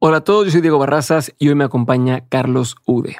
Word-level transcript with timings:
Hola 0.00 0.18
a 0.18 0.20
todos, 0.20 0.44
yo 0.44 0.52
soy 0.52 0.60
Diego 0.60 0.78
Barrazas 0.78 1.34
y 1.40 1.48
hoy 1.48 1.56
me 1.56 1.64
acompaña 1.64 2.22
Carlos 2.28 2.76
Ude. 2.86 3.16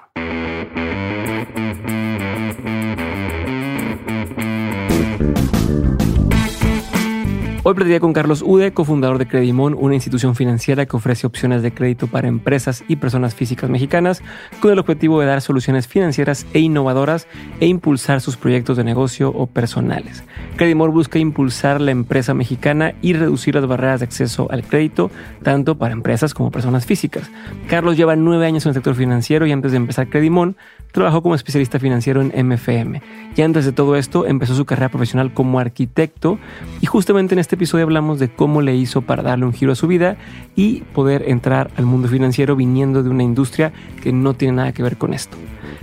Hoy 7.69 7.75
platiqué 7.75 8.01
con 8.01 8.15
Carlos 8.15 8.41
Ude, 8.41 8.73
cofundador 8.73 9.19
de 9.19 9.29
Credimon, 9.29 9.77
una 9.79 9.93
institución 9.93 10.35
financiera 10.35 10.87
que 10.87 10.97
ofrece 10.97 11.27
opciones 11.27 11.61
de 11.61 11.71
crédito 11.71 12.07
para 12.07 12.27
empresas 12.27 12.83
y 12.89 12.97
personas 12.97 13.35
físicas 13.35 13.69
mexicanas, 13.69 14.23
con 14.61 14.73
el 14.73 14.79
objetivo 14.79 15.21
de 15.21 15.27
dar 15.27 15.43
soluciones 15.43 15.87
financieras 15.87 16.47
e 16.55 16.61
innovadoras 16.61 17.27
e 17.61 17.67
impulsar 17.67 18.23
sus 18.23 18.39
proyectos 18.39 18.79
de 18.79 18.85
negocio 18.85 19.29
o 19.29 19.47
personales. 19.47 20.25
Credimon 20.57 20.95
busca 20.95 21.19
impulsar 21.19 21.83
la 21.83 21.91
empresa 21.91 22.33
mexicana 22.33 22.95
y 23.03 23.13
reducir 23.13 23.55
las 23.55 23.67
barreras 23.67 24.01
de 24.01 24.07
acceso 24.07 24.51
al 24.51 24.65
crédito, 24.65 25.11
tanto 25.43 25.77
para 25.77 25.93
empresas 25.93 26.33
como 26.33 26.51
personas 26.51 26.87
físicas. 26.87 27.31
Carlos 27.69 27.99
lleva 27.99 28.17
nueve 28.17 28.47
años 28.47 28.65
en 28.65 28.71
el 28.71 28.77
sector 28.77 28.95
financiero 28.95 29.47
y 29.47 29.53
antes 29.53 29.73
de 29.73 29.77
empezar 29.77 30.09
Credimon, 30.09 30.57
trabajó 30.93 31.23
como 31.23 31.35
especialista 31.35 31.79
financiero 31.79 32.23
en 32.23 32.49
MFM. 32.49 33.03
Y 33.37 33.43
antes 33.43 33.65
de 33.65 33.73
todo 33.73 33.97
esto, 33.97 34.27
empezó 34.27 34.55
su 34.55 34.65
carrera 34.65 34.89
profesional 34.89 35.33
como 35.33 35.59
arquitecto 35.59 36.39
y 36.81 36.87
justamente 36.87 37.35
en 37.35 37.39
este 37.39 37.55
episodio 37.55 37.85
hablamos 37.85 38.19
de 38.19 38.29
cómo 38.29 38.63
le 38.63 38.75
hizo 38.75 39.03
para 39.03 39.23
darle 39.23 39.47
un 39.47 39.53
giro 39.53 39.73
a 39.73 39.77
su 39.77 39.87
vida 39.87 40.17
y 40.57 40.81
poder 40.93 41.29
entrar 41.29 41.71
al 41.77 41.87
mundo 41.87 42.09
financiero 42.09 42.57
viniendo 42.57 43.03
de 43.03 43.11
una 43.11 43.23
industria 43.23 43.73
que 44.03 44.13
no 44.13 44.35
tiene 44.35 44.55
nada 44.55 44.73
que 44.73 44.83
ver 44.83 44.97
con 44.97 45.15
esto. 45.15 45.37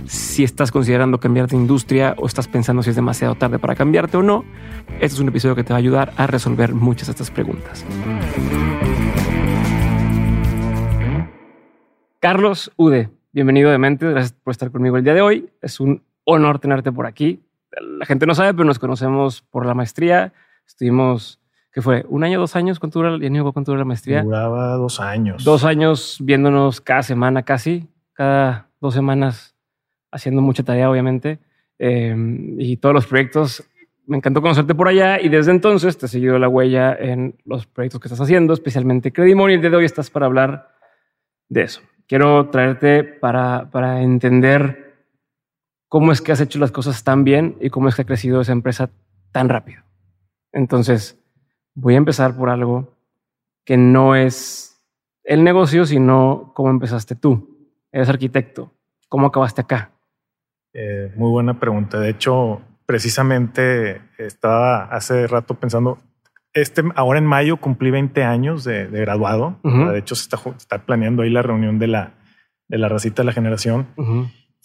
Si 0.06 0.44
estás 0.44 0.70
considerando 0.70 1.18
cambiar 1.18 1.48
de 1.48 1.56
industria 1.56 2.14
o 2.18 2.26
estás 2.26 2.48
pensando 2.48 2.82
si 2.82 2.90
es 2.90 2.96
demasiado 2.96 3.34
tarde 3.34 3.58
para 3.58 3.74
cambiarte 3.74 4.16
o 4.16 4.22
no, 4.22 4.44
este 5.00 5.14
es 5.14 5.18
un 5.18 5.28
episodio 5.28 5.54
que 5.54 5.64
te 5.64 5.72
va 5.72 5.76
a 5.76 5.78
ayudar 5.78 6.12
a 6.16 6.26
resolver 6.26 6.74
muchas 6.74 7.08
de 7.08 7.12
estas 7.12 7.30
preguntas. 7.30 7.84
Carlos 12.20 12.72
Ude, 12.76 13.10
bienvenido 13.36 13.70
de 13.70 13.76
mente, 13.76 14.08
gracias 14.08 14.32
por 14.32 14.52
estar 14.52 14.70
conmigo 14.70 14.96
el 14.96 15.04
día 15.04 15.12
de 15.12 15.20
hoy. 15.20 15.50
Es 15.60 15.78
un 15.78 16.02
honor 16.24 16.58
tenerte 16.58 16.90
por 16.90 17.04
aquí. 17.04 17.44
La 17.98 18.06
gente 18.06 18.24
no 18.24 18.34
sabe, 18.34 18.54
pero 18.54 18.64
nos 18.64 18.78
conocemos 18.78 19.42
por 19.42 19.66
la 19.66 19.74
maestría. 19.74 20.32
Estuvimos 20.66 21.38
¿Qué 21.70 21.82
fue? 21.82 22.06
¿Un 22.08 22.24
año, 22.24 22.40
dos 22.40 22.56
años? 22.56 22.80
¿Cuánto 22.80 22.98
dura, 23.00 23.18
cuánto 23.52 23.72
dura 23.72 23.80
la 23.80 23.84
maestría? 23.84 24.22
Duraba 24.22 24.76
dos 24.76 25.00
años. 25.00 25.44
Dos 25.44 25.64
años 25.64 26.16
viéndonos 26.22 26.80
cada 26.80 27.02
semana 27.02 27.42
casi, 27.42 27.86
cada 28.14 28.70
dos 28.80 28.94
semanas 28.94 29.54
haciendo 30.10 30.40
mucha 30.40 30.62
tarea, 30.62 30.90
obviamente. 30.90 31.38
Em, 31.78 32.58
y 32.58 32.78
todos 32.78 32.94
los 32.94 33.06
proyectos. 33.06 33.62
Me 34.06 34.16
encantó 34.16 34.40
conocerte 34.40 34.74
por 34.74 34.88
allá 34.88 35.20
y 35.20 35.28
desde 35.28 35.50
entonces 35.50 35.98
te 35.98 36.06
he 36.06 36.08
seguido 36.08 36.38
la 36.38 36.48
huella 36.48 36.96
en 36.98 37.36
los 37.44 37.66
proyectos 37.66 38.00
que 38.00 38.08
estás 38.08 38.22
haciendo, 38.22 38.54
especialmente 38.54 39.12
Credimon. 39.12 39.50
Y 39.50 39.54
el 39.54 39.60
día 39.60 39.68
de 39.68 39.76
hoy 39.76 39.84
estás 39.84 40.08
para 40.08 40.24
hablar 40.24 40.70
de 41.50 41.64
eso. 41.64 41.82
Quiero 42.06 42.50
traerte 42.50 43.04
para, 43.04 43.70
para 43.70 44.02
entender 44.02 44.94
cómo 45.88 46.12
es 46.12 46.20
que 46.20 46.32
has 46.32 46.40
hecho 46.40 46.58
las 46.58 46.72
cosas 46.72 47.02
tan 47.04 47.24
bien 47.24 47.56
y 47.60 47.70
cómo 47.70 47.88
es 47.88 47.96
que 47.96 48.02
ha 48.02 48.06
crecido 48.06 48.40
esa 48.40 48.52
empresa 48.52 48.90
tan 49.32 49.48
rápido. 49.48 49.82
Entonces, 50.52 51.18
voy 51.74 51.94
a 51.94 51.98
empezar 51.98 52.36
por 52.36 52.48
algo 52.48 52.94
que 53.64 53.76
no 53.76 54.14
es 54.14 54.80
el 55.24 55.42
negocio, 55.42 55.84
sino 55.84 56.52
cómo 56.54 56.70
empezaste 56.70 57.16
tú. 57.16 57.70
Eres 57.92 58.08
arquitecto. 58.08 58.72
¿Cómo 59.08 59.26
acabaste 59.26 59.60
acá? 59.60 59.90
Eh, 60.72 61.12
muy 61.16 61.30
buena 61.30 61.58
pregunta. 61.58 61.98
De 61.98 62.10
hecho, 62.10 62.60
precisamente 62.86 64.02
estaba 64.18 64.84
hace 64.84 65.26
rato 65.26 65.54
pensando, 65.54 65.98
este, 66.56 66.82
ahora 66.94 67.18
en 67.18 67.26
mayo 67.26 67.58
cumplí 67.58 67.90
20 67.90 68.24
años 68.24 68.64
de, 68.64 68.86
graduado. 68.86 69.60
De 69.62 69.98
hecho, 69.98 70.14
se 70.14 70.22
está, 70.24 70.86
planeando 70.86 71.22
ahí 71.22 71.30
la 71.30 71.42
reunión 71.42 71.78
de 71.78 71.86
la, 71.86 72.14
de 72.68 72.78
la 72.78 72.88
racita 72.88 73.22
de 73.22 73.26
la 73.26 73.32
generación. 73.32 73.86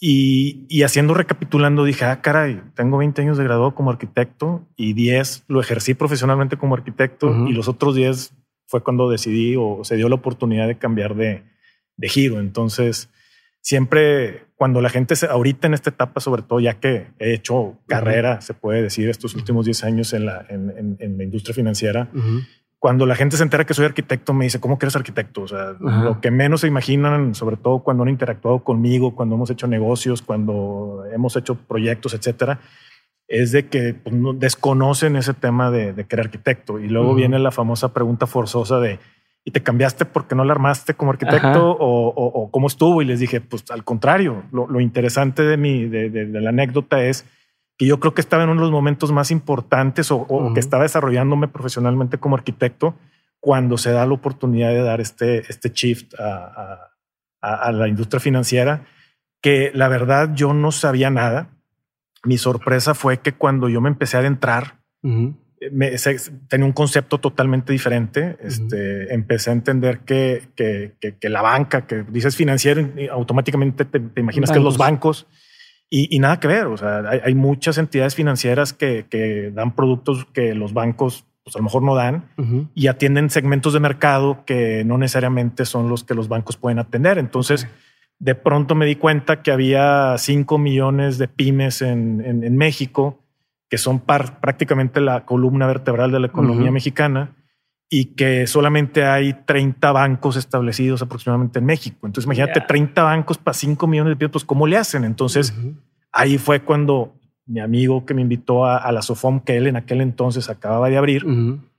Y, 0.00 0.82
haciendo 0.82 1.12
recapitulando, 1.12 1.84
dije, 1.84 2.06
ah, 2.06 2.22
caray, 2.22 2.62
tengo 2.74 2.96
20 2.96 3.20
años 3.22 3.36
de 3.36 3.44
graduado 3.44 3.74
como 3.74 3.90
arquitecto 3.90 4.66
y 4.74 4.94
10 4.94 5.44
lo 5.48 5.60
ejercí 5.60 5.92
profesionalmente 5.92 6.56
como 6.56 6.74
arquitecto 6.74 7.46
y 7.46 7.52
los 7.52 7.68
otros 7.68 7.94
10 7.94 8.34
fue 8.66 8.82
cuando 8.82 9.10
decidí 9.10 9.54
o 9.56 9.84
se 9.84 9.96
dio 9.96 10.08
la 10.08 10.14
oportunidad 10.14 10.66
de 10.66 10.78
cambiar 10.78 11.14
de, 11.14 11.44
giro. 12.08 12.40
Entonces, 12.40 13.10
siempre 13.60 14.46
cuando 14.62 14.80
la 14.80 14.90
gente, 14.90 15.16
se, 15.16 15.26
ahorita 15.26 15.66
en 15.66 15.74
esta 15.74 15.90
etapa, 15.90 16.20
sobre 16.20 16.42
todo 16.42 16.60
ya 16.60 16.74
que 16.74 17.08
he 17.18 17.34
hecho 17.34 17.78
carrera, 17.88 18.40
se 18.42 18.54
puede 18.54 18.80
decir, 18.80 19.08
estos 19.08 19.34
últimos 19.34 19.64
10 19.64 19.82
años 19.82 20.12
en 20.12 20.24
la, 20.24 20.46
en, 20.48 20.96
la 21.18 21.24
industria 21.24 21.52
financiera, 21.52 22.08
cuando 22.78 23.04
la 23.04 23.16
gente 23.16 23.36
se 23.36 23.42
entera 23.42 23.66
que 23.66 23.74
soy 23.74 23.86
arquitecto, 23.86 24.32
me 24.32 24.44
dice, 24.44 24.60
¿cómo 24.60 24.78
que 24.78 24.86
eres 24.86 24.94
arquitecto? 24.94 25.42
O 25.42 25.48
sea, 25.48 25.72
lo 25.80 26.20
que 26.20 26.30
menos 26.30 26.60
se 26.60 26.68
imaginan, 26.68 27.34
sobre 27.34 27.56
todo 27.56 27.80
cuando 27.80 28.04
han 28.04 28.08
interactuado 28.08 28.62
conmigo, 28.62 29.16
cuando 29.16 29.34
hemos 29.34 29.50
hecho 29.50 29.66
negocios, 29.66 30.22
cuando 30.22 31.06
hemos 31.12 31.34
hecho 31.34 31.56
proyectos, 31.56 32.14
etcétera, 32.14 32.60
es 33.26 33.50
de 33.50 33.66
que 33.66 33.94
pues, 33.94 34.14
desconocen 34.36 35.16
ese 35.16 35.34
tema 35.34 35.72
de, 35.72 35.92
de 35.92 36.04
que 36.04 36.20
arquitecto. 36.20 36.78
Y 36.78 36.86
luego 36.86 37.16
viene 37.16 37.40
la 37.40 37.50
famosa 37.50 37.92
pregunta 37.92 38.28
forzosa 38.28 38.78
de, 38.78 39.00
¿y 39.44 39.50
te 39.50 39.62
cambiaste 39.62 40.04
porque 40.04 40.34
no 40.34 40.44
la 40.44 40.52
armaste 40.52 40.94
como 40.94 41.10
arquitecto 41.10 41.76
o, 41.78 42.50
cómo 42.50 42.66
estuvo? 42.66 43.02
Y 43.02 43.04
les 43.04 43.20
dije, 43.20 43.40
pues 43.40 43.64
al 43.70 43.84
contrario, 43.84 44.44
lo, 44.52 44.80
interesante 44.80 45.42
de, 45.42 45.56
mi, 45.56 45.86
de, 45.86 46.10
de 46.10 46.40
la 46.40 46.50
anécdota 46.50 47.04
es 47.04 47.24
que 47.78 47.86
yo 47.86 47.98
creo 48.00 48.14
que 48.14 48.20
estaba 48.20 48.44
en 48.44 48.50
uno 48.50 48.60
de 48.60 48.66
los 48.66 48.72
momentos 48.72 49.12
más 49.12 49.30
importantes 49.30 50.10
o, 50.10 50.52
que 50.54 50.60
estaba 50.60 50.84
desarrollándome 50.84 51.48
profesionalmente 51.48 52.18
como 52.18 52.36
arquitecto 52.36 52.94
cuando 53.40 53.76
se 53.78 53.90
da 53.90 54.06
la 54.06 54.12
oportunidad 54.12 54.68
de 54.68 54.82
dar 54.82 55.00
este, 55.00 55.38
este 55.50 55.70
shift 55.70 56.14
a, 56.18 56.88
la 57.40 57.88
industria 57.88 58.20
financiera, 58.20 58.84
que 59.40 59.72
la 59.74 59.88
verdad 59.88 60.30
yo 60.32 60.54
no 60.54 60.70
sabía 60.70 61.10
nada. 61.10 61.48
Mi 62.22 62.38
sorpresa 62.38 62.94
fue 62.94 63.18
que 63.18 63.32
cuando 63.32 63.68
yo 63.68 63.80
me 63.80 63.88
empecé 63.88 64.16
a 64.16 64.20
adentrar, 64.20 64.78
tenía 66.48 66.66
un 66.66 66.72
concepto 66.72 67.18
totalmente 67.18 67.72
diferente. 67.72 68.36
Este, 68.40 69.12
empecé 69.12 69.50
a 69.50 69.52
entender 69.52 70.00
que, 70.00 70.48
que, 70.54 70.94
que, 71.20 71.28
la 71.28 71.42
banca, 71.42 71.86
que 71.86 72.04
dices 72.08 72.36
financiero, 72.36 72.88
automáticamente 73.10 73.84
te, 73.84 74.00
imaginas 74.20 74.50
que 74.50 74.60
los 74.60 74.78
bancos 74.78 75.26
y, 75.94 76.18
nada 76.20 76.40
que 76.40 76.48
ver. 76.48 76.66
O 76.66 76.76
sea, 76.76 77.02
hay, 77.22 77.34
muchas 77.34 77.76
entidades 77.76 78.14
financieras 78.14 78.72
que, 78.72 79.52
dan 79.54 79.74
productos 79.74 80.26
que 80.32 80.54
los 80.54 80.72
bancos 80.72 81.26
pues 81.44 81.56
a 81.56 81.58
lo 81.58 81.64
mejor 81.64 81.82
no 81.82 81.96
dan 81.96 82.28
y 82.72 82.86
atienden 82.86 83.28
segmentos 83.28 83.72
de 83.72 83.80
mercado 83.80 84.44
que 84.46 84.84
no 84.84 84.96
necesariamente 84.96 85.64
son 85.64 85.88
los 85.88 86.04
que 86.04 86.14
los 86.14 86.28
bancos 86.28 86.56
pueden 86.56 86.78
atender. 86.78 87.18
Entonces, 87.18 87.66
de 88.22 88.36
pronto 88.36 88.76
me 88.76 88.86
di 88.86 88.94
cuenta 88.94 89.42
que 89.42 89.50
había 89.50 90.14
5 90.16 90.56
millones 90.56 91.18
de 91.18 91.26
pymes 91.26 91.82
en, 91.82 92.56
México, 92.56 93.18
que 93.72 93.78
son 93.78 94.00
prácticamente 94.00 95.00
la 95.00 95.24
columna 95.24 95.66
vertebral 95.66 96.12
de 96.12 96.20
la 96.20 96.26
economía 96.26 96.70
mexicana 96.70 97.34
y 97.88 98.16
que 98.16 98.46
solamente 98.46 99.06
hay 99.06 99.32
30 99.32 99.92
bancos 99.92 100.36
establecidos 100.36 101.00
aproximadamente 101.00 101.58
en 101.58 101.64
México. 101.64 102.06
Entonces, 102.06 102.26
imagínate 102.26 102.60
30 102.60 103.02
bancos 103.02 103.38
para 103.38 103.54
5 103.54 103.86
millones 103.86 104.10
de 104.10 104.16
pesos, 104.16 104.32
pues 104.32 104.44
¿cómo 104.44 104.66
le 104.66 104.76
hacen? 104.76 105.04
Entonces, 105.04 105.54
ahí 106.12 106.36
fue 106.36 106.60
cuando 106.60 107.14
mi 107.46 107.60
amigo 107.60 108.04
que 108.04 108.12
me 108.12 108.20
invitó 108.20 108.66
a, 108.66 108.92
la 108.92 109.00
Sofom, 109.00 109.40
que 109.40 109.56
él 109.56 109.66
en 109.66 109.76
aquel 109.76 110.02
entonces 110.02 110.50
acababa 110.50 110.90
de 110.90 110.98
abrir, 110.98 111.24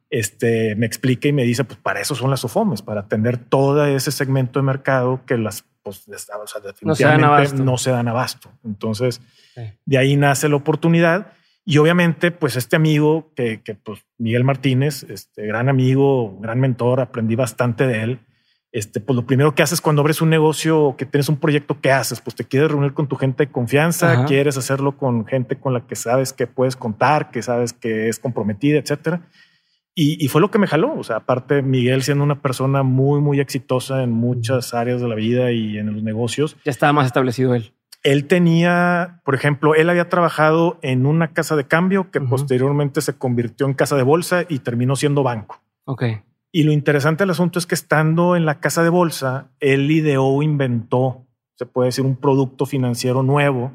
este, 0.10 0.74
me 0.76 0.88
explica 0.88 1.28
y 1.28 1.32
me 1.32 1.44
dice, 1.44 1.64
pues 1.64 1.78
para 1.78 2.02
eso 2.02 2.16
son 2.16 2.32
las 2.32 2.40
Sofomes, 2.40 2.82
para 2.82 3.02
atender 3.02 3.38
todo 3.38 3.86
ese 3.86 4.12
segmento 4.12 4.58
de 4.58 4.64
mercado 4.64 5.22
que 5.28 5.38
las, 5.38 5.64
pues, 5.84 6.08
o 6.08 6.48
sea, 6.48 6.60
definitivamente 6.60 7.64
no 7.64 7.78
se 7.78 7.92
dan 7.92 8.08
abasto. 8.08 8.50
Entonces, 8.66 9.22
de 9.86 9.98
ahí 10.00 10.18
nace 10.18 10.50
la 10.50 10.56
oportunidad 10.56 11.34
y 11.66 11.78
obviamente, 11.78 12.32
pues 12.32 12.56
este 12.58 12.76
amigo 12.76 13.32
que, 13.36 13.62
que 13.62 13.76
pues 13.76 14.06
Miguel 14.18 14.44
Martínez, 14.44 15.04
este 15.04 15.46
gran 15.48 15.70
amigo, 15.70 16.38
gran 16.40 16.60
mentor, 16.60 17.00
aprendí 17.00 17.36
bastante 17.36 17.88
de 17.88 18.04
él. 18.04 18.20
Este, 18.74 19.00
pues 19.00 19.16
lo 19.16 19.26
primero 19.26 19.54
que 19.54 19.62
haces 19.62 19.82
cuando 19.82 20.02
abres 20.02 20.20
un 20.22 20.32
negocio 20.32 20.82
o 20.82 20.98
que 20.98 21.06
tienes 21.06 21.30
un 21.30 21.38
proyecto, 21.38 21.80
¿qué 21.80 21.92
haces? 21.92 22.22
Pues 22.22 22.36
te 22.36 22.44
quieres 22.44 22.72
reunir 22.72 22.94
con 22.94 23.08
tu 23.08 23.16
gente 23.16 23.46
de 23.46 23.52
confianza, 23.52 24.26
quieres 24.26 24.58
hacerlo 24.58 24.98
con 24.98 25.28
gente 25.28 25.60
con 25.60 25.74
la 25.74 25.86
que 25.86 25.96
sabes 25.96 26.34
que 26.34 26.48
puedes 26.48 26.76
contar, 26.76 27.30
que 27.30 27.44
sabes 27.44 27.72
que 27.72 28.10
es 28.10 28.18
comprometida, 28.18 28.80
etcétera. 28.80 29.30
Y, 29.96 30.24
y, 30.26 30.28
fue 30.28 30.42
lo 30.42 30.50
que 30.50 30.58
me 30.58 30.66
jaló. 30.66 30.96
O 30.98 31.04
sea, 31.04 31.18
aparte 31.18 31.62
Miguel 31.62 32.02
siendo 32.02 32.24
una 32.24 32.42
persona 32.42 32.82
muy, 32.82 33.22
muy 33.22 33.40
exitosa 33.40 34.02
en 34.02 34.10
muchas 34.10 34.74
áreas 34.74 35.00
de 35.00 35.08
la 35.08 35.14
vida 35.14 35.52
y 35.52 35.78
en 35.78 35.94
los 35.94 36.02
negocios. 36.02 36.58
Ya 36.66 36.72
estaba 36.72 36.94
más 36.94 37.06
establecido 37.06 37.54
él. 37.54 37.74
Él 38.04 38.28
tenía, 38.28 39.22
por 39.24 39.34
ejemplo, 39.34 39.76
él 39.76 39.90
había 39.90 40.10
trabajado 40.10 40.78
en 40.82 41.06
una 41.06 41.34
casa 41.34 41.56
de 41.56 41.66
cambio 41.66 42.12
que 42.12 42.20
posteriormente 42.22 43.02
se 43.02 43.18
convirtió 43.18 43.66
en 43.66 43.74
casa 43.74 43.96
de 43.96 44.04
bolsa 44.04 44.44
y 44.48 44.60
terminó 44.60 44.96
siendo 44.96 45.24
banco. 45.24 45.62
Ok. 45.86 46.04
Y 46.52 46.64
lo 46.64 46.72
interesante 46.72 47.24
del 47.24 47.32
asunto 47.32 47.58
es 47.58 47.66
que 47.66 47.76
estando 47.76 48.36
en 48.36 48.46
la 48.46 48.60
casa 48.60 48.84
de 48.84 48.90
bolsa, 48.90 49.50
él 49.60 49.90
ideó, 49.90 50.44
inventó, 50.44 51.26
se 51.56 51.66
puede 51.66 51.88
decir, 51.88 52.06
un 52.06 52.16
producto 52.16 52.66
financiero 52.66 53.24
nuevo 53.24 53.72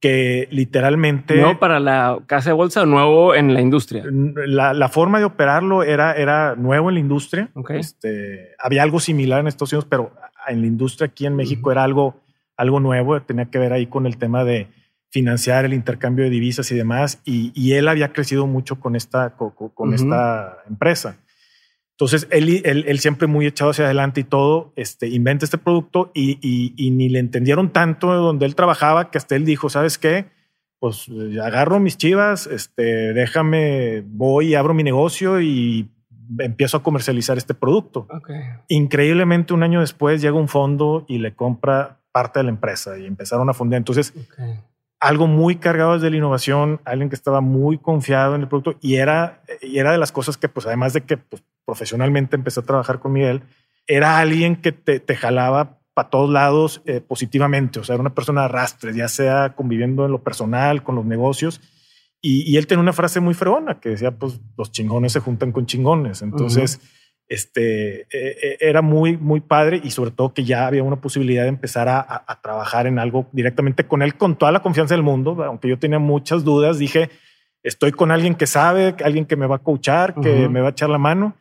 que 0.00 0.46
literalmente... 0.50 1.36
¿Nuevo 1.36 1.58
para 1.58 1.80
la 1.80 2.18
casa 2.26 2.50
de 2.50 2.54
bolsa 2.54 2.82
o 2.82 2.86
nuevo 2.86 3.34
en 3.34 3.54
la 3.54 3.60
industria? 3.60 4.04
La, 4.06 4.88
forma 4.88 5.18
de 5.18 5.24
operarlo 5.24 5.82
era, 5.82 6.12
era 6.12 6.54
nuevo 6.54 6.90
en 6.90 6.94
la 6.94 7.00
industria. 7.00 7.50
Este, 7.70 8.50
había 8.58 8.82
algo 8.82 9.00
similar 9.00 9.40
en 9.40 9.46
Estados 9.46 9.72
Unidos, 9.72 9.86
pero 9.88 10.12
en 10.46 10.60
la 10.60 10.66
industria 10.66 11.06
aquí 11.06 11.26
en 11.26 11.34
México 11.34 11.72
era 11.72 11.82
algo, 11.82 12.20
algo 12.56 12.80
nuevo. 12.80 13.20
Tenía 13.22 13.46
que 13.46 13.58
ver 13.58 13.72
ahí 13.72 13.86
con 13.86 14.06
el 14.06 14.18
tema 14.18 14.44
de 14.44 14.68
financiar 15.10 15.64
el 15.64 15.72
intercambio 15.72 16.24
de 16.24 16.30
divisas 16.30 16.70
y 16.70 16.74
demás. 16.74 17.20
Y, 17.24 17.72
él 17.72 17.88
había 17.88 18.12
crecido 18.12 18.46
mucho 18.46 18.80
con 18.80 18.96
esta, 18.96 19.36
con, 19.36 19.94
esta 19.94 20.58
empresa. 20.68 21.18
Entonces, 21.92 22.28
él, 22.30 22.60
él, 22.64 22.98
siempre 22.98 23.26
muy 23.26 23.46
echado 23.46 23.70
hacia 23.70 23.86
adelante 23.86 24.20
y 24.20 24.24
todo, 24.24 24.74
este, 24.76 25.08
inventa 25.08 25.46
este 25.46 25.56
producto 25.56 26.10
y, 26.14 26.38
y, 26.42 26.90
ni 26.90 27.08
le 27.08 27.18
entendieron 27.18 27.70
tanto 27.72 28.12
donde 28.12 28.44
él 28.44 28.54
trabajaba 28.54 29.10
que 29.10 29.16
hasta 29.16 29.34
él 29.34 29.46
dijo, 29.46 29.70
¿sabes 29.70 29.96
qué? 29.96 30.26
Pues 30.78 31.08
eh, 31.08 31.40
agarro 31.42 31.80
mis 31.80 31.96
chivas, 31.96 32.46
este, 32.48 33.14
déjame, 33.14 34.04
voy 34.06 34.48
y 34.48 34.54
abro 34.56 34.74
mi 34.74 34.82
negocio 34.82 35.40
y 35.40 35.90
empiezo 36.38 36.76
a 36.76 36.82
comercializar 36.82 37.38
este 37.38 37.54
producto. 37.54 38.06
Increíblemente, 38.68 39.54
un 39.54 39.62
año 39.62 39.80
después 39.80 40.20
llega 40.20 40.36
un 40.36 40.48
fondo 40.48 41.06
y 41.08 41.18
le 41.18 41.34
compra 41.34 42.00
parte 42.16 42.38
de 42.38 42.44
la 42.44 42.48
empresa 42.48 42.98
y 42.98 43.04
empezaron 43.04 43.46
a 43.50 43.52
fundar. 43.52 43.76
Entonces, 43.76 44.14
algo 45.00 45.26
muy 45.26 45.56
cargado 45.56 45.92
desde 45.92 46.08
la 46.08 46.16
innovación, 46.16 46.80
alguien 46.86 47.10
que 47.10 47.14
estaba 47.14 47.42
muy 47.42 47.76
confiado 47.76 48.34
en 48.34 48.40
el 48.40 48.48
producto 48.48 48.78
y 48.80 48.94
era, 48.94 49.42
y 49.60 49.80
era 49.80 49.92
de 49.92 49.98
las 49.98 50.12
cosas 50.12 50.38
que, 50.38 50.48
pues, 50.48 50.64
además 50.64 50.94
de 50.94 51.02
que 51.02 51.18
pues, 51.18 51.44
profesionalmente 51.66 52.34
empecé 52.34 52.60
a 52.60 52.62
trabajar 52.62 53.00
con 53.00 53.12
Miguel, 53.12 53.42
era 53.86 54.16
alguien 54.16 54.56
que 54.56 54.72
te, 54.72 54.98
te 54.98 55.14
jalaba 55.14 55.78
para 55.92 56.08
todos 56.08 56.30
lados 56.30 56.80
eh, 56.86 57.02
positivamente. 57.02 57.80
O 57.80 57.84
sea, 57.84 57.96
era 57.96 58.00
una 58.00 58.14
persona 58.14 58.40
de 58.40 58.44
arrastre, 58.46 58.94
ya 58.94 59.08
sea 59.08 59.54
conviviendo 59.54 60.06
en 60.06 60.12
lo 60.12 60.22
personal, 60.22 60.82
con 60.82 60.94
los 60.94 61.04
negocios. 61.04 61.60
Y, 62.22 62.50
y, 62.50 62.56
él 62.56 62.66
tenía 62.66 62.80
una 62.80 62.94
frase 62.94 63.20
muy 63.20 63.34
fregona 63.34 63.78
que 63.78 63.90
decía, 63.90 64.12
pues 64.12 64.40
los 64.56 64.72
chingones 64.72 65.12
se 65.12 65.20
juntan 65.20 65.52
con 65.52 65.66
chingones. 65.66 66.22
Entonces, 66.22 66.80
este, 67.28 68.02
eh, 68.02 68.06
eh, 68.10 68.56
era 68.60 68.82
muy, 68.82 69.16
muy 69.16 69.40
padre 69.40 69.80
y 69.82 69.90
sobre 69.90 70.10
todo 70.10 70.32
que 70.32 70.44
ya 70.44 70.66
había 70.66 70.82
una 70.82 71.00
posibilidad 71.00 71.42
de 71.42 71.48
empezar 71.48 71.88
a, 71.88 72.00
a, 72.00 72.40
trabajar 72.40 72.86
en 72.86 72.98
algo 72.98 73.28
directamente 73.32 73.86
con 73.86 74.02
él, 74.02 74.16
con 74.16 74.36
toda 74.36 74.52
la 74.52 74.60
confianza 74.60 74.94
del 74.94 75.02
mundo. 75.02 75.42
Aunque 75.44 75.68
yo 75.68 75.78
tenía 75.78 75.98
muchas 75.98 76.44
dudas, 76.44 76.78
dije, 76.78 77.10
estoy 77.62 77.92
con 77.92 78.10
alguien 78.10 78.34
que 78.34 78.46
sabe, 78.46 78.94
alguien 79.04 79.26
que 79.26 79.36
me 79.36 79.46
va 79.46 79.56
a 79.56 79.62
coachar, 79.62 80.14
que 80.20 80.48
me 80.48 80.60
va 80.60 80.68
a 80.68 80.70
echar 80.70 80.88
la 80.88 80.98
mano 80.98 81.36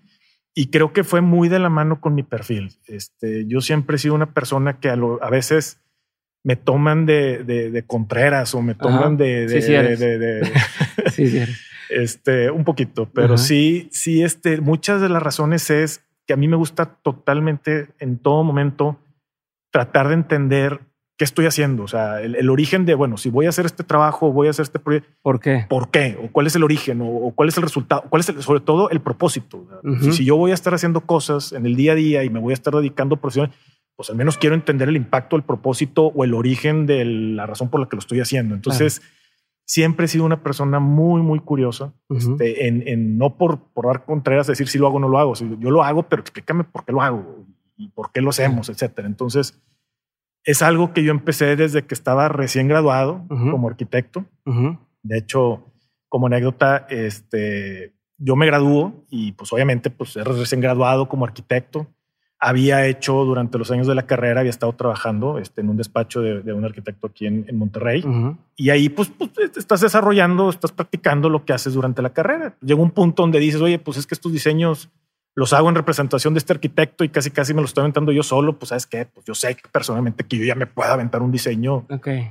y 0.58 0.68
creo 0.68 0.94
que 0.94 1.04
fue 1.04 1.22
muy 1.22 1.50
de 1.50 1.60
la 1.60 1.70
mano 1.70 2.00
con 2.00 2.16
mi 2.16 2.24
perfil. 2.24 2.72
Este, 2.88 3.46
yo 3.46 3.60
siempre 3.60 3.98
he 3.98 4.00
sido 4.00 4.16
una 4.16 4.34
persona 4.34 4.80
que 4.80 4.90
a, 4.90 4.94
a 4.94 5.30
veces 5.30 5.82
me 6.44 6.56
toman 6.56 7.06
de, 7.06 7.44
de, 7.44 7.84
contreras 7.86 8.56
o 8.56 8.62
me 8.62 8.74
toman 8.76 9.18
de, 9.18 9.50
sí, 9.50 9.62
sí, 9.62 11.30
sí, 11.30 11.44
este, 11.90 12.52
un 12.52 12.64
poquito, 12.64 13.10
pero 13.14 13.38
sí, 13.38 13.90
sí, 13.92 14.24
este, 14.24 14.62
muchas 14.62 15.02
de 15.02 15.10
las 15.10 15.22
razones 15.22 15.70
es 15.70 16.04
que 16.26 16.34
a 16.34 16.38
mí 16.38 16.48
me 16.48 16.56
gusta 16.56 16.86
totalmente 16.86 17.90
en 18.00 18.18
todo 18.18 18.44
momento 18.44 19.00
tratar 19.72 20.08
de 20.08 20.16
entender 20.16 20.82
¿qué 21.18 21.24
estoy 21.24 21.46
haciendo? 21.46 21.84
O 21.84 21.88
sea, 21.88 22.22
el, 22.22 22.50
origen 22.50 22.86
de, 22.86 22.94
bueno, 22.94 23.18
si 23.18 23.30
voy 23.30 23.46
a 23.46 23.50
hacer 23.50 23.66
este 23.66 23.84
trabajo, 23.84 24.32
voy 24.32 24.48
a 24.48 24.50
hacer 24.50 24.64
este 24.64 24.80
proyecto. 24.80 25.10
¿Por 25.22 25.40
qué? 25.40 25.66
¿Por 25.70 25.90
qué? 25.90 26.18
¿O 26.22 26.32
cuál 26.32 26.48
es 26.48 26.56
el 26.56 26.64
origen? 26.64 27.02
¿O, 27.02 27.32
cuál 27.34 27.50
es 27.50 27.58
el 27.58 27.64
resultado? 27.64 28.04
¿Cuál 28.10 28.20
es 28.22 28.26
sobre 28.44 28.60
todo 28.60 28.90
el 28.90 29.02
propósito? 29.02 29.66
si, 30.12 30.26
yo 30.26 30.36
voy 30.36 30.52
a 30.52 30.54
estar 30.54 30.74
haciendo 30.74 31.02
cosas 31.02 31.54
en 31.54 31.66
el 31.66 31.76
día 31.76 31.94
a 31.94 31.96
día 31.96 32.24
y 32.24 32.30
me 32.30 32.40
voy 32.40 32.52
a 32.52 32.56
estar 32.56 32.74
dedicando 32.74 33.18
profesión, 33.18 33.52
pues 33.96 34.10
al 34.10 34.18
menos 34.18 34.38
quiero 34.38 34.56
entender 34.56 34.90
el 34.90 34.98
impacto, 34.98 35.38
el 35.38 35.44
propósito 35.44 36.08
o 36.08 36.24
el 36.26 36.34
origen 36.34 36.86
de 36.86 37.06
la 37.06 37.46
razón 37.46 37.70
por 37.70 37.80
la 37.80 37.88
que 37.88 37.96
lo 37.96 38.02
estoy 38.02 38.20
haciendo. 38.20 38.54
Entonces, 38.54 39.02
siempre 39.66 40.06
he 40.06 40.08
sido 40.08 40.26
una 40.26 40.44
persona 40.44 40.80
muy, 40.80 41.22
muy 41.22 41.40
curiosa, 41.40 41.94
este, 42.10 42.68
en, 42.68 43.18
no 43.18 43.38
por, 43.38 43.60
por 43.74 43.88
dar 43.88 44.06
contreras, 44.06 44.48
decir 44.48 44.68
si 44.68 44.78
lo 44.78 44.88
hago 44.88 44.98
o 44.98 45.00
no 45.00 45.10
lo 45.10 45.20
hago. 45.20 45.34
yo 45.34 45.72
lo 45.72 45.84
hago, 45.84 46.04
pero 46.04 46.22
explícame 46.22 46.64
por 46.64 46.86
qué 46.86 46.92
lo 46.92 47.02
hago 47.02 47.46
y 47.76 47.90
por 47.90 48.12
qué 48.12 48.22
lo 48.22 48.30
hacemos, 48.30 48.70
etcétera. 48.70 49.08
Entonces, 49.08 49.60
es 50.44 50.62
algo 50.62 50.94
que 50.94 51.04
yo 51.04 51.12
empecé 51.12 51.56
desde 51.56 51.86
que 51.86 51.96
estaba 51.96 52.30
recién 52.30 52.68
graduado 52.68 53.26
como 53.28 53.68
arquitecto. 53.68 54.26
De 55.02 55.18
hecho, 55.18 55.66
como 56.08 56.28
anécdota, 56.28 56.86
este, 56.90 57.96
yo 58.18 58.36
me 58.36 58.46
graduó 58.46 59.06
y 59.10 59.34
pues 59.34 59.52
obviamente 59.52 59.90
pues 59.90 60.16
era 60.16 60.32
recién 60.32 60.62
graduado 60.62 61.10
como 61.10 61.26
arquitecto. 61.26 61.88
Había 62.48 62.86
hecho 62.86 63.14
durante 63.26 63.58
los 63.58 63.72
años 63.72 63.88
de 63.88 63.96
la 63.96 64.06
carrera, 64.06 64.42
había 64.42 64.52
estado 64.52 64.74
trabajando 64.74 65.40
este, 65.40 65.62
en 65.62 65.70
un 65.70 65.78
despacho 65.78 66.22
de, 66.22 66.54
un 66.54 66.64
arquitecto 66.64 67.08
aquí 67.08 67.26
en, 67.26 67.58
Monterrey. 67.58 68.04
Y 68.56 68.70
ahí 68.70 68.90
pues, 68.90 69.10
pues, 69.10 69.32
estás 69.58 69.82
desarrollando, 69.82 70.50
estás 70.50 70.72
practicando 70.72 71.30
lo 71.30 71.44
que 71.44 71.54
haces 71.54 71.74
durante 71.74 72.04
la 72.04 72.12
carrera. 72.12 72.56
Llega 72.62 72.80
un 72.80 72.92
punto 72.92 73.24
donde 73.24 73.40
dices, 73.40 73.62
oye, 73.62 73.80
pues 73.80 73.98
es 73.98 74.06
que 74.06 74.14
estos 74.14 74.32
diseños 74.32 74.90
los 75.36 75.52
hago 75.54 75.70
en 75.70 75.76
representación 75.76 76.34
de 76.34 76.38
este 76.38 76.54
arquitecto 76.54 77.04
y 77.04 77.10
casi 77.10 77.30
casi 77.30 77.54
me 77.54 77.62
lo 77.62 77.66
estoy 77.66 77.82
aventando 77.82 78.12
yo 78.12 78.24
solo, 78.24 78.58
pues 78.58 78.70
sabes 78.70 78.86
qué, 78.86 79.06
pues 79.06 79.26
yo 79.26 79.36
sé 79.36 79.58
personalmente 79.72 80.24
que 80.24 80.38
yo 80.38 80.46
ya 80.46 80.56
me 80.56 80.66
puedo 80.66 80.92
aventar 80.92 81.22
un 81.22 81.32
diseño 81.32 81.86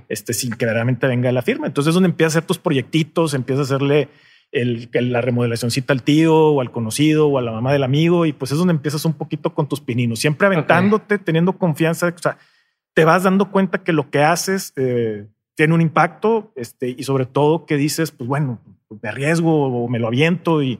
este, 0.09 0.33
sin 0.33 0.55
que 0.55 0.65
realmente 0.65 1.07
venga 1.07 1.31
la 1.33 1.43
firma. 1.43 1.67
Entonces 1.67 1.91
es 1.91 1.95
donde 1.95 2.09
empiezas 2.09 2.37
a 2.37 2.39
hacer 2.39 2.47
tus 2.47 2.59
proyectitos, 2.59 3.35
empiezas 3.35 3.71
a 3.71 3.75
hacerle 3.75 4.09
el, 4.55 4.89
la 4.93 5.21
remodelacióncita 5.21 5.93
al 5.93 6.03
tío 6.03 6.35
o 6.35 6.61
al 6.61 6.71
conocido 6.71 7.29
o 7.29 7.39
a 7.39 7.43
la 7.43 7.53
mamá 7.53 7.73
del 7.73 7.83
amigo 7.83 8.25
y 8.25 8.33
pues 8.33 8.53
es 8.53 8.59
donde 8.59 8.73
empiezas 8.73 9.05
un 9.05 9.12
poquito 9.12 9.53
con 9.55 9.69
tus 9.69 9.81
pininos, 9.81 10.19
siempre 10.19 10.47
aventándote, 10.47 11.19
teniendo 11.19 11.59
confianza, 11.59 12.09
o 12.09 12.19
sea, 12.19 12.39
te 12.95 13.05
vas 13.05 13.25
dando 13.25 13.51
cuenta 13.51 13.83
que 13.83 13.93
lo 13.93 14.11
que 14.11 14.23
haces 14.23 14.73
eh, 14.77 15.27
tiene 15.55 15.75
un 15.75 15.81
impacto 15.81 16.53
este, 16.56 16.89
y 16.89 17.03
sobre 17.03 17.27
todo 17.27 17.67
que 17.67 17.77
dices, 17.77 18.11
pues 18.11 18.29
bueno, 18.29 18.61
me 19.03 19.09
arriesgo 19.09 19.85
o 19.85 19.89
me 19.89 19.99
lo 19.99 20.06
aviento 20.06 20.62
y 20.62 20.79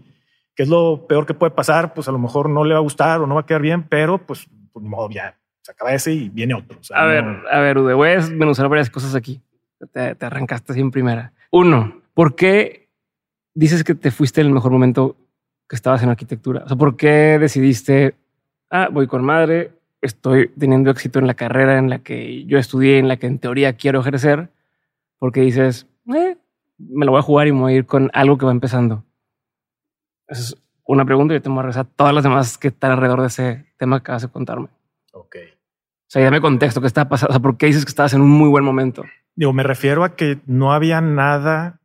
¿Qué 0.55 0.63
es 0.63 0.69
lo 0.69 1.07
peor 1.09 1.27
que 1.27 1.35
puede 1.35 1.51
pasar? 1.51 1.95
Pues 1.95 2.09
a 2.09 2.13
lo 2.13 2.19
mejor 2.19 2.49
no 2.49 2.65
le 2.65 2.75
va 2.75 2.79
a 2.79 2.83
gustar 2.83 3.21
o 3.21 3.27
no 3.27 3.35
va 3.35 3.41
a 3.41 3.47
quedar 3.47 3.63
bien, 3.63 3.83
pero 3.83 4.19
pues, 4.19 4.49
pues 4.73 4.85
modo, 4.85 5.11
ya 5.11 5.37
se 5.63 5.73
acaba 5.73 5.93
ese 5.93 6.13
y 6.13 6.29
viene 6.29 6.55
otro. 6.55 6.79
a 6.95 7.05
ver, 7.07 7.25
a 7.51 7.59
ver, 7.61 7.79
Ude, 7.79 7.95
voy 7.95 8.11
a 8.11 8.15
desmenuzar 8.17 8.69
varias 8.69 8.91
cosas 8.91 9.15
aquí. 9.15 9.41
Te, 9.93 10.17
arrancaste 10.21 10.73
así 10.73 10.81
en 10.81 10.91
primera. 10.91 11.33
Uno, 11.51 12.01
¿por 12.15 12.37
qué 12.37 12.84
dices 13.55 13.85
que 13.85 13.95
te 13.95 14.11
fuiste 14.11 14.41
en 14.41 14.49
el 14.49 14.53
mejor 14.53 14.73
momento 14.73 15.17
que 15.69 15.77
estabas 15.77 16.03
en 16.03 16.11
arquitectura? 16.11 16.63
O 16.65 16.69
sea, 16.69 16.77
¿por 16.77 16.97
qué 16.97 17.39
decidiste, 17.39 18.17
ah, 18.71 18.89
voy 18.93 19.07
con 19.07 19.25
madre, 19.25 19.73
estoy 20.03 20.49
teniendo 20.59 20.91
éxito 20.91 21.19
en 21.19 21.27
la 21.27 21.35
carrera 21.35 21.79
en 21.79 21.89
la 21.89 22.01
que 22.01 22.45
yo 22.45 22.59
estudié, 22.59 22.99
en 22.99 23.09
la 23.09 23.17
que 23.17 23.27
en 23.27 23.39
teoría 23.39 23.75
quiero 23.75 24.01
ejercer? 24.01 24.51
Porque 25.19 25.41
dices, 25.41 25.87
eh, 26.15 26.37
me 26.79 27.07
lo 27.07 27.13
voy 27.13 27.21
a 27.21 27.23
jugar 27.23 27.47
y 27.47 27.53
me 27.53 27.61
voy 27.61 27.73
a 27.73 27.77
ir 27.77 27.87
con 27.87 28.11
algo 28.13 28.37
que 28.37 28.47
va 28.47 28.53
empezando. 28.53 29.05
Esa 30.27 30.41
es 30.43 30.57
una 30.87 31.05
pregunta 31.05 31.35
y 31.35 31.39
yo 31.39 31.43
te 31.43 31.49
voy 31.49 31.59
a 31.59 31.63
regresar 31.63 31.87
todas 31.97 32.15
las 32.15 32.25
demás 32.25 32.59
que 32.59 32.69
están 32.69 32.93
alrededor 32.93 33.21
de 33.21 33.29
ese 33.29 33.67
tema 33.79 33.99
que 33.99 34.03
acabas 34.03 34.23
de 34.23 34.29
contarme. 34.29 34.69
Ok. 35.13 35.37
O 35.37 36.11
sea, 36.15 36.23
dame 36.23 36.41
contexto, 36.41 36.81
¿qué 36.81 36.87
está 36.87 37.09
pasando? 37.09 37.31
O 37.31 37.35
sea, 37.35 37.43
¿por 37.43 37.57
qué 37.57 37.67
dices 37.67 37.85
que 37.85 37.91
estabas 37.91 38.13
en 38.15 38.21
un 38.21 38.31
muy 38.31 38.49
buen 38.49 38.65
momento? 38.65 39.05
Digo, 39.35 39.53
me 39.53 39.63
refiero 39.63 40.05
a 40.05 40.15
que 40.15 40.39
no 40.47 40.73
había 40.73 41.01
nada 41.01 41.81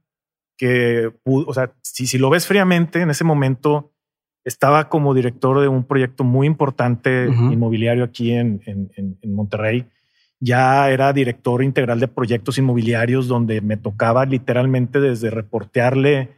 que, 0.60 1.10
o 1.24 1.54
sea, 1.54 1.74
si, 1.82 2.06
si 2.06 2.18
lo 2.18 2.30
ves 2.30 2.46
fríamente, 2.46 3.00
en 3.02 3.10
ese 3.10 3.24
momento 3.24 3.94
estaba 4.44 4.90
como 4.90 5.14
director 5.14 5.62
de 5.62 5.70
un 5.70 5.86
proyecto 5.86 6.26
muy 6.26 6.48
importante 6.48 7.28
inmobiliario 7.28 8.04
aquí 8.04 8.32
en, 8.32 8.62
en, 8.66 8.92
en, 9.22 9.34
Monterrey. 9.34 9.86
Ya 10.42 10.90
era 10.90 11.14
director 11.14 11.64
integral 11.64 12.02
de 12.02 12.10
proyectos 12.10 12.58
inmobiliarios 12.58 13.28
donde 13.28 13.62
me 13.62 13.78
tocaba 13.78 14.26
literalmente 14.26 15.00
desde 15.00 15.30
reportearle 15.30 16.32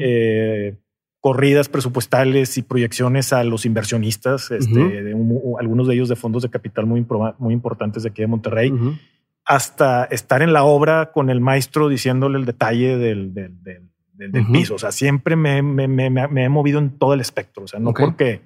eh, 0.00 0.76
corridas 1.20 1.68
presupuestales 1.68 2.56
y 2.58 2.62
proyecciones 2.62 3.32
a 3.32 3.42
los 3.42 3.66
inversionistas, 3.66 4.52
este, 4.52 5.14
algunos 5.58 5.88
de 5.88 5.94
ellos 5.94 6.08
de 6.08 6.16
fondos 6.16 6.44
de 6.44 6.50
capital 6.50 6.86
muy, 6.86 7.04
muy 7.38 7.54
importantes 7.54 8.04
de 8.04 8.10
aquí 8.10 8.22
de 8.22 8.28
Monterrey, 8.28 8.72
hasta 9.44 10.04
estar 10.04 10.42
en 10.42 10.52
la 10.52 10.64
obra 10.64 11.12
con 11.12 11.30
el 11.30 11.40
maestro 11.40 11.88
diciéndole 11.88 12.38
el 12.38 12.44
detalle 12.44 12.96
del, 12.96 13.34
del, 13.34 14.46
piso. 14.52 14.76
O 14.76 14.78
sea, 14.78 14.92
siempre 14.92 15.36
me, 15.36 15.58
he 15.58 16.48
movido 16.48 16.78
en 16.78 16.98
todo 16.98 17.14
el 17.14 17.20
espectro. 17.20 17.64
O 17.64 17.66
sea, 17.66 17.80
no 17.80 17.92
porque 17.92 18.42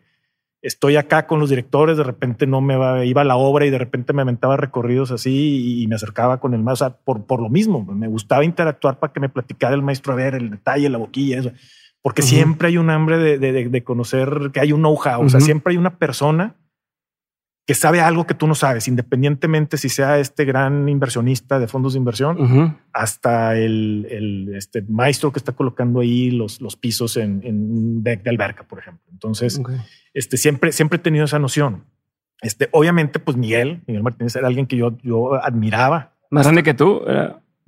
estoy 0.61 0.97
acá 0.97 1.26
con 1.26 1.38
los 1.38 1.50
directores, 1.50 1.97
de 1.97 2.05
repente 2.05 2.47
no 2.47 2.61
me 2.61 3.07
iba 3.07 3.21
a 3.21 3.25
la 3.25 3.37
obra 3.37 3.67
y 3.67 3.71
de 3.71 3.78
repente 3.78 4.12
me 4.12 4.23
aventaba 4.23 4.57
recorridos 4.57 5.11
así 5.12 5.83
y 5.83 5.87
me 5.87 5.95
acercaba 5.95 6.40
con 6.40 6.55
el 6.55 6.62
maestro. 6.62 6.87
O 6.87 6.90
sea, 6.90 6.99
por, 6.99 7.25
por 7.26 7.40
lo 7.40 7.49
mismo, 7.49 7.85
me 7.85 8.09
gustaba 8.09 8.45
interactuar 8.45 8.99
para 8.99 9.12
que 9.12 9.21
me 9.21 9.28
platicara 9.28 9.75
el 9.75 9.83
maestro 9.83 10.12
a 10.12 10.17
ver 10.17 10.35
el 10.35 10.50
detalle, 10.50 10.88
la 10.88 10.99
boquilla, 10.99 11.38
eso 11.38 11.52
porque 12.02 12.23
siempre 12.23 12.69
hay 12.69 12.78
un 12.78 12.90
hambre 12.90 13.38
de, 13.38 13.85
conocer 13.85 14.50
que 14.52 14.61
hay 14.61 14.73
un 14.73 14.81
know-how. 14.81 15.23
O 15.25 15.28
sea, 15.28 15.40
siempre 15.40 15.73
hay 15.73 15.76
una 15.76 15.99
persona 15.99 16.55
que 17.69 17.75
sabe 17.75 18.01
algo 18.01 18.27
que 18.27 18.33
tú 18.33 18.47
no 18.47 18.55
sabes, 18.55 18.89
independientemente 18.89 19.77
si 19.77 19.91
sea 19.91 20.19
este 20.19 20.47
gran 20.47 20.89
inversionista 20.89 21.59
de 21.59 21.69
fondos 21.69 21.93
de 21.93 21.99
inversión 21.99 22.79
hasta 22.95 23.59
el, 23.59 24.55
este 24.57 24.81
maestro 24.89 25.33
que 25.33 25.39
está 25.39 25.53
colocando 25.53 26.01
ahí 26.01 26.31
los, 26.31 26.63
los 26.63 26.77
pisos 26.77 27.19
en, 27.19 27.43
un 27.45 28.03
deck 28.03 28.23
de 28.23 28.31
alberca, 28.31 28.63
por 28.63 28.79
ejemplo. 28.79 29.05
Entonces, 29.13 29.61
este, 30.15 30.39
siempre, 30.39 30.73
siempre 30.73 30.97
he 30.97 30.99
tenido 30.99 31.27
esa 31.27 31.39
noción. 31.39 31.85
Este, 32.41 32.71
obviamente, 32.73 33.19
pues 33.19 33.37
Miguel, 33.37 33.83
Miguel 33.87 34.03
Martínez 34.03 34.35
era 34.35 34.47
alguien 34.47 34.67
que 34.67 34.79
yo, 34.79 34.97
yo 35.03 35.35
admiraba. 35.35 36.15
Más 36.31 36.47
grande 36.47 36.63
que 36.63 36.73
tú. 36.73 37.03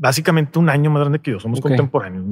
Básicamente 0.00 0.58
un 0.58 0.70
año 0.70 0.90
más 0.90 1.00
grande 1.00 1.18
que 1.18 1.30
yo. 1.30 1.38
Somos 1.38 1.60
contemporáneos. 1.60 2.24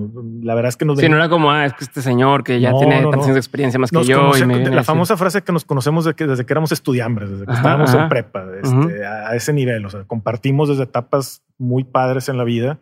La 0.42 0.54
verdad 0.54 0.70
es 0.70 0.76
que 0.76 0.86
nos. 0.86 0.98
Sí, 0.98 1.08
no 1.08 1.16
era 1.16 1.28
como, 1.28 1.50
ah, 1.50 1.66
es 1.66 1.74
que 1.74 1.84
este 1.84 2.00
señor 2.00 2.42
que 2.42 2.60
ya 2.60 2.72
tiene 2.72 3.02
tantos 3.02 3.24
años 3.24 3.34
de 3.34 3.40
experiencia 3.40 3.78
más 3.78 3.90
que 3.90 4.04
yo. 4.04 4.32
la 4.32 4.82
famosa 4.82 5.16
frase 5.16 5.42
que 5.42 5.52
nos 5.52 5.64
conocemos 5.64 6.06
desde 6.06 6.16
que, 6.16 6.26
desde 6.26 6.46
que 6.46 6.52
éramos 6.52 6.72
estudiantes, 6.72 7.30
desde 7.30 7.46
que 7.46 7.52
estábamos 7.52 7.92
en 7.94 8.08
prepa, 8.08 8.46
este, 8.62 9.06
a, 9.06 9.36
ese 9.36 9.52
nivel. 9.52 9.84
O 9.84 9.90
sea, 9.90 10.04
compartimos 10.04 10.70
desde 10.70 10.84
etapas 10.84 11.42
muy 11.58 11.84
padres 11.84 12.28
en 12.28 12.38
la 12.38 12.44
vida. 12.44 12.78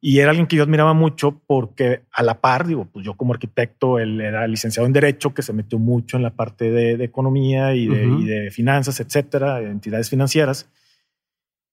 Y 0.00 0.18
era 0.18 0.30
alguien 0.30 0.46
que 0.46 0.56
yo 0.56 0.62
admiraba 0.62 0.92
mucho 0.92 1.40
porque 1.46 2.02
a 2.12 2.22
la 2.22 2.40
par, 2.40 2.66
digo, 2.66 2.86
pues 2.92 3.06
yo 3.06 3.14
como 3.14 3.32
arquitecto, 3.32 3.98
él 3.98 4.20
era 4.20 4.46
licenciado 4.46 4.86
en 4.86 4.92
Derecho, 4.92 5.32
que 5.32 5.40
se 5.40 5.54
metió 5.54 5.78
mucho 5.78 6.18
en 6.18 6.22
la 6.22 6.30
parte 6.30 6.70
de, 6.70 7.02
economía 7.02 7.74
y 7.74 7.86
de, 7.86 8.04
y 8.04 8.24
de, 8.24 8.50
finanzas, 8.50 9.00
etcétera, 9.00 9.62
entidades 9.62 10.10
financieras. 10.10 10.68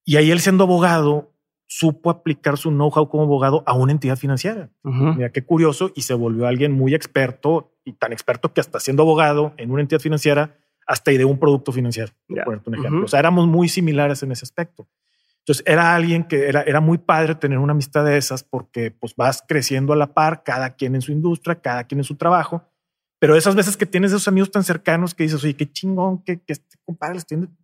Y 0.06 0.16
ahí 0.16 0.32
él 0.32 0.40
siendo 0.40 0.64
abogado, 0.64 1.31
supo 1.74 2.10
aplicar 2.10 2.58
su 2.58 2.70
know-how 2.70 3.08
como 3.08 3.24
abogado 3.24 3.64
a 3.66 3.74
una 3.74 3.94
entidad 3.94 4.18
financiera. 4.18 4.70
Mira 4.84 5.32
qué 5.32 5.46
curioso 5.46 5.94
y 5.96 6.02
se 6.02 6.14
volvió 6.14 6.46
alguien 6.46 6.74
muy 6.74 6.94
experto 6.94 7.78
y 7.86 7.94
tan 7.94 8.12
experto 8.12 8.52
que 8.52 8.60
hasta 8.60 8.82
siendo 8.82 9.04
abogado 9.04 9.54
en 9.56 9.72
una 9.72 9.82
entidad 9.82 10.02
financiera 10.02 10.58
hasta 10.86 11.14
ideó 11.14 11.30
un 11.30 11.40
producto 11.40 11.72
financiero, 11.72 12.12
por 12.44 12.62
un 12.66 12.76
ejemplo. 12.76 13.06
O 13.06 13.08
sea, 13.08 13.20
éramos 13.20 13.48
muy 13.48 13.70
similares 13.70 14.22
en 14.22 14.34
ese 14.34 14.44
aspecto. 14.44 14.90
Entonces 15.38 15.64
era 15.66 15.96
alguien 15.96 16.26
que 16.26 16.50
era, 16.50 16.62
era 16.64 16.82
muy 16.82 16.98
padre 16.98 17.36
tener 17.36 17.58
una 17.58 17.72
amistad 17.72 18.04
de 18.04 18.18
esas 18.18 18.44
porque 18.44 18.92
pues 18.92 19.16
vas 19.16 19.42
creciendo 19.48 19.94
a 19.94 19.96
la 19.96 20.14
par, 20.14 20.44
cada 20.44 20.72
quien 20.76 20.96
en 20.96 21.02
su 21.02 21.14
industria, 21.14 21.62
cada 21.62 21.86
quien 21.86 22.00
en 22.00 22.04
su 22.04 22.16
trabajo. 22.18 22.70
Pero 23.18 23.38
esas 23.38 23.56
veces 23.56 23.78
que 23.78 23.86
tienes 23.86 24.12
esos 24.12 24.28
amigos 24.28 24.52
tan 24.52 24.66
cercanos 24.66 25.16
que 25.16 25.24
dices, 25.24 25.42
oye, 25.42 25.56
qué 25.56 25.72
chingón 25.72 26.22
que, 26.22 26.42
que 26.42 26.52
este 26.52 26.78
compadre 26.84 27.22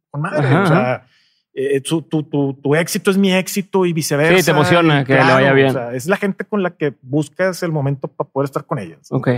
con 0.09 0.21
madre. 0.21 0.47
o 0.47 0.65
sea, 0.65 1.05
eh, 1.59 1.81
tu, 1.81 2.03
tu, 2.03 2.21
tu, 2.21 2.75
éxito 2.75 3.09
es 3.09 3.17
mi 3.17 3.33
éxito 3.33 3.87
y 3.87 3.91
viceversa. 3.91 4.37
Sí, 4.37 4.45
te 4.45 4.51
emociona 4.51 5.03
que 5.03 5.13
le 5.13 5.19
vaya 5.19 5.53
bien. 5.53 5.75
es 5.91 6.05
la 6.05 6.17
gente 6.17 6.45
con 6.45 6.61
la 6.61 6.75
que 6.77 6.93
buscas 7.01 7.63
el 7.63 7.71
momento 7.71 8.07
para 8.07 8.29
poder 8.29 8.45
estar 8.45 8.63
con 8.63 8.77
ellas. 8.77 9.11
Ok. 9.11 9.29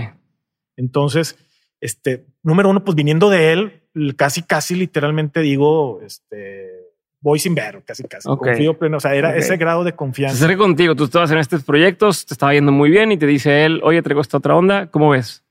Entonces, 0.76 1.38
este, 1.80 2.26
número 2.42 2.68
uno, 2.68 2.84
pues 2.84 2.94
viniendo 2.94 3.30
de 3.30 3.52
él, 3.52 3.82
casi, 4.18 4.42
casi 4.42 4.74
literalmente 4.74 5.40
digo, 5.40 6.02
este, 6.02 6.90
voy 7.22 7.38
sin 7.38 7.54
ver, 7.54 7.82
casi, 7.86 8.04
casi. 8.04 8.28
Confío 8.28 8.78
pleno. 8.78 8.98
O 8.98 9.00
sea, 9.00 9.14
era 9.14 9.34
ese 9.34 9.56
grado 9.56 9.82
de 9.82 9.94
confianza. 9.94 10.36
Se 10.36 10.44
acerca 10.44 10.62
contigo, 10.62 10.94
tú 10.94 11.04
estabas 11.04 11.30
en 11.30 11.38
estos 11.38 11.64
proyectos, 11.64 12.26
te 12.26 12.34
estaba 12.34 12.52
yendo 12.52 12.70
muy 12.70 12.90
bien 12.90 13.12
y 13.12 13.16
te 13.16 13.24
dice 13.24 13.64
él, 13.64 13.80
oye, 13.82 14.02
traigo 14.02 14.20
esta 14.20 14.36
otra 14.36 14.56
onda, 14.56 14.90
¿cómo 14.90 15.08
ves? 15.08 15.42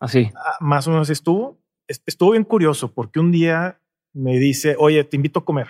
Así. 0.00 0.30
Ah, 0.34 0.56
más 0.60 0.86
o 0.86 0.90
menos 0.90 1.10
estuvo. 1.10 1.58
Estuvo 1.86 2.30
bien 2.30 2.44
curioso 2.44 2.94
porque 2.94 3.20
un 3.20 3.30
día 3.30 3.78
me 4.14 4.38
dice, 4.38 4.76
oye, 4.78 5.02
te 5.04 5.16
invito 5.16 5.40
a 5.40 5.44
comer. 5.44 5.68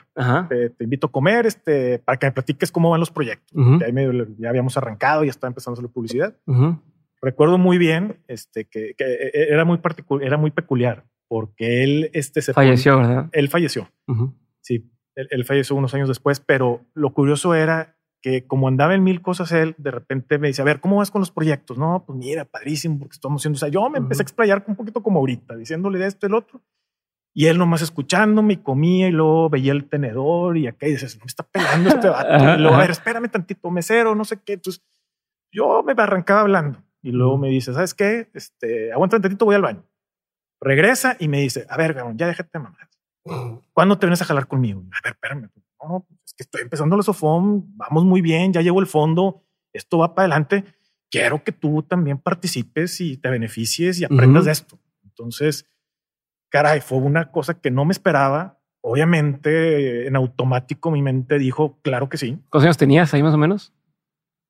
Te, 0.48 0.84
invito 0.84 1.08
a 1.08 1.12
comer 1.12 1.46
este, 1.46 1.98
para 1.98 2.18
que 2.18 2.26
me 2.26 2.32
platiques 2.32 2.70
cómo 2.70 2.90
van 2.90 3.00
los 3.00 3.10
proyectos. 3.10 3.52
ahí 3.82 3.92
medio, 3.92 4.26
ya 4.38 4.50
habíamos 4.50 4.76
arrancado 4.76 5.24
y 5.24 5.26
ya 5.26 5.30
estaba 5.30 5.48
empezando 5.48 5.78
a 5.78 5.80
hacer 5.80 5.90
publicidad. 5.90 6.36
Recuerdo 7.20 7.56
muy 7.56 7.78
bien 7.78 8.18
este, 8.28 8.66
que, 8.66 8.94
que 8.96 9.04
e, 9.04 9.30
e, 9.32 9.48
era, 9.50 9.64
muy 9.64 9.80
era 10.20 10.36
muy 10.36 10.50
peculiar 10.50 11.04
porque 11.26 11.82
él 11.82 12.10
este, 12.12 12.42
se 12.42 12.52
falleció, 12.52 12.98
¿verdad? 12.98 13.28
Él 13.32 13.48
falleció. 13.48 13.88
Sí, 14.60 14.90
él, 15.14 15.44
falleció 15.44 15.74
unos 15.74 15.94
años 15.94 16.08
después, 16.08 16.40
pero 16.40 16.82
lo 16.94 17.12
curioso 17.12 17.54
era 17.54 17.96
que 18.20 18.46
como 18.46 18.68
andaba 18.68 18.94
en 18.94 19.02
mil 19.02 19.20
cosas 19.20 19.52
él, 19.52 19.74
de 19.76 19.90
repente 19.90 20.38
me 20.38 20.48
dice, 20.48 20.62
a 20.62 20.64
ver, 20.64 20.80
¿cómo 20.80 20.96
vas 20.96 21.10
con 21.10 21.20
los 21.20 21.30
proyectos? 21.30 21.76
No, 21.76 22.04
pues 22.06 22.18
mira, 22.18 22.44
padrísimo, 22.44 22.98
porque 22.98 23.14
estamos 23.14 23.42
haciendo, 23.42 23.56
o 23.56 23.58
sea, 23.58 23.68
yo 23.68 23.88
me 23.90 23.98
empecé 23.98 24.22
a 24.22 24.24
explayar 24.24 24.64
un 24.66 24.76
poquito 24.76 25.02
como 25.02 25.18
ahorita, 25.18 25.56
diciéndole 25.56 25.98
de 25.98 26.06
esto 26.06 26.26
y 26.26 26.28
el 26.28 26.34
otro. 26.34 26.62
Y 27.36 27.46
él 27.46 27.58
nomás 27.58 27.82
escuchándome 27.82 28.54
y 28.54 28.56
comía 28.58 29.08
y 29.08 29.10
luego 29.10 29.50
veía 29.50 29.72
el 29.72 29.88
tenedor 29.88 30.56
y 30.56 30.68
acá 30.68 30.86
y 30.86 30.92
dices, 30.92 31.16
no 31.18 31.24
me 31.24 31.28
está 31.28 31.42
pelando 31.42 31.90
este 31.90 32.08
vato. 32.08 32.54
y 32.56 32.60
luego, 32.60 32.76
a 32.76 32.78
ver, 32.78 32.90
espérame 32.90 33.28
tantito, 33.28 33.70
mesero, 33.70 34.14
no 34.14 34.24
sé 34.24 34.40
qué. 34.40 34.54
Entonces 34.54 34.82
yo 35.50 35.82
me 35.82 35.92
arrancaba 35.96 36.42
hablando 36.42 36.82
y 37.02 37.10
luego 37.10 37.36
me 37.36 37.48
dice, 37.48 37.74
¿sabes 37.74 37.92
qué? 37.92 38.30
Este, 38.34 38.92
aguanta 38.92 39.16
un 39.16 39.22
tantito, 39.22 39.44
voy 39.44 39.56
al 39.56 39.62
baño. 39.62 39.84
Regresa 40.60 41.16
y 41.18 41.26
me 41.26 41.40
dice, 41.40 41.66
a 41.68 41.76
ver, 41.76 41.96
ya 42.14 42.28
déjate 42.28 42.58
mamar. 42.58 42.88
¿Cuándo 43.72 43.98
te 43.98 44.06
vienes 44.06 44.22
a 44.22 44.26
jalar 44.26 44.46
conmigo? 44.46 44.84
A 44.92 45.00
ver, 45.02 45.14
espérame. 45.14 45.50
No, 45.82 46.06
es 46.24 46.34
que 46.34 46.44
estoy 46.44 46.62
empezando 46.62 46.96
el 46.96 47.02
sofón, 47.02 47.76
vamos 47.76 48.04
muy 48.04 48.20
bien, 48.20 48.52
ya 48.52 48.62
llevo 48.62 48.80
el 48.80 48.86
fondo, 48.86 49.42
esto 49.72 49.98
va 49.98 50.14
para 50.14 50.26
adelante. 50.26 50.64
Quiero 51.10 51.44
que 51.44 51.52
tú 51.52 51.82
también 51.82 52.18
participes 52.18 53.00
y 53.00 53.16
te 53.16 53.28
beneficies 53.28 54.00
y 54.00 54.04
aprendas 54.04 54.46
de 54.46 54.52
esto. 54.52 54.78
Entonces, 55.02 55.66
caray, 56.54 56.80
fue 56.80 56.98
una 56.98 57.32
cosa 57.32 57.60
que 57.60 57.72
no 57.72 57.84
me 57.84 57.90
esperaba. 57.90 58.60
Obviamente, 58.80 60.06
en 60.06 60.14
automático 60.14 60.92
mi 60.92 61.02
mente 61.02 61.36
dijo, 61.36 61.80
claro 61.82 62.08
que 62.08 62.16
sí. 62.16 62.38
¿Cuántos 62.48 62.62
años 62.62 62.76
tenías 62.76 63.12
ahí 63.12 63.24
más 63.24 63.34
o 63.34 63.38
menos? 63.38 63.74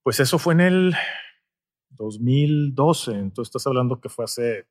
Pues 0.03 0.19
eso 0.19 0.37
fue 0.37 0.53
en 0.53 0.61
el 0.61 0.95
2012. 1.89 3.11
Entonces 3.11 3.49
estás 3.49 3.65
hablando 3.65 4.01
que 4.01 4.09
fue 4.09 4.25
hace 4.25 4.67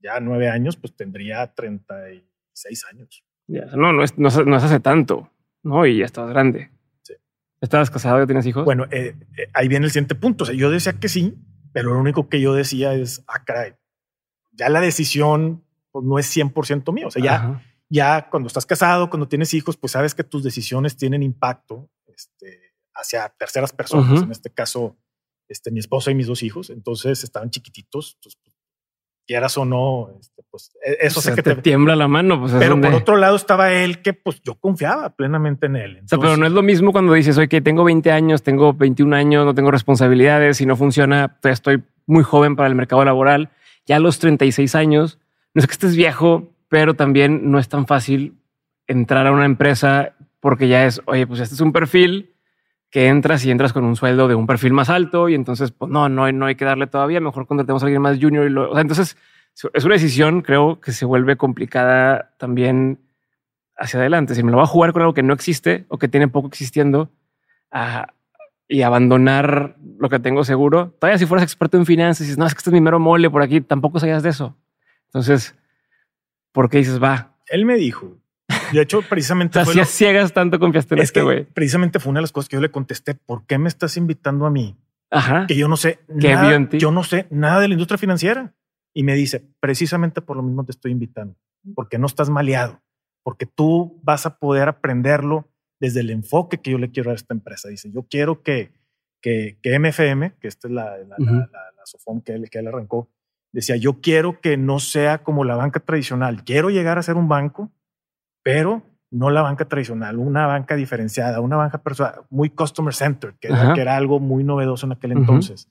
ya 0.00 0.18
nueve 0.20 0.48
años, 0.48 0.78
pues 0.78 0.96
tendría 0.96 1.52
36 1.52 2.86
años. 2.90 3.22
Ya, 3.48 3.66
no, 3.76 3.92
no 3.92 4.02
es, 4.02 4.16
no, 4.16 4.28
es 4.28 4.64
hace 4.64 4.80
tanto, 4.80 5.30
¿no? 5.62 5.84
Y 5.84 5.98
ya 5.98 6.06
estabas 6.06 6.30
grande. 6.30 6.70
Sí. 7.02 7.12
¿Estabas 7.60 7.90
casado? 7.90 8.18
¿Ya 8.18 8.26
tienes 8.26 8.46
hijos? 8.46 8.64
Bueno, 8.64 8.86
eh, 8.90 9.14
eh, 9.36 9.48
ahí 9.52 9.68
viene 9.68 9.84
el 9.84 9.92
siguiente 9.92 10.14
punto. 10.14 10.44
O 10.44 10.46
sea, 10.46 10.56
yo 10.56 10.70
decía 10.70 10.94
que 10.94 11.10
sí, 11.10 11.34
pero 11.74 11.92
lo 11.92 12.00
único 12.00 12.30
que 12.30 12.40
yo 12.40 12.54
decía 12.54 12.94
es, 12.94 13.22
ah, 13.28 13.44
caray, 13.44 13.74
ya 14.52 14.70
la 14.70 14.80
decisión 14.80 15.66
pues 15.92 16.04
no 16.04 16.18
es 16.18 16.36
100% 16.36 16.92
mío. 16.92 17.08
O 17.08 17.10
sea, 17.10 17.22
ya, 17.22 17.62
ya 17.88 18.28
cuando 18.30 18.48
estás 18.48 18.66
casado, 18.66 19.10
cuando 19.10 19.28
tienes 19.28 19.54
hijos, 19.54 19.76
pues 19.76 19.92
sabes 19.92 20.14
que 20.14 20.24
tus 20.24 20.42
decisiones 20.42 20.96
tienen 20.96 21.22
impacto 21.22 21.88
este, 22.06 22.74
hacia 22.94 23.28
terceras 23.28 23.72
personas. 23.72 24.22
En 24.22 24.32
este 24.32 24.50
caso, 24.50 24.96
este, 25.48 25.70
mi 25.70 25.78
esposa 25.78 26.10
y 26.10 26.14
mis 26.14 26.26
dos 26.26 26.42
hijos. 26.42 26.70
Entonces 26.70 27.22
estaban 27.22 27.50
chiquititos. 27.50 28.14
Entonces, 28.16 28.40
pues, 28.42 28.56
quieras 29.26 29.56
o 29.56 29.64
no, 29.64 30.10
este, 30.20 30.42
pues 30.50 30.72
e, 30.84 31.06
eso 31.06 31.20
sé 31.20 31.34
que 31.34 31.42
te, 31.42 31.54
tiembla 31.56 31.96
la 31.96 32.08
mano. 32.08 32.40
Pues, 32.40 32.52
pero 32.58 32.80
por 32.80 32.94
otro 32.94 33.16
lado 33.16 33.36
estaba 33.36 33.72
él 33.72 34.02
que 34.02 34.12
pues 34.12 34.40
yo 34.42 34.54
confiaba 34.56 35.10
plenamente 35.10 35.66
en 35.66 35.76
él. 35.76 36.00
o 36.04 36.08
sea, 36.08 36.18
pero 36.18 36.36
no 36.36 36.46
es 36.46 36.52
lo 36.52 36.62
mismo 36.62 36.92
cuando 36.92 37.12
dices, 37.12 37.38
oye, 37.38 37.48
que 37.48 37.60
tengo 37.60 37.84
20 37.84 38.10
años, 38.10 38.42
tengo 38.42 38.72
21 38.72 39.14
años, 39.14 39.44
no 39.44 39.54
tengo 39.54 39.70
responsabilidades 39.70 40.60
y 40.60 40.66
no 40.66 40.76
funciona, 40.76 41.38
estoy 41.44 41.82
muy 42.06 42.24
joven 42.24 42.56
para 42.56 42.68
el 42.68 42.74
mercado 42.74 43.04
laboral. 43.04 43.50
Ya 43.86 43.96
a 43.96 44.00
los 44.00 44.18
36 44.18 44.74
años, 44.74 45.18
no 45.54 45.60
es 45.60 45.66
que 45.66 45.72
estés 45.72 45.96
viejo, 45.96 46.52
pero 46.68 46.94
también 46.94 47.50
no 47.50 47.58
es 47.58 47.68
tan 47.68 47.86
fácil 47.86 48.38
entrar 48.86 49.26
a 49.26 49.32
una 49.32 49.44
empresa 49.44 50.14
porque 50.40 50.68
ya 50.68 50.86
es, 50.86 51.00
oye, 51.06 51.26
pues 51.26 51.40
este 51.40 51.54
es 51.54 51.60
un 51.60 51.72
perfil 51.72 52.34
que 52.90 53.08
entras 53.08 53.44
y 53.44 53.50
entras 53.50 53.72
con 53.72 53.84
un 53.84 53.96
sueldo 53.96 54.28
de 54.28 54.34
un 54.34 54.46
perfil 54.46 54.72
más 54.72 54.90
alto 54.90 55.28
y 55.28 55.34
entonces, 55.34 55.72
pues 55.72 55.90
no, 55.90 56.08
no, 56.08 56.30
no 56.30 56.46
hay 56.46 56.56
que 56.56 56.64
darle 56.64 56.86
todavía, 56.86 57.20
mejor 57.20 57.46
contratemos 57.46 57.82
a 57.82 57.86
alguien 57.86 58.02
más 58.02 58.18
junior. 58.20 58.46
Y 58.46 58.50
lo, 58.50 58.70
o 58.70 58.74
sea, 58.74 58.82
entonces 58.82 59.16
es 59.72 59.84
una 59.84 59.94
decisión, 59.94 60.42
creo, 60.42 60.80
que 60.80 60.92
se 60.92 61.04
vuelve 61.04 61.36
complicada 61.36 62.34
también 62.38 62.98
hacia 63.76 64.00
adelante. 64.00 64.34
Si 64.34 64.42
me 64.42 64.50
lo 64.50 64.58
voy 64.58 64.64
a 64.64 64.66
jugar 64.66 64.92
con 64.92 65.02
algo 65.02 65.14
que 65.14 65.22
no 65.22 65.32
existe 65.32 65.86
o 65.88 65.98
que 65.98 66.08
tiene 66.08 66.28
poco 66.28 66.48
existiendo 66.48 67.10
y 68.68 68.82
abandonar 68.82 69.76
lo 69.98 70.08
que 70.08 70.18
tengo 70.18 70.44
seguro, 70.44 70.94
todavía 70.98 71.18
si 71.18 71.26
fueras 71.26 71.44
experto 71.44 71.78
en 71.78 71.86
finanzas 71.86 72.22
y 72.22 72.24
dices, 72.24 72.38
no, 72.38 72.46
es 72.46 72.54
que 72.54 72.58
este 72.58 72.70
es 72.70 72.74
mi 72.74 72.80
mero 72.80 72.98
mole 72.98 73.30
por 73.30 73.42
aquí, 73.42 73.60
tampoco 73.60 74.00
sabías 74.00 74.22
de 74.22 74.30
eso. 74.30 74.56
Entonces, 75.12 75.54
¿por 76.52 76.70
qué 76.70 76.78
dices 76.78 77.02
va? 77.02 77.36
Él 77.48 77.64
me 77.66 77.76
dijo. 77.76 78.16
De 78.72 78.80
hecho, 78.80 79.02
precisamente. 79.02 79.58
Hacías 79.60 79.88
ciegas 79.88 80.32
tanto 80.32 80.58
confiaste 80.58 80.94
en 80.94 81.00
este 81.02 81.22
güey. 81.22 81.44
Precisamente 81.44 82.00
fue 82.00 82.10
una 82.10 82.18
de 82.18 82.22
las 82.22 82.32
cosas 82.32 82.48
que 82.48 82.56
yo 82.56 82.62
le 82.62 82.70
contesté. 82.70 83.14
¿Por 83.14 83.46
qué 83.46 83.58
me 83.58 83.68
estás 83.68 83.96
invitando 83.96 84.46
a 84.46 84.50
mí? 84.50 84.76
Ajá. 85.10 85.46
Que 85.46 85.54
yo 85.54 85.68
no 85.68 85.76
sé 85.76 86.00
nada. 86.08 86.68
Yo 86.72 86.90
no 86.90 87.04
sé 87.04 87.26
nada 87.30 87.60
de 87.60 87.68
la 87.68 87.74
industria 87.74 87.98
financiera. 87.98 88.54
Y 88.94 89.02
me 89.02 89.14
dice, 89.14 89.42
precisamente 89.60 90.20
por 90.20 90.36
lo 90.36 90.42
mismo 90.42 90.64
te 90.64 90.72
estoy 90.72 90.92
invitando, 90.92 91.36
porque 91.74 91.98
no 91.98 92.06
estás 92.06 92.28
maleado, 92.28 92.82
porque 93.22 93.46
tú 93.46 93.98
vas 94.02 94.26
a 94.26 94.38
poder 94.38 94.68
aprenderlo 94.68 95.48
desde 95.80 96.00
el 96.00 96.10
enfoque 96.10 96.58
que 96.58 96.72
yo 96.72 96.78
le 96.78 96.90
quiero 96.90 97.10
a 97.10 97.14
esta 97.14 97.32
empresa. 97.34 97.68
Dice, 97.68 97.90
yo 97.90 98.06
quiero 98.08 98.42
que, 98.42 98.72
que, 99.22 99.58
que 99.62 99.78
MFM, 99.78 100.34
que 100.38 100.48
esta 100.48 100.68
es 100.68 100.74
la, 100.74 100.98
la, 100.98 101.16
la, 101.18 102.22
que 102.24 102.34
él, 102.34 102.50
que 102.50 102.58
él 102.58 102.68
arrancó, 102.68 103.08
decía, 103.52 103.76
yo 103.76 104.00
quiero 104.00 104.40
que 104.40 104.56
no 104.56 104.78
sea 104.78 105.22
como 105.22 105.44
la 105.44 105.56
banca 105.56 105.80
tradicional, 105.80 106.44
quiero 106.44 106.70
llegar 106.70 106.98
a 106.98 107.02
ser 107.02 107.16
un 107.16 107.28
banco, 107.28 107.70
pero 108.42 108.82
no 109.10 109.30
la 109.30 109.42
banca 109.42 109.66
tradicional, 109.66 110.18
una 110.18 110.46
banca 110.46 110.74
diferenciada, 110.74 111.40
una 111.40 111.56
banca 111.56 111.82
muy 112.30 112.50
customer 112.50 112.94
centered, 112.94 113.34
que, 113.38 113.48
era, 113.48 113.96
algo 113.96 114.20
muy 114.20 114.42
novedoso 114.42 114.86
en 114.86 114.92
aquel 114.92 115.12
entonces. 115.12 115.68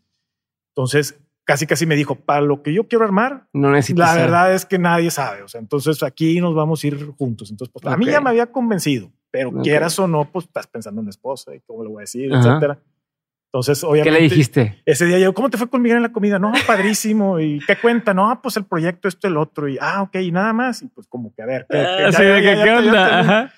Entonces, 0.76 1.20
casi 1.44 1.66
casi 1.66 1.88
me 1.88 1.96
dijo, 1.96 2.16
para 2.16 2.42
lo 2.42 2.62
que 2.62 2.72
yo 2.72 2.88
quiero 2.88 3.04
armar, 3.04 3.48
no 3.52 3.72
la 3.72 4.16
verdad 4.16 4.54
es 4.54 4.66
que 4.66 4.78
nadie 4.78 5.10
sabe. 5.10 5.42
O 5.42 5.48
sea, 5.48 5.60
entonces 5.60 6.04
aquí 6.04 6.40
nos 6.40 6.54
vamos 6.54 6.84
a 6.84 6.88
ir 6.88 7.08
juntos. 7.18 7.50
Entonces, 7.50 7.74
pues, 7.74 7.92
a 7.92 7.98
mí 7.98 8.06
ya 8.06 8.22
me 8.22 8.30
había 8.30 8.52
convencido, 8.52 9.12
pero 9.32 9.52
quieras 9.64 9.98
o 9.98 10.08
no, 10.08 10.32
pues 10.32 10.46
estás 10.46 10.68
pensando 10.68 11.02
en 11.02 11.10
esposa 11.10 11.56
y 11.56 11.62
cómo 11.62 11.84
le 11.84 11.90
voy 11.90 12.02
a 12.02 12.02
decir, 12.02 12.32
etcétera. 12.32 12.80
Entonces, 13.53 13.84
obviamente. 13.84 14.10
¿Qué 14.10 14.17
le 14.17 14.29
dijiste? 14.29 14.81
Ese 14.86 15.05
día 15.05 15.20
yo, 15.20 15.34
¿cómo 15.34 15.50
te 15.50 15.58
fue 15.58 15.70
con 15.70 15.81
Miguel 15.81 15.98
en 15.98 16.03
la 16.03 16.13
comida? 16.13 16.39
No, 16.39 16.53
padrísimo. 16.65 17.38
¿Y 17.38 17.60
qué 17.67 17.75
cuenta? 17.75 18.13
No, 18.13 18.39
pues 18.41 18.55
el 18.55 18.63
proyecto, 18.63 19.10
esto, 19.10 19.27
el 19.27 19.36
otro. 19.36 19.67
Y, 19.67 19.77
ah, 19.81 20.03
ok, 20.03 20.15
y 20.22 20.31
nada 20.31 20.53
más. 20.53 20.81
Y 20.81 20.88
pues 20.88 21.05
como 21.08 21.36
que 21.36 21.41
a 21.41 21.46
ver. 21.46 21.65
¿qué, 21.70 21.77
ah, 21.77 22.12
¿qué, 22.17 22.72
onda? 22.72 23.53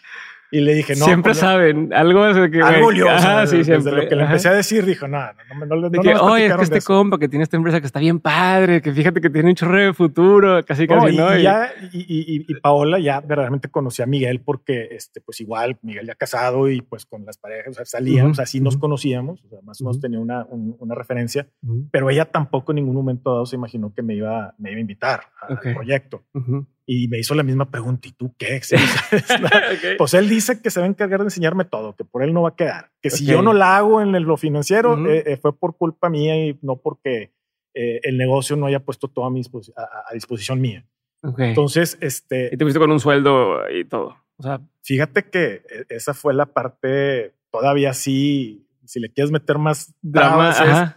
Y 0.56 0.62
le 0.62 0.76
dije, 0.76 0.94
no. 0.96 1.06
Siempre 1.06 1.32
pues, 1.32 1.40
saben. 1.40 1.92
Algo 1.96 2.28
es 2.28 2.52
que. 2.52 2.62
Algo 2.62 2.88
olió. 2.88 3.10
Ajá, 3.10 3.48
sí, 3.48 3.58
desde 3.58 3.72
siempre. 3.82 4.04
lo 4.04 4.08
que 4.08 4.16
le 4.16 4.24
empecé 4.24 4.50
a 4.50 4.54
decir, 4.54 4.86
dijo, 4.86 5.08
no, 5.08 5.18
no, 5.20 5.34
no, 5.60 5.66
no, 5.66 5.76
no, 5.78 5.90
De 5.90 5.98
no 5.98 6.04
que, 6.04 6.14
nos 6.14 6.22
oye, 6.22 6.46
es 6.46 6.52
que 6.52 6.58
de 6.58 6.64
este 6.64 6.78
eso". 6.78 6.88
compa 6.94 7.18
que 7.18 7.28
tiene 7.28 7.42
esta 7.42 7.58
empresa 7.58 7.80
que 7.80 7.88
está 7.88 8.00
bien 8.00 8.20
padre, 8.20 8.80
que 8.84 8.92
fíjate 8.92 9.20
que 9.20 9.32
tiene 9.32 9.50
un 9.50 9.56
chorro 9.56 9.78
de 9.80 9.94
futuro, 9.94 10.64
casi 10.64 10.86
No, 10.86 11.00
casi, 11.02 11.16
y, 11.16 11.18
¿no? 11.18 11.38
y 11.40 11.42
ya, 11.42 11.72
y, 11.92 12.46
y- 12.48 12.54
Paola 12.62 13.00
ya 13.00 13.20
verdaderamente 13.20 13.70
conocía 13.70 14.06
a 14.06 14.08
Miguel 14.08 14.42
porque, 14.42 14.90
este, 14.92 15.22
pues 15.22 15.42
igual, 15.42 15.78
Miguel 15.82 16.06
ya 16.06 16.14
casado 16.14 16.70
y 16.70 16.82
pues 16.82 17.08
con 17.08 17.26
las 17.26 17.38
parejas, 17.40 17.70
o 17.70 17.74
sea, 17.74 17.86
salíamos, 17.86 18.34
Ujú, 18.38 18.42
así 18.44 18.62
nos 18.62 18.78
conocíamos, 18.78 19.44
o 19.44 19.50
sea, 19.50 19.60
más 19.64 19.82
o 19.82 19.86
menos 19.86 20.00
tenía 20.00 20.20
una, 20.20 20.46
un- 20.46 20.76
una 20.80 20.94
referencia, 20.94 21.48
Ujú, 21.64 21.88
pero 21.92 22.12
ella 22.12 22.26
tampoco 22.26 22.74
en 22.74 22.76
ningún 22.76 22.94
momento 22.96 23.32
dado 23.34 23.46
se 23.48 23.56
imaginó 23.56 23.92
que 23.92 24.04
me 24.04 24.14
iba, 24.14 24.54
me 24.60 24.70
iba 24.70 24.78
a 24.78 24.82
invitar 24.82 25.22
al 25.42 25.56
Ok. 25.56 25.68
proyecto. 25.74 26.22
ujú. 26.36 26.68
Y 26.86 27.08
me 27.08 27.18
hizo 27.18 27.34
la 27.34 27.44
misma 27.44 27.72
pregunta, 27.72 28.08
¿y 28.10 28.12
tú 28.12 28.36
qué? 28.38 28.62
Sí, 28.62 28.76
Ok. 29.16 29.98
pues 29.98 30.14
él 30.14 30.28
dice 30.28 30.62
que 30.62 30.70
se 30.70 30.80
va 30.80 30.86
a 30.86 30.90
encargar 30.90 31.20
de 31.22 31.26
enseñarme 31.28 31.64
todo, 31.66 31.96
que 31.96 32.04
por 32.04 32.24
él 32.24 32.34
no 32.34 32.42
va 32.42 32.50
a 32.50 32.56
quedar, 32.56 32.92
que 33.02 33.10
si 33.10 33.26
yo 33.26 33.42
no 33.42 33.54
la 33.54 33.78
hago 33.78 34.02
en 34.02 34.14
el- 34.16 34.24
lo 34.24 34.36
financiero, 34.38 34.94
Ujú. 34.94 35.08
eh, 35.08 35.24
eh, 35.26 35.38
fue 35.38 35.58
por 35.58 35.78
culpa 35.78 36.10
mía 36.10 36.36
y 36.46 36.60
no 36.62 36.78
porque 36.78 37.32
eh, 37.76 38.00
el 38.04 38.18
negocio 38.18 38.56
no 38.56 38.66
haya 38.68 38.82
puesto 38.84 39.08
todo 39.08 39.26
a, 39.26 39.32
mi 39.32 39.42
a- 39.76 39.82
a- 40.10 40.14
disposición 40.14 40.60
mía. 40.62 40.86
Ok. 41.24 41.40
Entonces, 41.40 41.98
este, 42.02 42.50
y 42.52 42.58
te 42.58 42.66
fuiste 42.66 42.80
con 42.80 42.92
un 42.92 43.00
sueldo 43.00 43.62
y 43.70 43.86
todo. 43.86 44.18
O 44.38 44.44
sea, 44.44 44.60
Fíjate 44.84 45.24
que 45.30 45.64
eh, 45.70 45.86
esa 45.90 46.14
fue 46.14 46.34
la 46.34 46.46
parte 46.48 47.34
todavía 47.50 47.94
sí, 47.94 48.68
si 48.86 49.00
le 49.00 49.10
quieres 49.10 49.32
meter 49.32 49.58
más 49.58 49.94
drama. 50.02 50.54
trabas, 50.54 50.96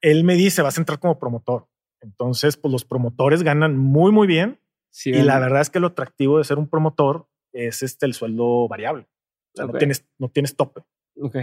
él 0.00 0.22
me 0.22 0.34
dice, 0.36 0.62
vas 0.62 0.78
a 0.78 0.80
entrar 0.80 1.00
como 1.00 1.18
promotor. 1.18 1.66
Entonces, 2.00 2.56
pues 2.56 2.70
los 2.70 2.84
promotores 2.84 3.42
ganan 3.42 3.76
muy, 3.76 4.12
muy 4.12 4.26
bien. 4.28 4.60
Sí, 4.98 5.10
y 5.10 5.22
la 5.22 5.38
verdad 5.38 5.60
es 5.60 5.68
que 5.68 5.78
lo 5.78 5.88
atractivo 5.88 6.38
de 6.38 6.44
ser 6.44 6.56
un 6.56 6.68
promotor 6.70 7.28
es 7.52 7.82
este 7.82 8.06
el 8.06 8.14
sueldo 8.14 8.66
variable. 8.66 9.02
O 9.52 9.56
sea, 9.56 9.66
no, 9.66 9.72
tienes, 9.74 10.06
no 10.18 10.30
tienes 10.30 10.56
tope. 10.56 10.82
Ok. 11.20 11.36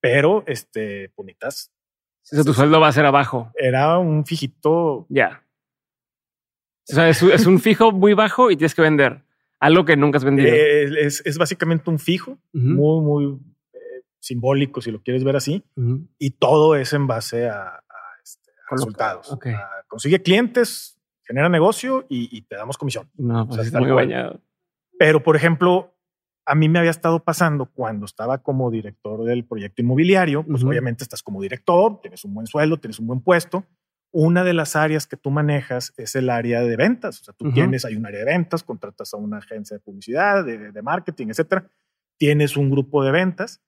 Pero, 0.00 0.44
este, 0.46 1.10
bonitas. 1.16 1.72
O 2.30 2.36
sea, 2.36 2.44
tu 2.44 2.52
sueldo 2.52 2.80
va 2.80 2.88
a 2.88 2.92
ser 2.92 3.06
abajo. 3.06 3.50
Era 3.56 3.96
un 3.98 4.26
fijito. 4.26 5.06
Ya. 5.08 5.42
O 6.90 6.92
sea, 6.94 7.08
es, 7.08 7.22
es 7.22 7.46
un 7.46 7.60
fijo 7.60 7.92
muy 7.92 8.12
bajo 8.12 8.50
y 8.50 8.56
tienes 8.56 8.74
que 8.74 8.82
vender 8.82 9.22
algo 9.58 9.84
que 9.86 9.96
nunca 9.96 10.18
has 10.18 10.24
vendido. 10.24 10.48
eh, 10.52 11.06
es, 11.06 11.22
es 11.24 11.38
básicamente 11.38 11.88
un 11.88 11.98
fijo, 11.98 12.38
muy, 12.52 13.00
muy 13.00 13.38
eh, 13.72 13.78
simbólico, 14.18 14.80
si 14.82 14.90
lo 14.90 15.00
quieres 15.02 15.24
ver 15.24 15.36
así. 15.36 15.64
y 16.18 16.30
todo 16.32 16.74
es 16.76 16.92
en 16.92 17.06
base 17.06 17.48
a, 17.48 17.62
a, 17.68 17.82
este, 18.22 18.50
a 18.68 18.74
resultados. 18.74 19.32
ok. 19.32 19.46
A- 19.46 19.84
consigue 19.88 20.20
clientes, 20.22 20.91
genera 21.32 21.48
negocio 21.48 22.04
y, 22.08 22.28
y 22.36 22.42
te 22.42 22.56
damos 22.56 22.76
comisión. 22.76 23.10
No, 23.16 23.46
pues 23.46 23.50
O 23.50 23.54
sea, 23.54 23.64
está 23.64 23.78
tal 23.78 23.88
muy 23.88 23.96
bañado. 23.96 24.40
Pero, 24.98 25.22
por 25.22 25.34
ejemplo, 25.34 25.94
a 26.44 26.54
mí 26.54 26.68
me 26.68 26.78
había 26.78 26.90
estado 26.90 27.24
pasando 27.24 27.66
cuando 27.66 28.04
estaba 28.04 28.38
como 28.42 28.70
director 28.70 29.24
del 29.24 29.44
proyecto 29.44 29.80
inmobiliario, 29.82 30.44
pues 30.44 30.62
Ujú. 30.62 30.70
obviamente 30.70 31.04
estás 31.04 31.22
como 31.22 31.40
director, 31.40 32.00
tienes 32.00 32.24
un 32.24 32.34
buen 32.34 32.46
sueldo, 32.46 32.78
tienes 32.78 32.98
un 32.98 33.06
buen 33.06 33.20
puesto. 33.20 33.64
Una 34.14 34.44
de 34.44 34.52
las 34.52 34.76
áreas 34.76 35.06
que 35.06 35.16
tú 35.16 35.30
manejas 35.30 35.94
es 35.96 36.14
el 36.16 36.28
área 36.28 36.60
de 36.60 36.76
ventas. 36.76 37.22
O 37.22 37.24
sea, 37.24 37.34
tú 37.34 37.46
Ujú. 37.46 37.54
tienes, 37.54 37.86
hay 37.86 37.96
un 37.96 38.04
área 38.04 38.18
de 38.20 38.26
ventas, 38.26 38.62
contratas 38.62 39.14
a 39.14 39.16
una 39.16 39.38
agencia 39.38 39.76
de 39.76 39.80
publicidad, 39.80 40.44
de, 40.44 40.70
de 40.70 40.82
marketing, 40.82 41.28
etcétera. 41.28 41.66
Tienes 42.18 42.58
un 42.58 42.70
grupo 42.70 43.02
de 43.02 43.10
ventas 43.10 43.62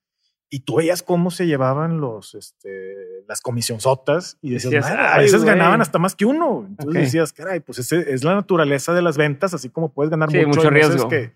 y 0.50 0.60
tú 0.60 0.76
veías 0.76 1.02
cómo 1.02 1.30
se 1.30 1.46
llevaban 1.46 2.00
los, 2.00 2.34
este, 2.34 2.94
las 3.26 3.40
comisionzotas 3.40 4.38
y 4.40 4.50
decías, 4.50 4.70
Decías, 4.72 4.90
"Madre, 4.90 5.02
a 5.02 5.14
"Ay, 5.16 5.22
veces 5.24 5.42
güey". 5.42 5.54
ganaban 5.56 5.80
hasta 5.80 5.98
más 5.98 6.14
que 6.14 6.24
uno. 6.26 6.64
Entonces 6.68 6.94
Ok. 6.96 7.00
decías, 7.02 7.32
caray, 7.32 7.60
pues 7.60 7.78
ese 7.78 8.12
es 8.12 8.22
la 8.24 8.34
naturaleza 8.34 8.92
de 8.94 9.02
las 9.02 9.16
ventas, 9.16 9.52
así 9.54 9.68
como 9.70 9.92
puedes 9.92 10.10
ganar 10.10 10.30
Sí, 10.30 10.36
mucho, 10.38 10.48
mucho 10.60 10.70
riesgo. 10.70 11.08
que 11.08 11.32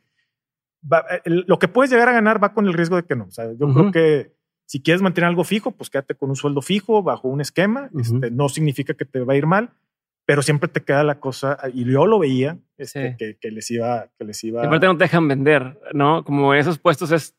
va- 0.91 1.05
el- 1.25 1.45
lo 1.49 1.59
que 1.59 1.69
puedes 1.69 1.91
llegar 1.91 2.09
a 2.09 2.13
ganar 2.13 2.43
va 2.43 2.53
con 2.55 2.67
el 2.67 2.75
riesgo 2.75 2.97
de 2.97 3.03
que 3.05 3.17
no. 3.17 3.25
O 3.25 3.31
sea, 3.31 3.47
yo 3.53 3.67
Ujú. 3.67 3.75
creo 3.75 3.93
que 3.93 4.33
si 4.67 4.83
quieres 4.83 5.03
mantener 5.03 5.29
algo 5.29 5.45
fijo, 5.45 5.71
pues 5.73 5.91
quédate 5.91 6.15
con 6.15 6.29
un 6.31 6.37
sueldo 6.37 6.61
fijo 6.63 7.03
bajo 7.03 7.27
un 7.29 7.41
esquema. 7.41 7.89
Ujú. 7.93 8.01
Este, 8.17 8.31
no 8.31 8.49
significa 8.49 8.95
que 8.95 9.05
te 9.07 9.21
va 9.21 9.33
a 9.33 9.37
ir 9.37 9.47
mal, 9.47 9.71
pero 10.27 10.43
siempre 10.43 10.69
te 10.69 10.85
queda 10.85 11.03
la 11.05 11.19
cosa. 11.19 11.59
Y 11.73 11.91
yo 11.91 12.07
lo 12.07 12.19
veía 12.19 12.59
este, 12.77 13.11
Sí. 13.13 13.17
que, 13.19 13.39
que 13.41 13.51
les 13.51 13.71
iba, 13.71 14.09
que 14.19 14.25
les 14.27 14.45
iba. 14.45 14.63
Y 14.63 14.67
aparte 14.67 14.87
no 14.87 14.97
te 14.97 15.05
dejan 15.05 15.27
vender, 15.27 15.81
¿no? 15.95 16.23
Como 16.23 16.53
esos 16.55 16.79
puestos 16.79 17.11
es 17.13 17.35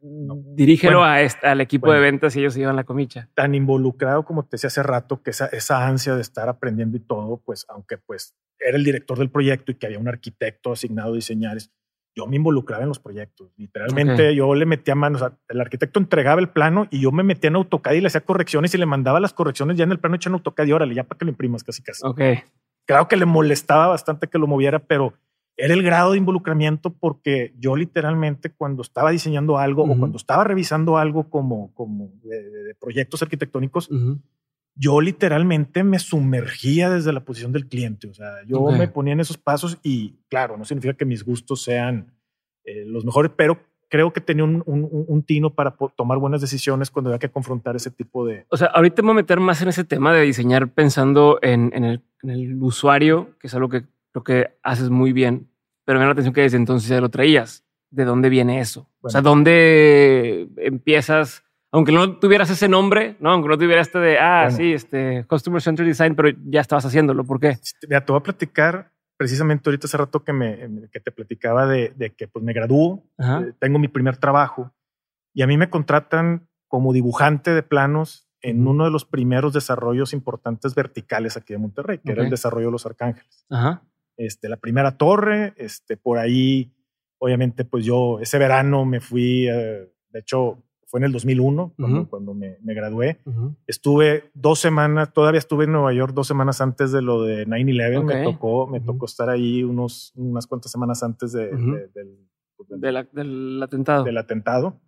dirígelo 0.00 0.98
Bueno. 0.98 1.12
a 1.12 1.20
este- 1.22 1.46
al 1.46 1.60
equipo 1.60 1.86
Bueno. 1.86 2.00
de 2.02 2.10
ventas 2.10 2.36
y 2.36 2.40
ellos 2.40 2.54
se 2.54 2.60
llevan 2.60 2.76
la 2.76 2.84
comicha. 2.84 3.28
tan 3.34 3.54
involucrado 3.54 4.24
como 4.24 4.44
te 4.44 4.50
decía 4.52 4.68
hace 4.68 4.82
rato 4.82 5.22
que 5.22 5.30
esa, 5.30 5.46
esa 5.46 5.86
ansia 5.86 6.14
de 6.14 6.22
estar 6.22 6.48
aprendiendo 6.48 6.96
y 6.96 7.00
todo, 7.00 7.40
pues 7.44 7.64
aunque 7.68 7.98
pues 7.98 8.34
era 8.58 8.76
el 8.76 8.84
director 8.84 9.18
del 9.18 9.30
proyecto 9.30 9.72
y 9.72 9.76
que 9.76 9.86
había 9.86 9.98
un 9.98 10.08
arquitecto 10.08 10.72
asignado 10.72 11.12
a 11.12 11.16
diseñar, 11.16 11.56
yo 12.16 12.26
me 12.26 12.34
involucraba 12.36 12.82
en 12.82 12.88
los 12.88 12.98
proyectos. 12.98 13.52
Literalmente 13.56 14.34
yo 14.34 14.52
le 14.56 14.66
metía 14.66 14.96
manos, 14.96 15.22
o 15.22 15.28
sea, 15.28 15.38
el 15.48 15.60
arquitecto 15.60 16.00
entregaba 16.00 16.40
el 16.40 16.48
plano 16.48 16.88
y 16.90 17.00
yo 17.00 17.12
me 17.12 17.22
metía 17.22 17.48
en 17.48 17.56
AutoCAD 17.56 17.92
y 17.92 18.00
le 18.00 18.08
hacía 18.08 18.22
correcciones 18.22 18.74
y 18.74 18.78
le 18.78 18.86
mandaba 18.86 19.20
las 19.20 19.32
correcciones 19.32 19.76
ya 19.76 19.84
en 19.84 19.92
el 19.92 20.00
plano 20.00 20.16
hecho 20.16 20.28
en 20.28 20.34
AutoCAD 20.34 20.66
y 20.66 20.72
órale, 20.72 20.94
ya 20.94 21.04
para 21.04 21.18
que 21.18 21.24
lo 21.26 21.30
imprimas 21.30 21.62
casi 21.62 21.82
casi. 21.82 22.00
Ok. 22.04 22.20
Claro 22.86 23.06
que 23.06 23.16
le 23.16 23.26
molestaba 23.26 23.86
bastante 23.88 24.26
que 24.28 24.38
lo 24.38 24.46
moviera, 24.48 24.80
pero 24.80 25.12
era 25.58 25.74
el 25.74 25.82
grado 25.82 26.12
de 26.12 26.18
involucramiento 26.18 26.90
porque 26.94 27.52
yo 27.58 27.74
literalmente 27.76 28.50
cuando 28.50 28.80
estaba 28.82 29.10
diseñando 29.10 29.58
algo 29.58 29.82
o 29.82 29.86
Ujú. 29.90 29.98
cuando 29.98 30.16
estaba 30.16 30.44
revisando 30.44 30.96
algo 30.96 31.28
como, 31.28 31.74
como 31.74 32.10
de- 32.22 32.48
de- 32.50 32.74
proyectos 32.76 33.20
arquitectónicos, 33.22 33.90
Ujú. 33.90 34.20
yo 34.76 35.00
literalmente 35.00 35.82
me 35.82 35.98
sumergía 35.98 36.88
desde 36.90 37.12
la 37.12 37.24
posición 37.24 37.50
del 37.52 37.66
cliente. 37.66 38.06
O 38.08 38.14
sea, 38.14 38.28
yo 38.46 38.60
Ok. 38.60 38.78
me 38.78 38.86
ponía 38.88 39.12
en 39.14 39.20
esos 39.20 39.36
pasos 39.36 39.78
y 39.82 40.14
claro, 40.28 40.56
no 40.56 40.64
significa 40.64 40.94
que 40.94 41.04
mis 41.04 41.24
gustos 41.24 41.62
sean 41.62 42.12
eh, 42.64 42.84
los 42.86 43.04
mejores, 43.04 43.32
pero 43.36 43.58
creo 43.88 44.12
que 44.12 44.20
tenía 44.20 44.44
un, 44.44 44.62
un- 44.66 44.88
un- 45.08 45.22
tino 45.22 45.54
para 45.54 45.74
tomar 45.96 46.18
buenas 46.18 46.40
decisiones 46.42 46.90
cuando 46.90 47.08
había 47.10 47.18
que 47.18 47.30
confrontar 47.30 47.74
ese 47.74 47.90
tipo 47.90 48.26
de... 48.26 48.44
O 48.50 48.56
sea, 48.58 48.68
ahorita 48.68 49.00
me 49.02 49.06
voy 49.06 49.12
a 49.12 49.22
meter 49.22 49.40
más 49.40 49.62
en 49.62 49.68
ese 49.68 49.82
tema 49.84 50.12
de 50.12 50.22
diseñar 50.22 50.68
pensando 50.68 51.38
en, 51.40 51.72
en 51.74 51.84
el, 51.84 52.02
en 52.22 52.30
el 52.30 52.62
usuario, 52.62 53.30
que 53.40 53.46
es 53.46 53.54
algo 53.54 53.70
que 53.70 53.84
creo 54.22 54.44
que 54.44 54.58
haces 54.62 54.90
muy 54.90 55.12
bien, 55.12 55.50
pero 55.84 55.98
me 55.98 56.02
da 56.04 56.08
la 56.08 56.12
atención 56.12 56.34
que 56.34 56.42
desde 56.42 56.56
entonces 56.56 56.88
ya 56.88 57.00
lo 57.00 57.08
traías. 57.08 57.64
¿De 57.90 58.04
dónde 58.04 58.28
viene 58.28 58.60
eso? 58.60 58.90
O 59.00 59.08
sea, 59.08 59.20
Bueno. 59.22 59.30
¿dónde 59.30 60.48
empiezas? 60.58 61.42
Aunque 61.72 61.92
no 61.92 62.18
tuvieras 62.18 62.50
ese 62.50 62.68
nombre, 62.68 63.16
¿no? 63.20 63.30
Aunque 63.30 63.48
no 63.48 63.58
tuvieras 63.58 63.86
este 63.86 63.98
de, 63.98 64.18
ah, 64.18 64.44
Bueno. 64.44 64.56
sí, 64.56 64.72
este 64.72 65.24
Customer 65.26 65.60
Centered 65.62 65.88
Design, 65.88 66.14
pero 66.14 66.30
ya 66.46 66.60
estabas 66.60 66.84
haciéndolo. 66.84 67.24
¿Por 67.24 67.40
qué? 67.40 67.58
Te 67.80 67.86
voy 68.06 68.18
a 68.18 68.22
platicar 68.22 68.92
precisamente 69.16 69.68
ahorita 69.68 69.86
hace 69.86 69.96
rato 69.96 70.22
que, 70.22 70.32
me, 70.32 70.88
que 70.92 71.00
te 71.00 71.10
platicaba 71.10 71.66
de, 71.66 71.92
de 71.96 72.10
que 72.10 72.28
pues 72.28 72.44
me 72.44 72.52
gradúo, 72.52 73.02
eh, 73.18 73.52
tengo 73.58 73.78
mi 73.78 73.88
primer 73.88 74.16
trabajo 74.16 74.72
y 75.34 75.42
a 75.42 75.46
mí 75.46 75.56
me 75.58 75.68
contratan 75.68 76.48
como 76.68 76.92
dibujante 76.92 77.52
de 77.52 77.62
planos 77.62 78.28
en 78.40 78.66
uno 78.66 78.84
de 78.84 78.90
los 78.90 79.04
primeros 79.04 79.52
desarrollos 79.52 80.12
importantes 80.12 80.74
verticales 80.74 81.36
aquí 81.36 81.52
de 81.52 81.58
Monterrey, 81.58 81.98
que 81.98 82.12
era 82.12 82.22
el 82.22 82.30
desarrollo 82.30 82.66
de 82.66 82.72
los 82.72 82.86
Arcángeles. 82.86 83.44
Ajá. 83.50 83.82
Este, 84.18 84.48
la 84.50 84.56
primera 84.58 84.98
torre, 84.98 85.54
este, 85.56 85.96
por 85.96 86.18
ahí, 86.18 86.74
obviamente, 87.18 87.64
pues 87.64 87.84
yo 87.86 88.18
ese 88.20 88.36
verano 88.38 88.84
me 88.84 89.00
fui, 89.00 89.48
eh, 89.48 89.90
de 90.10 90.18
hecho, 90.18 90.62
fue 90.86 91.00
en 91.00 91.04
el 91.04 91.12
2001, 91.12 91.74
cuando, 91.76 92.00
Ujú. 92.00 92.08
cuando 92.10 92.34
me, 92.34 92.56
me 92.62 92.74
gradué. 92.74 93.18
Ujú. 93.26 93.54
Estuve 93.66 94.30
dos 94.34 94.58
semanas, 94.58 95.12
todavía 95.12 95.38
estuve 95.38 95.64
en 95.66 95.72
Nueva 95.72 95.92
York 95.92 96.12
dos 96.14 96.26
semanas 96.26 96.60
antes 96.60 96.92
de 96.92 97.00
lo 97.02 97.22
de 97.22 97.46
9-11. 97.46 98.04
Me 98.04 98.26
Ok. 98.26 98.32
tocó, 98.34 98.66
me 98.66 98.78
Ujú. 98.78 98.86
tocó 98.86 99.06
estar 99.06 99.28
ahí 99.28 99.62
unos, 99.62 100.12
unas 100.16 100.46
cuantas 100.46 100.72
semanas 100.72 101.02
antes 101.02 101.32
de- 101.32 101.48
de- 101.50 101.88
del, 101.94 102.18
pues, 102.56 102.68
del- 102.70 102.80
De 102.80 102.92
la- 102.92 103.04
del 103.12 103.62
atentado. 103.62 104.02
del 104.04 104.16
atentado. 104.18 104.80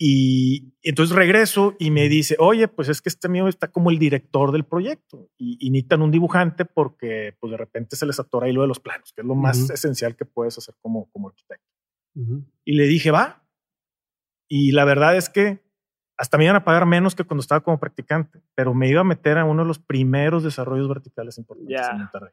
Y 0.00 0.74
entonces 0.82 1.16
regreso 1.16 1.74
y 1.80 1.90
me 1.90 2.08
dice, 2.08 2.36
oye, 2.38 2.68
pues 2.68 2.88
es 2.88 3.02
que 3.02 3.08
este 3.08 3.28
mío 3.28 3.48
está 3.48 3.66
como 3.72 3.90
el 3.90 3.98
director 3.98 4.52
del 4.52 4.64
proyecto 4.64 5.28
y, 5.36 5.58
y 5.60 5.70
necesitan 5.70 6.02
un 6.02 6.12
dibujante 6.12 6.64
porque 6.64 7.34
pues 7.40 7.50
de 7.50 7.56
repente 7.56 7.96
se 7.96 8.06
les 8.06 8.20
atora 8.20 8.46
ahí 8.46 8.52
lo 8.52 8.62
de 8.62 8.68
los 8.68 8.78
planos, 8.78 9.12
que 9.12 9.22
es 9.22 9.26
lo 9.26 9.34
más 9.34 9.68
esencial 9.70 10.14
que 10.14 10.24
puedes 10.24 10.56
hacer 10.56 10.76
como, 10.80 11.10
como 11.10 11.28
arquitecto. 11.28 11.66
Y 12.64 12.74
le 12.74 12.86
dije, 12.86 13.10
va. 13.10 13.44
Y 14.48 14.70
la 14.72 14.84
verdad 14.84 15.16
es 15.16 15.28
que 15.28 15.60
hasta 16.16 16.38
me 16.38 16.44
iban 16.44 16.56
a 16.56 16.64
pagar 16.64 16.86
menos 16.86 17.14
que 17.14 17.24
cuando 17.24 17.40
estaba 17.42 17.60
como 17.60 17.78
practicante, 17.78 18.40
pero 18.54 18.74
me 18.74 18.88
iba 18.88 19.00
a 19.00 19.04
meter 19.04 19.38
a 19.38 19.44
uno 19.44 19.62
de 19.62 19.68
los 19.68 19.78
primeros 19.78 20.42
desarrollos 20.42 20.88
verticales 20.88 21.38
importantes 21.38 21.76
Ya. 21.80 21.90
en 21.90 21.98
Monterrey. 21.98 22.32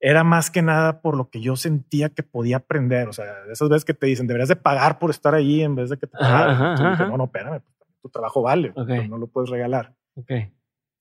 Era 0.00 0.22
más 0.24 0.50
que 0.50 0.62
nada 0.62 1.00
por 1.00 1.16
lo 1.16 1.28
que 1.28 1.40
yo 1.40 1.56
sentía 1.56 2.08
que 2.08 2.22
podía 2.22 2.58
aprender. 2.58 3.08
O 3.08 3.12
sea, 3.12 3.26
esas 3.50 3.68
veces 3.68 3.84
que 3.84 3.94
te 3.94 4.06
dicen, 4.06 4.26
deberías 4.26 4.48
de 4.48 4.56
pagar 4.56 4.98
por 4.98 5.10
estar 5.10 5.34
ahí 5.34 5.62
en 5.62 5.74
vez 5.74 5.90
de 5.90 5.96
que 5.98 6.06
te 6.06 6.16
pagaran. 6.16 6.50
ajá, 6.50 6.90
dije, 6.90 7.06
no, 7.06 7.16
no, 7.16 7.24
espérame, 7.24 7.60
pues, 7.60 7.88
tu 8.02 8.08
trabajo 8.08 8.42
vale, 8.42 8.70
Ok. 8.76 8.86
pues, 8.86 9.08
no 9.08 9.18
lo 9.18 9.26
puedes 9.26 9.50
regalar. 9.50 9.94
Ok. 10.14 10.30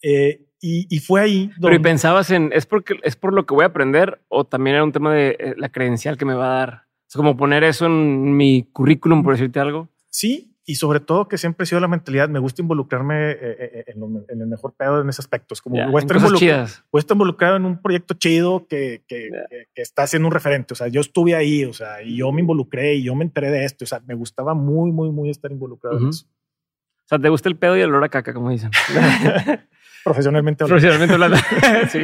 Eh, 0.01 0.45
y, 0.59 0.87
y 0.89 0.99
fue 0.99 1.21
ahí 1.21 1.47
Pero 1.47 1.57
y 1.57 1.61
donde 1.75 1.79
pensabas 1.81 2.31
en, 2.31 2.51
¿es, 2.53 2.65
porque, 2.65 2.95
¿es 3.03 3.15
por 3.15 3.33
lo 3.33 3.45
que 3.45 3.53
voy 3.53 3.63
a 3.63 3.67
aprender 3.67 4.21
o 4.27 4.45
también 4.45 4.75
era 4.75 4.83
un 4.83 4.91
tema 4.91 5.13
de 5.13 5.37
eh, 5.39 5.53
la 5.57 5.69
credencial 5.69 6.17
que 6.17 6.25
me 6.25 6.33
va 6.33 6.45
a 6.47 6.59
dar? 6.59 6.83
Es 7.07 7.15
como 7.15 7.37
poner 7.37 7.63
eso 7.63 7.85
en 7.85 8.35
mi 8.35 8.63
currículum, 8.73 9.23
por 9.23 9.33
decirte 9.33 9.59
algo. 9.59 9.89
sí, 10.09 10.53
y 10.69 10.75
sobre 10.75 10.99
todo 10.99 11.27
que 11.29 11.37
siempre 11.37 11.63
he 11.63 11.65
sido 11.65 11.79
la 11.79 11.87
mentalidad, 11.87 12.27
me 12.29 12.39
gusta 12.39 12.61
involucrarme 12.61 13.31
eh, 13.31 13.37
eh, 13.41 13.83
en, 13.87 14.41
el 14.41 14.47
mejor 14.47 14.75
pedo 14.75 15.01
en 15.01 15.07
ese 15.09 15.21
aspecto. 15.21 15.53
Es 15.53 15.61
como, 15.61 15.77
Ya, 15.77 15.85
voy, 15.87 15.95
a 15.95 15.99
en 15.99 16.03
estar 16.03 16.17
involucrado, 16.17 16.67
voy 16.91 16.99
a 16.99 17.01
estar 17.01 17.15
involucrado 17.15 17.55
en 17.55 17.65
un 17.65 17.81
proyecto 17.81 18.13
chido 18.15 18.67
que, 18.67 19.01
que, 19.07 19.29
Ya. 19.31 19.47
que- 19.49 19.67
que 19.73 19.81
está 19.81 20.03
haciendo 20.03 20.27
un 20.27 20.33
referente. 20.33 20.73
O 20.73 20.75
sea, 20.75 20.89
yo 20.89 20.99
estuve 21.01 21.35
ahí, 21.35 21.63
o 21.63 21.71
sea, 21.73 22.03
y 22.03 22.17
yo 22.17 22.31
me 22.33 22.41
involucré 22.41 22.95
y 22.95 23.03
yo 23.03 23.15
me 23.15 23.23
enteré 23.23 23.49
de 23.49 23.63
esto. 23.63 23.85
O 23.85 23.87
sea, 23.87 24.01
me 24.05 24.13
gustaba 24.13 24.53
muy, 24.53 24.91
muy, 24.91 25.09
muy 25.09 25.29
estar 25.29 25.49
involucrado 25.51 25.95
Ujú. 25.95 26.05
en 26.05 26.09
eso. 26.09 26.25
O 26.27 27.07
sea, 27.07 27.17
te 27.19 27.29
gusta 27.29 27.47
el 27.47 27.55
pedo 27.55 27.77
y 27.77 27.81
el 27.81 27.89
olor 27.89 28.03
a 28.03 28.09
caca, 28.09 28.33
como 28.33 28.49
dicen. 28.49 28.69
Profesionalmente 30.03 30.63
hablando. 30.63 30.81
Profesionalmente 30.81 31.13
hablando. 31.13 31.37
sí. 31.91 32.01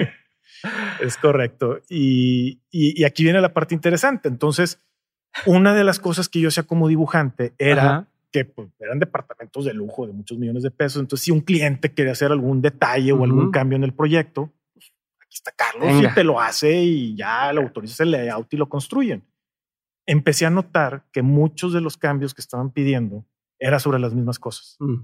Es 1.01 1.17
correcto. 1.17 1.79
Y, 1.89 2.61
y- 2.71 3.01
y 3.01 3.03
aquí 3.03 3.23
viene 3.23 3.41
la 3.41 3.53
parte 3.53 3.75
interesante. 3.75 4.29
Entonces, 4.29 4.79
una 5.45 5.73
de 5.73 5.83
las 5.83 5.99
cosas 5.99 6.29
que 6.29 6.39
yo 6.39 6.47
hacía 6.49 6.63
como 6.63 6.87
dibujante 6.87 7.53
era 7.57 7.83
Ajá. 7.83 8.07
Que 8.33 8.43
pues, 8.45 8.67
eran 8.79 8.99
departamentos 8.99 9.63
de 9.63 9.73
lujo 9.73 10.05
de 10.07 10.11
muchos 10.13 10.37
millones 10.37 10.63
de 10.63 10.71
pesos. 10.71 10.99
Entonces, 10.99 11.23
si 11.23 11.31
un 11.31 11.39
cliente 11.41 11.93
quería 11.93 12.11
hacer 12.13 12.31
algún 12.31 12.61
detalle 12.61 13.11
o 13.11 13.15
Ujú. 13.15 13.23
algún 13.25 13.51
cambio 13.51 13.75
en 13.77 13.83
el 13.85 13.93
proyecto, 13.93 14.51
pues, 14.73 14.91
aquí 15.21 15.35
está 15.35 15.51
Carlos 15.51 15.87
Venga. 15.87 16.11
y 16.11 16.13
te 16.15 16.23
lo 16.25 16.41
hace 16.41 16.81
y 16.83 17.15
ya 17.15 17.53
le 17.53 17.61
autoriza 17.61 18.03
el 18.03 18.11
layout 18.11 18.51
y 18.53 18.57
lo 18.57 18.67
construyen. 18.67 19.23
Empecé 20.05 20.45
a 20.45 20.49
notar 20.49 21.05
que 21.13 21.21
muchos 21.21 21.71
de 21.73 21.79
los 21.79 21.95
cambios 21.95 22.33
que 22.33 22.41
estaban 22.41 22.71
pidiendo 22.71 23.23
era 23.59 23.79
sobre 23.79 23.99
las 23.99 24.13
mismas 24.13 24.39
cosas. 24.39 24.75
Mm. 24.79 25.03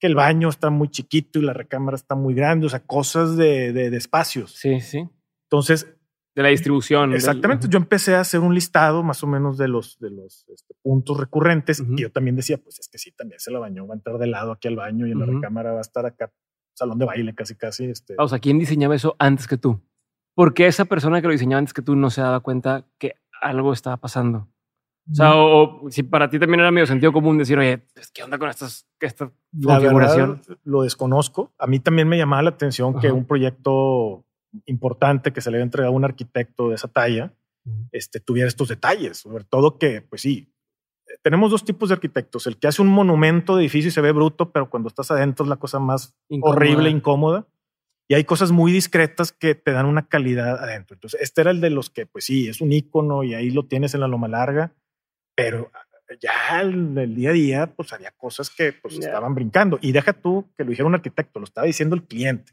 Que 0.00 0.06
el 0.06 0.14
baño 0.14 0.48
está 0.48 0.70
muy 0.70 0.88
chiquito 0.88 1.38
y 1.38 1.42
la 1.42 1.52
recámara 1.52 1.94
está 1.94 2.14
muy 2.14 2.32
grande, 2.34 2.66
o 2.66 2.70
sea, 2.70 2.80
cosas 2.80 3.36
de, 3.36 3.72
de- 3.74 3.90
de 3.90 3.96
espacios. 3.98 4.54
Sí, 4.54 4.80
sí. 4.80 5.06
Entonces, 5.50 5.86
De 6.34 6.42
la 6.42 6.48
distribución. 6.50 7.10
del- 7.10 7.16
Exactamente. 7.16 7.68
Yo 7.68 7.76
empecé 7.78 8.14
a 8.14 8.20
hacer 8.20 8.40
un 8.40 8.54
listado 8.54 9.02
más 9.02 9.22
o 9.24 9.26
menos 9.26 9.58
de 9.58 9.66
los, 9.68 9.98
de 9.98 10.10
los 10.10 10.46
este, 10.48 10.74
puntos 10.82 11.18
recurrentes 11.18 11.80
Ujú. 11.80 11.94
y 11.94 12.02
yo 12.02 12.12
también 12.12 12.36
decía, 12.36 12.58
pues 12.58 12.78
es 12.78 12.88
que 12.88 12.98
sí, 12.98 13.10
también 13.12 13.40
se 13.40 13.50
la 13.50 13.58
bañó, 13.58 13.86
va 13.86 13.94
a 13.94 13.96
entrar 13.96 14.16
de 14.18 14.26
lado 14.28 14.52
aquí 14.52 14.68
al 14.68 14.76
baño 14.76 15.06
y 15.06 15.10
en 15.12 15.18
Ujú. 15.20 15.26
la 15.26 15.32
recámara 15.34 15.72
va 15.72 15.78
a 15.78 15.82
estar 15.82 16.06
acá, 16.06 16.32
salón 16.74 16.98
de 16.98 17.04
baile 17.06 17.34
casi, 17.34 17.56
casi. 17.56 17.86
Este. 17.86 18.14
O 18.18 18.28
sea, 18.28 18.38
¿quién 18.38 18.58
diseñaba 18.58 18.94
eso 18.94 19.16
antes 19.18 19.46
que 19.48 19.56
tú? 19.56 19.80
¿Por 20.34 20.54
qué 20.54 20.66
esa 20.68 20.84
persona 20.84 21.20
que 21.20 21.26
lo 21.26 21.32
diseñaba 21.32 21.58
antes 21.58 21.74
que 21.74 21.82
tú 21.82 21.96
no 21.96 22.08
se 22.10 22.20
daba 22.20 22.40
cuenta 22.40 22.86
que 22.98 23.16
algo 23.42 23.72
estaba 23.72 23.96
pasando? 23.96 24.48
O 25.10 25.14
sea, 25.14 25.34
o, 25.34 25.86
o 25.86 25.90
si 25.90 26.04
para 26.04 26.30
ti 26.30 26.38
también 26.38 26.60
era 26.60 26.70
medio 26.70 26.86
sentido 26.86 27.12
común 27.12 27.36
decir, 27.36 27.58
oye, 27.58 27.78
pues, 27.94 28.12
¿qué 28.12 28.22
onda 28.22 28.38
con 28.38 28.48
estas, 28.48 28.86
esta 29.00 29.32
la 29.52 29.74
configuración? 29.78 30.36
verdad, 30.46 30.58
lo 30.62 30.82
desconozco. 30.82 31.52
A 31.58 31.66
mí 31.66 31.80
también 31.80 32.06
me 32.06 32.16
llamaba 32.16 32.42
la 32.42 32.50
atención 32.50 32.98
que 33.00 33.08
Ajá. 33.08 33.16
un 33.16 33.24
proyecto 33.26 34.24
importante 34.66 35.32
que 35.32 35.40
se 35.40 35.50
le 35.50 35.56
había 35.56 35.64
entregado 35.64 35.92
a 35.92 35.96
un 35.96 36.04
arquitecto 36.04 36.68
de 36.68 36.74
esa 36.74 36.88
talla 36.88 37.32
este, 37.92 38.20
tuviera 38.20 38.48
estos 38.48 38.68
detalles, 38.68 39.18
sobre 39.18 39.44
todo 39.44 39.78
que, 39.78 40.02
pues 40.02 40.22
sí, 40.22 40.52
tenemos 41.22 41.50
dos 41.50 41.64
tipos 41.64 41.88
de 41.88 41.94
arquitectos, 41.94 42.46
el 42.46 42.56
que 42.56 42.68
hace 42.68 42.82
un 42.82 42.88
monumento 42.88 43.56
de 43.56 43.62
edificio 43.62 43.88
y 43.88 43.92
se 43.92 44.00
ve 44.00 44.12
bruto, 44.12 44.52
pero 44.52 44.70
cuando 44.70 44.88
estás 44.88 45.10
adentro 45.10 45.44
es 45.44 45.48
la 45.50 45.56
cosa 45.56 45.78
más 45.78 46.14
Incómoda. 46.28 46.56
horrible, 46.56 46.90
incómoda. 46.90 47.46
Y 48.08 48.14
hay 48.14 48.24
cosas 48.24 48.50
muy 48.50 48.72
discretas 48.72 49.30
que 49.30 49.54
te 49.54 49.70
dan 49.70 49.86
una 49.86 50.08
calidad 50.08 50.58
adentro. 50.58 50.94
Entonces, 50.94 51.20
este 51.20 51.42
era 51.42 51.52
el 51.52 51.60
de 51.60 51.70
los 51.70 51.90
que, 51.90 52.06
pues 52.06 52.24
sí, 52.24 52.48
es 52.48 52.60
un 52.60 52.72
icono 52.72 53.22
y 53.22 53.34
ahí 53.34 53.50
lo 53.50 53.66
tienes 53.66 53.94
en 53.94 54.00
la 54.00 54.08
loma 54.08 54.26
larga, 54.26 54.72
pero 55.36 55.70
ya 56.20 56.60
el, 56.60 56.98
el 56.98 57.14
día 57.14 57.30
a 57.30 57.32
día, 57.32 57.74
pues 57.74 57.92
había 57.92 58.10
cosas 58.10 58.50
que 58.50 58.72
pues 58.72 58.98
estaban 58.98 59.34
brincando. 59.34 59.78
Y 59.80 59.92
deja 59.92 60.12
tú 60.12 60.48
que 60.56 60.64
lo 60.64 60.70
dijera 60.70 60.88
un 60.88 60.94
arquitecto, 60.94 61.38
lo 61.38 61.44
estaba 61.44 61.68
diciendo 61.68 61.94
el 61.94 62.02
cliente. 62.02 62.52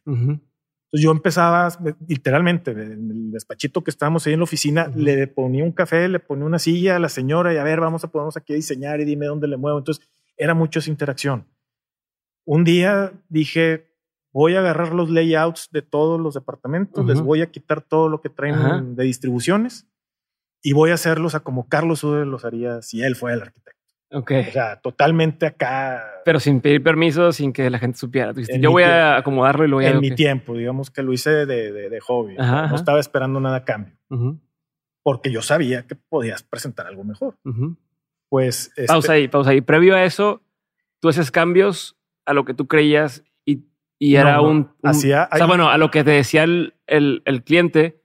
Entonces 0.88 1.04
yo 1.04 1.12
empezaba 1.12 1.68
literalmente 2.08 2.72
en 2.72 3.12
el 3.12 3.32
despachito 3.32 3.84
que 3.84 3.92
estábamos 3.92 4.26
ahí 4.26 4.34
en 4.34 4.40
la 4.40 4.46
oficina, 4.46 4.90
le 4.96 5.28
ponía 5.28 5.66
un 5.66 5.74
café, 5.74 6.08
le 6.08 6.20
ponía 6.20 6.46
una 6.46 6.60
silla 6.60 6.96
a 6.96 7.00
la 7.00 7.10
señora 7.10 7.54
y 7.54 7.58
a 7.58 7.64
ver, 7.64 7.82
vamos 7.82 8.06
a 8.06 8.08
ponernos 8.10 8.38
aquí 8.38 8.54
a 8.54 8.56
diseñar 8.56 9.02
y 9.02 9.06
dime 9.06 9.26
dónde 9.26 9.50
le 9.50 9.58
muevo. 9.58 9.78
Entonces 9.78 10.08
era 10.38 10.54
mucho 10.54 10.80
esa 10.80 10.90
interacción. 10.90 11.46
Un 12.46 12.64
día 12.64 13.12
dije, 13.28 13.92
voy 14.32 14.56
a 14.56 14.60
agarrar 14.60 14.94
los 14.94 15.10
layouts 15.10 15.68
de 15.72 15.82
todos 15.82 16.22
los 16.22 16.36
departamentos, 16.36 17.06
les 17.06 17.20
voy 17.20 17.42
a 17.42 17.52
quitar 17.52 17.82
todo 17.82 18.08
lo 18.08 18.22
que 18.22 18.30
traen 18.30 18.56
Ajá. 18.56 18.82
de 18.82 19.04
distribuciones 19.04 19.88
y 20.62 20.72
voy 20.72 20.92
a 20.92 20.94
hacerlos 20.94 21.36
a 21.36 21.42
como 21.42 21.68
Carlos 21.68 22.06
Ude 22.06 22.26
los 22.26 22.46
haría 22.46 22.82
si 22.82 23.04
él 23.04 23.18
fuera 23.18 23.36
el 23.36 23.42
arquitecto. 23.42 23.77
Ok. 24.12 24.32
O 24.48 24.52
sea, 24.52 24.80
totalmente 24.80 25.46
acá 25.46 26.22
Pero 26.24 26.40
sin 26.40 26.62
pedir 26.62 26.82
permiso, 26.82 27.32
sin 27.34 27.52
que 27.52 27.70
la 27.70 27.78
gente 27.80 27.98
supiera. 27.98 28.32
Dijiste, 28.34 28.60
yo 28.60 28.72
voy 28.72 28.84
a 28.84 29.18
acomodarlo 29.18 29.66
y 29.66 29.68
lo 29.68 29.76
voy 29.78 29.86
a... 29.86 29.90
en 29.90 30.00
mi 30.00 30.12
tiempo, 30.12 30.54
digamos 30.56 30.90
que 30.92 31.04
lo 31.04 31.12
hice 31.14 31.46
de, 31.46 31.72
de- 31.74 31.90
de 31.90 32.00
hobby. 32.00 32.36
Ajá, 32.38 32.56
no 32.62 32.66
ajá. 32.68 32.76
estaba 32.76 33.00
esperando 33.00 33.40
nada 33.40 33.58
a 33.58 33.66
cambio. 33.66 33.96
Ujú, 34.10 34.40
porque 35.04 35.32
yo 35.32 35.42
sabía 35.42 35.86
que 35.88 35.96
podías 35.96 36.44
presentar 36.44 36.88
algo 36.88 37.04
mejor. 37.04 37.36
ujú. 37.44 37.76
Pues 38.30 38.68
este, 38.76 38.86
Pausa 38.88 39.14
ahí, 39.14 39.28
pausa 39.28 39.52
ahí. 39.52 39.62
Previo 39.62 39.96
a 39.96 40.04
eso, 40.04 40.42
tú 41.00 41.08
haces 41.10 41.32
cambios 41.32 41.98
a 42.26 42.34
lo 42.34 42.44
que 42.46 42.54
tú 42.54 42.68
creías 42.68 43.24
y, 43.46 43.66
y 44.00 44.14
No, 44.16 44.20
era 44.20 44.34
no. 44.38 44.44
un, 44.44 44.50
un- 44.58 44.70
Hacía- 44.84 45.30
o 45.32 45.36
sea, 45.36 45.44
hay- 45.46 45.48
bueno, 45.48 45.70
a 45.70 45.78
lo 45.78 45.92
que 45.92 46.04
te 46.04 46.12
decía 46.12 46.44
el, 46.44 46.74
el- 46.88 47.22
el 47.26 47.44
cliente 47.44 48.02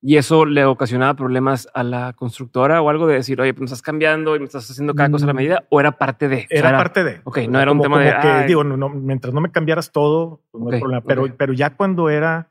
y 0.00 0.16
eso 0.16 0.44
le 0.44 0.64
ocasionaba 0.64 1.14
problemas 1.14 1.68
a 1.74 1.82
la 1.82 2.12
constructora 2.12 2.80
o 2.82 2.88
algo 2.88 3.06
de 3.06 3.14
decir, 3.14 3.40
oye, 3.40 3.52
pues 3.52 3.60
me 3.62 3.64
estás 3.66 3.82
cambiando 3.82 4.36
y 4.36 4.38
me 4.38 4.44
estás 4.44 4.70
haciendo 4.70 4.94
cada 4.94 5.10
cosa 5.10 5.24
a 5.24 5.28
la 5.28 5.32
Mm. 5.32 5.36
medida 5.36 5.64
o 5.70 5.80
era 5.80 5.92
parte 5.98 6.28
de. 6.28 6.36
o 6.36 6.46
sea, 6.48 6.58
era, 6.58 6.76
parte 6.78 7.02
de. 7.04 7.20
ok, 7.24 7.38
no 7.48 7.60
era 7.60 7.72
un 7.72 7.80
tema 7.80 7.98
de, 8.00 8.10
que, 8.20 8.28
"Ay". 8.28 8.46
digo, 8.46 8.62
no, 8.64 8.76
no, 8.76 8.88
mientras 8.90 9.34
no 9.34 9.40
me 9.40 9.50
cambiaras 9.50 9.90
todo, 9.92 10.42
pues 10.52 10.62
no 10.64 10.70
hay 10.70 10.80
problema. 10.80 11.02
Pero, 11.02 11.26
pero 11.36 11.52
ya 11.52 11.76
cuando 11.76 12.10
era 12.10 12.48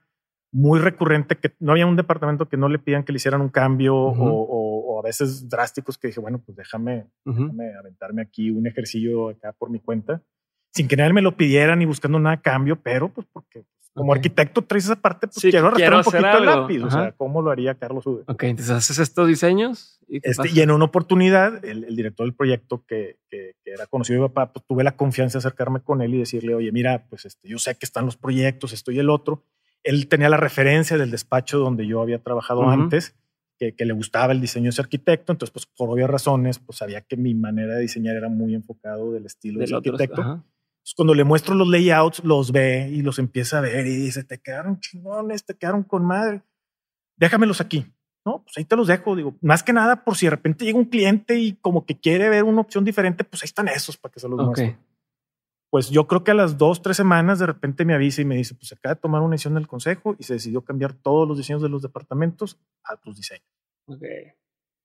muy 0.51 0.79
recurrente, 0.79 1.35
que 1.37 1.53
no 1.59 1.73
había 1.73 1.85
un 1.85 1.95
departamento 1.97 2.47
que 2.47 2.57
no 2.57 2.69
le 2.69 2.79
pidan 2.79 3.03
que 3.03 3.11
le 3.11 3.17
hicieran 3.17 3.41
un 3.41 3.49
cambio 3.49 3.95
o, 3.95 4.09
o- 4.11 4.95
o 4.95 4.99
a 4.99 5.03
veces 5.03 5.47
drásticos 5.49 5.97
que 5.97 6.07
dije, 6.07 6.19
bueno, 6.19 6.41
pues 6.43 6.55
déjame 6.57 7.07
aventarme 7.79 8.21
aquí 8.21 8.49
un 8.49 8.65
ejercicio 8.67 9.29
acá 9.29 9.53
por 9.57 9.69
mi 9.69 9.79
cuenta, 9.79 10.21
sin 10.77 10.87
que 10.87 10.95
nadie 10.95 11.13
me 11.13 11.21
lo 11.21 11.35
pidiera 11.35 11.75
ni 11.75 11.85
buscando 11.85 12.19
nada 12.19 12.35
a 12.35 12.41
cambio, 12.41 12.75
pero 12.81 13.09
pues 13.09 13.27
porque 13.31 13.65
como 13.93 14.11
Ok. 14.11 14.17
arquitecto 14.17 14.61
traes 14.61 14.85
esa 14.85 14.95
parte, 14.95 15.25
pues 15.27 15.37
Sí, 15.41 15.49
quiero 15.49 15.67
arrastrar 15.67 15.89
quiero 15.89 15.97
un 15.97 16.03
poquito 16.03 16.37
el 16.37 16.45
lápiz. 16.45 16.83
O 16.83 16.87
Ajá. 16.87 17.01
sea, 17.01 17.11
¿cómo 17.13 17.41
lo 17.41 17.49
haría 17.49 17.73
Carlos 17.75 18.05
Ude? 18.05 18.23
Ok, 18.27 18.43
entonces 18.43 18.69
haces 18.75 18.99
estos 18.99 19.27
diseños 19.27 19.99
y, 20.07 20.21
¿qué 20.21 20.29
Este, 20.29 20.49
y 20.53 20.59
en 20.61 20.69
una 20.69 20.85
oportunidad, 20.85 21.65
el, 21.65 21.83
el 21.83 21.95
director 21.95 22.25
del 22.27 22.35
proyecto, 22.35 22.83
que, 22.87 23.17
que- 23.29 23.55
que 23.63 23.71
era 23.71 23.87
conocido 23.87 24.17
de 24.17 24.21
mi 24.23 24.27
papá, 24.29 24.53
pues 24.53 24.63
tuve 24.67 24.83
la 24.83 24.95
confianza 24.95 25.37
de 25.37 25.39
acercarme 25.39 25.81
con 25.81 26.01
él 26.03 26.13
y 26.13 26.19
decirle, 26.19 26.53
oye, 26.53 26.71
mira, 26.71 27.07
pues 27.09 27.25
este, 27.25 27.47
yo 27.49 27.57
sé 27.57 27.73
que 27.75 27.85
están 27.87 28.05
los 28.05 28.17
proyectos, 28.17 28.71
esto 28.71 28.91
y 28.91 28.99
el 28.99 29.09
otro. 29.09 29.43
Él 29.83 30.07
tenía 30.07 30.29
la 30.29 30.37
referencia 30.37 30.95
del 30.97 31.09
despacho 31.09 31.57
donde 31.57 31.87
yo 31.87 31.99
había 32.01 32.19
trabajado 32.19 32.59
Ujú. 32.61 32.69
antes, 32.69 33.15
que, 33.57 33.73
que 33.73 33.85
le 33.85 33.93
gustaba 33.93 34.31
el 34.31 34.39
diseño 34.41 34.65
de 34.65 34.69
ese 34.69 34.81
arquitecto. 34.81 35.31
Entonces, 35.31 35.51
pues 35.51 35.65
por 35.65 35.89
obvias 35.89 36.07
razones, 36.09 36.59
pues 36.59 36.77
sabía 36.77 37.01
que 37.01 37.17
mi 37.17 37.33
manera 37.33 37.73
de 37.73 37.81
diseñar 37.81 38.15
era 38.15 38.29
muy 38.29 38.53
enfocado 38.53 39.11
del 39.13 39.25
estilo 39.25 39.55
de 39.59 39.65
Del 39.65 39.69
ese 39.69 39.75
otro- 39.75 39.93
arquitecto. 39.93 40.21
ajá. 40.21 40.43
Cuando 40.95 41.13
le 41.13 41.23
muestro 41.23 41.53
los 41.55 41.67
layouts, 41.67 42.23
los 42.23 42.51
ve 42.51 42.89
y 42.89 43.01
los 43.01 43.19
empieza 43.19 43.57
a 43.57 43.61
ver 43.61 43.85
y 43.87 43.95
dice, 43.95 44.23
te 44.23 44.39
quedaron 44.39 44.79
chingones, 44.79 45.45
te 45.45 45.55
quedaron 45.55 45.83
con 45.83 46.05
madre. 46.05 46.41
Déjamelos 47.17 47.61
aquí. 47.61 47.85
No, 48.25 48.43
pues 48.43 48.57
ahí 48.57 48.65
te 48.65 48.75
los 48.75 48.87
dejo. 48.87 49.15
Digo, 49.15 49.35
más 49.41 49.63
que 49.63 49.73
nada 49.73 50.03
por 50.03 50.15
si 50.15 50.25
de 50.25 50.31
repente 50.31 50.65
llega 50.65 50.77
un 50.77 50.85
cliente 50.85 51.39
y 51.39 51.53
como 51.53 51.85
que 51.85 51.97
quiere 51.99 52.29
ver 52.29 52.43
una 52.43 52.61
opción 52.61 52.83
diferente, 52.83 53.23
pues 53.23 53.41
ahí 53.43 53.47
están 53.47 53.67
esos 53.69 53.97
para 53.97 54.11
que 54.11 54.19
se 54.19 54.27
los 54.27 54.39
Ok. 54.39 54.45
muestre. 54.45 54.77
Pues 55.69 55.89
yo 55.89 56.07
creo 56.07 56.23
que 56.23 56.31
a 56.31 56.33
las 56.33 56.57
dos, 56.57 56.81
tres 56.81 56.95
semanas 56.95 57.39
de 57.39 57.45
repente 57.45 57.83
me 57.83 57.93
avisa 57.93 58.21
y 58.21 58.25
me 58.25 58.35
dice, 58.37 58.55
pues 58.55 58.71
acaba 58.71 58.95
de 58.95 59.01
tomar 59.01 59.21
una 59.21 59.31
decisión 59.33 59.55
del 59.55 59.67
consejo 59.67 60.15
y 60.17 60.23
se 60.23 60.33
decidió 60.33 60.61
cambiar 60.63 60.93
todos 60.93 61.27
los 61.27 61.37
diseños 61.37 61.61
de 61.61 61.69
los 61.69 61.81
departamentos 61.81 62.57
a 62.83 62.95
tus 62.95 63.17
diseños. 63.17 63.47
Ok. 63.87 64.03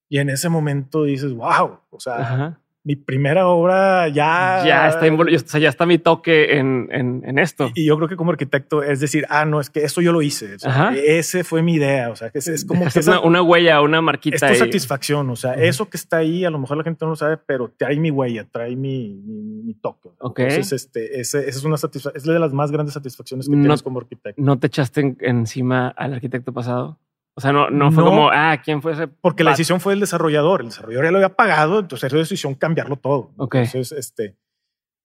Y 0.09 0.19
en 0.19 0.29
ese 0.31 0.49
momento 0.49 1.05
dices, 1.05 1.33
wow, 1.33 1.79
o 1.91 2.01
sea, 2.01 2.17
Ajá. 2.17 2.61
Mi 2.85 2.97
primera 2.97 3.47
obra 3.47 4.09
ya... 4.09 4.63
Ya 4.67 4.89
está 4.89 5.07
o 5.07 5.39
sea, 5.47 5.61
ya 5.61 5.69
está 5.69 5.87
mi 5.87 5.99
toque 5.99 6.59
en, 6.59 6.89
en, 6.91 7.23
en 7.25 7.39
esto. 7.39 7.71
Y 7.75 7.87
yo 7.87 7.97
creo 7.97 8.09
que 8.09 8.17
como 8.17 8.33
arquitecto 8.33 8.83
es 8.83 8.99
decir, 8.99 9.25
ah, 9.31 9.45
no, 9.45 9.61
es 9.61 9.71
que 9.71 9.85
eso 9.85 10.01
yo 10.01 10.11
lo 10.13 10.21
hice. 10.21 10.57
O 10.57 10.59
sea, 10.59 10.93
ese 10.97 11.45
fue 11.45 11.63
mi 11.63 11.75
idea. 11.75 12.11
O 12.11 12.17
sea, 12.17 12.31
que 12.31 12.39
es, 12.41 12.49
es 12.49 12.65
como 12.65 12.83
que 12.89 12.99
esa- 12.99 13.21
una, 13.21 13.21
una 13.21 13.43
huella, 13.43 13.81
una 13.83 14.01
marquita. 14.01 14.35
es 14.35 14.41
tu 14.41 14.47
ahí. 14.47 14.57
satisfacción. 14.57 15.31
O 15.31 15.37
sea, 15.37 15.55
eso 15.55 15.89
que 15.89 15.97
está 15.97 16.17
ahí, 16.17 16.45
a 16.45 16.51
lo 16.51 16.59
mejor 16.59 16.77
la 16.77 16.83
gente 16.85 17.05
no 17.05 17.11
lo 17.11 17.17
sabe, 17.17 17.37
pero 17.37 17.73
trae 17.77 17.97
mi 18.01 18.11
huella, 18.11 18.47
trae 18.51 18.75
mi, 18.75 19.15
mi, 19.25 19.63
mi 19.63 19.75
toque. 19.75 20.09
Ok. 20.19 20.41
Entonces, 20.41 20.73
este, 20.73 21.21
ese, 21.21 21.39
esa 21.49 21.59
es 21.59 21.65
una 21.65 21.77
satisfacción, 21.77 22.17
es 22.21 22.25
de 22.25 22.39
las 22.39 22.53
más 22.53 22.73
grandes 22.73 22.95
satisfacciones 22.95 23.49
que 23.49 23.55
No- 23.55 23.63
tienes 23.63 23.83
como 23.83 24.01
arquitecto. 24.01 24.43
¿No 24.43 24.59
te 24.59 24.67
echaste 24.67 25.01
en- 25.03 25.17
encima 25.21 25.89
al 25.89 26.15
arquitecto 26.15 26.53
pasado? 26.53 26.99
O 27.35 27.41
sea, 27.41 27.53
no, 27.53 27.71
no 27.71 27.91
fue 27.93 28.03
No. 28.05 28.11
como, 28.11 28.31
ah, 28.31 28.59
¿quién 28.63 28.83
fue 28.83 28.93
ese? 28.93 29.09
Porque 29.09 29.43
la 29.45 29.53
decisión 29.53 29.81
fue 29.81 29.93
del 29.93 30.01
desarrollador. 30.01 30.61
El 30.61 30.69
desarrollador 30.69 31.05
ya 31.07 31.11
lo 31.13 31.17
había 31.19 31.35
pagado, 31.37 31.79
entonces 31.79 32.13
era 32.13 32.19
decisión 32.21 32.55
cambiarlo 32.55 32.97
todo. 32.97 33.33
Ok. 33.39 33.55
Entonces, 33.55 33.93
este, 33.93 34.37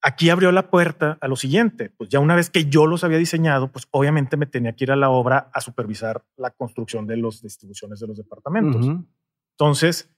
aquí 0.01 0.29
abrió 0.29 0.51
la 0.51 0.69
puerta 0.69 1.17
a 1.21 1.27
lo 1.29 1.37
siguiente. 1.37 1.89
Pues 1.97 2.09
ya 2.09 2.19
una 2.19 2.35
vez 2.35 2.49
que 2.49 2.65
yo 2.65 2.85
los 2.85 3.03
había 3.05 3.17
diseñado, 3.17 3.71
pues 3.71 3.87
obviamente 3.91 4.35
me 4.35 4.45
tenía 4.45 4.73
que 4.73 4.83
ir 4.83 4.91
a 4.91 4.97
la 4.97 5.09
obra 5.09 5.49
a 5.53 5.61
supervisar 5.61 6.25
la 6.35 6.51
construcción 6.51 7.07
de 7.07 7.15
las 7.17 7.41
distribuciones 7.41 7.99
de 8.01 8.07
los 8.07 8.17
departamentos. 8.17 8.85
Entonces, 9.57 10.13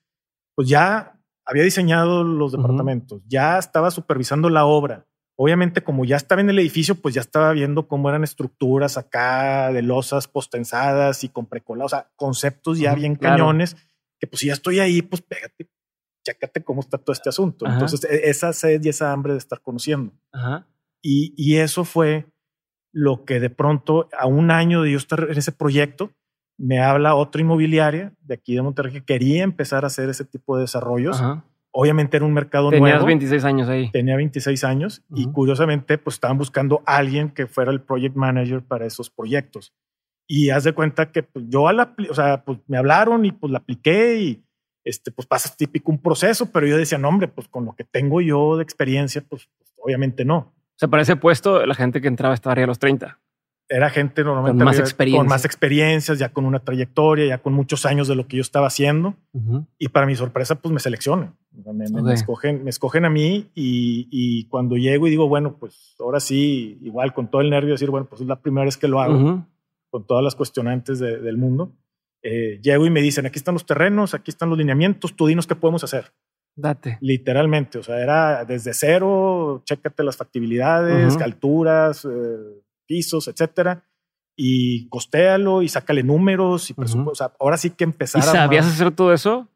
pues 0.56 0.67
ya 0.67 1.15
había 1.45 1.63
diseñado 1.63 2.24
los 2.24 2.52
departamentos, 2.52 3.22
ya 3.28 3.58
estaba 3.60 3.91
supervisando 3.91 4.50
la 4.50 4.65
obra. 4.65 5.06
Obviamente, 5.41 5.82
como 5.82 6.04
ya 6.04 6.17
estaba 6.17 6.41
en 6.41 6.49
el 6.49 6.60
edificio, 6.60 6.95
pues 6.95 7.15
ya 7.15 7.21
estaba 7.21 7.54
viendo 7.54 7.88
cómo 7.88 8.10
eran 8.10 8.25
estructuras 8.25 8.97
acá 8.97 9.71
de 9.71 9.82
losas 9.82 10.28
postensadas 10.28 11.23
y 11.23 11.30
con 11.30 11.45
precola, 11.45 11.86
o 11.86 11.88
sea, 11.88 12.12
conceptos 12.17 12.78
ya 12.78 12.91
Ujú, 12.91 12.99
bien 12.99 13.15
claro. 13.15 13.38
cañones, 13.38 13.78
que 14.19 14.28
pues 14.28 14.41
si 14.41 14.47
ya 14.47 14.54
estoy 14.54 14.82
ahí, 14.82 15.02
pues 15.02 15.21
pégate, 15.21 15.69
chécate 16.25 16.62
cómo 16.62 16.82
está 16.82 16.97
todo 16.97 17.13
este 17.13 17.30
asunto. 17.30 17.65
Entonces, 17.65 18.04
e, 18.04 18.30
esa 18.30 18.52
sed 18.52 18.84
y 18.84 18.89
esa 18.89 19.13
hambre 19.13 19.32
de 19.32 19.39
estar 19.39 19.62
conociendo. 19.62 20.12
Y, 21.02 21.34
y 21.38 21.56
eso 21.56 21.86
fue 21.86 22.25
lo 22.91 23.23
que 23.23 23.39
de 23.39 23.49
pronto, 23.49 24.10
a 24.19 24.28
un 24.28 24.52
año 24.52 24.82
de 24.82 24.91
yo 24.91 24.97
estar 24.97 25.25
en 25.30 25.38
ese 25.38 25.54
proyecto, 25.54 26.12
me 26.58 26.82
habla 26.82 27.15
otra 27.15 27.39
inmobiliaria 27.39 28.13
de 28.19 28.34
aquí 28.34 28.56
de 28.56 28.62
Monterrey 28.62 28.91
que 28.91 29.06
quería 29.06 29.43
empezar 29.43 29.86
a 29.86 29.88
hacer 29.88 30.10
ese 30.10 30.25
tipo 30.25 30.58
de 30.58 30.63
desarrollos. 30.63 31.21
Obviamente 31.72 32.18
era 32.18 32.26
un 32.26 32.34
mercado 32.34 32.72
nuevo. 32.72 32.86
Tenías 32.86 33.06
26 33.06 33.44
años 33.46 33.70
ahí. 33.70 33.92
Tenía 33.92 34.16
26 34.16 34.64
años 34.64 35.04
y 35.14 35.28
curiosamente 35.32 35.98
pues 35.98 36.16
estaban 36.16 36.38
buscando 36.38 36.82
a 36.86 36.98
alguien 36.98 37.30
que 37.30 37.48
fuera 37.48 37.72
el 37.72 37.82
project 37.82 38.16
manager 38.16 38.64
para 38.64 38.86
esos 38.86 39.10
proyectos. 39.10 39.74
Y 40.28 40.50
haz 40.50 40.64
de 40.64 40.74
cuenta 40.74 41.12
que 41.12 41.24
pues, 41.24 41.46
yo, 41.48 41.68
a 41.68 41.74
la, 41.74 41.96
o 42.10 42.14
sea, 42.14 42.44
pues 42.44 42.60
me 42.68 42.78
hablaron 42.78 43.26
y 43.26 43.32
pues 43.32 43.52
la 43.52 43.60
apliqué 43.60 44.20
y 44.20 44.44
este, 44.84 45.12
pues 45.12 45.28
pasa 45.28 45.54
típico 45.56 45.92
un 45.92 46.02
proceso, 46.02 46.52
pero 46.52 46.66
yo 46.66 46.78
decía, 46.78 46.98
no, 46.98 47.10
hombre, 47.10 47.28
pues 47.28 47.48
con 47.48 47.66
lo 47.66 47.76
que 47.76 47.84
tengo 47.84 48.22
yo 48.22 48.58
de 48.58 48.64
experiencia, 48.64 49.24
pues, 49.28 49.50
pues 49.58 49.74
obviamente 49.78 50.26
no. 50.26 50.38
O 50.38 50.80
sea, 50.80 50.88
para 50.88 51.04
ese 51.04 51.16
puesto, 51.16 51.66
la 51.66 51.76
gente 51.76 52.02
que 52.02 52.08
entraba 52.08 52.34
estaba 52.34 52.62
a 52.62 52.68
los 52.68 52.80
30 52.80 53.20
era 53.70 53.90
gente 53.92 54.24
normalmente 54.24 54.58
con 54.58 54.66
más, 54.66 54.94
con 54.96 55.28
más, 55.28 55.46
experiencias, 55.46 56.18
ya 56.18 56.30
con 56.30 56.46
una 56.46 56.60
trayectoria, 56.60 57.28
ya 57.28 57.38
con 57.38 57.54
muchos 57.54 57.86
años 57.86 58.08
de 58.08 58.16
lo 58.16 58.28
que 58.28 58.38
yo 58.38 58.42
estaba 58.42 58.68
haciendo. 58.68 59.16
Y 59.78 59.90
para 59.90 60.08
mi 60.08 60.16
sorpresa, 60.16 60.56
pues 60.56 60.74
me 60.74 60.80
seleccionan. 60.80 61.36
me, 61.54 62.14
escogen, 62.14 62.64
me 62.64 62.72
escogen 62.72 63.06
a 63.06 63.12
mí 63.12 63.52
y, 63.54 64.08
y, 64.10 64.46
cuando 64.46 64.76
llego 64.76 65.08
y 65.08 65.12
digo, 65.12 65.30
bueno, 65.30 65.56
pues 65.60 65.96
ahora 66.00 66.20
sí, 66.20 66.80
igual 66.82 67.14
con 67.14 67.30
todo 67.30 67.42
el 67.42 67.52
nervio, 67.52 67.74
decir, 67.74 67.92
bueno, 67.92 68.08
pues 68.10 68.22
es 68.22 68.28
la 68.28 68.42
primera 68.42 68.66
vez 68.66 68.76
que 68.76 68.88
lo 68.88 69.00
hago, 69.00 69.46
con 69.92 70.08
todas 70.08 70.24
las 70.24 70.36
cuestionantes 70.36 71.00
del 71.00 71.38
mundo. 71.38 71.72
Eh, 72.24 72.60
llego 72.64 72.86
y 72.86 72.90
me 72.90 73.02
dicen, 73.02 73.28
aquí 73.28 73.38
están 73.38 73.54
los 73.54 73.66
terrenos, 73.66 74.16
aquí 74.16 74.32
están 74.32 74.50
los 74.50 74.58
lineamientos, 74.58 75.16
tú 75.16 75.28
dinos 75.28 75.46
qué 75.46 75.56
podemos 75.56 75.84
hacer. 75.84 76.12
Date. 76.56 76.98
Literalmente, 77.02 77.78
o 77.78 77.84
sea, 77.84 78.02
era 78.02 78.44
desde 78.44 78.74
cero, 78.74 79.62
chécate 79.64 80.04
las 80.04 80.18
factibilidades, 80.18 81.16
alturas, 81.18 82.04
eh, 82.04 82.62
pisos, 82.89 83.28
etcétera, 83.28 83.86
y 84.36 84.89
costéalo 84.89 85.62
y 85.62 85.69
sácale 85.69 86.02
números 86.02 86.71
y 86.71 86.73
presupuesto. 86.73 87.32
ahora 87.39 87.58
sí 87.58 87.69
que 87.69 87.84
empezar. 87.84 88.19
¿Y 88.19 88.25
sabías 88.25 88.65
hacer 88.65 88.91
todo 88.91 89.13
eso? 89.13 89.47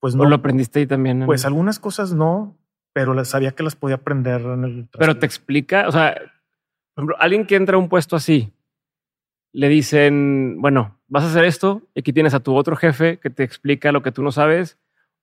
Pues 0.00 0.16
no. 0.16 0.24
¿O 0.24 0.26
lo 0.26 0.34
aprendiste 0.34 0.80
ahí 0.80 0.86
también? 0.86 1.24
Pues 1.26 1.44
algunas 1.44 1.78
cosas 1.78 2.12
no, 2.12 2.58
pero 2.92 3.24
sabía 3.24 3.52
que 3.52 3.62
las 3.62 3.76
podía 3.76 3.96
aprender 3.96 4.40
en 4.40 4.64
el. 4.64 4.88
Pero 4.98 5.16
te 5.16 5.26
explica, 5.26 5.86
o 5.86 5.92
sea, 5.92 6.14
por 6.94 7.02
ejemplo, 7.02 7.16
alguien 7.20 7.46
que 7.46 7.54
entra 7.54 7.76
a 7.76 7.78
un 7.78 7.88
puesto 7.88 8.16
así, 8.16 8.52
le 9.52 9.68
dicen, 9.68 10.60
bueno, 10.60 10.98
vas 11.06 11.24
a 11.24 11.28
hacer 11.28 11.44
esto 11.44 11.82
y 11.94 12.00
aquí 12.00 12.12
tienes 12.12 12.34
a 12.34 12.40
tu 12.40 12.54
otro 12.56 12.74
jefe 12.74 13.18
que 13.18 13.30
te 13.30 13.44
explica 13.44 13.92
lo 13.92 14.02
que 14.02 14.12
tú 14.12 14.22
no 14.22 14.32
sabes 14.32 14.76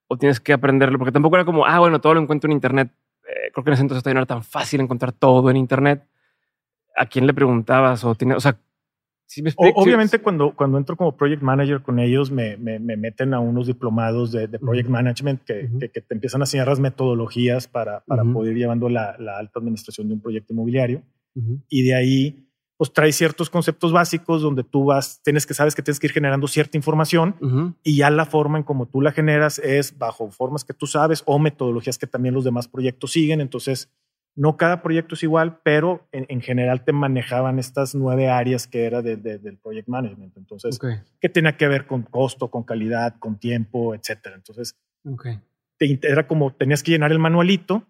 o 0.07 0.17
tienes 0.17 0.39
que 0.39 0.53
aprenderlo, 0.53 0.97
porque 0.97 1.11
tampoco 1.11 1.35
era 1.35 1.45
como, 1.45 1.65
ah, 1.65 1.79
bueno, 1.79 1.99
todo 1.99 2.13
lo 2.13 2.21
encuentro 2.21 2.47
en 2.47 2.53
Internet. 2.53 2.91
Eh, 3.27 3.51
creo 3.51 3.63
que 3.63 3.69
en 3.71 3.73
ese 3.73 3.81
entonces 3.81 4.05
no 4.05 4.19
era 4.19 4.25
tan 4.25 4.43
fácil 4.43 4.81
encontrar 4.81 5.11
todo 5.11 5.49
en 5.49 5.57
Internet. 5.57 6.07
¿A 6.95 7.05
quién 7.05 7.27
le 7.27 7.33
preguntabas? 7.33 8.03
O, 8.03 8.15
tiene, 8.15 8.35
o 8.35 8.39
sea, 8.39 8.57
Obviamente 9.75 10.19
cuando, 10.19 10.53
cuando 10.55 10.77
entro 10.77 10.95
como 10.95 11.15
project 11.15 11.41
manager 11.41 11.81
con 11.81 11.99
ellos 11.99 12.29
me, 12.29 12.57
me, 12.57 12.79
meten 12.79 13.33
a 13.33 13.39
unos 13.39 13.67
diplomados 13.67 14.31
de, 14.31 14.47
project 14.59 14.89
management 14.89 15.43
que, 15.43 15.69
que, 15.91 16.01
te 16.01 16.13
empiezan 16.13 16.41
a 16.41 16.43
enseñar 16.43 16.67
las 16.67 16.79
metodologías 16.79 17.67
para, 17.67 18.01
para 18.01 18.23
poder 18.23 18.51
ir 18.51 18.59
llevando 18.59 18.89
la, 18.89 19.15
la, 19.17 19.37
alta 19.37 19.59
administración 19.59 20.07
de 20.07 20.13
un 20.15 20.21
proyecto 20.21 20.53
inmobiliario. 20.53 21.01
Y 21.67 21.83
de 21.83 21.95
ahí 21.95 22.47
pues 22.77 22.91
trae 22.91 23.11
ciertos 23.11 23.49
conceptos 23.49 23.91
básicos 23.91 24.41
donde 24.41 24.63
tú 24.63 24.85
vas, 24.85 25.21
tienes 25.23 25.45
que 25.45 25.53
sabes 25.53 25.73
que 25.73 25.81
tienes 25.81 25.99
que 25.99 26.07
ir 26.07 26.13
generando 26.13 26.47
cierta 26.47 26.77
información 26.77 27.77
y 27.83 27.97
ya 27.97 28.09
la 28.09 28.25
forma 28.25 28.57
en 28.57 28.63
como 28.63 28.87
tú 28.87 29.01
la 29.01 29.11
generas 29.11 29.57
es 29.59 29.97
bajo 29.97 30.29
formas 30.31 30.63
que 30.63 30.73
tú 30.73 30.85
sabes 30.85 31.23
o 31.25 31.39
metodologías 31.39 31.97
que 31.97 32.07
también 32.07 32.35
los 32.35 32.43
demás 32.43 32.67
proyectos 32.67 33.11
siguen. 33.11 33.41
Entonces 33.41 33.89
no 34.35 34.57
cada 34.57 34.81
proyecto 34.81 35.15
es 35.15 35.23
igual, 35.23 35.59
pero 35.63 36.07
en, 36.11 36.41
general 36.41 36.83
te 36.83 36.91
manejaban 36.91 37.59
estas 37.59 37.93
nueve 37.93 38.29
áreas 38.29 38.67
que 38.67 38.85
era 38.85 39.01
de, 39.01 39.15
del 39.15 39.57
project 39.57 39.87
management. 39.87 40.35
Entonces, 40.37 40.79
que 41.19 41.29
tenía 41.29 41.55
que 41.55 41.67
ver 41.67 41.85
con 41.85 42.03
costo, 42.03 42.49
con 42.49 42.63
calidad, 42.63 43.15
con 43.19 43.37
tiempo, 43.37 43.93
etcétera. 43.93 44.35
Entonces, 44.35 44.75
era 45.79 46.27
como 46.27 46.53
tenías 46.53 46.81
que 46.81 46.91
llenar 46.91 47.11
el 47.11 47.19
manualito, 47.19 47.85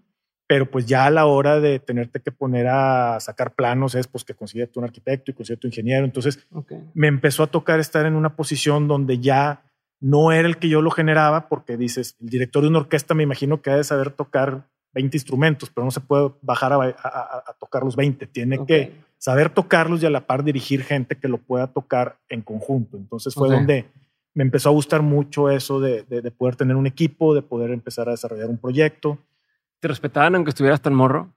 pero 0.46 0.70
pues 0.70 0.86
ya 0.86 1.06
a 1.06 1.10
la 1.10 1.26
hora 1.26 1.62
de 1.62 1.80
tenerte 1.80 2.20
que 2.20 2.32
poner 2.32 2.68
a 2.68 3.20
sacar 3.22 3.56
planos 3.56 3.96
es 3.96 4.08
pues 4.08 4.26
que 4.26 4.34
consigues 4.34 4.70
un 4.76 4.84
arquitecto 4.84 5.32
y 5.32 5.34
consigues 5.34 5.60
tu 5.60 5.68
ingeniero. 5.68 6.04
Entonces, 6.04 6.46
me 6.94 7.08
empezó 7.08 7.44
a 7.44 7.48
tocar 7.48 7.80
estar 7.80 8.06
en 8.06 8.16
una 8.16 8.36
posición 8.36 8.88
donde 8.90 9.20
ya 9.20 9.64
no 10.02 10.34
era 10.34 10.48
el 10.50 10.58
que 10.58 10.68
yo 10.68 10.82
lo 10.82 10.92
generaba, 10.92 11.48
porque 11.48 11.78
dices, 11.78 12.18
el 12.20 12.28
director 12.28 12.62
de 12.62 12.68
una 12.68 12.80
orquesta 12.80 13.14
me 13.14 13.24
imagino 13.24 13.62
que 13.62 13.70
ha 13.70 13.78
de 13.78 13.86
saber 13.86 14.12
tocar 14.12 14.68
20 14.94 15.18
instrumentos, 15.18 15.70
pero 15.70 15.86
no 15.86 15.92
se 15.92 16.00
puede 16.00 16.32
bajar 16.42 16.74
a, 16.74 17.56
tocar 17.60 17.84
los 17.84 17.96
20. 17.96 18.28
Tiene 18.28 18.66
que 18.66 18.94
saber 19.18 19.50
tocarlos 19.50 20.04
y 20.04 20.06
a 20.06 20.10
la 20.10 20.28
par 20.28 20.44
dirigir 20.44 20.84
gente 20.84 21.18
que 21.18 21.28
lo 21.28 21.40
pueda 21.40 21.68
tocar 21.68 22.18
en 22.30 22.42
conjunto. 22.42 22.98
Entonces 22.98 23.34
fue 23.34 23.50
donde 23.50 23.88
me 24.34 24.44
empezó 24.44 24.70
a 24.70 24.74
gustar 24.74 25.02
mucho 25.02 25.50
eso 25.50 25.80
de, 25.80 26.04
poder 26.38 26.56
tener 26.56 26.76
un 26.76 26.88
equipo, 26.88 27.34
de 27.34 27.42
poder 27.42 27.72
empezar 27.72 28.08
a 28.08 28.12
desarrollar 28.12 28.50
un 28.50 28.58
proyecto. 28.58 29.18
¿Te 29.80 29.88
respetaban 29.88 30.36
aunque 30.36 30.50
estuvieras 30.50 30.82
tan 30.82 30.94
morro? 30.94 31.34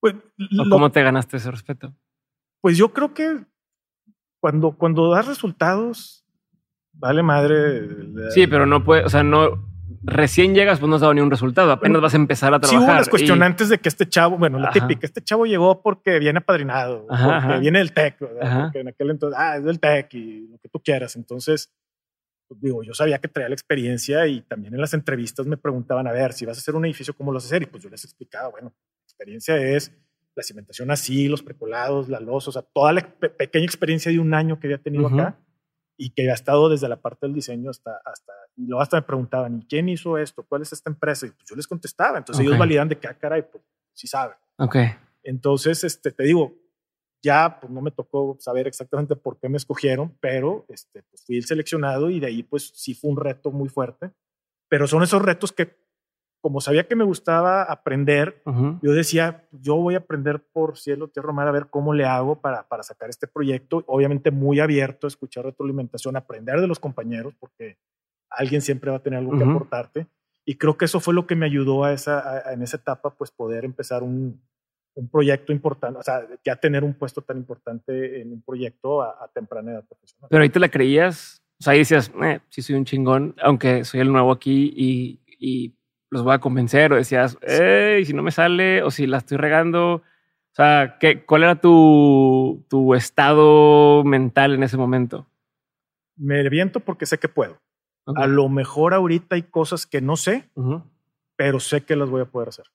Pues, 0.00 0.14
¿Cómo 0.70 0.92
te 0.92 1.02
ganaste 1.02 1.38
ese 1.38 1.50
respeto? 1.50 1.94
Pues 2.60 2.76
yo 2.76 2.92
creo 2.92 3.14
que 3.14 3.44
cuando, 4.38 4.72
cuando 4.72 5.10
das 5.10 5.26
resultados, 5.26 6.26
vale 6.92 7.22
madre. 7.22 7.88
Sí, 8.30 8.46
pero 8.46 8.66
no 8.66 8.84
puede, 8.84 9.04
o 9.04 9.08
sea, 9.08 9.22
no, 9.22 9.73
recién 10.04 10.54
llegas, 10.54 10.78
pues 10.78 10.88
no 10.88 10.96
has 10.96 11.00
dado 11.00 11.14
ni 11.14 11.20
un 11.20 11.30
resultado, 11.30 11.72
apenas 11.72 12.00
vas 12.00 12.14
a 12.14 12.16
empezar 12.16 12.52
a 12.54 12.60
trabajar. 12.60 12.80
Sí, 12.80 12.84
hubo 12.84 12.92
unas 12.92 13.08
cuestionantes 13.08 13.68
de 13.68 13.78
que 13.78 13.88
este 13.88 14.08
chavo, 14.08 14.38
bueno, 14.38 14.58
la 14.58 14.70
típica, 14.70 15.06
este 15.06 15.22
chavo 15.22 15.46
llegó 15.46 15.82
porque 15.82 16.18
viene 16.18 16.38
apadrinado, 16.38 17.06
porque 17.06 17.58
viene 17.60 17.78
del 17.78 17.92
TEC, 17.92 18.18
porque 18.18 18.80
en 18.80 18.88
aquel 18.88 19.10
entonces, 19.10 19.38
ah, 19.38 19.56
es 19.56 19.64
del 19.64 19.80
TEC 19.80 20.14
y 20.14 20.48
lo 20.48 20.58
que 20.58 20.68
tú 20.68 20.80
quieras. 20.80 21.16
Entonces, 21.16 21.72
pues, 22.46 22.60
digo, 22.60 22.82
yo 22.82 22.94
sabía 22.94 23.18
que 23.18 23.28
traía 23.28 23.48
la 23.48 23.54
experiencia 23.54 24.26
y 24.26 24.42
también 24.42 24.74
en 24.74 24.80
las 24.80 24.94
entrevistas 24.94 25.46
me 25.46 25.56
preguntaban, 25.56 26.06
a 26.06 26.12
ver, 26.12 26.32
si 26.32 26.44
vas 26.44 26.58
a 26.58 26.60
hacer 26.60 26.74
un 26.74 26.84
edificio, 26.84 27.14
¿cómo 27.14 27.32
lo 27.32 27.36
vas 27.36 27.44
a 27.44 27.46
hacer? 27.46 27.62
Y 27.62 27.66
pues 27.66 27.82
yo 27.82 27.90
les 27.90 28.04
explicaba, 28.04 28.48
bueno, 28.48 28.72
la 28.76 29.04
experiencia 29.04 29.56
es 29.56 29.92
la 30.36 30.42
cimentación 30.42 30.90
así, 30.90 31.28
los 31.28 31.42
precolados, 31.42 32.08
la 32.08 32.20
losa, 32.20 32.50
o 32.50 32.52
sea, 32.52 32.62
toda 32.62 32.92
la 32.92 33.00
pequeña 33.02 33.64
experiencia 33.64 34.10
de 34.10 34.18
un 34.18 34.34
año 34.34 34.58
que 34.58 34.66
había 34.66 34.78
tenido 34.78 35.06
acá 35.06 35.38
y 35.96 36.10
que 36.10 36.30
ha 36.30 36.34
estado 36.34 36.68
desde 36.68 36.88
la 36.88 37.00
parte 37.00 37.26
del 37.26 37.34
diseño 37.34 37.70
hasta, 37.70 38.00
hasta 38.04 38.32
y 38.56 38.66
luego 38.66 38.82
hasta 38.82 38.96
me 38.96 39.02
preguntaban, 39.02 39.58
¿y 39.58 39.66
quién 39.66 39.88
hizo 39.88 40.16
esto? 40.18 40.44
¿Cuál 40.44 40.62
es 40.62 40.72
esta 40.72 40.90
empresa? 40.90 41.26
Y 41.26 41.30
pues 41.30 41.48
yo 41.48 41.56
les 41.56 41.66
contestaba. 41.66 42.18
Entonces 42.18 42.44
ellos 42.44 42.58
validan 42.58 42.88
de 42.88 42.98
que, 42.98 43.08
ah, 43.08 43.14
caray, 43.14 43.42
pues 43.42 43.64
sí 43.92 44.06
saben. 44.06 44.36
Ok. 44.58 44.76
Entonces, 45.22 45.82
este, 45.84 46.12
te 46.12 46.22
digo, 46.22 46.54
ya 47.22 47.58
pues 47.60 47.72
no 47.72 47.80
me 47.80 47.90
tocó 47.90 48.36
saber 48.38 48.66
exactamente 48.66 49.16
por 49.16 49.38
qué 49.38 49.48
me 49.48 49.56
escogieron, 49.56 50.16
pero 50.20 50.66
este, 50.68 51.02
pues, 51.02 51.24
fui 51.24 51.36
el 51.36 51.46
seleccionado 51.46 52.10
y 52.10 52.20
de 52.20 52.26
ahí 52.26 52.42
pues 52.42 52.70
sí 52.74 52.94
fue 52.94 53.10
un 53.10 53.16
reto 53.16 53.50
muy 53.50 53.68
fuerte. 53.68 54.12
Pero 54.68 54.86
son 54.86 55.02
esos 55.02 55.22
retos 55.22 55.52
que 55.52 55.76
como 56.44 56.60
sabía 56.60 56.86
que 56.86 56.94
me 56.94 57.04
gustaba 57.04 57.62
aprender, 57.62 58.42
yo 58.82 58.92
decía, 58.92 59.48
yo 59.50 59.76
voy 59.76 59.94
a 59.94 60.00
aprender 60.00 60.44
por 60.52 60.76
cielo, 60.76 61.08
tierra, 61.08 61.32
mar, 61.32 61.48
a 61.48 61.52
ver 61.52 61.68
cómo 61.70 61.94
le 61.94 62.04
hago 62.04 62.38
para, 62.38 62.68
para 62.68 62.82
sacar 62.82 63.08
este 63.08 63.26
proyecto. 63.26 63.82
Obviamente 63.86 64.30
muy 64.30 64.60
abierto 64.60 65.06
a 65.06 65.08
escuchar 65.08 65.46
retroalimentación, 65.46 66.18
aprender 66.18 66.60
de 66.60 66.66
los 66.66 66.78
compañeros, 66.78 67.32
porque 67.40 67.78
alguien 68.28 68.60
siempre 68.60 68.90
va 68.90 68.98
a 68.98 69.02
tener 69.02 69.20
algo 69.20 69.38
que 69.38 69.42
aportarte. 69.42 70.06
Y 70.44 70.56
creo 70.56 70.76
que 70.76 70.84
eso 70.84 71.00
fue 71.00 71.14
lo 71.14 71.26
que 71.26 71.34
me 71.34 71.46
ayudó 71.46 71.82
a 71.82 71.94
esa, 71.94 72.52
en 72.52 72.60
esa 72.60 72.76
etapa, 72.76 73.14
pues 73.16 73.30
poder 73.30 73.64
empezar 73.64 74.02
un, 74.02 74.38
un, 74.96 75.08
proyecto 75.08 75.50
importante, 75.50 75.98
o 75.98 76.02
sea, 76.02 76.28
ya 76.44 76.56
tener 76.56 76.84
un 76.84 76.92
puesto 76.92 77.22
tan 77.22 77.38
importante 77.38 78.20
en 78.20 78.34
un 78.34 78.42
proyecto 78.42 79.00
a, 79.00 79.30
temprana 79.32 79.72
edad 79.72 79.84
profesional. 79.86 80.28
Pero 80.28 80.42
ahí 80.42 80.50
te 80.50 80.60
la 80.60 80.68
creías, 80.68 81.42
o 81.58 81.64
sea, 81.64 81.72
ahí 81.72 81.78
decías, 81.78 82.12
eh, 82.22 82.40
sí 82.50 82.60
soy 82.60 82.76
un 82.76 82.84
chingón, 82.84 83.34
aunque 83.40 83.82
soy 83.84 84.00
el 84.00 84.12
nuevo 84.12 84.30
aquí 84.30 84.74
y, 84.76 85.20
y 85.38 85.74
los 86.14 86.22
voy 86.22 86.32
a 86.32 86.38
convencer 86.38 86.92
o 86.92 86.96
decías, 86.96 87.36
hey, 87.42 88.04
si 88.04 88.12
no 88.12 88.22
me 88.22 88.30
sale 88.30 88.84
o 88.84 88.90
si 88.92 89.06
la 89.08 89.18
estoy 89.18 89.36
regando. 89.36 89.94
O 89.96 90.54
sea, 90.54 90.96
¿qué, 91.00 91.24
¿cuál 91.24 91.42
era 91.42 91.60
tu, 91.60 92.64
tu 92.68 92.94
estado 92.94 94.04
mental 94.04 94.54
en 94.54 94.62
ese 94.62 94.76
momento? 94.76 95.26
Me 96.16 96.48
viento 96.48 96.78
porque 96.78 97.04
sé 97.04 97.18
que 97.18 97.28
puedo. 97.28 97.60
A 98.14 98.28
lo 98.28 98.48
mejor 98.48 98.94
ahorita 98.94 99.34
hay 99.34 99.42
cosas 99.42 99.86
que 99.86 100.00
no 100.00 100.14
sé, 100.14 100.48
pero 101.34 101.58
sé 101.58 101.84
que 101.84 101.96
las 101.96 102.08
voy 102.08 102.22
a 102.22 102.26
poder 102.26 102.50
hacer. 102.50 102.66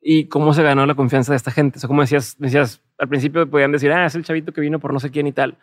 ¿Y 0.00 0.24
cómo 0.24 0.52
se 0.52 0.64
ganó 0.64 0.84
la 0.84 0.96
confianza 0.96 1.32
de 1.32 1.36
esta 1.36 1.52
gente? 1.52 1.78
O 1.78 1.80
sea, 1.80 1.86
como 1.86 2.00
decías, 2.00 2.36
decías, 2.38 2.82
al 2.98 3.08
principio 3.08 3.48
podían 3.48 3.70
decir, 3.70 3.92
ah, 3.92 4.06
es 4.06 4.16
el 4.16 4.24
chavito 4.24 4.52
que 4.52 4.60
vino 4.60 4.80
por 4.80 4.92
no 4.92 4.98
sé 4.98 5.12
quién 5.12 5.28
y 5.28 5.32
tal. 5.32 5.56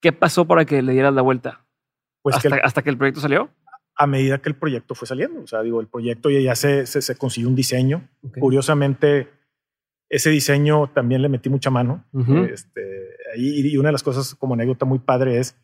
¿Qué 0.00 0.12
pasó 0.12 0.46
para 0.46 0.64
que 0.64 0.80
le 0.80 0.92
dieras 0.92 1.12
la 1.12 1.20
vuelta? 1.20 1.66
Pues 2.22 2.36
hasta 2.36 2.48
que, 2.48 2.60
hasta 2.62 2.82
que 2.82 2.88
el 2.88 2.96
proyecto 2.96 3.20
salió 3.20 3.50
a 3.96 4.06
medida 4.06 4.38
que 4.38 4.48
el 4.48 4.54
proyecto 4.54 4.94
fue 4.94 5.06
saliendo. 5.06 5.42
O 5.42 5.46
sea, 5.46 5.62
digo, 5.62 5.80
el 5.80 5.86
proyecto 5.86 6.30
ya 6.30 6.54
se, 6.54 6.86
se, 6.86 7.14
consiguió 7.16 7.48
un 7.48 7.54
diseño. 7.54 8.08
Curiosamente, 8.38 9.28
ese 10.08 10.30
diseño 10.30 10.88
también 10.88 11.22
le 11.22 11.28
metí 11.28 11.48
mucha 11.48 11.70
mano. 11.70 12.04
este, 12.50 13.16
y 13.36 13.76
una 13.76 13.88
de 13.88 13.92
las 13.92 14.02
cosas 14.02 14.34
como 14.34 14.54
anécdota 14.54 14.86
muy 14.86 14.98
padre 14.98 15.38
es, 15.38 15.56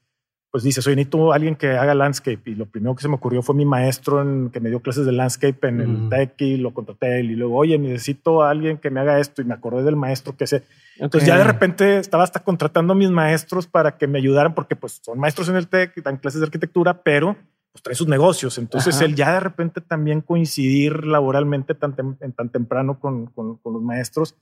pues 0.56 0.64
dices, 0.64 0.84
soy 0.84 0.94
necesito 0.94 1.34
alguien 1.34 1.54
que 1.56 1.72
haga 1.72 1.94
landscape. 1.94 2.40
Y 2.46 2.54
lo 2.54 2.66
primero 2.66 2.94
que 2.94 3.02
se 3.02 3.08
me 3.08 3.16
ocurrió 3.16 3.42
fue 3.42 3.54
mi 3.54 3.66
maestro 3.66 4.22
en, 4.22 4.48
que 4.50 4.60
me 4.60 4.70
dio 4.70 4.80
clases 4.80 5.04
de 5.04 5.12
landscape 5.12 5.68
en 5.68 5.80
el 5.80 6.08
TEC 6.08 6.40
y 6.40 6.56
lo 6.56 6.72
contraté. 6.72 7.20
Y 7.20 7.36
luego, 7.36 7.56
oye, 7.56 7.78
necesito 7.78 8.42
a 8.42 8.50
alguien 8.50 8.78
que 8.78 8.90
me 8.90 9.00
haga 9.00 9.18
esto. 9.18 9.42
Y 9.42 9.44
me 9.44 9.52
acordé 9.52 9.82
del 9.82 9.96
maestro 9.96 10.36
que 10.36 10.46
sé. 10.46 10.62
Entonces 10.98 11.28
ya 11.28 11.36
de 11.36 11.44
repente 11.44 11.98
estaba 11.98 12.24
hasta 12.24 12.40
contratando 12.40 12.94
a 12.94 12.96
mis 12.96 13.10
maestros 13.10 13.66
para 13.66 13.98
que 13.98 14.06
me 14.06 14.18
ayudaran, 14.18 14.54
porque 14.54 14.76
pues 14.76 15.00
son 15.02 15.18
maestros 15.18 15.50
en 15.50 15.56
el 15.56 15.68
TEC 15.68 15.98
y 15.98 16.00
dan 16.00 16.16
clases 16.16 16.40
de 16.40 16.46
arquitectura, 16.46 17.02
pero 17.02 17.36
pues 17.76 17.82
trae 17.82 17.94
sus 17.94 18.08
negocios. 18.08 18.56
Entonces 18.56 18.98
él 19.02 19.14
ya 19.14 19.34
de 19.34 19.40
repente 19.40 19.82
también 19.82 20.22
coincidir 20.22 21.04
laboralmente 21.04 21.74
tan, 21.74 21.94
tan 21.94 22.48
temprano 22.48 22.98
con, 22.98 23.26
con, 23.26 23.58
con 23.58 23.74
los 23.74 23.82
maestros, 23.82 24.34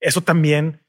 eso 0.00 0.22
también 0.22 0.80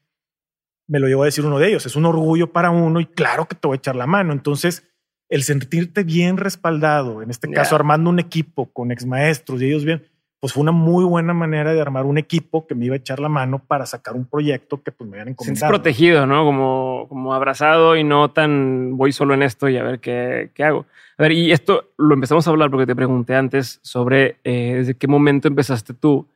me 0.88 0.98
lo 0.98 1.06
llevo 1.06 1.22
a 1.22 1.26
decir 1.26 1.46
uno 1.46 1.60
de 1.60 1.68
ellos, 1.68 1.86
es 1.86 1.94
un 1.94 2.04
orgullo 2.04 2.52
para 2.52 2.72
uno 2.72 2.98
y 2.98 3.06
claro 3.06 3.46
que 3.46 3.54
te 3.54 3.68
voy 3.68 3.76
a 3.76 3.78
echar 3.78 3.94
la 3.94 4.08
mano. 4.08 4.32
Entonces, 4.32 4.88
el 5.28 5.44
sentirte 5.44 6.02
bien 6.02 6.38
respaldado, 6.38 7.22
en 7.22 7.30
este 7.30 7.48
caso 7.48 7.76
armando 7.76 8.10
un 8.10 8.18
equipo 8.18 8.72
con 8.72 8.90
ex 8.90 9.06
maestros 9.06 9.62
y 9.62 9.66
ellos 9.66 9.84
bien, 9.84 10.04
pues 10.42 10.54
fue 10.54 10.62
una 10.62 10.72
muy 10.72 11.04
buena 11.04 11.32
manera 11.32 11.72
de 11.72 11.80
armar 11.80 12.04
un 12.04 12.18
equipo 12.18 12.66
que 12.66 12.74
me 12.74 12.86
iba 12.86 12.96
a 12.96 12.98
echar 12.98 13.20
la 13.20 13.28
mano 13.28 13.60
para 13.60 13.86
sacar 13.86 14.16
un 14.16 14.24
proyecto 14.24 14.82
que 14.82 14.90
pues 14.90 15.08
me 15.08 15.14
habían 15.14 15.28
encomendado. 15.28 15.70
protegido, 15.70 16.26
¿no? 16.26 16.44
Como, 16.44 17.06
como 17.08 17.32
abrazado 17.32 17.94
y 17.96 18.02
no 18.02 18.32
tan 18.32 18.96
voy 18.96 19.12
solo 19.12 19.34
en 19.34 19.44
esto 19.44 19.68
y 19.68 19.76
a 19.76 19.84
ver 19.84 20.00
qué, 20.00 20.50
qué 20.52 20.64
hago. 20.64 20.86
A 21.16 21.22
ver, 21.22 21.30
y 21.30 21.52
esto 21.52 21.92
lo 21.96 22.14
empezamos 22.14 22.44
a 22.44 22.50
hablar 22.50 22.72
porque 22.72 22.86
te 22.86 22.96
pregunté 22.96 23.36
antes 23.36 23.78
sobre 23.84 24.38
eh, 24.42 24.74
desde 24.78 24.94
qué 24.94 25.06
momento 25.06 25.46
empezaste 25.46 25.94
tú 25.94 26.26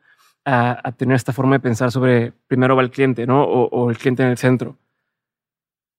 a, 0.45 0.93
tener 0.93 1.17
esta 1.17 1.33
forma 1.33 1.57
de 1.57 1.59
pensar 1.59 1.91
sobre 1.91 2.31
primero 2.47 2.77
va 2.77 2.83
el 2.83 2.91
cliente, 2.91 3.27
¿no? 3.27 3.43
O, 3.43 3.89
el 3.89 3.97
cliente 3.97 4.23
en 4.23 4.29
el 4.29 4.37
centro. 4.37 4.77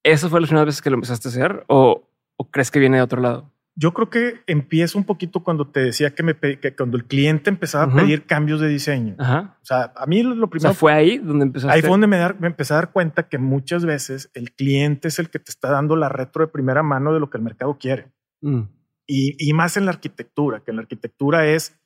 ¿Eso 0.02 0.30
fue 0.30 0.40
las 0.40 0.48
primeras 0.48 0.64
veces 0.64 0.80
que 0.80 0.88
lo 0.88 0.94
empezaste 0.94 1.28
a 1.28 1.30
hacer 1.30 1.64
o, 1.66 2.04
crees 2.50 2.70
que 2.70 2.78
viene 2.78 2.96
de 2.96 3.02
otro 3.02 3.20
lado? 3.20 3.50
Yo 3.80 3.94
creo 3.94 4.10
que 4.10 4.40
empieza 4.48 4.98
un 4.98 5.04
poquito 5.04 5.44
cuando 5.44 5.68
te 5.68 5.78
decía 5.78 6.12
que, 6.12 6.24
me 6.24 6.34
que 6.34 6.74
cuando 6.74 6.96
el 6.96 7.04
cliente 7.04 7.48
empezaba 7.48 7.84
a 7.84 7.94
pedir 7.94 8.26
cambios 8.26 8.60
de 8.60 8.66
diseño. 8.66 9.14
O 9.20 9.64
sea, 9.64 9.92
a 9.94 10.04
mí 10.06 10.24
lo 10.24 10.50
primero. 10.50 10.74
fue 10.74 10.92
ahí 10.92 11.18
donde 11.18 11.44
empezaste. 11.44 11.72
Ahí 11.72 11.82
fue 11.82 11.90
donde 11.90 12.08
me, 12.08 12.16
dar, 12.16 12.40
me, 12.40 12.48
empecé 12.48 12.72
a 12.74 12.78
dar 12.78 12.90
cuenta 12.90 13.28
que 13.28 13.38
muchas 13.38 13.84
veces 13.84 14.32
el 14.34 14.50
cliente 14.50 15.06
es 15.06 15.20
el 15.20 15.30
que 15.30 15.38
te 15.38 15.52
está 15.52 15.70
dando 15.70 15.94
la 15.94 16.08
retro 16.08 16.44
de 16.44 16.50
primera 16.50 16.82
mano 16.82 17.14
de 17.14 17.20
lo 17.20 17.30
que 17.30 17.36
el 17.36 17.44
mercado 17.44 17.78
quiere. 17.78 18.10
Mm. 18.40 18.62
Y, 19.06 19.36
y, 19.38 19.52
más 19.52 19.76
en 19.76 19.84
la 19.84 19.92
arquitectura, 19.92 20.60
que 20.64 20.72
en 20.72 20.78
la 20.78 20.82
arquitectura 20.82 21.46
es 21.46 21.78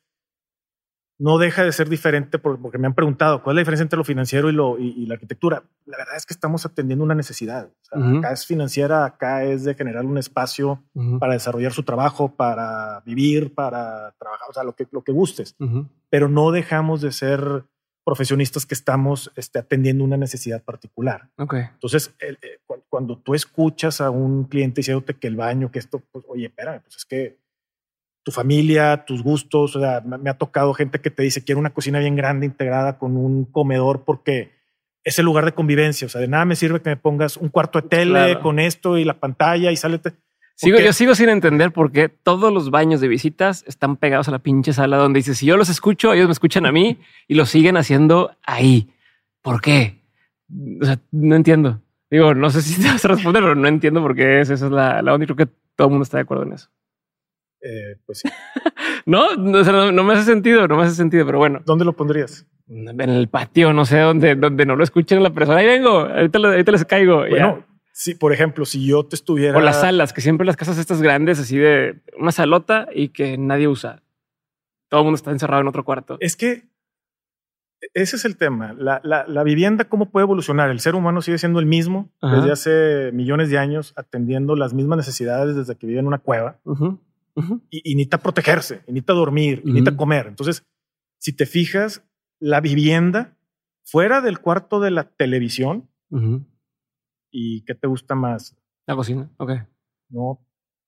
no 1.19 1.37
deja 1.37 1.63
de 1.63 1.71
ser 1.71 1.89
diferente 1.89 2.39
porque 2.39 2.77
me 2.77 2.87
han 2.87 2.95
preguntado 2.95 3.43
cuál 3.43 3.53
es 3.53 3.55
la 3.57 3.61
diferencia 3.61 3.83
entre 3.83 3.97
lo 3.97 4.03
financiero 4.03 4.49
y, 4.49 4.53
lo, 4.53 4.77
y, 4.79 5.05
la 5.05 5.13
arquitectura. 5.13 5.63
La 5.85 5.97
verdad 5.97 6.15
es 6.17 6.25
que 6.25 6.33
estamos 6.33 6.65
atendiendo 6.65 7.05
una 7.05 7.15
necesidad. 7.15 7.69
Acá 7.91 8.31
es 8.31 8.45
financiera, 8.45 9.05
acá 9.05 9.43
es 9.43 9.63
de 9.63 9.75
generar 9.75 10.05
un 10.05 10.17
espacio 10.17 10.83
para 11.19 11.33
desarrollar 11.33 11.71
su 11.71 11.83
trabajo, 11.83 12.35
para 12.35 13.01
vivir, 13.05 13.53
para 13.53 14.13
trabajar, 14.19 14.49
o 14.49 14.53
sea, 14.53 14.63
lo 14.63 14.75
que, 14.75 14.87
lo 14.91 15.03
que 15.03 15.11
gustes. 15.11 15.55
Pero 16.09 16.29
no 16.29 16.51
dejamos 16.51 17.01
de 17.01 17.11
ser 17.11 17.65
profesionistas 18.03 18.65
que 18.65 18.73
estamos 18.73 19.31
este, 19.35 19.59
atendiendo 19.59 20.03
una 20.03 20.17
necesidad 20.17 20.61
particular. 20.61 21.29
Okay. 21.37 21.61
Entonces, 21.73 22.13
eh, 22.19 22.35
cuando 22.89 23.17
tú 23.17 23.33
escuchas 23.33 24.01
a 24.01 24.09
un 24.09 24.43
cliente 24.45 24.79
diciéndote 24.79 25.13
que 25.13 25.27
el 25.27 25.37
baño, 25.37 25.71
que 25.71 25.79
esto, 25.79 26.01
pues, 26.11 26.25
oye, 26.27 26.47
espérame, 26.47 26.81
pues 26.81 26.97
es 26.97 27.05
que 27.05 27.39
tu 28.23 28.31
familia, 28.31 29.05
tus 29.05 29.21
gustos. 29.21 29.75
O 29.75 29.79
sea, 29.79 30.01
me, 30.01 30.29
ha 30.29 30.37
tocado 30.37 30.73
gente 30.73 30.99
que 30.99 31.11
te 31.11 31.23
dice 31.23 31.43
quiero 31.43 31.59
una 31.59 31.73
cocina 31.73 31.99
bien 31.99 32.15
grande 32.15 32.45
integrada 32.45 32.97
con 32.97 33.17
un 33.17 33.45
comedor 33.45 34.03
porque 34.05 34.51
es 35.03 35.19
el 35.19 35.25
lugar 35.25 35.45
de 35.45 35.51
convivencia. 35.51 36.07
O 36.07 36.09
sea, 36.09 36.21
de 36.21 36.27
nada 36.27 36.45
me 36.45 36.55
sirve 36.55 36.81
que 36.81 36.89
me 36.89 36.97
pongas 36.97 37.37
un 37.37 37.49
cuarto 37.49 37.81
de 37.81 37.87
tele 37.87 38.39
con 38.39 38.59
esto 38.59 38.97
y 38.97 39.03
la 39.03 39.19
pantalla 39.19 39.71
y 39.71 39.77
sale. 39.77 39.99
Sigo, 40.55 40.79
yo 40.79 40.93
sigo 40.93 41.15
sin 41.15 41.29
entender 41.29 41.71
por 41.71 41.91
qué 41.91 42.09
todos 42.09 42.53
los 42.53 42.69
baños 42.69 43.01
de 43.01 43.07
visitas 43.07 43.63
están 43.67 43.97
pegados 43.97 44.27
a 44.27 44.31
la 44.31 44.39
pinche 44.39 44.71
sala 44.71 44.97
donde 44.97 45.19
dice 45.19 45.33
si 45.33 45.47
yo 45.47 45.57
los 45.57 45.69
escucho, 45.69 46.13
ellos 46.13 46.27
me 46.27 46.33
escuchan 46.33 46.65
a 46.65 46.71
mí 46.71 46.99
y 47.27 47.35
lo 47.35 47.45
siguen 47.45 47.75
haciendo 47.75 48.37
ahí. 48.43 48.89
¿Por 49.41 49.61
qué? 49.61 50.03
O 50.81 50.85
sea, 50.85 50.99
no 51.11 51.35
entiendo. 51.35 51.81
Digo, 52.09 52.35
no 52.35 52.51
sé 52.51 52.61
si 52.61 52.79
te 52.79 52.87
vas 52.87 53.03
a 53.03 53.07
responder, 53.07 53.41
pero 53.41 53.55
no 53.55 53.67
entiendo 53.67 54.01
por 54.01 54.15
qué 54.15 54.41
es, 54.41 54.51
esa 54.51 54.67
es 54.67 54.71
la, 54.71 55.01
la 55.01 55.15
única. 55.15 55.33
Creo 55.33 55.47
que 55.47 55.53
todo 55.75 55.87
el 55.87 55.91
mundo 55.91 56.03
está 56.03 56.17
de 56.17 56.21
acuerdo 56.21 56.43
en 56.43 56.53
eso. 56.53 56.69
Eh, 57.63 57.95
pues 58.05 58.23
no, 59.05 59.35
no, 59.35 60.03
me 60.03 60.13
hace 60.13 60.23
sentido, 60.23 60.67
no 60.67 60.75
me 60.75 60.83
hace 60.83 60.95
sentido, 60.95 61.25
pero 61.25 61.37
bueno. 61.37 61.61
¿Dónde 61.65 61.85
lo 61.85 61.93
pondrías? 61.93 62.45
En 62.67 62.99
el 62.99 63.29
patio, 63.29 63.71
no 63.71 63.85
sé, 63.85 63.99
donde, 63.99 64.35
donde 64.35 64.65
no 64.65 64.75
lo 64.75 64.83
escuchen 64.83 65.23
la 65.23 65.33
persona. 65.33 65.59
Ahí 65.59 65.65
vengo, 65.65 65.99
ahorita, 65.99 66.71
les 66.71 66.85
caigo. 66.85 67.19
Bueno, 67.29 67.65
si 67.93 68.15
por 68.15 68.33
ejemplo, 68.33 68.65
si 68.65 68.85
yo 68.85 69.05
te 69.05 69.15
estuviera. 69.15 69.57
O 69.57 69.61
las 69.61 69.79
salas, 69.81 70.11
que 70.11 70.21
siempre 70.21 70.45
las 70.45 70.57
casas 70.57 70.77
estas 70.77 71.01
grandes, 71.01 71.39
así 71.39 71.57
de 71.57 72.01
una 72.19 72.31
salota 72.31 72.87
y 72.93 73.09
que 73.09 73.37
nadie 73.37 73.67
usa. 73.67 74.03
Todo 74.89 75.01
el 75.01 75.05
mundo 75.05 75.15
está 75.15 75.31
encerrado 75.31 75.61
en 75.61 75.67
otro 75.67 75.85
cuarto. 75.85 76.17
Es 76.19 76.35
que 76.35 76.67
ese 77.93 78.15
es 78.15 78.25
el 78.25 78.37
tema. 78.37 78.73
La, 78.77 79.01
la, 79.03 79.43
vivienda, 79.43 79.85
¿cómo 79.85 80.09
puede 80.09 80.23
evolucionar? 80.23 80.69
El 80.69 80.79
ser 80.79 80.95
humano 80.95 81.21
sigue 81.21 81.37
siendo 81.37 81.59
el 81.59 81.65
mismo 81.65 82.09
desde 82.21 82.51
hace 82.51 83.11
millones 83.13 83.49
de 83.49 83.57
años, 83.57 83.93
atendiendo 83.95 84.55
las 84.55 84.73
mismas 84.73 84.97
necesidades 84.97 85.55
desde 85.55 85.75
que 85.75 85.87
vive 85.87 85.99
en 85.99 86.07
una 86.07 86.19
cueva 86.19 86.59
y, 87.69 87.95
necesita 87.95 88.19
protegerse, 88.19 88.83
y 88.87 88.91
necesita 88.91 89.13
dormir, 89.13 89.61
y 89.63 89.67
necesita 89.67 89.97
comer. 89.97 90.27
Entonces, 90.27 90.63
si 91.19 91.33
te 91.33 91.45
fijas, 91.45 92.05
la 92.39 92.61
vivienda 92.61 93.37
fuera 93.83 94.21
del 94.21 94.39
cuarto 94.39 94.79
de 94.79 94.91
la 94.91 95.09
televisión, 95.09 95.89
¿y 97.31 97.61
qué 97.65 97.75
te 97.75 97.87
gusta 97.87 98.15
más? 98.15 98.55
La 98.85 98.95
cocina, 98.95 99.29
ok. 99.37 99.51
No, 100.09 100.45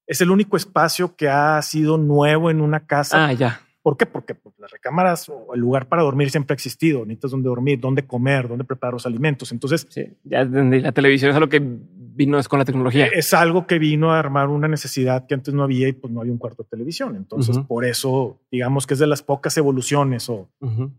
es 0.08 0.21
el 0.21 0.29
único 0.29 0.58
espacio 0.58 1.15
que 1.15 1.29
ha 1.29 1.62
sido 1.62 1.97
nuevo 1.97 2.51
en 2.51 2.62
una 2.62 2.86
casa. 2.86 3.27
Ah, 3.27 3.34
ya. 3.34 3.62
¿Por 3.81 3.97
qué? 3.97 4.05
Porque 4.05 4.34
pues, 4.34 4.55
las 4.58 4.71
recámaras 4.71 5.29
o 5.29 5.53
el 5.53 5.62
lugar 5.62 5.88
para 5.88 6.01
dormir 6.01 6.31
siempre 6.31 6.53
ha 6.53 6.55
existido. 6.55 7.05
Necesitas 7.05 7.31
dónde 7.31 7.49
dormir, 7.49 7.79
dónde 7.79 8.05
comer, 8.05 8.47
dónde 8.47 8.63
preparar 8.63 8.93
los 8.93 9.05
alimentos. 9.05 9.51
Entonces, 9.51 9.86
sí, 9.89 10.05
ya 10.23 10.43
la 10.43 10.91
televisión 10.91 11.29
es 11.29 11.36
algo 11.36 11.49
que 11.49 11.60
vino 12.15 12.41
con 12.47 12.60
la 12.60 12.65
tecnología. 12.65 13.08
Es 13.08 13.34
algo 13.34 13.67
que 13.67 13.78
vino 13.78 14.12
a 14.12 14.19
armar 14.19 14.47
una 14.47 14.67
necesidad 14.67 15.28
que 15.28 15.34
antes 15.34 15.54
no 15.54 15.63
había 15.63 15.88
y 15.88 15.93
pues 15.93 16.12
no 16.12 16.21
había 16.21 16.32
un 16.32 16.38
cuarto 16.38 16.63
de 16.63 16.69
televisión. 16.69 17.15
Entonces, 17.15 17.60
por 17.60 17.86
eso, 17.86 18.39
digamos 18.51 18.88
que 18.88 18.93
es 18.93 18.99
de 18.99 19.08
las 19.08 19.21
pocas 19.21 19.58
evoluciones 19.58 20.30
o 20.30 20.49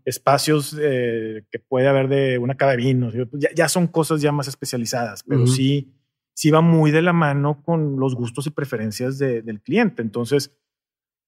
espacios 0.05 0.77
eh, 0.79 1.43
que 1.51 1.59
puede 1.59 1.87
haber 1.87 2.07
de 2.07 2.37
una 2.37 2.55
cava 2.55 2.71
de 2.71 2.77
vinos. 2.77 3.13
Ya, 3.55 3.67
son 3.67 3.87
cosas 3.87 4.21
ya 4.21 4.31
más 4.31 4.47
especializadas, 4.47 5.23
pero 5.23 5.47
sí, 5.47 5.91
sí 6.33 6.51
va 6.51 6.61
muy 6.61 6.91
de 6.91 7.01
la 7.01 7.13
mano 7.13 7.61
con 7.63 7.99
los 7.99 8.15
gustos 8.15 8.47
y 8.47 8.51
preferencias 8.51 9.17
del 9.17 9.61
cliente. 9.61 10.01
Entonces, 10.01 10.51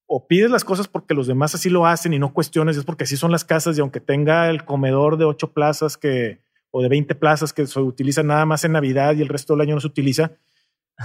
o 0.06 0.28
pides 0.28 0.50
las 0.50 0.64
cosas 0.64 0.88
porque 0.88 1.14
los 1.14 1.28
demás 1.28 1.54
así 1.56 1.70
lo 1.70 1.86
hacen 1.86 2.14
y 2.14 2.20
no 2.20 2.34
cuestiones, 2.34 2.78
es 2.78 2.84
porque 2.84 3.04
así 3.04 3.16
son 3.18 3.32
las 3.32 3.46
casas 3.46 3.78
y 3.78 3.82
aunque 3.82 4.00
tenga 4.00 4.50
el 4.50 4.66
comedor 4.66 5.18
de 5.18 5.26
ocho 5.26 5.54
plazas 5.54 5.98
que 5.98 6.40
o 6.72 6.82
de 6.82 6.90
20 6.90 7.16
plazas 7.16 7.54
que 7.54 7.66
se 7.66 7.80
utilizan 7.80 8.28
nada 8.28 8.46
más 8.46 8.64
en 8.64 8.74
Navidad 8.74 9.16
y 9.16 9.22
el 9.22 9.28
resto 9.28 9.54
del 9.54 9.62
año 9.62 9.76
no 9.76 9.82
se 9.82 9.88
utiliza. 9.88 10.34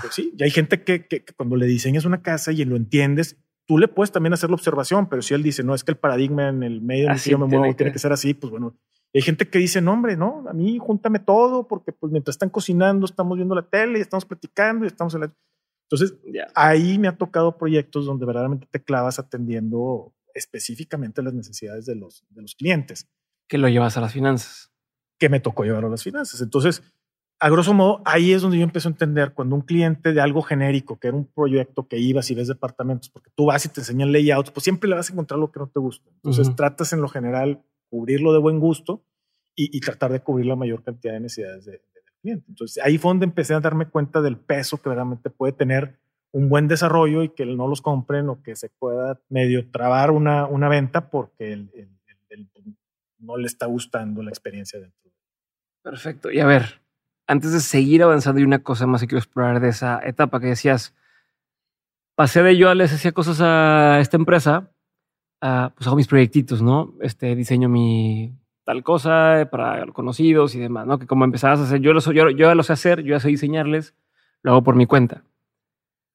Pues 0.00 0.14
sí, 0.14 0.32
y 0.36 0.42
hay 0.42 0.50
gente 0.50 0.82
que, 0.82 1.06
que, 1.06 1.24
cuando 1.36 1.56
le 1.56 1.66
diseñas 1.66 2.04
una 2.04 2.22
casa 2.22 2.52
y 2.52 2.64
lo 2.64 2.76
entiendes, 2.76 3.38
tú 3.64 3.78
le 3.78 3.88
puedes 3.88 4.10
también 4.10 4.32
hacer 4.32 4.50
la 4.50 4.56
observación, 4.56 5.08
pero 5.08 5.22
si 5.22 5.34
él 5.34 5.42
dice, 5.42 5.62
no, 5.62 5.74
es 5.74 5.84
que 5.84 5.92
el 5.92 5.98
paradigma 5.98 6.48
en 6.48 6.62
el 6.62 6.80
medio 6.80 7.06
en 7.06 7.12
el 7.12 7.20
que 7.20 7.30
yo 7.30 7.38
me 7.38 7.46
muevo 7.46 7.74
tiene 7.76 7.92
que 7.92 7.98
ser 7.98 8.12
así, 8.12 8.34
pues 8.34 8.50
bueno, 8.50 8.76
hay 9.14 9.22
gente 9.22 9.48
que 9.48 9.58
dice, 9.58 9.80
no, 9.80 9.92
hombre, 9.92 10.16
no, 10.16 10.44
a 10.48 10.52
mí 10.52 10.78
júntame 10.78 11.20
todo, 11.20 11.68
porque 11.68 11.92
pues 11.92 12.10
mientras 12.10 12.34
están 12.34 12.50
cocinando, 12.50 13.06
estamos 13.06 13.36
viendo 13.36 13.54
la 13.54 13.62
tele 13.62 13.98
y 14.00 14.02
estamos 14.02 14.24
platicando 14.24 14.84
y 14.84 14.88
estamos 14.88 15.14
en 15.14 15.20
la... 15.20 15.32
Entonces, 15.88 16.18
ahí 16.54 16.98
me 16.98 17.06
ha 17.06 17.16
tocado 17.16 17.56
proyectos 17.56 18.06
donde 18.06 18.26
verdaderamente 18.26 18.66
te 18.68 18.82
clavas 18.82 19.20
atendiendo 19.20 20.12
específicamente 20.34 21.22
las 21.22 21.34
necesidades 21.34 21.86
de 21.86 21.94
los, 21.94 22.24
de 22.30 22.42
los 22.42 22.56
clientes. 22.56 23.06
Que 23.46 23.58
lo 23.58 23.68
llevas 23.68 23.96
a 23.96 24.00
las 24.00 24.12
finanzas 24.12 24.73
que 25.18 25.28
me 25.28 25.40
tocó 25.40 25.64
llevar 25.64 25.84
a 25.84 25.88
las 25.88 26.02
finanzas. 26.02 26.40
Entonces, 26.40 26.82
a 27.40 27.50
grosso 27.50 27.74
modo, 27.74 28.00
ahí 28.04 28.32
es 28.32 28.42
donde 28.42 28.58
yo 28.58 28.64
empiezo 28.64 28.88
a 28.88 28.92
entender 28.92 29.32
cuando 29.34 29.56
un 29.56 29.62
cliente 29.62 30.12
de 30.12 30.20
algo 30.20 30.42
genérico, 30.42 30.98
que 30.98 31.08
era 31.08 31.16
un 31.16 31.26
proyecto 31.26 31.86
que 31.88 31.98
ibas 31.98 32.30
y 32.30 32.34
ves 32.34 32.48
departamentos, 32.48 33.10
porque 33.10 33.30
tú 33.34 33.46
vas 33.46 33.64
y 33.66 33.68
te 33.68 33.80
enseñan 33.80 34.12
layouts, 34.12 34.50
pues 34.50 34.64
siempre 34.64 34.88
le 34.88 34.96
vas 34.96 35.10
a 35.10 35.12
encontrar 35.12 35.38
lo 35.40 35.50
que 35.50 35.60
no 35.60 35.66
te 35.68 35.80
gusta. 35.80 36.08
Entonces, 36.10 36.54
tratas 36.56 36.92
en 36.92 37.00
lo 37.00 37.08
general 37.08 37.62
cubrirlo 37.90 38.32
de 38.32 38.38
buen 38.38 38.60
gusto 38.60 39.04
y, 39.56 39.78
tratar 39.80 40.10
de 40.10 40.20
cubrir 40.20 40.46
la 40.46 40.56
mayor 40.56 40.82
cantidad 40.82 41.12
de 41.12 41.20
necesidades 41.20 41.64
del 41.64 41.80
cliente. 42.20 42.44
Entonces, 42.48 42.82
ahí 42.82 42.98
fue 42.98 43.10
donde 43.10 43.26
empecé 43.26 43.54
a 43.54 43.60
darme 43.60 43.86
cuenta 43.86 44.20
del 44.20 44.36
peso 44.36 44.80
que 44.80 44.88
realmente 44.88 45.30
puede 45.30 45.52
tener 45.52 45.98
un 46.32 46.48
buen 46.48 46.66
desarrollo 46.66 47.22
y 47.22 47.28
que 47.28 47.46
no 47.46 47.68
los 47.68 47.80
compren 47.80 48.28
o 48.28 48.42
que 48.42 48.56
se 48.56 48.68
pueda 48.68 49.20
medio 49.28 49.70
trabar 49.70 50.10
una, 50.10 50.46
una 50.46 50.68
venta 50.68 51.08
porque 51.08 51.52
el, 51.52 51.70
no 53.18 53.36
le 53.36 53.46
está 53.46 53.66
gustando 53.66 54.22
la 54.22 54.30
experiencia 54.30 54.80
dentro. 54.80 55.03
Perfecto. 55.84 56.32
Y 56.32 56.40
a 56.40 56.46
ver, 56.46 56.80
antes 57.26 57.52
de 57.52 57.60
seguir 57.60 58.02
avanzando, 58.02 58.40
y 58.40 58.44
una 58.44 58.60
cosa 58.60 58.86
más 58.86 59.02
que 59.02 59.06
quiero 59.06 59.18
explorar 59.18 59.60
de 59.60 59.68
esa 59.68 60.00
etapa 60.02 60.40
que 60.40 60.46
decías, 60.46 60.94
pasé 62.14 62.42
de 62.42 62.56
yo 62.56 62.72
les 62.74 62.92
hacía 62.92 63.12
cosas 63.12 63.40
a 63.42 64.00
esta 64.00 64.16
empresa, 64.16 64.70
pues 65.40 65.86
hago 65.86 65.96
mis 65.96 66.08
proyectitos, 66.08 66.62
¿no? 66.62 66.94
Este 67.00 67.36
diseño 67.36 67.68
mi 67.68 68.32
tal 68.64 68.82
cosa 68.82 69.46
para 69.50 69.84
conocidos 69.88 70.54
y 70.54 70.58
demás, 70.58 70.86
¿no? 70.86 70.98
Que 70.98 71.06
como 71.06 71.26
empezabas 71.26 71.60
a 71.60 71.64
hacer, 71.64 71.80
yo 71.80 71.92
lo, 71.92 72.00
yo, 72.00 72.30
yo 72.30 72.54
lo 72.54 72.62
sé 72.62 72.72
hacer, 72.72 73.02
yo 73.02 73.10
ya 73.10 73.20
sé 73.20 73.28
diseñarles, 73.28 73.94
lo 74.42 74.52
hago 74.52 74.62
por 74.62 74.76
mi 74.76 74.86
cuenta. 74.86 75.22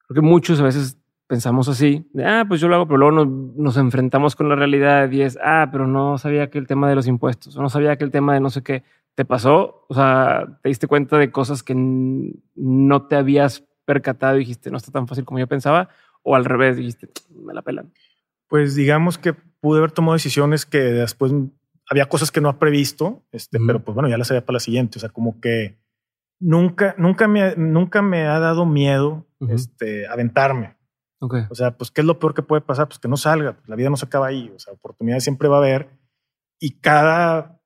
Creo 0.07 0.23
muchos 0.23 0.59
a 0.59 0.63
veces 0.63 0.97
pensamos 1.27 1.69
así, 1.69 2.09
de, 2.11 2.25
ah, 2.25 2.45
pues 2.47 2.59
yo 2.59 2.67
lo 2.67 2.75
hago, 2.75 2.87
pero 2.87 2.97
luego 2.97 3.23
nos, 3.23 3.55
nos, 3.55 3.77
enfrentamos 3.77 4.35
con 4.35 4.49
la 4.49 4.55
realidad 4.55 5.11
y 5.11 5.21
es, 5.21 5.37
ah, 5.43 5.69
pero 5.71 5.85
no 5.85 6.17
sabía 6.17 6.49
que 6.49 6.57
el 6.57 6.65
tema 6.65 6.89
de 6.89 6.95
los 6.95 7.05
impuestos, 7.05 7.55
o 7.55 7.61
no 7.61 7.69
sabía 7.69 7.97
que 7.97 8.03
el 8.03 8.09
tema 8.09 8.33
de 8.33 8.39
no 8.39 8.49
sé 8.49 8.63
qué 8.63 8.83
te 9.19 9.25
pasó, 9.25 9.85
o 9.89 9.93
sea, 9.93 10.61
te 10.63 10.69
diste 10.69 10.87
cuenta 10.87 11.17
de 11.17 11.29
cosas 11.29 11.61
que 11.61 11.73
no 11.75 13.07
te 13.07 13.17
habías 13.17 13.65
percatado 13.83 14.37
y 14.37 14.39
dijiste, 14.39 14.71
no 14.71 14.77
está 14.77 14.93
tan 14.93 15.09
fácil 15.09 15.25
como 15.25 15.39
yo 15.39 15.47
pensaba, 15.47 15.89
o 16.23 16.37
al 16.37 16.45
revés, 16.45 16.77
dijiste, 16.77 17.09
me 17.29 17.53
la 17.53 17.61
pelan. 17.61 17.91
Pues 18.47 18.75
digamos 18.75 19.17
que 19.17 19.33
pude 19.33 19.79
haber 19.79 19.91
tomado 19.91 20.13
decisiones 20.13 20.65
que 20.65 20.77
después 20.77 21.33
había 21.89 22.05
cosas 22.05 22.31
que 22.31 22.39
no 22.39 22.47
ha 22.47 22.59
previsto, 22.59 23.25
este, 23.33 23.59
pero 23.67 23.83
pues 23.83 23.93
bueno, 23.93 24.07
ya 24.07 24.17
las 24.17 24.31
había 24.31 24.45
para 24.45 24.53
la 24.53 24.61
siguiente, 24.61 24.99
o 24.99 25.01
sea, 25.01 25.09
como 25.09 25.41
que 25.41 25.81
nunca, 26.39 26.95
nunca 26.97 27.27
me, 27.27 27.57
nunca 27.57 28.01
me 28.01 28.25
ha 28.25 28.39
dado 28.39 28.65
miedo, 28.65 29.27
este, 29.49 30.07
aventarme. 30.07 30.77
O 31.19 31.55
sea, 31.55 31.75
pues, 31.75 31.91
¿qué 31.91 31.99
es 31.99 32.07
lo 32.07 32.19
peor 32.19 32.33
que 32.33 32.41
puede 32.41 32.61
pasar? 32.61 32.87
Pues 32.87 32.99
que 32.99 33.09
no 33.09 33.17
salga, 33.17 33.51
pues, 33.51 33.67
la 33.67 33.75
vida 33.75 33.89
no 33.89 33.97
se 33.97 34.05
acaba 34.05 34.27
ahí, 34.27 34.49
o 34.55 34.59
sea, 34.59 34.71
oportunidades 34.71 35.25
siempre 35.25 35.49
va 35.49 35.57
a 35.57 35.59
haber 35.59 35.89
y 36.57 36.79
cada, 36.79 37.58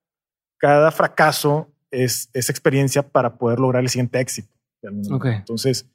cada 0.64 0.90
fracaso 0.90 1.70
es, 1.90 2.30
es 2.32 2.48
experiencia 2.48 3.06
para 3.06 3.36
poder 3.36 3.60
lograr 3.60 3.82
el 3.82 3.90
siguiente 3.90 4.18
éxito. 4.18 4.48
Entonces, 4.80 5.86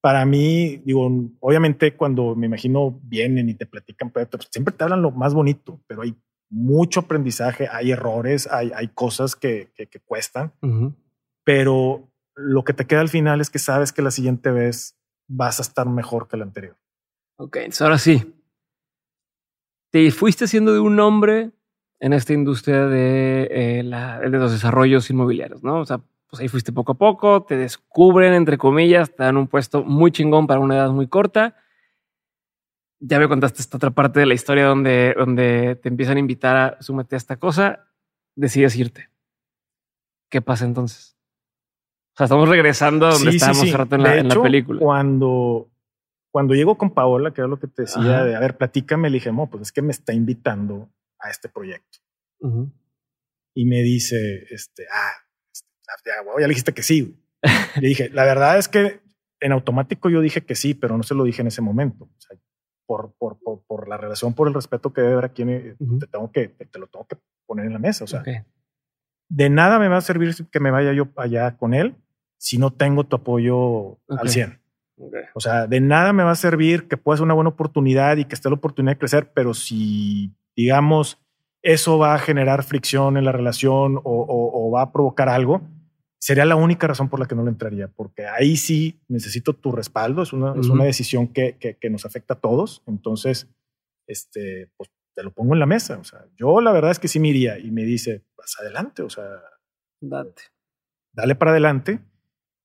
para 0.00 0.26
mí, 0.26 0.82
digo, 0.84 1.08
obviamente 1.38 1.94
cuando 1.94 2.34
me 2.34 2.46
imagino 2.46 2.98
vienen 3.04 3.48
y 3.48 3.54
te 3.54 3.66
platican, 3.66 4.10
pues, 4.10 4.26
siempre 4.50 4.74
te 4.74 4.82
hablan 4.82 5.00
lo 5.00 5.12
más 5.12 5.32
bonito, 5.32 5.80
pero 5.86 6.02
hay 6.02 6.16
mucho 6.50 6.98
aprendizaje, 6.98 7.68
hay 7.70 7.92
errores, 7.92 8.48
hay, 8.50 8.72
hay 8.74 8.88
cosas 8.88 9.36
que, 9.36 9.70
que, 9.76 10.00
cuestan, 10.00 10.52
pero 11.44 12.10
lo 12.34 12.64
que 12.64 12.72
te 12.72 12.84
queda 12.88 13.02
al 13.02 13.08
final 13.08 13.40
es 13.40 13.48
que 13.48 13.60
sabes 13.60 13.92
que 13.92 14.02
la 14.02 14.10
siguiente 14.10 14.50
vez 14.50 14.98
vas 15.28 15.60
a 15.60 15.62
estar 15.62 15.88
mejor 15.88 16.26
que 16.26 16.36
la 16.36 16.42
anterior. 16.42 16.76
Ok, 17.38 17.58
entonces 17.58 17.82
ahora 17.82 17.98
sí. 17.98 18.34
Te 19.92 20.10
fuiste 20.10 20.46
haciendo 20.46 20.72
de 20.72 20.80
un 20.80 20.98
hombre 20.98 21.52
en 22.00 22.12
esta 22.12 22.32
industria 22.32 22.86
de, 22.86 23.48
eh, 23.50 23.82
de 23.82 24.38
los 24.38 24.52
desarrollos 24.52 25.08
inmobiliarios, 25.10 25.62
¿no? 25.62 25.80
O 25.80 25.86
sea, 25.86 26.00
pues 26.28 26.40
ahí 26.40 26.48
fuiste 26.48 26.72
poco 26.72 26.92
a 26.92 26.94
poco, 26.96 27.44
te 27.44 27.56
descubren, 27.56 28.34
entre 28.34 28.58
comillas, 28.58 29.14
te 29.14 29.22
dan 29.22 29.36
un 29.36 29.46
puesto 29.46 29.84
muy 29.84 30.10
chingón 30.10 30.46
para 30.46 30.60
una 30.60 30.76
edad 30.76 30.90
muy 30.90 31.06
corta. 31.06 31.56
Ya 32.98 33.18
me 33.18 33.28
contaste 33.28 33.62
esta 33.62 33.76
otra 33.76 33.90
parte 33.90 34.20
de 34.20 34.26
la 34.26 34.34
historia 34.34 34.66
donde, 34.66 35.14
donde 35.16 35.76
te 35.76 35.88
empiezan 35.88 36.16
a 36.16 36.20
invitar 36.20 36.56
a 36.56 36.82
sumete 36.82 37.14
a 37.16 37.18
esta 37.18 37.36
cosa, 37.36 37.86
decides 38.34 38.76
irte. 38.76 39.08
¿Qué 40.28 40.42
pasa 40.42 40.64
entonces? 40.64 41.16
O 42.14 42.16
sea, 42.16 42.24
estamos 42.24 42.48
regresando 42.48 43.06
a 43.06 43.10
donde 43.10 43.30
estábamos 43.30 43.62
hace 43.62 43.76
rato 43.76 43.94
en, 43.96 44.02
la, 44.02 44.16
en 44.16 44.28
la 44.28 44.42
película. 44.42 44.80
Cuando 44.80 45.68
cuando 46.36 46.52
llego 46.54 46.76
con 46.76 46.90
Paola, 46.90 47.30
que 47.30 47.40
era 47.40 47.48
lo 47.48 47.58
que 47.58 47.66
te 47.66 47.82
decía, 47.82 48.22
de 48.22 48.36
a 48.36 48.40
ver, 48.40 48.58
platícame, 48.58 49.08
le 49.08 49.14
dije, 49.14 49.32
no, 49.32 49.46
pues 49.46 49.62
es 49.62 49.72
que 49.72 49.80
me 49.80 49.90
está 49.90 50.12
invitando 50.12 50.90
a 51.20 51.30
este 51.30 51.48
proyecto. 51.48 51.98
Y 53.54 53.64
me 53.64 53.82
dice, 53.82 54.46
este, 54.50 54.84
ah, 54.92 55.12
este, 55.52 56.10
ya, 56.10 56.12
ya, 56.24 56.46
le 56.46 56.48
dijiste 56.48 56.74
que 56.74 56.82
sí. 56.82 57.18
le 57.80 57.88
dije, 57.88 58.10
la 58.10 58.24
verdad 58.24 58.58
es 58.58 58.68
que 58.68 59.00
en 59.40 59.52
automático 59.52 60.10
yo 60.10 60.20
dije 60.20 60.44
que 60.44 60.54
sí, 60.54 60.74
pero 60.74 60.96
no 60.96 61.02
se 61.02 61.14
lo 61.14 61.24
dije 61.24 61.42
en 61.42 61.48
ese 61.48 61.62
momento. 61.62 62.04
O 62.04 62.20
sea, 62.20 62.38
por, 62.86 63.14
por, 63.18 63.38
por, 63.66 63.88
la 63.88 63.96
relación, 63.96 64.34
por 64.34 64.48
el 64.48 64.54
respeto 64.54 64.92
que 64.92 65.00
debe 65.00 65.14
haber 65.14 65.24
aquí, 65.26 65.44
te, 65.44 66.06
tengo 66.10 66.30
que, 66.30 66.48
te 66.48 66.78
lo 66.78 66.86
tengo 66.86 67.06
que 67.06 67.16
poner 67.46 67.66
en 67.66 67.72
la 67.72 67.78
mesa. 67.78 68.04
O 68.04 68.06
sea, 68.06 68.22
de 69.28 69.50
nada 69.50 69.78
me 69.78 69.88
va 69.88 69.96
a 69.96 70.02
servir 70.02 70.34
que 70.50 70.60
me 70.60 70.70
vaya 70.70 70.92
yo 70.92 71.08
allá 71.16 71.56
con 71.56 71.74
él 71.74 71.96
si 72.38 72.58
no 72.58 72.72
tengo 72.72 73.04
tu 73.04 73.16
apoyo 73.16 73.98
al 74.08 74.28
100. 74.28 74.60
O 75.34 75.40
sea, 75.40 75.66
de 75.66 75.80
nada 75.80 76.12
me 76.12 76.22
va 76.22 76.30
a 76.30 76.36
servir 76.36 76.88
que 76.88 76.96
pueda 76.96 77.18
ser 77.18 77.24
una 77.24 77.34
buena 77.34 77.50
oportunidad 77.50 78.16
y 78.16 78.24
que 78.24 78.34
esté 78.34 78.48
la 78.48 78.54
oportunidad 78.54 78.94
de 78.94 78.98
crecer, 78.98 79.32
pero 79.34 79.52
si, 79.52 80.34
digamos, 80.56 81.18
eso 81.62 81.98
va 81.98 82.14
a 82.14 82.18
generar 82.18 82.62
fricción 82.62 83.16
en 83.16 83.24
la 83.24 83.32
relación 83.32 84.00
o, 84.02 84.70
va 84.74 84.82
a 84.82 84.92
provocar 84.92 85.28
algo, 85.28 85.62
sería 86.18 86.44
la 86.44 86.56
única 86.56 86.86
razón 86.86 87.08
por 87.08 87.20
la 87.20 87.26
que 87.26 87.34
no 87.34 87.44
le 87.44 87.50
entraría, 87.50 87.88
porque 87.88 88.26
ahí 88.26 88.56
sí 88.56 89.00
necesito 89.08 89.52
tu 89.52 89.72
respaldo, 89.72 90.22
es 90.22 90.32
una, 90.32 90.54
es 90.58 90.68
una 90.68 90.84
decisión 90.84 91.28
que, 91.28 91.56
que, 91.58 91.90
nos 91.90 92.04
afecta 92.04 92.34
a 92.34 92.40
todos, 92.40 92.82
entonces, 92.86 93.48
este, 94.06 94.70
pues 94.76 94.90
te 95.14 95.22
lo 95.22 95.32
pongo 95.32 95.54
en 95.54 95.60
la 95.60 95.66
mesa, 95.66 95.98
o 95.98 96.04
sea, 96.04 96.26
yo 96.36 96.60
la 96.60 96.72
verdad 96.72 96.90
es 96.90 96.98
que 96.98 97.08
sí 97.08 97.20
me 97.20 97.28
iría 97.28 97.58
y 97.58 97.70
me 97.70 97.84
dice, 97.84 98.24
vas 98.36 98.56
adelante, 98.60 99.02
o 99.02 99.10
sea, 99.10 99.24
Date. 100.00 100.42
dale 101.12 101.34
para 101.34 101.52
adelante 101.52 102.00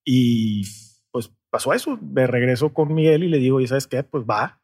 y 0.05 0.63
pasó 1.51 1.73
eso. 1.73 1.99
Me 2.01 2.25
regreso 2.25 2.73
con 2.73 2.95
Miguel 2.95 3.23
y 3.23 3.27
le 3.27 3.37
digo, 3.37 3.61
¿y 3.61 3.67
sabes 3.67 3.85
qué? 3.85 4.01
Pues 4.03 4.23
va. 4.23 4.60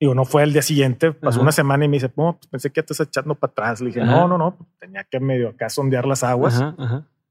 Digo, 0.00 0.14
no 0.14 0.24
fue 0.24 0.44
el 0.44 0.52
día 0.52 0.62
siguiente, 0.62 1.12
pasó 1.12 1.40
una 1.40 1.50
semana 1.50 1.84
y 1.84 1.88
me 1.88 1.96
dice, 1.96 2.12
no, 2.16 2.36
pues 2.38 2.46
pensé 2.46 2.70
que 2.70 2.80
ya 2.80 2.86
te 2.86 2.92
estás 2.92 3.08
echando 3.08 3.34
para 3.34 3.50
atrás. 3.50 3.80
Le 3.80 3.88
dije, 3.88 4.00
no, 4.00 4.28
no, 4.28 4.38
no, 4.38 4.56
tenía 4.78 5.02
que 5.04 5.18
medio 5.18 5.48
acá 5.48 5.68
sondear 5.68 6.06
las 6.06 6.22
aguas. 6.22 6.62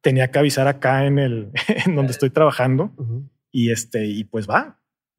Tenía 0.02 0.32
que 0.32 0.40
avisar 0.40 0.68
acá 0.68 1.06
en 1.06 1.18
el, 1.18 1.52
en 1.86 1.96
donde 1.96 2.12
estoy 2.12 2.30
trabajando. 2.30 2.92
Y 3.52 3.72
este, 3.72 4.06
y 4.06 4.26
pues 4.26 4.50
va, 4.50 4.78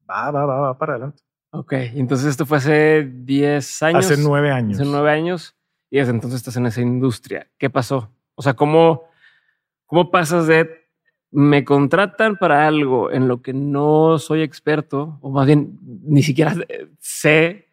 va, 0.09 0.31
va, 0.31 0.45
va, 0.45 0.59
va 0.59 0.77
para 0.77 0.93
adelante. 0.93 1.23
Ok, 1.51 1.73
entonces 1.73 2.27
esto 2.27 2.45
fue 2.45 2.59
hace 2.59 3.09
10 3.11 3.83
años. 3.83 4.05
Hace 4.05 4.21
nueve 4.21 4.51
años. 4.51 4.79
Hace 4.79 4.89
nueve 4.89 5.11
años. 5.11 5.55
Y 5.89 5.97
desde 5.97 6.11
entonces 6.11 6.37
estás 6.37 6.55
en 6.57 6.67
esa 6.67 6.81
industria. 6.81 7.47
¿Qué 7.57 7.69
pasó? 7.71 8.13
O 8.35 8.43
sea, 8.43 8.53
¿cómo, 8.53 9.05
cómo 9.87 10.11
pasas 10.11 10.45
de 10.45 10.78
me 11.31 11.63
contratan 11.63 12.37
para 12.37 12.67
algo 12.67 13.11
en 13.11 13.27
lo 13.27 13.41
que 13.41 13.53
no 13.53 14.17
soy 14.17 14.41
experto, 14.41 15.19
o 15.21 15.29
más 15.29 15.45
bien 15.45 15.77
ni 16.03 16.23
siquiera 16.23 16.55
sé, 16.99 17.67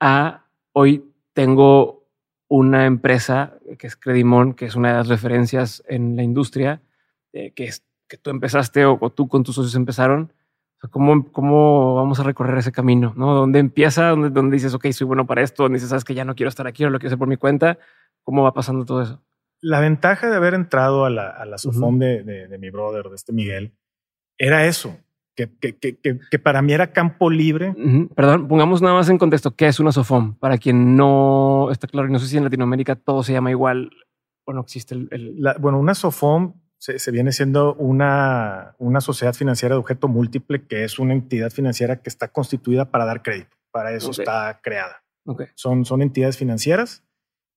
a 0.00 0.44
hoy 0.72 1.04
tengo 1.32 2.04
una 2.48 2.86
empresa 2.86 3.54
que 3.78 3.86
es 3.86 3.96
Credimon, 3.96 4.54
que 4.54 4.66
es 4.66 4.76
una 4.76 4.90
de 4.90 4.94
las 4.94 5.08
referencias 5.08 5.82
en 5.88 6.16
la 6.16 6.22
industria, 6.22 6.80
eh, 7.32 7.50
que 7.52 7.64
es 7.64 7.84
que 8.08 8.16
tú 8.16 8.30
empezaste 8.30 8.84
o, 8.84 8.98
tú 9.10 9.28
con 9.28 9.42
tus 9.42 9.56
socios 9.56 9.74
empezaron. 9.74 10.32
¿cómo, 10.90 11.30
¿Cómo 11.32 11.96
vamos 11.96 12.20
a 12.20 12.22
recorrer 12.22 12.58
ese 12.58 12.70
camino? 12.70 13.12
¿no? 13.16 13.34
¿Dónde 13.34 13.58
empieza? 13.58 14.10
¿Dónde, 14.10 14.30
¿Dónde 14.30 14.54
dices, 14.54 14.74
ok, 14.74 14.86
soy 14.92 15.06
bueno 15.06 15.26
para 15.26 15.42
esto? 15.42 15.64
¿Dónde 15.64 15.76
dices, 15.76 15.88
sabes 15.88 16.04
que 16.04 16.14
ya 16.14 16.24
no 16.24 16.36
quiero 16.36 16.48
estar 16.48 16.66
aquí 16.68 16.84
o 16.84 16.90
lo 16.90 16.98
quiero 16.98 17.08
hacer 17.08 17.18
por 17.18 17.28
mi 17.28 17.36
cuenta? 17.36 17.78
¿Cómo 18.22 18.44
va 18.44 18.52
pasando 18.52 18.84
todo 18.84 19.02
eso? 19.02 19.20
La 19.60 19.80
ventaja 19.80 20.30
de 20.30 20.36
haber 20.36 20.54
entrado 20.54 21.04
a 21.04 21.10
la, 21.10 21.28
a 21.28 21.44
la 21.46 21.58
sofón 21.58 21.98
de, 21.98 22.22
de, 22.22 22.58
mi 22.58 22.70
brother, 22.70 23.08
de 23.08 23.16
este 23.16 23.32
Miguel, 23.32 23.74
era 24.38 24.66
eso, 24.66 24.98
que, 25.34 25.50
que, 25.58 25.76
que, 25.78 25.98
que 25.98 26.38
para 26.38 26.62
mí 26.62 26.72
era 26.72 26.92
campo 26.92 27.30
libre. 27.30 27.74
Perdón, 28.14 28.48
pongamos 28.48 28.82
nada 28.82 28.94
más 28.94 29.08
en 29.08 29.18
contexto, 29.18 29.54
¿qué 29.54 29.66
es 29.66 29.80
una 29.80 29.92
sofón? 29.92 30.34
Para 30.36 30.58
quien 30.58 30.96
no 30.96 31.70
está 31.70 31.86
claro, 31.86 32.08
y 32.08 32.12
no 32.12 32.18
sé 32.18 32.26
si 32.26 32.36
en 32.36 32.44
Latinoamérica 32.44 32.96
todo 32.96 33.22
se 33.22 33.32
llama 33.32 33.50
igual 33.50 33.90
o 34.44 34.52
no 34.52 34.60
existe 34.60 34.94
el... 34.94 35.42
bueno, 35.58 35.78
una 35.78 35.94
sofón 35.94 36.62
se, 36.78 36.98
se, 36.98 37.10
viene 37.10 37.32
siendo 37.32 37.74
una, 37.74 38.76
una 38.78 39.00
sociedad 39.00 39.34
financiera 39.34 39.74
de 39.74 39.80
objeto 39.80 40.08
múltiple, 40.08 40.66
que 40.66 40.84
es 40.84 40.98
una 40.98 41.14
entidad 41.14 41.50
financiera 41.50 41.96
que 41.96 42.08
está 42.08 42.28
constituida 42.28 42.90
para 42.90 43.06
dar 43.06 43.22
crédito. 43.22 43.56
Para 43.72 43.92
eso 43.92 44.10
está 44.10 44.60
creada. 44.62 45.02
Okay. 45.24 45.48
Son, 45.54 45.84
son 45.84 46.02
entidades 46.02 46.36
financieras 46.36 47.05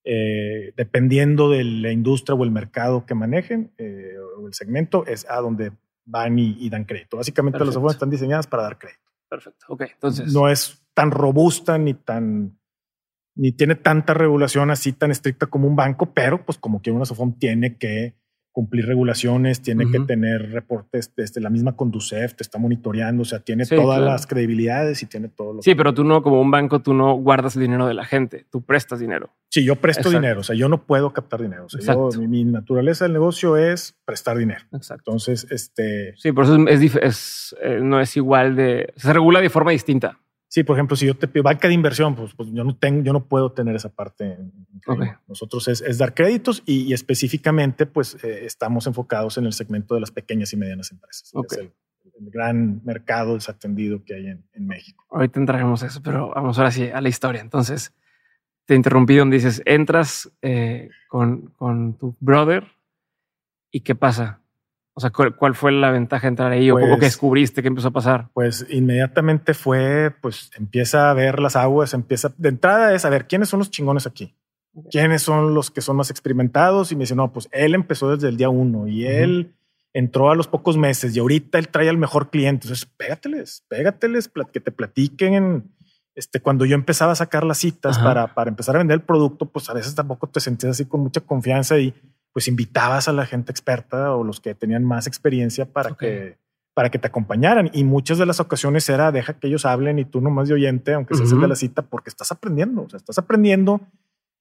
eh, 0.04 0.74
dependiendo 0.76 1.50
de 1.50 1.64
la 1.64 1.92
industria 1.92 2.36
o 2.36 2.44
el 2.44 2.52
mercado 2.52 3.06
que 3.06 3.16
manejen 3.16 3.72
eh, 3.78 4.16
o 4.38 4.48
el 4.48 4.54
segmento, 4.54 5.06
es 5.06 5.30
a 5.30 5.38
donde 5.38 5.72
van 6.06 6.40
y, 6.40 6.70
dan 6.70 6.86
crédito. 6.86 7.18
Básicamente 7.18 7.60
las 7.60 7.76
ofertas 7.76 7.96
están 7.96 8.10
diseñadas 8.10 8.48
para 8.48 8.64
dar 8.64 8.78
crédito. 8.78 9.12
Perfecto. 9.30 9.66
Ok, 9.70 9.84
entonces. 9.94 10.34
No 10.34 10.50
es 10.50 10.82
tan 10.94 11.12
robusta 11.12 11.78
ni 11.78 11.94
tan 11.94 12.58
ni 13.36 13.54
tiene 13.54 13.76
tanta 13.76 14.14
regulación 14.14 14.70
así 14.70 14.92
tan 14.92 15.12
estricta 15.12 15.46
como 15.46 15.66
un 15.66 15.76
banco, 15.76 16.14
pero 16.14 16.46
pues 16.46 16.58
como 16.58 16.82
que 16.82 16.92
una 16.92 17.06
SOFOM 17.06 17.40
tiene 17.40 17.78
que 17.78 18.16
cumplir 18.52 18.86
regulaciones, 18.86 19.62
tiene 19.62 19.90
que 19.92 20.00
tener 20.02 20.52
reportes 20.52 21.14
desde 21.16 21.40
la 21.40 21.50
misma 21.50 21.76
Conducef, 21.76 22.34
te 22.34 22.44
está 22.44 22.58
monitoreando, 22.58 23.22
o 23.22 23.26
sea, 23.26 23.40
tiene 23.40 23.66
todas 23.66 24.02
las 24.02 24.28
credibilidades 24.28 25.02
y 25.04 25.06
tiene 25.06 25.30
todo 25.30 25.54
lo 25.54 25.62
Sí, 25.62 25.76
pero 25.76 25.94
tú 25.94 26.04
no, 26.04 26.22
como 26.22 26.42
un 26.42 26.52
banco, 26.52 26.82
tú 26.82 26.94
no 26.94 27.14
guardas 27.14 27.56
el 27.56 27.62
dinero 27.62 27.88
de 27.88 27.94
la 27.94 28.06
gente, 28.06 28.46
tú 28.50 28.62
prestas 28.64 29.00
dinero. 29.00 29.30
Sí, 29.50 29.64
yo 29.64 29.76
presto 29.76 30.10
dinero, 30.10 30.42
o 30.42 30.44
sea, 30.44 30.56
yo 30.56 30.68
no 30.68 30.86
puedo 30.86 31.14
captar 31.14 31.42
dinero. 31.42 31.66
O 31.66 31.70
sea, 31.70 31.96
mi, 32.28 32.44
naturaleza 32.44 33.06
del 33.06 33.14
negocio 33.14 33.58
es 33.58 33.96
prestar 34.06 34.38
dinero. 34.38 34.66
Exacto. 34.74 35.12
Entonces, 35.12 35.48
este... 35.52 36.16
Sí, 36.18 36.32
por 36.32 36.46
eso 36.46 36.58
es, 36.68 37.56
eh, 37.62 37.80
no 37.82 38.00
es 38.00 38.16
igual 38.18 38.56
de... 38.56 38.94
Se 38.96 39.14
regula 39.14 39.42
de 39.42 39.50
forma 39.50 39.72
distinta. 39.72 40.20
Sí, 40.50 40.64
por 40.64 40.76
ejemplo, 40.76 40.98
si 40.98 41.06
yo 41.06 41.16
te 41.16 41.28
pido 41.28 41.44
banca 41.44 41.68
de 41.68 41.76
inversión, 41.76 42.16
pues, 42.16 42.34
pues 42.34 42.50
yo 42.52 42.64
no 42.64 42.76
tengo, 42.76 43.04
yo 43.04 43.14
no 43.14 43.24
puedo 43.26 43.52
tener 43.52 43.76
esa 43.76 43.90
parte. 43.90 44.40
Nosotros 45.28 45.68
es, 45.68 45.98
dar 46.00 46.16
créditos 46.16 46.64
y, 46.66 46.92
específicamente, 46.92 47.86
pues 47.86 48.18
eh, 48.24 48.46
estamos 48.46 48.88
enfocados 48.88 49.38
en 49.38 49.46
el 49.46 49.54
segmento 49.54 49.94
de 49.94 50.02
las 50.02 50.10
pequeñas 50.10 50.52
y 50.52 50.58
medianas 50.58 50.92
empresas. 50.92 51.32
Es 51.52 51.58
el, 51.60 51.72
gran 52.22 52.84
mercado 52.84 53.36
desatendido 53.36 54.04
que 54.04 54.16
hay 54.16 54.28
en, 54.28 54.68
México. 54.68 55.06
Ahorita 55.12 55.40
entraremos 55.40 55.84
a 55.84 55.86
eso, 55.86 56.02
pero 56.04 56.32
vamos 56.34 56.58
ahora 56.58 56.72
sí 56.72 56.90
a 56.90 57.00
la 57.00 57.10
historia. 57.10 57.42
Entonces, 57.42 57.94
te 58.66 58.74
interrumpí 58.74 59.16
donde 59.16 59.38
dices, 59.38 59.62
entras 59.66 60.32
eh, 60.42 60.90
con, 61.08 61.52
con 61.52 61.94
tu 61.98 62.18
brother 62.20 62.66
y 63.72 63.82
qué 63.82 63.94
pasa. 63.94 64.42
O 64.94 65.02
sea, 65.02 65.12
¿cuál, 65.12 65.56
fue 65.56 65.72
la 65.72 65.92
ventaja 65.92 66.24
de 66.24 66.30
entrar 66.30 66.52
ahí? 66.52 66.72
¿O 66.72 66.76
qué 66.76 66.86
pues 66.88 67.00
descubriste? 67.00 67.62
¿Qué 67.62 67.70
empezó 67.70 67.90
a 67.90 67.92
pasar? 67.92 68.30
Pues 68.34 68.66
inmediatamente 68.70 69.54
fue, 69.54 70.14
pues 70.22 70.52
empieza 70.58 71.10
a 71.10 71.14
ver 71.14 71.40
las 71.40 71.56
aguas, 71.56 71.94
empieza, 71.94 72.34
de 72.38 72.50
entrada 72.50 72.94
es 72.94 73.06
a 73.06 73.10
ver 73.10 73.28
quiénes 73.28 73.50
son 73.50 73.60
los 73.60 73.72
chingones 73.72 74.06
aquí. 74.08 74.36
¿Quiénes 74.92 75.22
son 75.22 75.54
los 75.54 75.72
que 75.72 75.82
son 75.82 75.96
más 75.96 76.12
experimentados? 76.12 76.92
Y 76.92 76.96
me 76.96 77.02
dice, 77.02 77.16
no, 77.16 77.32
pues 77.32 77.50
él 77.52 77.76
empezó 77.76 78.14
desde 78.14 78.30
el 78.30 78.38
día 78.38 78.50
uno 78.50 78.88
y 78.88 79.06
él 79.06 79.56
entró 79.94 80.30
a 80.30 80.36
los 80.36 80.48
pocos 80.48 80.78
meses 80.78 81.16
y 81.16 81.20
ahorita 81.20 81.58
él 81.58 81.70
trae 81.70 81.90
al 81.90 81.98
mejor 81.98 82.30
cliente. 82.30 82.68
Entonces, 82.68 82.86
pégateles, 82.86 83.66
pégateles, 83.68 84.30
que 84.52 84.60
te 84.60 84.72
platiquen. 84.72 85.72
Este, 86.16 86.42
cuando 86.42 86.66
yo 86.66 86.76
empezaba 86.76 87.14
a 87.14 87.16
sacar 87.16 87.46
las 87.46 87.60
citas 87.60 87.98
para, 87.98 88.34
para 88.34 88.50
empezar 88.50 88.76
a 88.76 88.80
vender 88.80 88.96
el 88.96 89.04
producto, 89.04 89.46
pues 89.46 89.70
a 89.70 89.74
veces 89.74 89.96
tampoco 89.96 90.28
te 90.28 90.40
sentías 90.40 90.72
así 90.72 90.86
con 90.86 91.02
mucha 91.02 91.22
confianza 91.22 91.80
y 91.80 91.94
pues 92.34 92.48
invitabas 92.48 93.08
a 93.08 93.14
la 93.14 93.26
gente 93.26 93.52
experta 93.52 94.16
o 94.16 94.24
los 94.24 94.40
que 94.40 94.56
tenían 94.56 94.84
más 94.86 95.08
experiencia 95.08 95.66
para 95.72 95.96
que 95.96 96.38
para 96.80 96.90
que 96.90 96.98
te 96.98 97.08
acompañaran. 97.08 97.70
Y 97.74 97.84
muchas 97.84 98.20
de 98.20 98.26
las 98.26 98.40
ocasiones 98.40 98.88
era 98.88 99.12
deja 99.12 99.34
que 99.34 99.48
ellos 99.48 99.66
hablen 99.66 100.00
y 100.00 100.06
tú 100.06 100.22
nomás 100.22 100.48
de 100.48 100.54
oyente, 100.54 100.94
aunque 100.94 101.14
seas 101.14 101.34
el 101.34 101.42
de 101.42 101.48
la 101.50 101.56
cita, 101.58 101.82
porque 101.82 102.10
estás 102.10 102.32
aprendiendo. 102.32 102.84
O 102.84 102.90
sea, 102.90 102.96
estás 102.96 103.18
aprendiendo, 103.18 103.82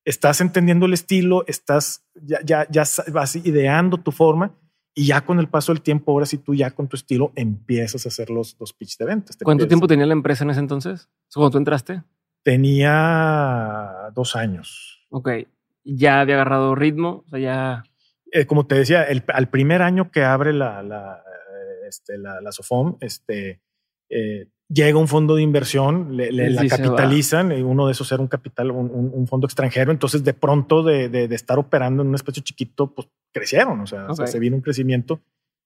estás 0.05 0.41
entendiendo 0.41 0.87
el 0.87 0.93
estilo, 0.93 1.45
estás 1.49 2.05
ya, 2.15 2.39
ya, 2.45 2.65
ya 2.71 2.85
vas 3.13 3.35
ideando 3.35 3.99
tu 3.99 4.13
forma 4.13 4.55
y 4.95 5.07
ya 5.07 5.25
con 5.25 5.41
el 5.41 5.49
paso 5.49 5.73
del 5.73 5.83
tiempo, 5.83 6.13
ahora 6.13 6.27
sí 6.27 6.39
tú 6.39 6.55
ya 6.55 6.71
con 6.71 6.87
tu 6.87 6.95
estilo 6.95 7.33
empiezas 7.35 8.07
a 8.07 8.09
hacer 8.09 8.31
los, 8.31 8.57
los 8.61 8.73
pitch 8.73 8.99
de 8.99 9.07
ventas. 9.07 9.37
¿Cuánto 9.43 9.67
tiempo 9.67 9.89
tenía 9.89 10.07
la 10.07 10.13
empresa 10.13 10.45
en 10.45 10.51
ese 10.51 10.61
entonces? 10.61 11.09
¿Cuándo 11.35 11.51
tú 11.51 11.59
entraste? 11.59 12.05
Tenía 12.45 14.13
dos 14.15 14.37
años. 14.37 15.09
Ok 15.11 15.29
ya 15.97 16.21
había 16.21 16.37
agarrado 16.37 16.75
ritmo, 16.75 17.25
o 17.27 17.29
sea, 17.31 17.39
ya... 17.39 17.85
Eh, 18.31 18.47
como 18.47 18.67
te 18.67 18.75
decía, 18.75 19.05
el, 19.05 19.25
al 19.29 19.49
primer 19.49 19.81
año 19.81 20.11
que 20.11 20.23
abre 20.23 20.53
la, 20.53 20.83
la, 20.83 21.23
eh, 21.25 21.89
este, 21.89 22.19
la, 22.19 22.41
la 22.41 22.53
SOFOM, 22.53 22.99
este, 23.01 23.63
eh, 24.11 24.49
llega 24.69 24.99
un 24.99 25.09
fondo 25.09 25.37
de 25.37 25.43
inversión, 25.43 26.17
le, 26.17 26.31
la 26.31 26.67
capitalizan, 26.67 27.53
y 27.53 27.63
uno 27.63 27.87
de 27.87 27.93
esos 27.93 28.13
era 28.13 28.21
un 28.21 28.29
capital, 28.29 28.71
un, 28.71 28.91
un, 28.91 29.27
fondo 29.27 29.47
extranjero, 29.47 29.91
entonces 29.91 30.23
de 30.25 30.35
pronto 30.35 30.83
de, 30.83 31.09
de, 31.09 31.35
estar 31.35 31.59
operando 31.59 32.03
en 32.03 32.09
un 32.09 32.15
espacio 32.15 32.43
chiquito, 32.43 32.93
pues 32.95 33.09
crecieron, 33.33 33.81
o 33.81 33.87
sea, 33.87 34.09
se 34.27 34.39
vino 34.39 34.57
un 34.57 34.63
crecimiento 34.63 35.21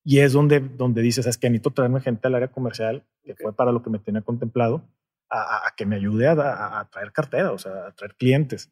y 0.04 0.20
es 0.20 0.32
donde, 0.32 0.60
donde 0.60 1.02
dices, 1.02 1.26
es 1.26 1.38
que 1.38 1.48
necesito 1.48 1.70
traerme 1.70 2.00
gente 2.00 2.28
al 2.28 2.34
área 2.36 2.48
comercial, 2.48 3.04
que 3.24 3.34
fue 3.34 3.52
para 3.54 3.72
lo 3.72 3.82
que 3.82 3.90
me 3.90 3.98
tenía 3.98 4.22
contemplado, 4.22 4.84
a, 5.30 5.66
a 5.66 5.74
que 5.76 5.86
me 5.86 5.96
ayude 5.96 6.28
a, 6.28 6.80
a, 6.80 6.88
traer 6.90 7.12
cartera, 7.12 7.52
o 7.52 7.58
sea, 7.58 7.86
a 7.86 7.92
traer 7.92 8.14
clientes. 8.14 8.70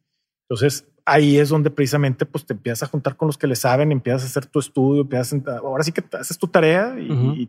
Entonces, 0.50 0.84
ahí 1.04 1.38
es 1.38 1.48
donde 1.48 1.70
precisamente 1.70 2.26
pues 2.26 2.44
te 2.44 2.54
empiezas 2.54 2.82
a 2.82 2.90
juntar 2.90 3.16
con 3.16 3.28
los 3.28 3.38
que 3.38 3.46
le 3.46 3.54
saben, 3.54 3.92
empiezas 3.92 4.24
a 4.24 4.26
hacer 4.26 4.46
tu 4.46 4.58
estudio, 4.58 5.02
empiezas 5.02 5.40
a, 5.46 5.58
ahora 5.58 5.84
sí 5.84 5.92
que 5.92 6.02
haces 6.16 6.36
tu 6.38 6.48
tarea 6.48 6.96
y, 6.98 7.48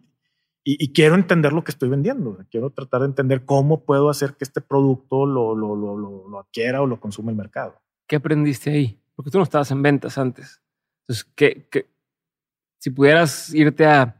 y, 0.64 0.93
quiero 0.93 1.16
entender 1.16 1.52
lo 1.52 1.64
que 1.64 1.72
estoy 1.72 1.89
vendiendo. 1.89 2.38
Quiero 2.52 2.70
tratar 2.70 3.02
de 3.02 3.08
entender 3.08 3.43
cómo 3.43 3.86
puedo 3.86 4.12
hacer 4.12 4.36
que 4.36 4.43
este 4.43 4.62
producto 4.62 5.26
lo, 5.26 5.56
lo, 5.56 5.76
lo, 5.76 5.97
lo, 5.97 6.39
adquiera 6.39 6.84
o 6.84 6.86
lo 6.86 6.99
consuma 6.99 7.32
el 7.32 7.38
mercado. 7.38 7.82
¿Qué 8.08 8.18
aprendiste 8.18 8.70
ahí? 8.70 8.99
Porque 9.16 9.32
tú 9.32 9.39
no 9.39 9.45
estabas 9.45 9.72
en 9.72 9.82
ventas 9.82 10.20
antes. 10.20 10.62
Entonces, 11.02 11.28
¿qué, 11.36 11.68
qué, 11.72 11.88
si 12.78 12.91
pudieras 12.91 13.52
irte 13.56 13.88
a 13.88 14.16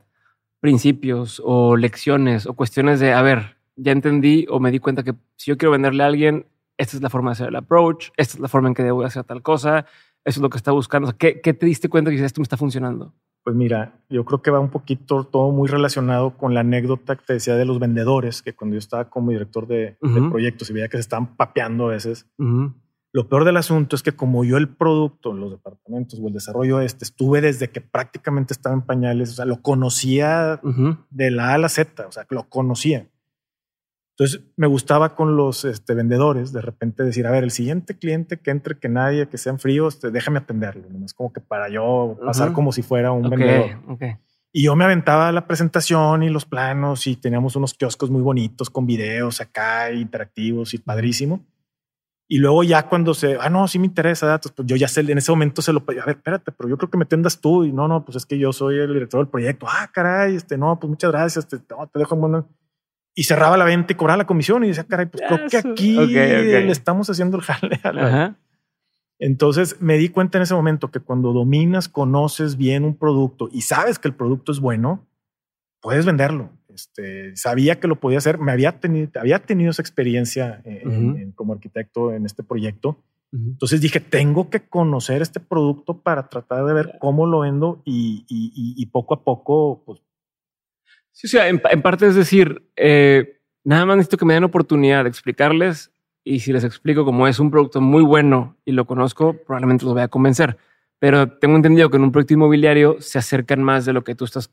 principios 0.60 1.40
o 1.46 1.78
lecciones 1.78 2.48
o 2.48 2.56
cuestiones 2.56 3.00
de, 3.00 3.14
a 3.14 3.22
ver, 3.22 3.58
ya 3.76 3.92
entendí 3.92 4.48
o 4.50 4.60
me 4.60 4.72
di 4.72 4.80
cuenta 4.80 5.04
que 5.04 5.14
si 5.36 5.52
yo 5.52 5.58
quiero 5.58 5.72
venderle 5.72 6.02
a 6.02 6.08
alguien, 6.08 6.48
esta 6.82 6.98
es 6.98 7.04
la 7.04 7.10
forma 7.10 7.30
de 7.30 7.34
hacer 7.34 7.48
el 7.50 7.56
approach, 7.56 8.10
esta 8.18 8.38
es 8.38 8.40
la 8.40 8.48
forma 8.48 8.68
en 8.70 8.74
que 8.74 8.84
debo 8.84 9.04
hacer 9.04 9.24
tal 9.24 9.44
cosa, 9.44 9.86
eso 10.26 10.40
es 10.40 10.42
lo 10.42 10.50
que 10.50 10.58
está 10.58 10.72
buscando. 10.72 11.16
¿qué, 11.16 11.34
te 11.36 11.66
diste 11.66 11.90
cuenta 11.90 12.10
que 12.10 12.24
esto 12.24 12.42
me 12.42 12.44
está 12.44 12.58
funcionando? 12.58 13.14
Pues 13.44 13.56
mira, 13.56 14.00
yo 14.10 14.26
creo 14.26 14.42
que 14.42 14.50
va 14.50 14.60
un 14.60 14.70
poquito 14.70 15.24
todo 15.24 15.52
muy 15.52 15.68
relacionado 15.68 16.38
con 16.38 16.54
la 16.54 16.62
anécdota 16.62 17.16
que 17.16 17.24
te 17.26 17.34
decía 17.34 17.56
de 17.56 17.66
los 17.66 17.80
vendedores, 17.80 18.42
que 18.42 18.54
cuando 18.54 18.76
yo 18.76 18.80
estaba 18.80 19.10
como 19.10 19.30
director 19.30 19.68
de, 19.68 19.98
proyectos 20.30 20.70
y 20.70 20.74
veía 20.74 20.88
que 20.90 20.98
se 20.98 21.02
estaban 21.02 21.36
papeando 21.36 21.86
a 21.86 21.90
veces. 21.90 22.28
Lo 23.14 23.28
peor 23.28 23.46
del 23.46 23.58
asunto 23.58 23.96
es 23.96 24.04
que 24.04 24.14
como 24.14 24.44
yo 24.44 24.58
el 24.58 24.70
producto, 24.70 25.34
los 25.34 25.52
departamentos 25.52 26.20
o 26.20 26.28
el 26.28 26.34
desarrollo 26.34 26.82
este, 26.82 27.04
estuve 27.04 27.42
desde 27.42 27.70
que 27.70 27.82
prácticamente 27.82 28.54
estaba 28.54 28.74
en 28.74 28.84
pañales, 28.84 29.32
o 29.32 29.34
sea, 29.34 29.46
lo 29.46 29.62
conocía 29.62 30.62
de 31.10 31.32
la 31.32 31.50
A 31.50 31.54
a 31.56 31.58
la 31.60 31.70
Z, 31.70 32.08
o 32.08 32.12
sea, 32.12 32.26
lo 32.30 32.50
conocía. 32.50 33.08
Entonces 34.22 34.44
me 34.56 34.68
gustaba 34.68 35.16
con 35.16 35.36
los 35.36 35.66
este, 35.66 35.96
vendedores 35.96 36.54
de 36.54 36.62
repente 36.62 37.02
decir, 37.02 37.26
a 37.26 37.32
ver, 37.32 37.44
el 37.44 37.50
siguiente 37.50 37.98
cliente 37.98 38.40
que 38.40 38.52
entre, 38.52 38.78
que 38.78 38.88
nadie, 38.88 39.28
que 39.28 39.40
sean 39.40 39.58
fríos, 39.58 39.96
este, 39.96 40.12
déjame 40.12 40.38
atenderlo. 40.38 40.84
Es 41.04 41.16
como 41.16 41.34
que 41.34 41.42
para 41.42 41.70
yo 41.70 42.20
pasar 42.24 42.54
como 42.54 42.72
si 42.72 42.84
fuera 42.84 43.12
un 43.12 43.28
vendedor. 43.28 43.80
Y 44.52 44.66
yo 44.66 44.76
me 44.76 44.84
aventaba 44.84 45.32
la 45.32 45.48
presentación 45.48 46.22
y 46.22 46.30
los 46.30 46.46
planos 46.46 47.08
y 47.08 47.16
teníamos 47.16 47.56
unos 47.56 47.74
kioscos 47.74 48.12
muy 48.12 48.22
bonitos 48.22 48.70
con 48.70 48.86
videos 48.86 49.42
acá 49.42 49.92
interactivos 49.92 50.76
y 50.76 50.78
padrísimo. 50.78 51.44
Y 52.28 52.38
luego 52.38 52.64
ya 52.64 52.88
cuando 52.88 53.16
se, 53.16 53.38
ah, 53.42 53.50
no, 53.50 53.68
sí 53.68 53.80
me 53.80 53.88
interesa 53.88 54.28
datos, 54.28 54.52
pues 54.52 54.68
yo 54.68 54.76
ya 54.76 54.88
sé, 54.88 55.02
en 55.02 55.18
ese 55.18 55.32
momento 55.32 55.64
se 55.64 55.74
lo 55.74 55.84
pedí, 55.84 55.98
a 55.98 56.06
ver, 56.06 56.18
espérate, 56.18 56.52
pero 56.52 56.70
yo 56.70 56.78
creo 56.78 56.92
que 56.92 56.98
me 57.00 57.06
tendas 57.06 57.42
tú. 57.42 57.64
Y 57.64 57.72
no, 57.72 57.88
no, 57.88 58.06
pues 58.06 58.18
es 58.18 58.28
que 58.28 58.38
yo 58.38 58.54
soy 58.54 58.78
el 58.78 58.94
director 58.94 59.20
del 59.20 59.32
proyecto. 59.32 59.66
Ah, 59.68 59.90
caray, 59.92 60.36
este, 60.36 60.60
no, 60.60 60.80
pues 60.80 60.92
muchas 60.92 61.10
gracias, 61.12 61.48
te, 61.48 61.58
te 61.58 61.76
dejo 61.96 62.14
en 62.14 62.22
buena 62.22 62.46
y 63.14 63.24
cerraba 63.24 63.58
la 63.58 63.66
venta 63.66 63.94
y 63.94 63.96
cobraba 63.96 64.18
la 64.18 64.28
comisión 64.28 64.64
y 64.64 64.68
decía, 64.68 64.86
caray, 64.86 65.08
pues 65.08 65.24
creo 65.28 65.48
que 65.50 65.58
aquí 65.58 65.98
le 65.98 66.72
estamos 66.72 67.10
haciendo 67.10 67.38
el 67.38 67.44
jale. 67.44 67.80
Entonces 69.20 69.80
me 69.82 69.98
di 69.98 70.10
cuenta 70.10 70.38
en 70.38 70.44
ese 70.44 70.56
momento 70.56 70.90
que 70.90 71.00
cuando 71.00 71.32
dominas, 71.32 71.90
conoces 71.90 72.58
bien 72.58 72.84
un 72.84 72.96
producto 72.96 73.50
y 73.52 73.62
sabes 73.62 74.00
que 74.00 74.08
el 74.08 74.16
producto 74.16 74.52
es 74.52 74.60
bueno, 74.60 75.08
puedes 75.80 76.06
venderlo. 76.06 76.50
Este, 76.70 77.36
sabía 77.36 77.80
que 77.80 77.88
lo 77.88 78.00
podía 78.00 78.18
hacer, 78.18 78.40
me 78.40 78.52
había 78.52 78.80
tenido, 78.80 79.10
había 79.20 79.40
tenido 79.40 79.72
esa 79.72 79.82
experiencia 79.82 80.64
como 81.36 81.54
arquitecto 81.54 82.14
en 82.14 82.26
este 82.26 82.44
proyecto. 82.44 82.98
Entonces 83.34 83.80
dije, 83.80 84.02
tengo 84.02 84.50
que 84.50 84.68
conocer 84.68 85.22
este 85.22 85.40
producto 85.40 86.02
para 86.02 86.28
tratar 86.28 86.66
de 86.66 86.74
ver 86.74 86.98
cómo 87.00 87.28
lo 87.28 87.42
vendo 87.42 87.82
y, 87.86 88.26
y 88.28 88.86
poco 88.88 89.14
a 89.14 89.24
poco 89.24 89.84
pues, 89.86 90.02
Sí, 91.12 91.28
o 91.28 91.30
sea, 91.30 91.48
en, 91.48 91.60
parte 91.60 92.08
es 92.08 92.16
decir, 92.16 92.68
eh, 92.76 93.42
nada 93.64 93.86
más 93.86 93.98
necesito 93.98 94.18
que 94.18 94.26
me 94.26 94.34
den 94.34 94.44
oportunidad 94.44 95.04
de 95.04 95.10
explicarles 95.10 95.92
y 96.24 96.40
si 96.40 96.54
les 96.54 96.64
explico 96.64 97.06
cómo 97.06 97.28
es 97.28 97.40
un 97.40 97.52
producto 97.52 97.82
muy 97.82 98.04
bueno 98.04 98.58
y 98.66 98.72
lo 98.72 98.86
conozco, 98.86 99.34
probablemente 99.34 99.86
los 99.86 99.94
voy 99.94 100.04
a 100.04 100.08
convencer. 100.08 100.58
Pero 101.00 101.38
tengo 101.38 101.56
entendido 101.56 101.90
que 101.90 101.98
en 101.98 102.04
un 102.04 102.12
proyecto 102.12 102.36
inmobiliario 102.36 102.98
se 103.02 103.18
acercan 103.20 103.62
más 103.62 103.86
de 103.86 103.94
lo 103.94 104.04
que 104.04 104.16
tú 104.16 104.26
estás 104.26 104.52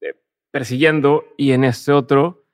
eh, 0.00 0.14
persiguiendo 0.50 1.24
y 1.36 1.52
en 1.52 1.64
este 1.64 1.92
otro, 1.92 2.46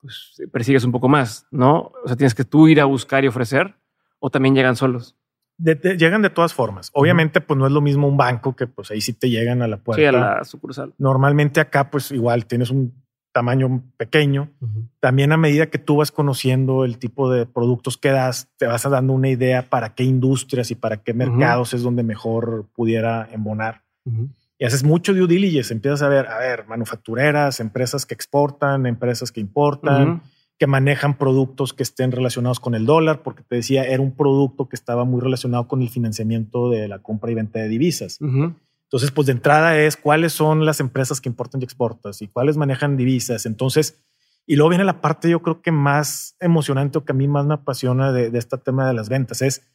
pues 0.00 0.42
persigues 0.52 0.84
un 0.84 0.92
poco 0.92 1.08
más, 1.08 1.46
¿no? 1.50 1.92
O 2.04 2.08
sea, 2.08 2.16
tienes 2.16 2.34
que 2.34 2.44
tú 2.44 2.68
ir 2.68 2.80
a 2.80 2.84
buscar 2.84 3.24
y 3.24 3.28
ofrecer 3.28 3.76
o 4.18 4.30
también 4.30 4.54
llegan 4.54 4.76
solos 4.76 5.15
llegan 5.58 6.22
de 6.22 6.30
todas 6.30 6.54
formas. 6.54 6.90
Obviamente, 6.92 7.40
pues 7.40 7.58
no 7.58 7.66
es 7.66 7.72
lo 7.72 7.80
mismo 7.80 8.08
un 8.08 8.16
banco 8.16 8.54
que 8.54 8.66
pues 8.66 8.90
ahí 8.90 9.00
sí 9.00 9.12
te 9.12 9.30
llegan 9.30 9.62
a 9.62 9.68
la 9.68 9.78
puerta. 9.78 10.00
Sí, 10.00 10.06
a 10.06 10.12
la 10.12 10.44
sucursal. 10.44 10.94
Normalmente 10.98 11.60
acá, 11.60 11.90
pues 11.90 12.10
igual 12.12 12.46
tienes 12.46 12.70
un 12.70 12.92
tamaño 13.32 13.82
pequeño. 13.98 14.50
También 14.98 15.30
a 15.32 15.36
medida 15.36 15.66
que 15.66 15.78
tú 15.78 15.96
vas 15.96 16.10
conociendo 16.10 16.84
el 16.84 16.98
tipo 16.98 17.30
de 17.30 17.44
productos 17.44 17.98
que 17.98 18.10
das, 18.10 18.48
te 18.56 18.66
vas 18.66 18.88
dando 18.88 19.12
una 19.12 19.28
idea 19.28 19.68
para 19.68 19.94
qué 19.94 20.04
industrias 20.04 20.70
y 20.70 20.74
para 20.74 20.98
qué 21.02 21.12
mercados 21.12 21.74
es 21.74 21.82
donde 21.82 22.02
mejor 22.02 22.66
pudiera 22.74 23.28
embonar. 23.30 23.82
Y 24.58 24.64
haces 24.64 24.84
mucho 24.84 25.12
due 25.12 25.26
diligence, 25.26 25.74
empiezas 25.74 26.00
a 26.00 26.08
ver, 26.08 26.28
a 26.28 26.38
ver, 26.38 26.66
manufactureras, 26.66 27.60
empresas 27.60 28.06
que 28.06 28.14
exportan, 28.14 28.86
empresas 28.86 29.30
que 29.30 29.40
importan 29.40 30.22
que 30.58 30.66
manejan 30.66 31.18
productos 31.18 31.74
que 31.74 31.82
estén 31.82 32.12
relacionados 32.12 32.60
con 32.60 32.74
el 32.74 32.86
dólar, 32.86 33.22
porque 33.22 33.42
te 33.42 33.56
decía, 33.56 33.84
era 33.84 34.02
un 34.02 34.16
producto 34.16 34.68
que 34.68 34.76
estaba 34.76 35.04
muy 35.04 35.20
relacionado 35.20 35.68
con 35.68 35.82
el 35.82 35.90
financiamiento 35.90 36.70
de 36.70 36.88
la 36.88 37.00
compra 37.00 37.30
y 37.30 37.34
venta 37.34 37.58
de 37.58 37.68
divisas. 37.68 38.18
Entonces, 38.20 39.10
pues 39.10 39.26
de 39.26 39.32
entrada 39.32 39.78
es 39.78 39.96
cuáles 39.96 40.32
son 40.32 40.64
las 40.64 40.80
empresas 40.80 41.20
que 41.20 41.28
importan 41.28 41.60
y 41.60 41.64
exportas 41.64 42.22
y 42.22 42.28
cuáles 42.28 42.56
manejan 42.56 42.96
divisas. 42.96 43.44
Entonces, 43.44 44.02
y 44.46 44.56
luego 44.56 44.70
viene 44.70 44.84
la 44.84 45.00
parte 45.00 45.28
yo 45.28 45.42
creo 45.42 45.60
que 45.60 45.72
más 45.72 46.36
emocionante 46.40 46.98
o 46.98 47.04
que 47.04 47.12
a 47.12 47.14
mí 47.14 47.26
más 47.26 47.44
me 47.46 47.54
apasiona 47.54 48.12
de, 48.12 48.30
este 48.38 48.56
tema 48.58 48.86
de 48.86 48.94
las 48.94 49.08
ventas 49.08 49.42
es, 49.42 49.68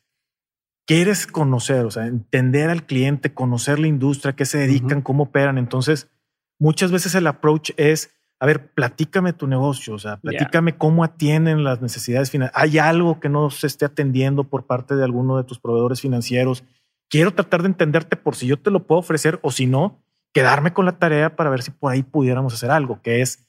quieres 0.88 1.28
conocer, 1.28 1.86
o 1.86 1.92
sea, 1.92 2.08
entender 2.08 2.70
al 2.70 2.86
cliente, 2.86 3.34
conocer 3.34 3.80
la 3.80 3.88
industria, 3.88 4.36
qué 4.36 4.46
se 4.46 4.60
dedican, 4.60 5.02
cómo 5.02 5.24
operan. 5.24 5.58
Entonces, 5.58 6.10
muchas 6.58 6.92
veces 6.92 7.14
el 7.16 7.28
approach 7.28 7.72
es, 7.76 8.16
a 8.42 8.46
ver, 8.48 8.74
platícame 8.74 9.34
tu 9.34 9.46
negocio, 9.46 9.94
o 9.94 10.00
sea, 10.00 10.18
platícame 10.18 10.76
cómo 10.76 11.04
atienden 11.04 11.64
las 11.64 11.80
necesidades 11.80 12.32
financieras. 12.32 12.60
¿Hay 12.60 12.80
algo 12.80 13.20
que 13.20 13.30
no 13.30 13.52
se 13.52 13.68
esté 13.68 13.86
atendiendo 13.86 14.46
por 14.46 14.66
parte 14.66 14.96
de 14.96 15.04
alguno 15.04 15.38
de 15.38 15.44
tus 15.44 15.60
proveedores 15.60 16.02
financieros? 16.02 16.64
Quiero 17.08 17.36
tratar 17.36 17.62
de 17.62 17.68
entenderte 17.68 18.16
por 18.16 18.36
si 18.36 18.48
yo 18.48 18.58
te 18.58 18.72
lo 18.72 18.88
puedo 18.88 18.98
ofrecer 18.98 19.38
o 19.44 19.52
si 19.52 19.68
no, 19.68 20.02
quedarme 20.34 20.74
con 20.74 20.86
la 20.86 20.98
tarea 20.98 21.36
para 21.36 21.52
ver 21.52 21.62
si 21.62 21.70
por 21.70 21.92
ahí 21.92 22.02
pudiéramos 22.02 22.56
hacer 22.56 22.72
algo, 22.72 23.00
que 23.04 23.22
es 23.22 23.48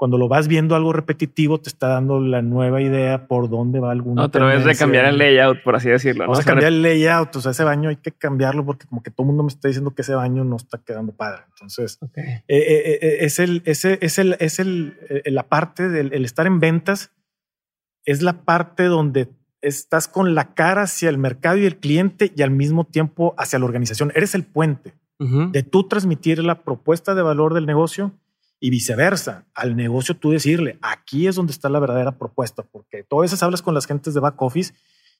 cuando 0.00 0.16
lo 0.16 0.28
vas 0.28 0.48
viendo 0.48 0.74
algo 0.74 0.94
repetitivo, 0.94 1.60
te 1.60 1.68
está 1.68 1.88
dando 1.88 2.20
la 2.20 2.40
nueva 2.40 2.80
idea 2.80 3.26
por 3.26 3.50
dónde 3.50 3.80
va 3.80 3.90
alguna. 3.90 4.24
Otra 4.24 4.46
vez 4.46 4.64
de 4.64 4.74
cambiar 4.74 5.04
el 5.04 5.18
layout, 5.18 5.62
por 5.62 5.76
así 5.76 5.90
decirlo. 5.90 6.24
Vamos 6.24 6.38
a 6.40 6.42
cambiar 6.42 6.72
el 6.72 6.80
layout. 6.80 7.36
O 7.36 7.40
sea, 7.42 7.50
ese 7.50 7.64
baño 7.64 7.90
hay 7.90 7.96
que 7.96 8.10
cambiarlo 8.10 8.64
porque 8.64 8.86
como 8.86 9.02
que 9.02 9.10
todo 9.10 9.24
el 9.24 9.26
mundo 9.26 9.42
me 9.42 9.48
está 9.48 9.68
diciendo 9.68 9.94
que 9.94 10.00
ese 10.00 10.14
baño 10.14 10.42
no 10.42 10.56
está 10.56 10.78
quedando 10.78 11.12
padre. 11.12 11.42
Entonces, 11.50 11.98
eh, 12.16 12.42
eh, 12.48 12.98
eh, 13.02 13.16
es 13.20 13.38
el, 13.40 13.60
ese, 13.66 13.98
es 14.00 14.18
el, 14.18 14.38
es 14.40 14.58
el, 14.58 14.96
la 15.26 15.50
parte 15.50 15.90
del 15.90 16.24
estar 16.24 16.46
en 16.46 16.60
ventas. 16.60 17.12
Es 18.06 18.22
la 18.22 18.44
parte 18.44 18.84
donde 18.84 19.28
estás 19.60 20.08
con 20.08 20.34
la 20.34 20.54
cara 20.54 20.84
hacia 20.84 21.10
el 21.10 21.18
mercado 21.18 21.58
y 21.58 21.66
el 21.66 21.76
cliente 21.76 22.32
y 22.34 22.40
al 22.40 22.52
mismo 22.52 22.84
tiempo 22.86 23.34
hacia 23.36 23.58
la 23.58 23.66
organización. 23.66 24.12
Eres 24.14 24.34
el 24.34 24.44
puente 24.44 24.94
de 25.18 25.62
tú 25.62 25.86
transmitir 25.86 26.42
la 26.42 26.62
propuesta 26.62 27.14
de 27.14 27.20
valor 27.20 27.52
del 27.52 27.66
negocio 27.66 28.12
y 28.60 28.68
viceversa, 28.70 29.46
al 29.54 29.74
negocio 29.74 30.14
tú 30.14 30.30
decirle, 30.30 30.78
aquí 30.82 31.26
es 31.26 31.34
donde 31.34 31.52
está 31.52 31.70
la 31.70 31.80
verdadera 31.80 32.18
propuesta, 32.18 32.62
porque 32.62 33.02
todas 33.02 33.30
veces 33.30 33.42
hablas 33.42 33.62
con 33.62 33.74
las 33.74 33.86
gentes 33.86 34.12
de 34.12 34.20
back 34.20 34.40
office 34.40 34.74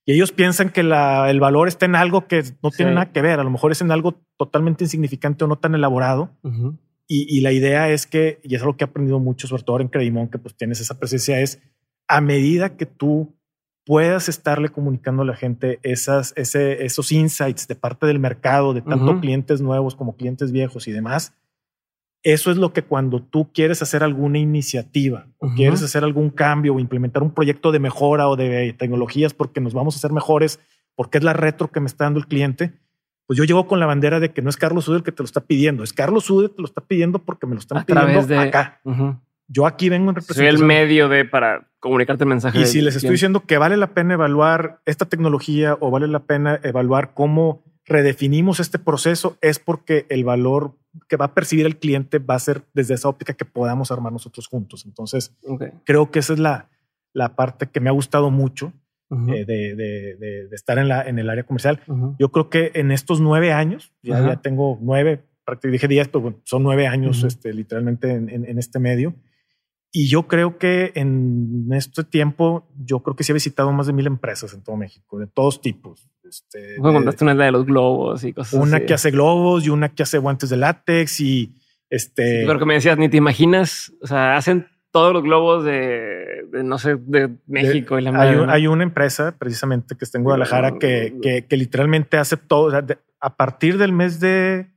y 0.04 0.12
ellos 0.12 0.30
piensan 0.30 0.68
que 0.68 0.82
la, 0.82 1.30
el 1.30 1.40
valor 1.40 1.66
está 1.66 1.86
en 1.86 1.96
algo 1.96 2.26
que 2.26 2.44
no 2.62 2.70
tiene 2.70 2.92
nada 2.92 3.12
que 3.12 3.22
ver, 3.22 3.40
a 3.40 3.44
lo 3.44 3.50
mejor 3.50 3.72
es 3.72 3.80
en 3.80 3.90
algo 3.90 4.14
totalmente 4.36 4.84
insignificante 4.84 5.44
o 5.44 5.46
no 5.46 5.56
tan 5.56 5.74
elaborado. 5.74 6.30
y, 7.08 7.26
y, 7.36 7.40
la 7.40 7.52
idea 7.52 7.90
es 7.90 8.06
que, 8.06 8.40
y 8.44 8.54
es 8.54 8.60
algo 8.60 8.76
que 8.76 8.84
he 8.84 8.88
aprendido 8.88 9.18
mucho, 9.18 9.48
sobre 9.48 9.62
todo 9.62 9.80
en 9.80 9.88
Credimon, 9.88 10.28
que 10.28 10.38
pues 10.38 10.54
tienes 10.54 10.80
esa 10.80 10.98
presencia, 10.98 11.40
es 11.40 11.60
a 12.08 12.20
medida 12.20 12.76
que 12.76 12.86
tú 12.86 13.34
puedas 13.86 14.28
estarle 14.28 14.68
comunicando 14.68 15.22
a 15.22 15.26
la 15.26 15.34
gente 15.34 15.80
esas, 15.82 16.32
ese, 16.36 16.84
esos 16.84 17.10
insights 17.10 17.66
de 17.66 17.74
parte 17.74 18.06
del 18.06 18.18
mercado, 18.18 18.74
de 18.74 18.82
tanto 18.82 19.18
clientes 19.20 19.60
nuevos 19.60 19.94
como 19.94 20.16
clientes 20.16 20.52
viejos 20.52 20.86
y 20.86 20.92
demás, 20.92 21.34
eso 22.22 22.50
es 22.50 22.56
lo 22.56 22.72
que 22.72 22.82
cuando 22.82 23.22
tú 23.22 23.50
quieres 23.52 23.80
hacer 23.82 24.02
alguna 24.02 24.38
iniciativa 24.38 25.26
o 25.38 25.54
quieres 25.54 25.82
hacer 25.82 26.04
algún 26.04 26.30
cambio 26.30 26.74
o 26.74 26.80
implementar 26.80 27.22
un 27.22 27.32
proyecto 27.32 27.72
de 27.72 27.78
mejora 27.78 28.28
o 28.28 28.36
de 28.36 28.74
tecnologías 28.78 29.32
porque 29.32 29.60
nos 29.60 29.72
vamos 29.72 29.94
a 29.94 29.98
hacer 29.98 30.12
mejores, 30.12 30.60
porque 30.94 31.18
es 31.18 31.24
la 31.24 31.32
retro 31.32 31.70
que 31.70 31.80
me 31.80 31.86
está 31.86 32.04
dando 32.04 32.20
el 32.20 32.26
cliente, 32.26 32.74
pues 33.26 33.38
yo 33.38 33.44
llego 33.44 33.66
con 33.66 33.80
la 33.80 33.86
bandera 33.86 34.20
de 34.20 34.32
que 34.32 34.42
no 34.42 34.50
es 34.50 34.56
Carlos 34.56 34.88
Ude 34.88 34.98
el 34.98 35.02
que 35.02 35.12
te 35.12 35.22
lo 35.22 35.24
está 35.24 35.40
pidiendo, 35.40 35.82
es 35.82 35.92
Carlos 35.92 36.28
Ude 36.30 36.48
te 36.48 36.60
lo 36.60 36.66
está 36.66 36.82
pidiendo 36.82 37.20
porque 37.20 37.46
me 37.46 37.54
lo 37.54 37.60
están 37.60 37.84
pidiendo 37.84 38.26
de... 38.26 38.38
acá. 38.38 38.80
Yo 39.52 39.66
aquí 39.66 39.88
vengo 39.88 40.10
en 40.10 40.16
representación. 40.16 40.58
Soy 40.58 40.60
el 40.60 40.66
medio 40.66 41.08
de 41.08 41.24
para 41.24 41.68
comunicarte 41.80 42.24
mensajes. 42.24 42.60
Y 42.60 42.66
si 42.66 42.80
les 42.82 42.96
estoy 42.96 43.12
diciendo 43.12 43.40
que 43.46 43.58
vale 43.58 43.76
la 43.76 43.94
pena 43.94 44.14
evaluar 44.14 44.80
esta 44.84 45.06
tecnología 45.06 45.76
o 45.80 45.90
vale 45.90 46.06
la 46.06 46.24
pena 46.24 46.60
evaluar 46.62 47.14
cómo 47.14 47.64
redefinimos 47.84 48.60
este 48.60 48.78
proceso, 48.78 49.36
es 49.40 49.58
porque 49.58 50.06
el 50.08 50.24
valor 50.24 50.76
que 51.08 51.16
va 51.16 51.26
a 51.26 51.34
percibir 51.34 51.66
el 51.66 51.78
cliente 51.78 52.18
va 52.18 52.34
a 52.34 52.38
ser 52.38 52.64
desde 52.74 52.94
esa 52.94 53.08
óptica 53.08 53.34
que 53.34 53.44
podamos 53.44 53.90
armar 53.90 54.12
nosotros 54.12 54.46
juntos. 54.46 54.84
Entonces, 54.86 55.36
creo 55.84 56.10
que 56.10 56.18
esa 56.18 56.32
es 56.32 56.38
la, 56.38 56.68
la 57.12 57.36
parte 57.36 57.68
que 57.68 57.80
me 57.80 57.90
ha 57.90 57.92
gustado 57.92 58.30
mucho 58.30 58.72
eh, 59.10 59.44
de, 59.44 59.74
de, 59.74 60.16
de, 60.16 60.48
estar 60.54 60.78
en, 60.78 60.88
la, 60.88 61.02
en 61.02 61.18
el 61.18 61.28
área 61.28 61.44
comercial. 61.44 61.80
Yo 62.18 62.30
creo 62.30 62.48
que 62.48 62.70
en 62.74 62.92
estos 62.92 63.20
nueve 63.20 63.52
años, 63.52 63.92
ya, 64.02 64.20
ya 64.24 64.36
tengo 64.40 64.78
nueve, 64.80 65.24
prácticamente 65.44 65.72
dije 65.72 65.88
diez, 65.88 66.08
pero 66.08 66.40
son 66.44 66.62
nueve 66.62 66.86
años 66.86 67.24
este, 67.24 67.52
literalmente 67.52 68.12
en, 68.12 68.28
en, 68.30 68.58
este 68.58 68.78
medio. 68.78 69.14
Y 69.92 70.06
yo 70.06 70.28
creo 70.28 70.58
que 70.58 70.92
en 70.94 71.66
este 71.72 72.04
tiempo, 72.04 72.68
yo 72.78 73.02
creo 73.02 73.16
que 73.16 73.24
sí 73.24 73.32
he 73.32 73.34
visitado 73.34 73.72
más 73.72 73.88
de 73.88 73.92
mil 73.92 74.06
empresas 74.06 74.54
en 74.54 74.62
todo 74.62 74.76
México, 74.76 75.18
de 75.18 75.26
todos 75.26 75.60
tipos. 75.60 76.08
Este, 76.30 76.76
contaste 76.76 77.24
una 77.24 77.34
de 77.34 77.50
los 77.50 77.66
globos 77.66 78.22
y 78.22 78.32
cosas 78.32 78.54
Una 78.54 78.78
que 78.78 78.94
hace 78.94 79.10
globos 79.10 79.66
y 79.66 79.70
una 79.70 79.88
que 79.88 80.04
hace 80.04 80.18
guantes 80.18 80.48
de 80.48 80.56
látex 80.56 81.20
y 81.20 81.52
este. 81.90 82.44
pero 82.46 82.60
que 82.60 82.66
me 82.66 82.74
decías, 82.74 82.96
ni 82.98 83.08
te 83.08 83.16
imaginas, 83.16 83.92
o 84.00 84.06
sea, 84.06 84.36
hacen 84.36 84.68
todos 84.92 85.12
los 85.12 85.24
globos 85.24 85.64
de, 85.64 86.46
no 86.64 86.78
sé, 86.78 86.96
de 86.96 87.30
México 87.46 87.98
y 87.98 88.02
la 88.02 88.10
hay, 88.10 88.36
hay, 88.48 88.66
una 88.68 88.84
empresa 88.84 89.36
precisamente 89.36 89.96
que 89.96 90.04
está 90.04 90.18
en 90.18 90.24
Guadalajara 90.24 90.78
que, 90.78 91.16
que, 91.20 91.46
que 91.46 91.56
literalmente 91.56 92.16
hace 92.16 92.36
todo. 92.36 92.80
a 93.20 93.36
partir 93.36 93.76
del 93.76 93.92
mes 93.92 94.20
de 94.20 94.70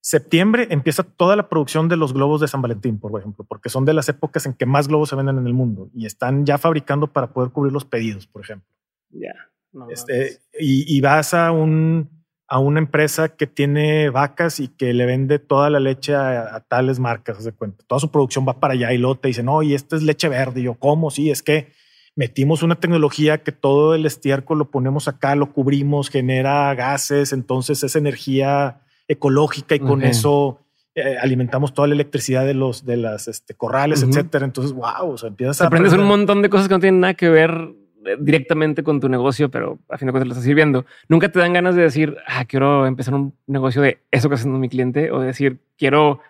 septiembre 0.00 0.68
empieza 0.70 1.02
toda 1.02 1.36
la 1.36 1.48
producción 1.48 1.88
de 1.88 1.96
los 1.96 2.14
globos 2.14 2.40
de 2.40 2.48
San 2.48 2.62
Valentín, 2.62 2.98
por 3.00 3.18
ejemplo, 3.18 3.44
porque 3.48 3.68
son 3.68 3.84
de 3.84 3.94
las 3.94 4.08
épocas 4.08 4.46
en 4.46 4.54
que 4.54 4.66
más 4.66 4.86
globos 4.86 5.08
se 5.08 5.16
venden 5.16 5.38
en 5.38 5.46
el 5.46 5.54
mundo 5.54 5.90
y 5.92 6.06
están 6.06 6.46
ya 6.46 6.56
fabricando 6.56 7.08
para 7.08 7.32
poder 7.32 7.50
cubrir 7.50 7.72
los 7.72 7.84
pedidos, 7.84 8.26
por 8.26 8.42
ejemplo. 8.42 8.68
Ya. 9.10 9.49
Este, 9.90 10.40
y, 10.58 11.00
vas 11.00 11.34
a 11.34 11.52
un 11.52 12.20
a 12.50 12.58
una 12.58 12.80
empresa 12.80 13.36
que 13.36 13.46
tiene 13.46 14.10
vacas 14.10 14.58
y 14.58 14.66
que 14.66 14.92
le 14.92 15.06
vende 15.06 15.38
toda 15.38 15.70
la 15.70 15.78
leche 15.78 16.16
a, 16.16 16.64
tales 16.66 16.98
marcas, 16.98 17.44
de 17.44 17.52
cuenta. 17.52 17.84
Toda 17.86 18.00
su 18.00 18.10
producción 18.10 18.44
va 18.46 18.58
para 18.58 18.74
allá 18.74 18.92
y 18.92 18.98
luego 18.98 19.18
te 19.18 19.28
dicen, 19.28 19.46
no, 19.46 19.62
y 19.62 19.72
esta 19.72 19.94
es 19.94 20.02
leche 20.02 20.28
verde. 20.28 20.60
Y 20.60 20.64
yo, 20.64 20.74
¿cómo? 20.74 21.12
Sí, 21.12 21.30
es 21.30 21.44
que 21.44 21.68
metimos 22.16 22.64
una 22.64 22.74
tecnología 22.74 23.44
que 23.44 23.52
todo 23.52 23.94
el 23.94 24.04
estiércol 24.04 24.58
lo 24.58 24.70
ponemos 24.72 25.06
acá, 25.06 25.36
lo 25.36 25.52
cubrimos, 25.52 26.10
genera 26.10 26.74
gases, 26.74 27.32
entonces 27.32 27.84
es 27.84 27.94
energía 27.94 28.80
ecológica 29.06 29.76
y 29.76 29.80
con 29.80 30.02
eso 30.02 30.58
eh, 30.96 31.16
alimentamos 31.20 31.72
toda 31.72 31.86
la 31.86 31.94
electricidad 31.94 32.44
de 32.44 32.54
los 32.54 32.84
de 32.84 32.96
las 32.96 33.28
este, 33.28 33.54
corrales, 33.54 34.02
etcétera. 34.02 34.44
Entonces, 34.44 34.72
wow, 34.72 35.12
o 35.12 35.16
sea, 35.16 35.28
empiezas 35.28 35.60
a 35.60 35.66
aprendes 35.66 35.92
un 35.92 36.04
montón 36.04 36.42
de 36.42 36.50
cosas 36.50 36.66
que 36.66 36.74
no 36.74 36.80
tienen 36.80 37.00
nada 37.00 37.14
que 37.14 37.28
ver 37.28 37.79
directamente 38.18 38.82
con 38.82 39.00
tu 39.00 39.08
negocio, 39.08 39.50
pero 39.50 39.78
a 39.88 39.98
fin 39.98 40.06
de 40.06 40.12
cuentas 40.12 40.28
lo 40.28 40.32
estás 40.32 40.44
sirviendo. 40.44 40.86
Nunca 41.08 41.30
te 41.30 41.38
dan 41.38 41.52
ganas 41.52 41.74
de 41.74 41.82
decir, 41.82 42.16
ah, 42.26 42.44
quiero 42.44 42.86
empezar 42.86 43.14
un 43.14 43.34
negocio 43.46 43.82
de 43.82 44.00
eso 44.10 44.28
que 44.28 44.34
está 44.34 44.42
haciendo 44.42 44.58
mi 44.58 44.68
cliente 44.68 45.10
o 45.10 45.20
decir, 45.20 45.60
quiero 45.76 46.20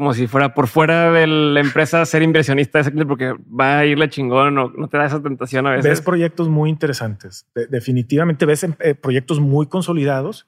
como 0.00 0.14
si 0.14 0.26
fuera 0.26 0.54
por 0.54 0.66
fuera 0.66 1.12
de 1.12 1.26
la 1.26 1.60
empresa 1.60 2.06
ser 2.06 2.22
inversionista 2.22 2.78
de 2.78 2.82
ese 2.82 2.90
cliente 2.90 3.06
porque 3.06 3.34
va 3.48 3.80
a 3.80 3.84
irle 3.84 4.08
chingón 4.08 4.56
o 4.56 4.70
no 4.70 4.88
te 4.88 4.96
da 4.96 5.04
esa 5.04 5.22
tentación 5.22 5.66
a 5.66 5.72
veces. 5.72 5.90
Ves 5.90 6.00
proyectos 6.00 6.48
muy 6.48 6.70
interesantes. 6.70 7.46
definitivamente 7.68 8.46
ves 8.46 8.64
eh, 8.64 8.94
proyectos 8.94 9.40
muy 9.40 9.66
consolidados 9.66 10.46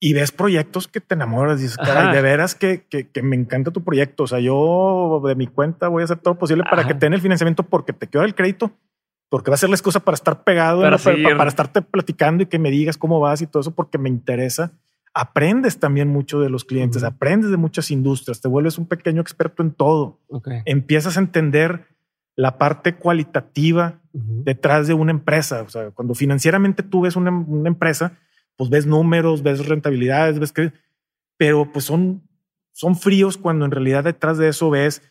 y 0.00 0.14
ves 0.14 0.32
proyectos 0.32 0.88
que 0.88 1.00
te 1.00 1.14
enamoras 1.14 1.60
y 1.60 1.64
dices, 1.64 1.76
caray, 1.76 2.12
de 2.12 2.20
veras 2.20 2.56
que, 2.56 2.84
que, 2.88 3.22
me 3.22 3.36
encanta 3.36 3.70
tu 3.70 3.84
proyecto. 3.84 4.24
O 4.24 4.26
sea, 4.26 4.40
yo 4.40 5.22
de 5.24 5.36
mi 5.36 5.46
cuenta 5.46 5.86
voy 5.86 6.00
a 6.00 6.04
hacer 6.06 6.18
todo 6.18 6.36
posible 6.36 6.64
para 6.68 6.84
que 6.84 6.94
te 6.94 7.06
den 7.06 7.12
el 7.12 7.20
financiamiento 7.20 7.62
porque 7.62 7.92
te 7.92 8.08
quiero 8.08 8.26
el 8.26 8.34
crédito, 8.34 8.72
porque 9.30 9.50
va 9.50 9.54
a 9.54 9.58
ser 9.58 9.70
la 9.70 9.76
excusa 9.76 10.00
para 10.00 10.16
estar 10.16 10.42
pegado, 10.42 10.82
para, 10.82 10.98
para, 10.98 11.48
estarte 11.48 11.80
platicando 11.80 12.42
y 12.42 12.46
que 12.46 12.58
me 12.58 12.70
digas 12.70 12.98
cómo 12.98 13.20
vas 13.20 13.40
y 13.40 13.46
todo 13.46 13.60
eso, 13.60 13.70
porque 13.70 13.96
me 13.96 14.08
interesa. 14.08 14.72
Aprendes 15.14 15.78
también 15.78 16.08
mucho 16.08 16.40
de 16.40 16.50
los 16.50 16.64
clientes, 16.64 17.04
aprendes 17.04 17.50
de 17.50 17.56
muchas 17.56 17.90
industrias, 17.92 18.40
te 18.40 18.48
vuelves 18.48 18.76
un 18.76 18.86
pequeño 18.86 19.22
experto 19.22 19.62
en 19.62 19.70
todo. 19.70 20.18
Empiezas 20.66 21.16
a 21.16 21.20
entender 21.20 21.86
la 22.34 22.58
parte 22.58 22.96
cualitativa 22.96 24.00
detrás 24.12 24.88
de 24.88 24.94
una 24.94 25.12
empresa. 25.12 25.62
O 25.62 25.68
sea, 25.68 25.90
cuando 25.92 26.14
financieramente 26.14 26.82
tú 26.82 27.02
ves 27.02 27.14
una, 27.14 27.30
una 27.30 27.68
empresa, 27.68 28.18
pues 28.56 28.68
ves 28.68 28.86
números, 28.86 29.44
ves 29.44 29.64
rentabilidades, 29.66 30.40
ves 30.40 30.52
que, 30.52 30.72
pero 31.36 31.70
pues 31.72 31.84
son, 31.84 32.22
son 32.72 32.96
fríos 32.96 33.36
cuando 33.36 33.64
en 33.64 33.70
realidad 33.70 34.04
detrás 34.04 34.38
de 34.38 34.48
eso 34.48 34.70
ves 34.70 35.02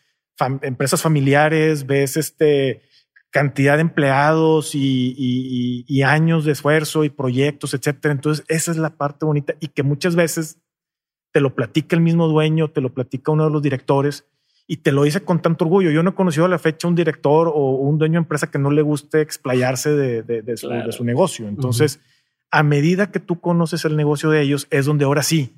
empresas 0.62 1.00
familiares, 1.02 1.86
ves 1.86 2.16
este 2.16 2.82
cantidad 3.30 3.76
de 3.76 3.82
empleados 3.82 4.74
y, 4.74 5.84
y, 5.86 6.02
años 6.02 6.44
de 6.44 6.52
esfuerzo 6.52 7.04
y 7.04 7.10
proyectos, 7.10 7.74
etcétera. 7.74 8.12
Entonces, 8.12 8.44
esa 8.48 8.70
es 8.72 8.76
la 8.76 8.90
parte 8.90 9.24
bonita 9.24 9.54
y 9.60 9.68
que 9.68 9.82
muchas 9.82 10.16
veces 10.16 10.58
te 11.32 11.40
lo 11.40 11.54
platica 11.54 11.94
el 11.94 12.02
mismo 12.02 12.26
dueño, 12.26 12.70
te 12.70 12.80
lo 12.80 12.92
platica 12.92 13.30
uno 13.30 13.44
de 13.44 13.50
los 13.50 13.62
directores 13.62 14.26
y 14.66 14.78
te 14.78 14.92
lo 14.92 15.04
dice 15.04 15.20
con 15.22 15.40
tanto 15.42 15.64
orgullo. 15.64 15.90
Yo 15.90 16.02
no 16.02 16.10
he 16.10 16.14
conocido 16.14 16.44
a 16.46 16.48
la 16.48 16.58
fecha 16.58 16.88
un 16.88 16.96
director 16.96 17.50
o 17.52 17.72
un 17.76 17.98
dueño 17.98 18.14
de 18.14 18.18
empresa 18.24 18.50
que 18.50 18.58
no 18.58 18.70
le 18.70 18.82
guste 18.82 19.20
explayarse 19.20 19.90
de, 19.90 20.22
de, 20.22 20.56
su, 20.56 21.04
negocio. 21.04 21.46
Entonces, 21.46 22.00
a 22.50 22.62
medida 22.64 23.12
que 23.12 23.20
tú 23.20 23.40
conoces 23.40 23.84
el 23.84 23.96
negocio 23.96 24.30
de 24.30 24.42
ellos, 24.42 24.66
es 24.70 24.86
donde 24.86 25.04
ahora 25.04 25.22
sí, 25.22 25.54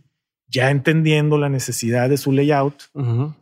ya 0.52 0.70
entendiendo 0.70 1.38
la 1.38 1.48
necesidad 1.48 2.10
de 2.10 2.18
su 2.18 2.30
layout, 2.30 2.74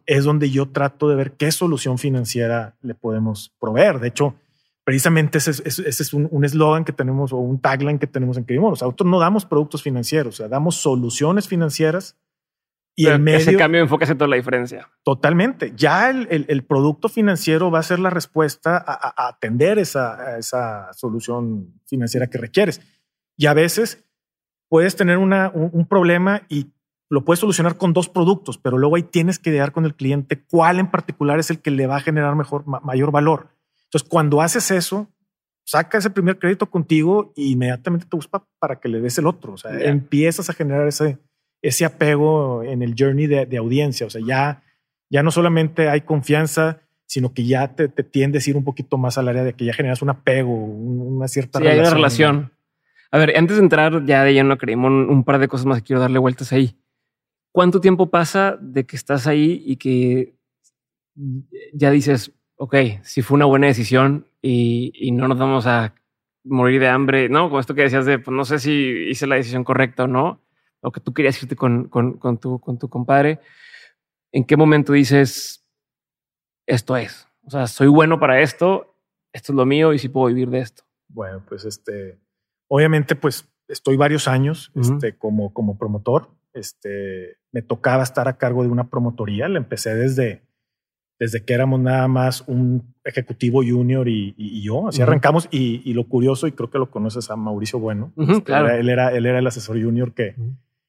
es 0.07 0.25
donde 0.25 0.51
yo 0.51 0.71
trato 0.71 1.09
de 1.09 1.17
ver 1.17 1.33
qué 1.33 1.51
solución 1.51 1.99
financiera 1.99 2.77
le 2.83 2.95
podemos 2.95 3.53
proveer. 3.59 3.99
De 3.99 4.09
hecho, 4.09 4.37
precisamente 4.85 5.39
ese, 5.39 5.63
es 5.67 6.15
un 6.15 6.45
eslogan 6.45 6.85
que 6.85 6.93
tenemos 6.93 7.33
o 7.33 7.37
un 7.39 7.61
tagline 7.61 7.99
que 7.99 8.07
tenemos 8.07 8.37
en 8.37 8.45
Credimon. 8.45 8.73
O 8.73 8.77
sea, 8.77 8.87
nosotros 8.87 9.11
no 9.11 9.19
damos 9.19 9.45
productos 9.45 9.83
financieros, 9.83 10.35
o 10.35 10.37
sea, 10.37 10.49
damos 10.49 10.77
soluciones 10.77 11.49
financieras. 11.49 12.17
Y 12.95 13.07
el 13.07 13.19
medio, 13.19 13.39
ese 13.39 13.57
cambio 13.57 13.79
de 13.79 13.85
enfoque 13.85 14.05
hace 14.05 14.15
toda 14.15 14.29
la 14.29 14.37
diferencia. 14.37 14.89
Totalmente. 15.03 15.73
Ya 15.75 16.11
el, 16.11 16.65
producto 16.65 17.09
financiero 17.09 17.71
va 17.71 17.79
a 17.79 17.83
ser 17.83 17.99
la 17.99 18.11
respuesta 18.11 18.77
a, 18.77 19.29
atender 19.29 19.79
esa, 19.79 20.39
esa 20.39 20.93
solución 20.93 21.81
financiera 21.87 22.27
que 22.27 22.39
requieres. 22.39 22.81
Y 23.37 23.47
a 23.47 23.55
veces 23.55 24.05
puedes 24.69 24.97
tener 24.97 25.19
una, 25.19 25.51
un, 25.53 25.87
problema 25.87 26.43
y 26.49 26.73
lo 27.11 27.25
puedes 27.25 27.41
solucionar 27.41 27.77
con 27.77 27.93
dos 27.93 28.09
productos, 28.09 28.57
pero 28.57 28.79
luego 28.79 28.95
ahí 28.95 29.03
tienes 29.03 29.41
que 29.41 29.51
idear 29.51 29.73
con 29.73 29.85
el 29.85 29.97
cliente 29.97 30.41
cuál 30.41 30.79
en 30.79 30.91
particular 30.91 31.41
es 31.41 31.51
el 31.51 31.61
que 31.61 31.73
le 31.73 31.89
va 31.89 31.97
a 31.97 32.01
generar 32.01 32.37
mejor, 32.37 32.65
mayor 32.85 33.11
valor. 33.11 33.49
Entonces, 33.85 34.09
cuando 34.09 34.41
haces 34.41 34.71
eso, 34.71 35.09
saca 35.65 35.99
ese 35.99 36.11
primer 36.11 36.39
crédito 36.39 36.71
contigo 36.71 37.33
e 37.37 37.43
inmediatamente 37.43 38.07
te 38.09 38.17
busca 38.17 38.45
para 38.61 38.79
que 38.79 38.89
le 38.89 39.01
des 39.01 39.19
el 39.19 39.27
otro. 39.27 39.55
O 39.55 39.59
sea, 39.59 39.73
empiezas 39.81 40.51
a 40.51 40.53
generar 40.53 40.87
ese, 40.87 41.19
ese 41.61 41.85
apego 41.85 42.63
en 42.63 42.81
el 42.83 42.95
journey 42.97 43.27
de, 43.27 43.45
de, 43.45 43.57
audiencia. 43.57 44.07
O 44.07 44.11
sea, 44.11 44.23
ya, 44.25 44.63
ya 45.11 45.25
no 45.25 45.33
solamente 45.33 45.89
hay 45.89 46.03
confianza, 46.03 46.79
sino 47.07 47.35
que 47.35 47.45
ya 47.45 47.75
te, 47.75 47.89
te 47.89 48.05
tiendes 48.05 48.47
a 48.47 48.51
ir 48.51 48.57
un 48.57 48.63
poquito 48.63 48.99
más 48.99 49.19
al 49.19 49.27
área 49.27 49.43
de 49.43 49.55
que 49.55 49.65
ya 49.65 49.73
generas 49.73 50.01
un 50.01 50.11
apego, 50.11 50.55
una 50.55 51.27
cierta 51.27 51.59
sí, 51.59 51.65
relación. 51.65 51.85
Hay 51.85 51.89
una 51.89 51.97
relación. 51.97 52.53
A 53.11 53.19
ver, 53.19 53.37
antes 53.37 53.57
de 53.57 53.63
entrar 53.65 54.05
ya 54.07 54.23
de 54.23 54.33
lleno 54.33 54.57
creemos 54.57 54.91
un 54.91 55.25
par 55.25 55.41
de 55.41 55.49
cosas 55.49 55.67
más 55.67 55.79
que 55.79 55.85
quiero 55.85 56.01
darle 56.01 56.21
vueltas 56.21 56.53
ahí. 56.53 56.80
¿Cuánto 57.53 57.81
tiempo 57.81 58.11
pasa 58.11 58.57
de 58.61 58.87
que 58.87 58.97
estás 58.97 59.27
ahí 59.27 59.63
y 59.67 59.77
que 59.77 60.37
ya 61.73 61.91
dices, 61.91 62.33
ok, 62.57 62.77
si 63.03 63.23
fue 63.23 63.37
una 63.37 63.47
buena 63.47 63.67
decisión 63.67 64.27
y, 64.41 64.93
y, 64.95 65.11
no 65.11 65.29
nos 65.29 65.39
vamos 65.39 65.67
a 65.67 65.95
morir 66.45 66.81
de 66.81 66.89
hambre, 66.89 67.29
¿no? 67.29 67.51
Con 67.51 67.61
esto 67.61 67.75
que 67.75 67.83
decías 67.83 68.07
de, 68.07 68.19
pues 68.19 68.35
no 68.35 68.45
sé 68.45 68.59
si 68.59 68.73
hice 69.09 69.27
la 69.27 69.37
decisión 69.37 69.65
correcta 69.65 70.05
o 70.05 70.07
no, 70.07 70.41
o 70.81 70.93
que 70.93 71.01
tú 71.01 71.13
querías 71.13 71.43
irte 71.43 71.57
con, 71.57 71.89
con, 71.89 72.19
con, 72.19 72.39
tu, 72.39 72.61
con 72.61 72.79
tu 72.79 72.89
compadre. 72.89 73.41
¿En 74.33 74.45
qué 74.45 74.57
momento 74.57 74.93
dices, 74.93 75.67
esto 76.67 76.97
es? 76.97 77.27
O 77.45 77.51
sea, 77.51 77.67
soy 77.67 77.89
bueno 77.89 78.21
para 78.21 78.41
esto, 78.41 78.95
esto 79.33 79.53
es 79.53 79.57
lo 79.57 79.67
mío 79.67 79.93
y 79.93 79.99
si 79.99 80.03
sí 80.03 80.09
puedo 80.09 80.29
vivir 80.29 80.51
de 80.51 80.61
esto. 80.61 80.85
Bueno, 81.09 81.43
pues 81.49 81.65
este, 81.65 82.19
obviamente, 82.69 83.17
pues 83.17 83.49
estoy 83.69 83.97
varios 83.97 84.29
años 84.29 84.71
este, 84.75 85.17
como, 85.17 85.53
como 85.53 85.77
promotor. 85.77 86.31
Este, 86.53 87.39
me 87.53 87.63
tocaba 87.63 88.03
estar 88.03 88.29
a 88.29 88.37
cargo 88.37 88.63
de 88.63 88.69
una 88.69 88.89
promotoría. 88.89 89.49
La 89.49 89.59
empecé 89.59 89.95
desde, 89.95 90.43
desde 91.19 91.45
que 91.45 91.55
éramos 91.55 91.81
nada 91.81 92.09
más 92.09 92.45
un 92.47 92.95
ejecutivo 93.05 93.63
junior 93.63 94.09
y, 94.09 94.63
yo. 94.63 94.89
Así 94.89 95.03
arrancamos. 95.03 95.49
Y, 95.51 95.93
lo 95.93 96.09
curioso, 96.09 96.47
y 96.47 96.53
creo 96.53 96.71
que 96.71 96.79
lo 96.79 96.91
conoces 96.91 97.31
a 97.31 97.37
Mauricio 97.37 97.79
Bueno, 97.79 98.13
este, 98.17 98.53
él, 98.79 98.89
era, 98.89 99.13
él 99.13 99.27
era 99.27 99.39
el 99.39 99.47
asesor 99.47 99.81
junior 99.83 100.13
que, 100.13 100.35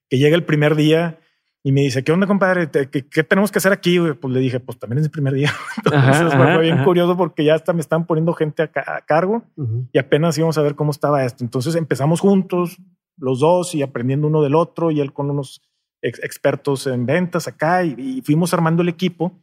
que 0.10 0.18
llega 0.18 0.36
el 0.36 0.44
primer 0.44 0.76
día 0.76 1.20
y 1.64 1.72
me 1.72 1.82
dice, 1.82 2.04
¿qué 2.04 2.12
onda, 2.12 2.26
compadre? 2.26 2.70
¿Qué, 2.70 3.24
tenemos 3.24 3.52
que 3.52 3.60
hacer 3.60 3.72
aquí? 3.72 4.00
Pues 4.20 4.34
le 4.34 4.40
dije, 4.40 4.60
pues 4.60 4.80
también 4.80 5.00
es 5.00 5.06
el 5.06 5.12
primer 5.12 5.34
día. 5.34 5.52
Entonces 5.78 6.34
fue 6.34 6.62
bien 6.62 6.84
curioso 6.84 7.16
porque 7.16 7.44
ya 7.44 7.54
hasta 7.54 7.72
me 7.74 7.82
estaban 7.82 8.08
poniendo 8.08 8.34
gente 8.34 8.64
a, 8.64 9.02
cargo 9.06 9.44
y 9.92 10.00
apenas 10.00 10.38
íbamos 10.38 10.58
a 10.58 10.64
ver 10.64 10.76
cómo 10.76 10.92
estaba 10.92 11.24
esto. 11.24 11.44
Entonces 11.44 11.76
empezamos 11.76 12.20
juntos, 12.20 12.78
los 13.22 13.40
dos, 13.40 13.74
y 13.76 13.82
aprendiendo 13.82 14.28
uno 14.28 14.42
del 14.42 14.56
otro, 14.56 14.92
y 14.92 15.00
él 15.00 15.14
con 15.14 15.30
unos 15.30 15.62
expertos 16.02 16.88
en 16.88 17.06
ventas 17.06 17.48
acá, 17.48 17.84
y, 17.84 18.22
fuimos 18.24 18.54
armando 18.54 18.82
el 18.82 18.90
equipo 18.90 19.40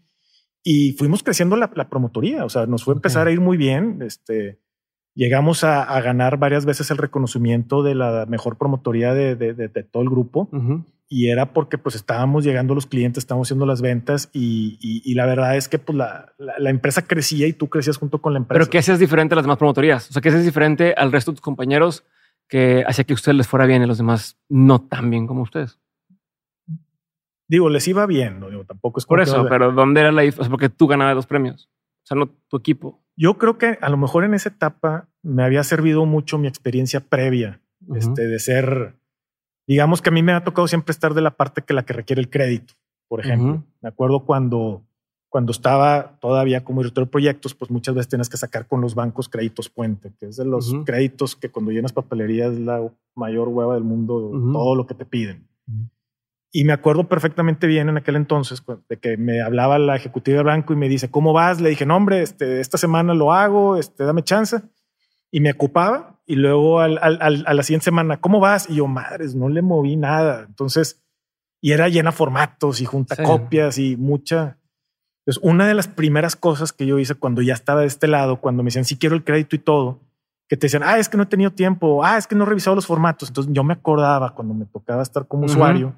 y 0.62 0.92
fuimos 0.92 1.22
creciendo 1.22 1.56
la, 1.56 1.70
promotoría. 1.88 2.44
O 2.44 2.48
sea, 2.48 2.66
nos 2.66 2.84
fue 2.84 2.94
a 2.94 2.96
empezar 2.96 3.26
a 3.26 3.30
ir 3.30 3.40
muy 3.40 3.56
bien. 3.56 4.02
Este, 4.02 4.58
llegamos 5.14 5.64
a, 5.64 6.00
ganar 6.00 6.36
varias 6.36 6.66
veces 6.66 6.90
el 6.90 6.98
reconocimiento 6.98 7.82
de 7.82 7.94
la 7.94 8.26
mejor 8.26 8.58
promotoría 8.58 9.14
de, 9.14 9.36
de, 9.36 9.68
todo 9.84 10.02
el 10.02 10.10
grupo 10.10 10.48
y 11.08 11.30
era 11.30 11.54
porque 11.54 11.78
pues 11.78 11.94
estábamos 11.94 12.44
llegando 12.44 12.74
a 12.74 12.76
los 12.76 12.86
clientes, 12.86 13.22
estábamos 13.22 13.48
haciendo 13.48 13.64
las 13.64 13.80
ventas 13.80 14.28
y, 14.32 14.78
y, 14.80 15.14
la 15.14 15.24
verdad 15.24 15.56
es 15.56 15.68
que 15.68 15.78
pues 15.78 15.96
la, 15.96 16.34
la, 16.36 16.70
empresa 16.70 17.06
crecía 17.06 17.46
y 17.46 17.54
tú 17.54 17.68
crecías 17.68 17.96
junto 17.96 18.20
con 18.20 18.34
la 18.34 18.40
empresa. 18.40 18.58
Pero 18.58 18.70
¿qué 18.70 18.78
hacías 18.78 18.98
diferente 18.98 19.34
a 19.34 19.36
las 19.36 19.44
demás 19.44 19.56
promotorías? 19.56 20.10
O 20.10 20.12
sea, 20.12 20.20
¿qué 20.20 20.28
haces 20.28 20.44
diferente 20.44 20.94
al 20.96 21.10
resto 21.10 21.30
de 21.30 21.36
tus 21.36 21.42
compañeros 21.42 22.04
que 22.48 22.84
hacía 22.86 23.04
que 23.04 23.12
a 23.12 23.14
ustedes 23.14 23.36
les 23.36 23.48
fuera 23.48 23.66
bien 23.66 23.82
y 23.82 23.84
a 23.84 23.88
los 23.88 23.98
demás 23.98 24.38
no 24.48 24.80
tan 24.80 25.10
bien 25.10 25.26
como 25.26 25.42
ustedes? 25.42 25.78
Digo, 27.48 27.70
les 27.70 27.86
iba 27.88 28.04
bien, 28.06 28.40
no 28.40 28.50
digo, 28.50 28.64
tampoco 28.64 29.00
es 29.00 29.06
por 29.06 29.20
eso, 29.20 29.46
pero 29.48 29.72
¿dónde 29.72 30.00
era 30.00 30.12
la 30.12 30.22
diferencia? 30.22 30.50
porque 30.50 30.68
tú 30.68 30.86
ganabas 30.86 31.14
los 31.14 31.26
premios, 31.26 31.70
o 32.04 32.06
sea, 32.06 32.16
no 32.16 32.28
tu 32.28 32.56
equipo. 32.56 33.02
Yo 33.16 33.38
creo 33.38 33.56
que 33.58 33.78
a 33.80 33.88
lo 33.88 33.96
mejor 33.96 34.24
en 34.24 34.34
esa 34.34 34.50
etapa 34.50 35.08
me 35.22 35.42
había 35.42 35.64
servido 35.64 36.04
mucho 36.04 36.38
mi 36.38 36.46
experiencia 36.46 37.00
previa, 37.00 37.60
este, 37.94 38.26
de 38.26 38.38
ser 38.38 38.98
digamos 39.68 40.00
que 40.00 40.08
a 40.08 40.12
mí 40.12 40.22
me 40.22 40.32
ha 40.32 40.42
tocado 40.42 40.66
siempre 40.66 40.92
estar 40.92 41.14
de 41.14 41.20
la 41.20 41.36
parte 41.36 41.62
que 41.62 41.74
la 41.74 41.84
que 41.84 41.92
requiere 41.92 42.20
el 42.20 42.30
crédito. 42.30 42.74
Por 43.06 43.20
ejemplo, 43.20 43.64
me 43.80 43.88
acuerdo 43.88 44.24
cuando, 44.24 44.82
cuando 45.28 45.52
estaba 45.52 46.18
todavía 46.20 46.64
como 46.64 46.80
director 46.80 47.04
de 47.04 47.10
proyectos, 47.10 47.54
pues 47.54 47.70
muchas 47.70 47.94
veces 47.94 48.08
tienes 48.08 48.28
que 48.28 48.36
sacar 48.36 48.66
con 48.66 48.80
los 48.80 48.94
bancos 48.94 49.28
créditos 49.28 49.68
puente, 49.68 50.12
que 50.18 50.26
es 50.26 50.36
de 50.36 50.44
los 50.44 50.74
créditos 50.84 51.36
que 51.36 51.50
cuando 51.50 51.70
llenas 51.70 51.92
papelería 51.92 52.46
es 52.46 52.58
la 52.58 52.90
mayor 53.14 53.48
hueva 53.48 53.74
del 53.74 53.84
mundo, 53.84 54.30
todo 54.52 54.74
lo 54.74 54.86
que 54.86 54.94
te 54.94 55.04
piden. 55.04 55.46
Y 56.50 56.64
me 56.64 56.72
acuerdo 56.72 57.08
perfectamente 57.08 57.66
bien 57.66 57.90
en 57.90 57.98
aquel 57.98 58.16
entonces 58.16 58.62
de 58.88 58.96
que 58.96 59.18
me 59.18 59.42
hablaba 59.42 59.78
la 59.78 59.96
ejecutiva 59.96 60.38
del 60.38 60.46
banco 60.46 60.72
y 60.72 60.76
me 60.76 60.88
dice, 60.88 61.10
¿cómo 61.10 61.34
vas? 61.34 61.60
Le 61.60 61.68
dije, 61.68 61.84
no, 61.84 61.96
hombre, 61.96 62.22
este, 62.22 62.60
esta 62.60 62.78
semana 62.78 63.12
lo 63.12 63.34
hago, 63.34 63.76
este, 63.76 64.04
dame 64.04 64.22
chance. 64.24 64.62
Y 65.30 65.40
me 65.40 65.52
ocupaba 65.52 66.22
y 66.24 66.36
luego 66.36 66.80
al, 66.80 66.98
al, 67.02 67.44
a 67.46 67.54
la 67.54 67.62
siguiente 67.62 67.84
semana, 67.84 68.18
¿cómo 68.18 68.40
vas? 68.40 68.68
Y 68.70 68.76
yo, 68.76 68.86
madres, 68.86 69.34
no 69.34 69.50
le 69.50 69.60
moví 69.60 69.96
nada. 69.96 70.44
Entonces, 70.48 71.02
y 71.60 71.72
era 71.72 71.88
llena 71.88 72.12
formatos 72.12 72.80
y 72.80 72.84
junta 72.84 73.22
copias 73.22 73.78
y 73.78 73.96
mucha. 73.96 74.57
Entonces, 75.28 75.44
una 75.44 75.68
de 75.68 75.74
las 75.74 75.88
primeras 75.88 76.36
cosas 76.36 76.72
que 76.72 76.86
yo 76.86 76.98
hice 76.98 77.14
cuando 77.14 77.42
ya 77.42 77.52
estaba 77.52 77.82
de 77.82 77.86
este 77.86 78.08
lado, 78.08 78.40
cuando 78.40 78.62
me 78.62 78.68
decían, 78.68 78.86
sí 78.86 78.96
quiero 78.96 79.14
el 79.14 79.24
crédito 79.24 79.56
y 79.56 79.58
todo, 79.58 80.00
que 80.48 80.56
te 80.56 80.68
decían, 80.68 80.82
ah, 80.82 80.96
es 80.96 81.10
que 81.10 81.18
no 81.18 81.24
he 81.24 81.26
tenido 81.26 81.50
tiempo, 81.50 82.02
ah, 82.02 82.16
es 82.16 82.26
que 82.26 82.34
no 82.34 82.44
he 82.44 82.46
revisado 82.46 82.74
los 82.74 82.86
formatos. 82.86 83.28
Entonces, 83.28 83.52
yo 83.52 83.62
me 83.62 83.74
acordaba 83.74 84.34
cuando 84.34 84.54
me 84.54 84.64
tocaba 84.64 85.02
estar 85.02 85.28
como 85.28 85.44
usuario 85.44 85.94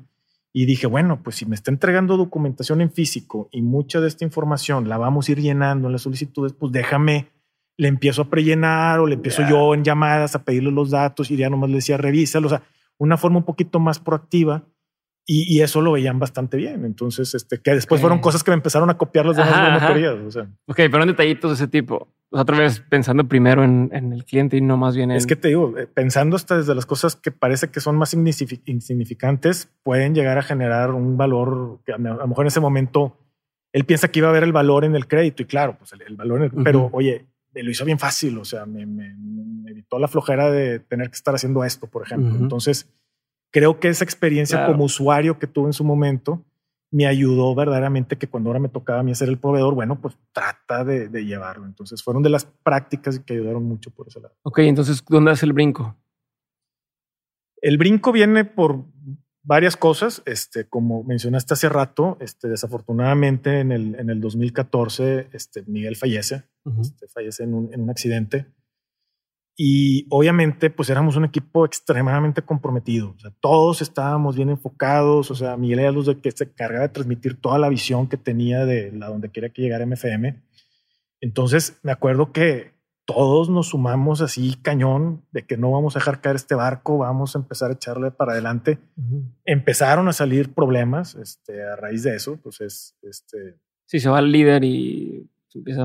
y 0.53 0.67
dije, 0.67 0.89
bueno, 0.89 1.23
pues 1.23 1.37
si 1.37 1.47
me 1.47 1.55
está 1.55 1.71
entregando 1.71 2.17
documentación 2.17 2.81
en 2.81 2.91
físico 2.91 3.49
y 3.53 3.63
mucha 3.63 4.01
de 4.01 4.09
esta 4.09 4.25
información 4.25 4.89
la 4.89 4.99
vamos 4.99 5.29
a 5.29 5.33
ir 5.33 5.41
llenando 5.41 5.87
en 5.87 5.93
las 5.93 6.03
solicitudes, 6.03 6.53
pues 6.53 6.73
déjame 6.73 7.29
le 7.77 7.87
empiezo 7.87 8.23
a 8.23 8.31
prellenar 8.31 8.99
o 8.99 9.07
le 9.07 9.15
empiezo 9.15 9.49
yo 9.49 9.75
en 9.75 9.85
llamadas 9.85 10.35
a 10.35 10.43
pedirle 10.43 10.73
los 10.73 10.91
datos 10.91 11.31
y 11.31 11.37
ya 11.37 11.49
nomás 11.49 11.71
le 11.71 11.77
decía 11.77 11.97
revísalo. 11.97 12.49
O 12.49 12.51
sea, 12.51 12.63
una 12.99 13.17
forma 13.17 13.39
un 13.39 13.45
poquito 13.45 13.79
más 13.79 14.01
proactiva 14.01 14.65
y, 15.27 15.61
eso 15.61 15.81
lo 15.81 15.93
veían 15.93 16.19
bastante 16.19 16.57
bien. 16.57 16.85
Entonces, 16.85 17.35
este, 17.35 17.61
que 17.61 17.73
después 17.73 18.01
fueron 18.01 18.19
cosas 18.19 18.43
que 18.43 18.51
me 18.51 18.57
empezaron 18.57 18.91
a 18.91 18.99
copiar 18.99 19.27
las 19.27 19.37
demás 19.37 19.79
promotorías. 19.79 20.15
O 20.27 20.31
sea. 20.31 20.43
Ok, 20.67 20.77
pero 20.77 21.03
en 21.03 21.09
detallitos 21.09 21.51
de 21.51 21.55
ese 21.55 21.69
tipo. 21.69 22.09
Otra 22.33 22.59
vez 22.59 22.81
pensando 22.81 23.27
primero 23.27 23.65
en, 23.65 23.91
el 23.93 24.25
cliente 24.25 24.57
y 24.57 24.61
no 24.61 24.77
más 24.77 24.97
bien 24.97 25.11
en... 25.11 25.17
Es 25.17 25.27
que 25.27 25.37
te 25.37 25.49
digo, 25.49 25.77
eh, 25.77 25.87
pensando 25.87 26.37
hasta 26.37 26.57
desde 26.57 26.75
las 26.77 26.87
cosas 26.87 27.17
que 27.17 27.33
parece 27.33 27.71
que 27.71 27.81
son 27.81 27.97
más 27.97 28.15
insignificantes, 28.15 29.69
pueden 29.83 30.15
llegar 30.15 30.39
a 30.39 30.43
generar 30.43 30.93
un 30.93 31.17
valor 31.17 31.81
que 31.85 31.93
a 31.93 31.99
lo 31.99 32.27
mejor 32.29 32.45
en 32.45 32.49
ese 32.49 32.61
momento 32.61 33.19
él 33.73 33.85
piensa 33.85 34.09
que 34.09 34.21
iba 34.21 34.29
a 34.29 34.31
haber 34.31 34.45
el 34.45 34.53
valor 34.53 34.85
en 34.85 34.95
el 34.95 35.09
crédito 35.09 35.43
y 35.43 35.47
claro, 35.47 35.77
pues 35.77 35.93
el, 35.93 36.17
valor, 36.17 36.39
en 36.39 36.45
el, 36.45 36.65
pero 36.65 36.89
oye, 36.93 37.27
me 37.53 37.63
lo 37.63 37.71
hizo 37.71 37.85
bien 37.85 37.99
fácil, 37.99 38.39
o 38.39 38.45
sea, 38.45 38.67
me, 38.67 38.83
evitó 39.69 39.99
la 39.99 40.09
flojera 40.09 40.51
de 40.51 40.79
tener 40.81 41.11
que 41.11 41.17
estar 41.17 41.35
haciendo 41.35 41.65
esto, 41.65 41.89
por 41.89 42.05
ejemplo. 42.05 42.37
Entonces, 42.37 42.89
creo 43.51 43.81
que 43.81 43.89
esa 43.89 44.05
experiencia 44.05 44.67
como 44.67 44.85
usuario 44.85 45.39
que 45.39 45.47
tuve 45.47 45.67
en 45.67 45.73
su 45.73 45.85
momento 45.85 46.45
me 46.93 47.07
ayudó 47.07 47.55
verdaderamente 47.55 48.19
que 48.19 48.29
cuando 48.29 48.51
ahora 48.51 48.59
me 48.59 48.69
tocaba 48.69 49.01
a 49.01 49.03
mí 49.03 49.13
hacer 49.13 49.29
el 49.29 49.39
proveedor, 49.39 49.75
bueno, 49.75 50.01
pues 50.01 50.19
trata 50.33 50.85
de, 50.85 51.09
llevarlo. 51.25 51.67
Entonces, 51.67 52.03
fueron 52.03 52.23
de 52.23 52.31
las 52.31 52.45
prácticas 52.45 53.21
que 53.21 53.35
ayudaron 53.35 53.65
mucho 53.65 53.91
por 53.91 54.09
ese 54.09 54.21
lado. 54.21 54.35
Ok, 54.43 54.59
entonces, 54.61 55.05
¿dónde 55.09 55.31
hace 55.31 55.47
el 55.47 55.53
brinco? 55.53 55.97
El 57.63 57.79
brinco 57.79 58.11
viene 58.11 58.45
por 58.45 58.85
varias 59.43 59.77
cosas. 59.77 60.23
Este, 60.27 60.69
como 60.69 61.05
mencionaste 61.05 61.55
hace 61.55 61.69
rato, 61.69 62.17
este, 62.21 62.49
desafortunadamente 62.49 63.61
en 63.61 63.71
el, 63.71 63.95
en 63.95 64.11
el 64.11 64.21
2014, 64.21 65.29
este, 65.33 65.63
Miguel 65.67 65.95
fallece, 65.95 66.45
este, 66.81 67.07
fallece 67.07 67.45
en 67.45 67.55
un, 67.55 67.73
en 67.73 67.83
un, 67.83 67.91
accidente. 67.91 68.47
Y 69.57 70.07
obviamente, 70.11 70.71
pues 70.71 70.89
éramos 70.89 71.17
un 71.17 71.25
equipo 71.25 71.67
extremadamente 71.67 72.43
comprometido. 72.43 73.15
O 73.17 73.19
sea, 73.19 73.31
todos 73.41 73.83
estábamos 73.83 74.37
bien 74.37 74.49
enfocados. 74.49 75.31
O 75.31 75.35
sea, 75.35 75.57
Miguel 75.57 75.81
era 75.81 75.93
los 75.93 76.07
de 76.07 76.19
que 76.19 76.31
se 76.31 76.45
encargaba 76.45 76.83
de 76.83 76.89
transmitir 76.89 77.41
toda 77.41 77.59
la 77.59 77.69
visión 77.69 78.09
que 78.09 78.17
tenía 78.17 78.65
de 78.65 78.91
la 78.93 79.09
donde 79.09 79.31
quería 79.31 79.51
que 79.51 79.63
llegara 79.63 79.85
MFM. 79.85 80.43
Entonces, 81.21 81.79
me 81.83 81.93
acuerdo 81.93 82.33
que 82.33 82.73
todos 83.05 83.51
nos 83.51 83.71
sumamos 83.71 84.21
así 84.21 84.57
cañón 84.63 85.27
de 85.33 85.45
que 85.45 85.57
no 85.57 85.73
vamos 85.73 85.97
a 85.97 85.99
dejar 85.99 86.21
caer 86.21 86.37
este 86.37 86.55
barco, 86.55 86.99
vamos 86.99 87.35
a 87.35 87.41
empezar 87.41 87.71
a 87.71 87.75
echarle 87.75 88.13
para 88.13 88.33
adelante. 88.33 88.79
Empezaron 89.45 90.09
a 90.09 90.13
salir 90.13 90.55
problemas 90.55 91.17
este, 91.17 91.63
a 91.63 91.75
raíz 91.77 92.05
de 92.05 92.15
eso, 92.15 92.39
pues 92.41 92.61
es 92.61 92.97
este. 93.03 93.59
Sí, 93.87 93.99
se 93.99 94.09
va 94.09 94.21
el 94.21 94.31
líder 94.31 94.63
y 94.63 95.29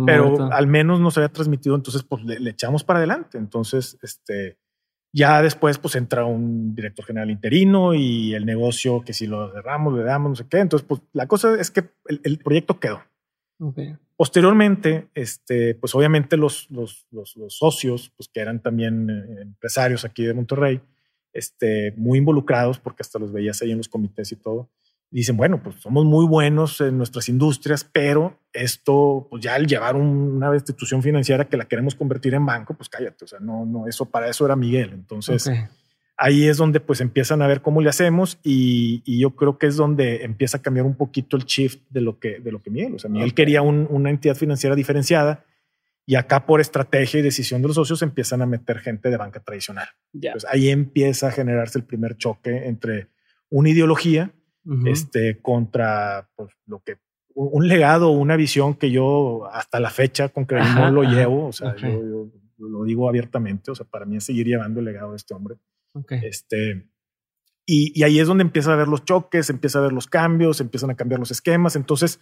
Pero 0.06 0.52
al 0.52 0.68
menos 0.68 1.00
nos 1.00 1.18
había 1.18 1.30
transmitido, 1.30 1.76
entonces 1.76 2.04
pues 2.04 2.24
le, 2.24 2.50
echamos 2.50 2.84
para 2.84 3.00
adelante. 3.00 3.38
Entonces, 3.38 3.98
este, 4.02 4.58
ya 5.14 5.42
después 5.42 5.78
pues 5.80 5.96
entra 5.96 6.26
un 6.26 6.76
director 6.76 7.06
general 7.06 7.32
interino 7.32 7.94
y 7.94 8.34
el 8.34 8.46
negocio 8.46 9.02
que 9.04 9.14
si 9.14 9.28
lo 9.28 9.52
cerramos, 9.52 9.96
le 9.96 10.04
damos, 10.04 10.30
no 10.30 10.36
sé 10.36 10.48
qué. 10.48 10.60
Entonces, 10.60 10.88
pues 10.88 11.02
la 11.14 11.28
cosa 11.28 11.60
es 11.60 11.72
que 11.72 11.90
el 12.08 12.40
proyecto 12.40 12.80
quedó. 12.80 13.02
Posteriormente, 14.18 15.10
este, 15.14 15.76
pues 15.76 15.96
obviamente 15.96 16.38
los, 16.38 16.70
los, 16.70 17.08
los, 17.12 17.36
socios, 17.48 18.12
pues 18.16 18.30
que 18.30 18.42
eran 18.42 18.62
también 18.62 19.10
eh, 19.10 19.42
empresarios 19.42 20.06
aquí 20.06 20.24
de 20.24 20.34
Monterrey, 20.34 20.82
este, 21.34 21.94
muy 21.98 22.20
involucrados, 22.20 22.80
porque 22.80 23.02
hasta 23.02 23.20
los 23.20 23.32
veías 23.32 23.62
ahí 23.62 23.72
en 23.72 23.78
los 23.78 23.90
comités 23.90 24.32
y 24.32 24.36
todo, 24.36 24.70
dicen, 25.20 25.38
bueno, 25.38 25.64
pues 25.64 25.78
somos 25.78 26.04
muy 26.04 26.26
buenos 26.26 26.82
en 26.82 26.98
nuestras 26.98 27.30
industrias, 27.30 27.90
pero 27.90 28.38
esto, 28.52 29.28
pues 29.30 29.42
ya 29.42 29.56
al 29.56 29.66
llevar 29.66 29.96
una 29.96 30.54
institución 30.54 31.02
financiera 31.02 31.48
que 31.48 31.56
la 31.56 31.66
queremos 31.66 31.96
convertir 31.96 32.34
en 32.34 32.46
banco, 32.46 32.74
pues 32.74 32.90
cállate, 32.90 33.24
o 33.24 33.28
sea, 33.28 33.40
no, 33.40 33.66
no, 33.66 33.88
eso 33.88 34.06
para 34.06 34.28
eso 34.30 34.46
era 34.46 34.58
Miguel. 34.58 34.92
Entonces, 34.94 35.50
ahí 36.18 36.48
es 36.48 36.58
donde 36.58 36.82
pues 36.82 37.00
empiezan 37.00 37.42
a 37.42 37.48
ver 37.48 37.62
cómo 37.62 37.82
le 37.82 37.88
hacemos 37.88 38.40
y, 38.44 39.04
yo 39.20 39.38
creo 39.38 39.58
que 39.58 39.68
es 39.68 39.78
donde 39.78 40.26
empieza 40.26 40.58
a 40.58 40.62
cambiar 40.62 40.86
un 40.86 40.96
poquito 40.96 41.38
el 41.38 41.46
shift 41.46 41.82
de 41.90 42.02
lo 42.02 42.20
que, 42.20 42.40
de 42.42 42.52
lo 42.52 42.62
que 42.62 42.70
Miguel, 42.70 42.96
o 42.96 43.00
sea, 43.00 43.10
Miguel 43.10 43.34
quería 43.34 43.62
una 43.62 44.10
entidad 44.10 44.36
financiera 44.36 44.76
diferenciada 44.76 45.46
y 46.06 46.16
acá 46.16 46.46
por 46.46 46.60
estrategia 46.60 47.22
y 47.22 47.24
decisión 47.24 47.62
de 47.62 47.70
los 47.70 47.76
socios 47.76 48.02
empiezan 48.02 48.42
a 48.42 48.46
meter 48.46 48.80
gente 48.80 49.10
de 49.10 49.16
banca 49.16 49.40
tradicional. 49.40 49.88
Pues 50.12 50.46
ahí 50.50 50.70
empieza 50.70 51.30
a 51.30 51.32
generarse 51.32 51.80
el 51.80 51.86
primer 51.86 52.18
choque 52.18 52.68
entre 52.68 53.08
una 53.50 53.70
ideología 53.70 54.32
este, 54.86 55.42
contra 55.42 56.30
pues, 56.36 56.52
lo 56.66 56.80
que 56.80 56.98
un 57.36 57.68
legado, 57.68 58.12
una 58.12 58.38
visión 58.38 58.76
que 58.76 58.92
yo 58.92 59.46
hasta 59.52 59.80
la 59.80 59.90
fecha 59.90 60.30
con 60.30 60.46
que 60.46 60.56
no 60.56 60.90
lo 60.90 61.04
llevo, 61.04 61.48
o 61.48 61.52
sea, 61.52 61.76
yo, 61.76 62.30
lo 62.58 62.84
digo 62.86 63.10
abiertamente, 63.10 63.72
o 63.72 63.76
sea, 63.76 63.86
para 63.86 64.06
mí 64.06 64.16
es 64.18 64.24
seguir 64.24 64.48
llevando 64.48 64.80
el 64.80 64.86
legado 64.86 65.12
de 65.12 65.18
este 65.18 65.34
hombre. 65.34 65.58
Este, 66.10 66.88
y, 67.66 68.04
ahí 68.04 68.20
es 68.20 68.28
donde 68.28 68.44
empieza 68.44 68.72
a 68.72 68.78
ver 68.78 68.88
los 68.88 69.04
choques, 69.04 69.50
empieza 69.50 69.80
a 69.80 69.84
ver 69.84 69.92
los 69.92 70.08
cambios, 70.08 70.62
empiezan 70.62 70.92
a 70.92 70.96
cambiar 70.96 71.20
los 71.20 71.32
esquemas. 71.32 71.76
Entonces, 71.76 72.22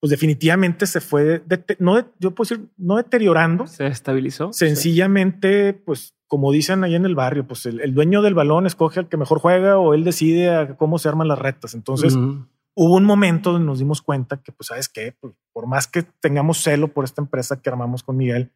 pues 0.00 0.10
definitivamente 0.10 0.86
se 0.86 1.00
fue, 1.00 1.42
no, 1.78 1.98
yo 2.18 2.34
puedo 2.34 2.48
decir, 2.48 2.68
no 2.76 2.96
deteriorando. 2.96 3.66
Se 3.66 3.86
estabilizó. 3.86 4.52
Sencillamente, 4.52 5.72
pues 5.72 6.14
como 6.28 6.52
dicen 6.52 6.84
ahí 6.84 6.94
en 6.94 7.06
el 7.06 7.14
barrio, 7.14 7.46
pues 7.46 7.66
el, 7.66 7.94
dueño 7.94 8.22
del 8.22 8.34
balón 8.34 8.66
escoge 8.66 9.00
al 9.00 9.08
que 9.08 9.16
mejor 9.16 9.40
juega 9.40 9.78
o 9.78 9.94
él 9.94 10.04
decide 10.04 10.76
cómo 10.76 10.98
se 10.98 11.08
arman 11.08 11.26
las 11.26 11.38
retas. 11.38 11.74
Entonces, 11.74 12.14
hubo 12.14 12.96
un 12.96 13.04
momento 13.04 13.52
donde 13.52 13.66
nos 13.66 13.78
dimos 13.78 14.02
cuenta 14.02 14.36
que, 14.42 14.52
pues, 14.52 14.68
¿sabes 14.68 14.88
qué? 14.88 15.16
Pues, 15.18 15.34
por 15.52 15.66
más 15.66 15.88
que 15.88 16.02
tengamos 16.02 16.62
celo 16.62 16.88
por 16.88 17.04
esta 17.04 17.22
empresa 17.22 17.60
que 17.60 17.70
armamos 17.70 18.02
con 18.02 18.16
Miguel, 18.16 18.52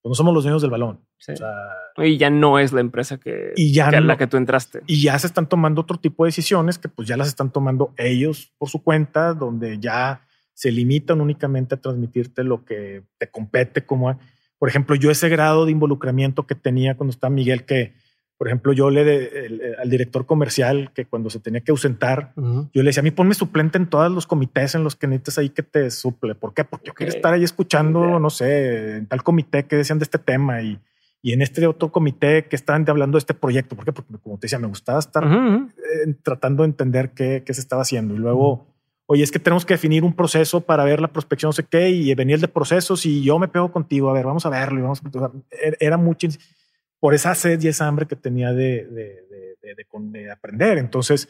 pues 0.00 0.10
no 0.10 0.14
somos 0.14 0.32
los 0.32 0.44
dueños 0.44 0.62
del 0.62 0.70
balón. 0.70 1.00
y 1.96 2.16
ya 2.16 2.30
no 2.30 2.60
es 2.60 2.72
la 2.72 2.80
empresa 2.80 3.18
que, 3.18 3.52
y 3.56 3.72
ya 3.72 3.90
la 3.90 4.16
que 4.16 4.28
tú 4.28 4.36
entraste. 4.36 4.82
Y 4.86 5.02
ya 5.02 5.18
se 5.18 5.26
están 5.26 5.48
tomando 5.48 5.80
otro 5.80 5.98
tipo 5.98 6.24
de 6.24 6.28
decisiones 6.28 6.78
que 6.78 6.88
pues 6.88 7.08
ya 7.08 7.16
las 7.16 7.26
están 7.26 7.50
tomando 7.50 7.92
ellos 7.96 8.54
por 8.58 8.68
su 8.68 8.82
cuenta, 8.84 9.34
donde 9.34 9.78
ya 9.80 10.22
se 10.54 10.70
limitan 10.70 11.20
únicamente 11.20 11.74
a 11.74 11.80
transmitirte 11.80 12.44
lo 12.44 12.64
que 12.64 13.02
te 13.18 13.28
compete 13.28 13.84
como... 13.84 14.16
Por 14.58 14.68
ejemplo, 14.68 14.96
yo 14.96 15.10
ese 15.10 15.28
grado 15.28 15.64
de 15.66 15.72
involucramiento 15.72 16.46
que 16.46 16.54
tenía 16.54 16.96
cuando 16.96 17.12
estaba 17.12 17.30
Miguel, 17.30 17.64
que 17.64 17.94
por 18.38 18.46
ejemplo, 18.46 18.72
yo 18.72 18.88
le 18.88 19.02
de, 19.02 19.74
al 19.82 19.90
director 19.90 20.24
comercial 20.24 20.92
que 20.94 21.06
cuando 21.06 21.28
se 21.28 21.40
tenía 21.40 21.60
que 21.60 21.72
ausentar, 21.72 22.34
yo 22.36 22.82
le 22.82 22.84
decía 22.84 23.00
a 23.00 23.02
mí 23.02 23.10
ponme 23.10 23.34
suplente 23.34 23.78
en 23.78 23.90
todos 23.90 24.12
los 24.12 24.28
comités 24.28 24.76
en 24.76 24.84
los 24.84 24.94
que 24.94 25.08
necesites 25.08 25.38
ahí 25.38 25.48
que 25.48 25.64
te 25.64 25.90
suple. 25.90 26.36
¿Por 26.36 26.54
qué? 26.54 26.64
Porque 26.64 26.86
yo 26.86 26.94
quiero 26.94 27.12
estar 27.12 27.34
ahí 27.34 27.42
escuchando, 27.42 28.20
no 28.20 28.30
sé, 28.30 28.98
en 28.98 29.06
tal 29.06 29.24
comité 29.24 29.66
que 29.66 29.74
decían 29.74 29.98
de 29.98 30.04
este 30.04 30.18
tema 30.18 30.62
y, 30.62 30.78
y 31.20 31.32
en 31.32 31.42
este 31.42 31.66
otro 31.66 31.90
comité 31.90 32.46
que 32.46 32.54
estaban 32.54 32.88
hablando 32.88 33.16
de 33.16 33.20
este 33.20 33.34
proyecto. 33.34 33.74
¿Por 33.74 33.84
qué? 33.84 33.92
Porque 33.92 34.16
como 34.22 34.38
te 34.38 34.42
decía, 34.44 34.60
me 34.60 34.68
gustaba 34.68 35.00
estar 35.00 35.24
eh, 35.24 36.14
tratando 36.22 36.62
de 36.62 36.68
entender 36.68 37.10
qué, 37.10 37.42
qué, 37.44 37.54
se 37.54 37.60
estaba 37.60 37.82
haciendo. 37.82 38.14
Y 38.14 38.18
luego, 38.18 38.68
oye, 39.10 39.22
es 39.22 39.32
que 39.32 39.38
tenemos 39.38 39.64
que 39.64 39.74
definir 39.74 40.04
un 40.04 40.12
proceso 40.12 40.60
para 40.60 40.84
ver 40.84 41.00
la 41.00 41.08
prospección, 41.08 41.48
no 41.48 41.52
sé 41.54 41.64
qué, 41.64 41.88
y 41.88 42.14
venir 42.14 42.34
el 42.34 42.40
de 42.42 42.48
procesos 42.48 43.06
y 43.06 43.22
yo 43.22 43.38
me 43.38 43.48
pego 43.48 43.72
contigo. 43.72 44.10
A 44.10 44.12
ver, 44.12 44.26
vamos 44.26 44.44
a 44.44 44.50
verlo. 44.50 44.78
Y 44.78 44.82
vamos 44.82 45.00
a, 45.02 45.32
era 45.80 45.96
mucho 45.96 46.28
por 47.00 47.14
esa 47.14 47.34
sed 47.34 47.60
y 47.62 47.68
esa 47.68 47.86
hambre 47.86 48.06
que 48.06 48.16
tenía 48.16 48.52
de, 48.52 48.86
de, 48.86 50.30
aprender. 50.30 50.76
Entonces, 50.76 51.28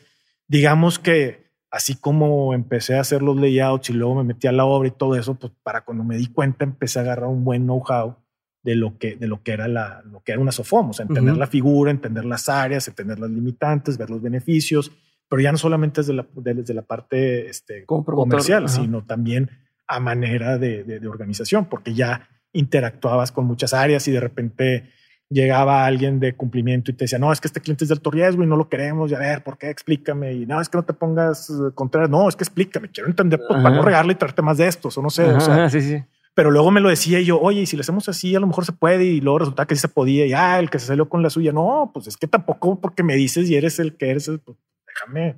digamos 0.49 0.99
que 0.99 1.53
así 1.71 1.95
como 1.95 2.53
empecé 2.53 2.97
a 2.97 3.01
hacer 3.01 3.23
los 3.23 3.37
layouts 3.37 3.91
y 3.91 3.93
luego 3.93 4.17
me 4.17 4.25
metí 4.25 4.49
a 4.49 4.53
la 4.53 4.65
obra 4.65 4.89
y 4.89 4.93
todo 4.93 5.15
eso, 5.15 5.35
pues 5.35 5.53
para 5.63 5.85
cuando 5.85 6.03
me 6.03 6.17
di 6.17 6.27
cuenta 6.27 6.65
empecé 6.65 6.99
a 6.99 7.03
agarrar 7.03 7.29
un 7.29 7.45
buen 7.45 7.63
know-how 7.63 8.17
de 8.63 8.75
lo 8.75 8.99
que 8.99 9.15
de 9.17 9.29
lo 9.29 9.43
que 9.43 9.53
era 9.53 9.69
la 9.69 10.03
lo 10.03 10.21
que 10.23 10.33
era 10.33 10.41
una 10.41 10.51
SOFOM, 10.51 10.91
o 10.91 10.93
sea, 10.93 11.07
entender 11.07 11.37
la 11.37 11.47
figura, 11.47 11.91
entender 11.91 12.25
las 12.25 12.49
áreas, 12.49 12.89
entender 12.89 13.19
las 13.21 13.31
limitantes, 13.31 13.99
ver 13.99 14.11
los 14.11 14.21
beneficios, 14.21 14.91
pero 15.29 15.43
ya 15.43 15.53
no 15.53 15.59
solamente 15.59 16.01
desde 16.01 16.15
la, 16.15 16.27
desde 16.35 16.75
la 16.75 16.83
parte 16.83 17.49
este, 17.49 17.85
comercial, 17.85 18.69
sino 18.69 19.05
también 19.05 19.51
a 19.87 20.01
manera 20.01 20.59
de, 20.59 20.85
de, 20.85 21.09
organización, 21.09 21.67
porque 21.67 21.95
ya 21.95 22.29
interactuabas 22.53 23.33
con 23.33 23.47
muchas 23.47 23.75
áreas 23.75 24.07
y 24.09 24.13
de 24.13 24.21
repente 24.21 24.85
llegaba 25.31 25.85
alguien 25.85 26.21
de 26.21 26.35
cumplimiento 26.35 26.91
y 26.91 26.95
te 26.95 27.05
decía, 27.05 27.19
no, 27.19 27.33
es 27.33 27.41
que 27.41 27.49
este 27.49 27.61
cliente 27.61 27.85
es 27.85 27.89
de 27.89 27.95
alto 27.95 28.11
riesgo 28.11 28.43
y 28.43 28.47
no 28.47 28.57
lo 28.57 28.69
queremos, 28.69 29.11
y 29.11 29.15
a 29.15 29.19
ver, 29.19 29.43
¿por 29.43 29.59
qué? 29.59 29.69
Explícame. 29.69 30.33
Y 30.33 30.47
no, 30.47 30.61
es 30.61 30.69
que 30.69 30.79
no 30.79 30.85
te 30.85 30.95
pongas 30.95 31.51
eh, 31.51 31.75
contrario. 31.75 32.09
No, 32.09 32.29
es 32.29 32.37
que 32.37 32.45
explícame, 32.45 32.91
quiero 32.91 33.09
entender 33.09 33.41
pues, 33.47 33.63
para 33.63 33.75
no 33.75 33.83
regarle 33.83 34.13
y 34.13 34.17
traerte 34.17 34.43
más 34.43 34.57
de 34.57 34.67
estos, 34.67 34.97
o 34.97 35.03
no 35.03 35.11
sé. 35.11 35.25
o 35.25 35.41
sea, 35.41 35.69
sí, 35.69 35.81
sí. 35.83 36.03
Pero 36.35 36.51
luego 36.51 36.71
me 36.71 36.81
lo 36.81 36.89
decía 36.89 37.21
yo, 37.21 37.41
oye, 37.41 37.63
y 37.63 37.67
si 37.67 37.77
le 37.77 37.81
hacemos 37.81 38.09
así, 38.09 38.35
a 38.37 38.41
lo 38.41 38.47
mejor 38.47 38.65
se 38.65 38.73
puede, 38.73 39.05
y 39.05 39.21
luego 39.21 39.41
resulta 39.41 39.67
que 39.67 39.75
sí 39.75 39.81
se 39.81 39.89
podía, 39.89 40.25
y 40.25 40.33
ah, 40.33 40.59
el 40.59 40.71
que 40.71 40.79
se 40.79 40.87
salió 40.87 41.09
con 41.09 41.23
la 41.23 41.31
suya, 41.31 41.53
no, 41.53 41.91
pues 41.93 42.07
es 42.07 42.17
que 42.17 42.29
tampoco 42.29 42.81
porque 42.81 43.03
me 43.03 43.17
dices 43.17 43.51
y 43.51 43.57
eres 43.57 43.81
el 43.81 43.97
que 43.97 44.11
eres, 44.11 44.31
pues 44.45 44.57
déjame, 44.99 45.37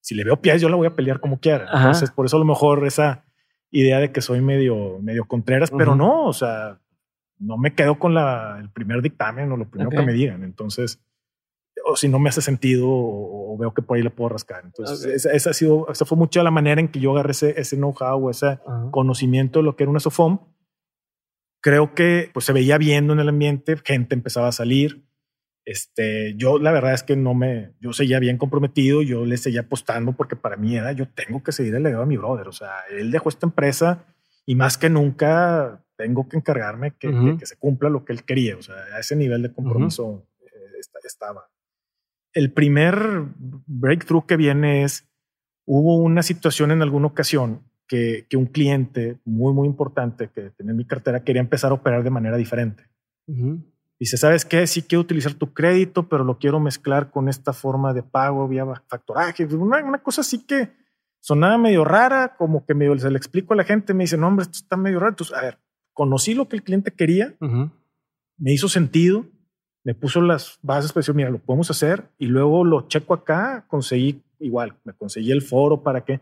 si 0.00 0.14
le 0.14 0.24
veo 0.24 0.40
pies, 0.40 0.60
yo 0.60 0.68
la 0.68 0.76
voy 0.76 0.86
a 0.86 0.94
pelear 0.94 1.20
como 1.20 1.40
quiera. 1.40 1.68
Entonces, 1.72 2.10
por 2.10 2.26
eso 2.26 2.36
a 2.36 2.40
lo 2.40 2.44
mejor 2.44 2.86
esa 2.86 3.24
idea 3.70 3.98
de 3.98 4.12
que 4.12 4.20
soy 4.20 4.40
medio, 4.40 4.98
medio 5.00 5.26
contreras, 5.26 5.70
pero 5.70 5.94
no, 5.94 6.26
o 6.26 6.32
sea, 6.32 6.80
no 7.38 7.56
me 7.56 7.74
quedo 7.74 7.98
con 7.98 8.14
la, 8.14 8.58
el 8.60 8.70
primer 8.70 9.02
dictamen 9.02 9.50
o 9.52 9.56
lo 9.56 9.68
primero 9.68 9.90
que 9.90 10.02
me 10.02 10.12
digan. 10.12 10.42
Entonces, 10.44 11.00
o 11.84 11.96
si 11.96 12.08
no 12.08 12.18
me 12.18 12.28
hace 12.28 12.42
sentido 12.42 12.86
o, 12.88 13.56
veo 13.58 13.74
que 13.74 13.82
por 13.82 13.96
ahí 13.96 14.02
le 14.02 14.10
puedo 14.10 14.30
rascar. 14.30 14.62
Entonces, 14.64 15.26
esa, 15.26 15.50
ha 15.50 15.52
sido, 15.52 15.86
esa 15.90 16.04
fue 16.04 16.16
mucho 16.16 16.42
la 16.42 16.50
manera 16.50 16.80
en 16.80 16.88
que 16.88 17.00
yo 17.00 17.12
agarré 17.12 17.32
ese, 17.32 17.60
ese 17.60 17.76
know-how 17.76 18.26
o 18.26 18.30
ese 18.30 18.58
conocimiento 18.90 19.58
de 19.58 19.64
lo 19.64 19.76
que 19.76 19.84
era 19.84 19.90
una 19.90 20.00
SOFOM. 20.00 20.38
Creo 21.60 21.94
que 21.94 22.30
pues 22.32 22.46
se 22.46 22.54
veía 22.54 22.78
viendo 22.78 23.12
en 23.12 23.20
el 23.20 23.28
ambiente, 23.28 23.76
gente 23.84 24.14
empezaba 24.14 24.48
a 24.48 24.52
salir. 24.52 25.04
Este, 25.64 26.34
yo 26.36 26.58
la 26.58 26.72
verdad 26.72 26.94
es 26.94 27.02
que 27.02 27.16
no 27.16 27.34
me, 27.34 27.74
yo 27.80 27.92
seguía 27.92 28.18
bien 28.18 28.38
comprometido, 28.38 29.02
yo 29.02 29.24
le 29.24 29.36
seguía 29.36 29.60
apostando 29.60 30.12
porque 30.12 30.36
para 30.36 30.56
mí 30.56 30.76
era, 30.76 30.92
yo 30.92 31.08
tengo 31.08 31.42
que 31.42 31.52
seguir 31.52 31.74
el 31.74 31.82
legado 31.82 32.02
a 32.02 32.06
mi 32.06 32.16
brother. 32.16 32.48
O 32.48 32.52
sea, 32.52 32.70
él 32.90 33.10
dejó 33.10 33.28
esta 33.28 33.46
empresa 33.46 34.06
y 34.46 34.54
más 34.54 34.78
que 34.78 34.90
nunca 34.90 35.84
tengo 35.96 36.28
que 36.28 36.38
encargarme 36.38 36.92
que, 36.92 37.36
que, 37.38 37.46
se 37.46 37.56
cumpla 37.56 37.90
lo 37.90 38.04
que 38.04 38.12
él 38.12 38.24
quería. 38.24 38.56
O 38.56 38.62
sea, 38.62 38.76
a 38.94 39.00
ese 39.00 39.14
nivel 39.16 39.42
de 39.42 39.52
compromiso 39.52 40.26
eh, 40.40 40.80
estaba. 41.04 41.50
El 42.32 42.52
primer 42.52 43.26
breakthrough 43.36 44.24
que 44.24 44.36
viene 44.36 44.84
es, 44.84 45.08
hubo 45.66 45.96
una 45.96 46.22
situación 46.22 46.70
en 46.70 46.80
alguna 46.80 47.08
ocasión 47.08 47.62
que, 47.86 48.26
que 48.30 48.36
un 48.36 48.46
cliente 48.46 49.18
muy, 49.24 49.52
muy 49.52 49.68
importante 49.68 50.30
que 50.30 50.50
tenía 50.50 50.70
en 50.70 50.78
mi 50.78 50.86
cartera 50.86 51.22
quería 51.22 51.42
empezar 51.42 51.70
a 51.70 51.74
operar 51.74 52.02
de 52.02 52.10
manera 52.10 52.36
diferente. 52.36 52.84
Dice, 54.00 54.16
¿sabes 54.16 54.46
qué? 54.46 54.66
Sí 54.66 54.80
quiero 54.80 55.02
utilizar 55.02 55.34
tu 55.34 55.52
crédito, 55.52 56.08
pero 56.08 56.24
lo 56.24 56.38
quiero 56.38 56.58
mezclar 56.58 57.10
con 57.10 57.28
esta 57.28 57.52
forma 57.52 57.92
de 57.92 58.02
pago 58.02 58.48
vía 58.48 58.64
factoraje. 58.88 59.44
Una, 59.44 59.84
una 59.84 60.02
cosa 60.02 60.22
así 60.22 60.46
que 60.46 60.72
sonaba 61.20 61.58
medio 61.58 61.84
rara, 61.84 62.34
como 62.38 62.64
que 62.64 62.74
medio 62.74 62.98
se 62.98 63.10
le 63.10 63.18
explico 63.18 63.52
a 63.52 63.56
la 63.56 63.64
gente, 63.64 63.92
me 63.92 64.04
dice, 64.04 64.16
no, 64.16 64.28
hombre, 64.28 64.44
esto 64.44 64.56
está 64.56 64.78
medio 64.78 65.00
raro. 65.00 65.10
Entonces, 65.10 65.36
a 65.36 65.42
ver, 65.42 65.58
conocí 65.92 66.32
lo 66.32 66.48
que 66.48 66.56
el 66.56 66.62
cliente 66.62 66.92
quería, 66.92 67.34
me 68.38 68.52
hizo 68.54 68.70
sentido, 68.70 69.26
me 69.84 69.94
puso 69.94 70.22
las 70.22 70.58
bases 70.62 70.92
para 70.92 71.00
decir, 71.00 71.14
mira, 71.14 71.28
lo 71.28 71.38
podemos 71.38 71.70
hacer 71.70 72.08
y 72.16 72.26
luego 72.26 72.64
lo 72.64 72.88
checo 72.88 73.12
acá, 73.12 73.66
conseguí 73.68 74.22
igual, 74.38 74.76
me 74.84 74.94
conseguí 74.94 75.30
el 75.30 75.42
foro 75.42 75.82
para 75.82 76.06
que... 76.06 76.20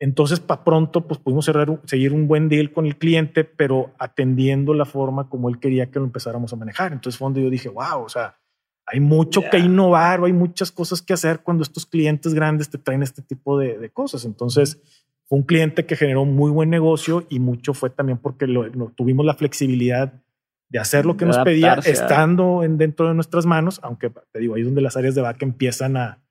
Entonces, 0.00 0.40
para 0.40 0.64
pronto, 0.64 1.06
pues 1.06 1.20
pudimos 1.20 1.44
cerrar, 1.44 1.80
seguir 1.84 2.12
un 2.12 2.26
buen 2.26 2.48
deal 2.48 2.72
con 2.72 2.86
el 2.86 2.98
cliente, 2.98 3.44
pero 3.44 3.94
atendiendo 3.98 4.74
la 4.74 4.84
forma 4.84 5.28
como 5.28 5.48
él 5.48 5.58
quería 5.60 5.90
que 5.90 5.98
lo 5.98 6.04
empezáramos 6.04 6.52
a 6.52 6.56
manejar. 6.56 6.92
Entonces 6.92 7.18
fue 7.18 7.26
donde 7.26 7.42
yo 7.42 7.50
dije, 7.50 7.68
wow, 7.68 8.02
o 8.04 8.08
sea, 8.08 8.38
hay 8.86 9.00
mucho 9.00 9.42
que 9.50 9.58
innovar, 9.58 10.22
hay 10.24 10.32
muchas 10.32 10.70
cosas 10.70 11.00
que 11.00 11.14
hacer 11.14 11.40
cuando 11.40 11.62
estos 11.62 11.86
clientes 11.86 12.34
grandes 12.34 12.68
te 12.68 12.78
traen 12.78 13.02
este 13.02 13.22
tipo 13.22 13.58
de, 13.58 13.78
de 13.78 13.90
cosas. 13.90 14.24
Entonces, 14.24 14.82
fue 15.26 15.38
un 15.38 15.44
cliente 15.44 15.86
que 15.86 15.96
generó 15.96 16.24
muy 16.24 16.50
buen 16.50 16.70
negocio 16.70 17.26
y 17.30 17.38
mucho 17.38 17.72
fue 17.74 17.90
también 17.90 18.18
porque 18.18 18.46
lo, 18.46 18.70
tuvimos 18.90 19.24
la 19.24 19.34
flexibilidad 19.34 20.22
de 20.68 20.78
hacer 20.78 21.06
lo 21.06 21.16
que 21.16 21.24
nos 21.24 21.38
pedía 21.38 21.74
estando 21.84 22.62
en, 22.62 22.78
dentro 22.78 23.08
de 23.08 23.14
nuestras 23.14 23.46
manos, 23.46 23.80
aunque 23.82 24.10
te 24.32 24.38
digo, 24.38 24.54
ahí 24.54 24.62
es 24.62 24.66
donde 24.66 24.82
las 24.82 24.96
áreas 24.96 25.14
de 25.14 25.22
vaca 25.22 25.44
empiezan 25.44 25.96
a... 25.96 26.23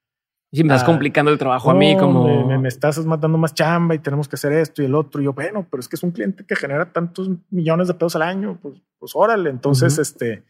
Y 0.56 0.64
me 0.64 0.76
estás 0.76 0.84
complicando 0.84 1.32
el 1.32 1.39
trabajo 1.39 1.72
a 1.72 1.74
mí 1.74 1.97
como... 1.97 2.45
Me, 2.45 2.68
estás 2.68 3.04
matando 3.08 3.39
más 3.39 3.56
chamba 3.56 3.95
y 3.95 3.99
tenemos 3.99 4.28
que 4.28 4.36
hacer 4.36 4.54
esto 4.54 4.84
y 4.84 4.86
el 4.86 4.93
otro. 4.93 5.20
Y 5.20 5.26
yo, 5.26 5.34
bueno, 5.34 5.66
pero 5.68 5.82
es 5.82 5.89
que 5.89 5.95
es 5.95 6.04
un 6.04 6.12
cliente 6.12 6.45
que 6.45 6.56
genera 6.56 6.93
tantos 6.93 7.28
millones 7.49 7.88
de 7.88 7.95
pesos 7.95 8.16
al 8.18 8.22
año, 8.22 8.60
pues, 8.62 8.76
pues 8.99 9.14
órale. 9.16 9.49
Entonces, 9.49 9.97
este, 9.97 10.43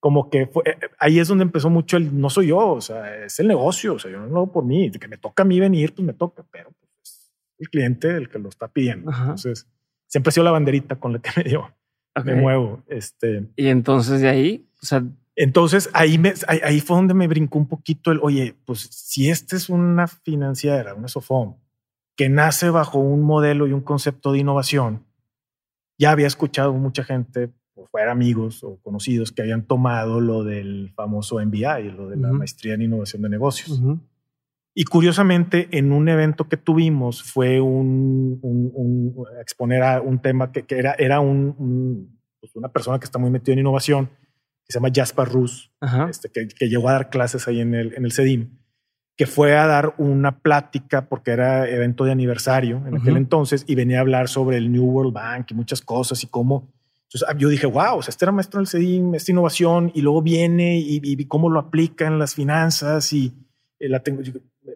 como 0.00 0.28
que 0.28 0.48
fue, 0.48 0.64
eh, 0.66 0.78
ahí 0.98 1.18
es 1.18 1.28
donde 1.28 1.44
empezó 1.44 1.70
mucho 1.70 1.96
el 1.96 2.20
no 2.20 2.28
soy 2.28 2.48
yo, 2.48 2.58
o 2.58 2.80
sea, 2.82 3.24
es 3.24 3.40
el 3.40 3.48
negocio, 3.48 3.94
o 3.94 3.98
sea, 3.98 4.10
yo 4.10 4.18
no 4.18 4.26
lo 4.26 4.36
hago 4.36 4.52
por 4.52 4.66
mí, 4.66 4.90
de 4.90 4.98
que 4.98 5.08
me 5.08 5.16
toca 5.16 5.44
a 5.44 5.46
mí 5.46 5.58
venir, 5.58 5.94
pues 5.94 6.04
me 6.04 6.12
toca, 6.12 6.44
pero 6.50 6.70
el 7.58 7.70
cliente 7.70 8.14
el 8.14 8.28
que 8.28 8.38
lo 8.38 8.50
está 8.50 8.68
pidiendo. 8.68 9.10
Entonces, 9.10 9.66
siempre 10.06 10.28
ha 10.28 10.32
sido 10.32 10.44
la 10.44 10.50
banderita 10.50 10.96
con 10.96 11.14
la 11.14 11.20
que 11.20 11.30
me 11.36 11.44
dio. 11.44 11.74
Me 12.22 12.34
muevo. 12.34 12.82
Este, 12.86 13.46
y 13.56 13.68
entonces 13.68 14.20
de 14.20 14.28
ahí, 14.28 14.68
o 14.82 14.84
sea, 14.84 15.02
entonces 15.40 15.88
ahí, 15.92 16.18
me, 16.18 16.34
ahí, 16.48 16.80
fue 16.80 16.96
donde 16.96 17.14
me 17.14 17.28
brincó 17.28 17.58
un 17.58 17.68
poquito 17.68 18.10
el, 18.10 18.18
oye, 18.22 18.56
pues 18.64 18.80
si 18.90 19.30
esta 19.30 19.54
es 19.54 19.68
una 19.68 20.08
financiera, 20.08 20.94
una 20.94 21.06
SOFOM, 21.06 21.54
que 22.16 22.28
nace 22.28 22.70
bajo 22.70 22.98
un 22.98 23.22
modelo 23.22 23.68
y 23.68 23.72
un 23.72 23.82
concepto 23.82 24.32
de 24.32 24.40
innovación, 24.40 25.06
ya 25.96 26.10
había 26.10 26.26
escuchado 26.26 26.72
mucha 26.72 27.04
gente 27.04 27.52
fuera 27.92 28.10
amigos 28.10 28.64
o 28.64 28.80
conocidos 28.82 29.30
que 29.30 29.42
habían 29.42 29.64
tomado 29.64 30.20
lo 30.20 30.42
del 30.42 30.90
famoso 30.96 31.38
MBI, 31.38 31.92
lo 31.96 32.08
de 32.08 32.16
la 32.16 32.32
maestría 32.32 32.74
en 32.74 32.82
innovación 32.82 33.22
de 33.22 33.28
negocios. 33.28 33.80
Y 34.74 34.84
curiosamente, 34.86 35.68
en 35.70 35.92
un 35.92 36.08
evento 36.08 36.48
que 36.48 36.56
tuvimos 36.56 37.22
fue 37.22 37.60
un, 37.60 39.14
exponer 39.40 39.84
a 39.84 40.00
un 40.00 40.18
tema 40.20 40.50
que, 40.50 40.64
era, 40.68 40.94
era 40.98 41.20
un, 41.20 42.18
pues 42.40 42.56
una 42.56 42.72
persona 42.72 42.98
que 42.98 43.04
está 43.04 43.20
muy 43.20 43.30
metida 43.30 43.52
en 43.52 43.60
innovación, 43.60 44.10
que 44.68 44.74
se 44.74 44.78
llama 44.78 44.92
Jasper 44.94 45.28
Rus, 45.28 45.72
este, 46.10 46.30
que, 46.30 46.68
llegó 46.68 46.90
a 46.90 46.92
dar 46.92 47.08
clases 47.08 47.48
ahí 47.48 47.60
en 47.60 47.74
el, 47.74 47.94
en 47.94 48.04
el 48.04 48.12
CEDIM 48.12 48.50
que 49.18 49.26
fue 49.26 49.56
a 49.56 49.66
dar 49.66 49.94
una 49.98 50.38
plática 50.38 51.08
porque 51.08 51.32
era 51.32 51.68
evento 51.68 52.04
de 52.04 52.12
aniversario 52.12 52.80
en 52.86 52.98
aquel 52.98 53.16
entonces 53.16 53.64
y 53.66 53.74
venía 53.74 53.98
a 53.98 54.02
hablar 54.02 54.28
sobre 54.28 54.58
el 54.58 54.70
New 54.70 54.84
World 54.84 55.12
Bank 55.12 55.50
y 55.50 55.54
muchas 55.54 55.80
cosas 55.80 56.22
y 56.22 56.28
cómo. 56.28 56.68
Entonces 57.02 57.28
yo 57.36 57.48
dije, 57.48 57.66
wow, 57.66 57.96
o 57.96 58.02
sea, 58.02 58.10
este 58.10 58.24
era 58.24 58.30
maestro 58.30 58.60
del 58.60 58.68
CEDIM, 58.68 59.16
esta 59.16 59.32
innovación 59.32 59.90
y 59.92 60.02
luego 60.02 60.22
viene 60.22 60.78
y, 60.78 61.00
vi 61.00 61.24
cómo 61.24 61.50
lo 61.50 61.58
aplica 61.58 62.06
en 62.06 62.20
las 62.20 62.36
finanzas 62.36 63.12
y 63.12 63.34
eh, 63.80 63.88
la 63.88 64.04
tengo. 64.04 64.22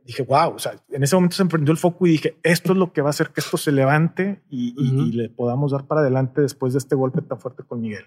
Dije, 0.05 0.25
wow, 0.25 0.55
o 0.55 0.59
sea, 0.59 0.75
en 0.91 1.05
ese 1.05 1.15
momento 1.15 1.37
se 1.37 1.43
emprendió 1.43 1.71
el 1.71 1.79
foco 1.79 2.05
y 2.09 2.11
dije, 2.11 2.37
esto 2.43 2.73
es 2.73 2.79
lo 2.79 2.93
que 2.93 3.01
va 3.01 3.11
a 3.11 3.11
hacer 3.11 3.29
que 3.29 3.41
esto 3.41 3.57
se 3.57 3.71
levante 3.71 4.43
y, 4.51 4.75
y 4.77 5.13
le 5.13 5.29
podamos 5.29 5.71
dar 5.71 5.87
para 5.87 6.01
adelante 6.01 6.41
después 6.41 6.73
de 6.73 6.81
este 6.81 6.97
golpe 6.97 7.23
tan 7.23 7.39
fuerte 7.39 7.63
con 7.63 7.81
Miguel. 7.81 8.07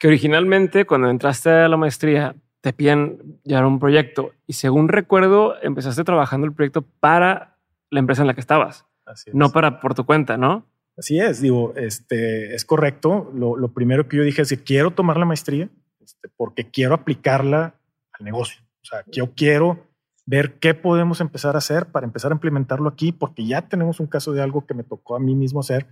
Que 0.00 0.08
originalmente, 0.08 0.86
cuando 0.86 1.10
entraste 1.10 1.50
a 1.50 1.68
la 1.68 1.76
maestría, 1.76 2.34
te 2.60 2.72
piden 2.72 3.38
llevar 3.44 3.66
un 3.66 3.78
proyecto 3.78 4.32
y 4.46 4.54
según 4.54 4.88
recuerdo 4.88 5.54
empezaste 5.62 6.04
trabajando 6.04 6.46
el 6.46 6.52
proyecto 6.52 6.82
para 6.82 7.58
la 7.90 8.00
empresa 8.00 8.22
en 8.22 8.28
la 8.28 8.34
que 8.34 8.40
estabas, 8.40 8.86
no 9.32 9.50
para 9.50 9.80
por 9.80 9.94
tu 9.94 10.04
cuenta, 10.06 10.36
¿no? 10.36 10.66
Así 10.96 11.18
es, 11.18 11.40
digo, 11.40 11.74
este 11.76 12.54
es 12.54 12.64
correcto. 12.64 13.30
Lo, 13.34 13.72
primero 13.72 14.08
que 14.08 14.18
yo 14.18 14.22
dije 14.22 14.42
es 14.42 14.48
que 14.50 14.62
quiero 14.62 14.90
tomar 14.90 15.16
la 15.16 15.24
maestría 15.24 15.68
este, 16.00 16.28
porque 16.36 16.70
quiero 16.70 16.94
aplicarla 16.94 17.74
al 18.12 18.24
negocio. 18.24 18.62
O 18.82 18.84
sea, 18.84 19.04
yo 19.06 19.34
quiero 19.34 19.86
ver 20.26 20.58
qué 20.60 20.74
podemos 20.74 21.20
empezar 21.20 21.56
a 21.56 21.58
hacer 21.58 21.86
para 21.86 22.06
empezar 22.06 22.32
a 22.32 22.34
implementarlo 22.34 22.88
aquí, 22.88 23.12
porque 23.12 23.46
ya 23.46 23.68
tenemos 23.68 23.98
un 23.98 24.06
caso 24.06 24.32
de 24.32 24.42
algo 24.42 24.66
que 24.66 24.74
me 24.74 24.84
tocó 24.84 25.16
a 25.16 25.20
mí 25.20 25.34
mismo 25.34 25.60
hacer 25.60 25.86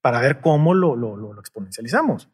para 0.00 0.20
ver 0.20 0.40
cómo 0.40 0.74
lo, 0.74 0.94
lo, 0.96 1.16
lo 1.16 1.40
exponencializamos 1.40 2.28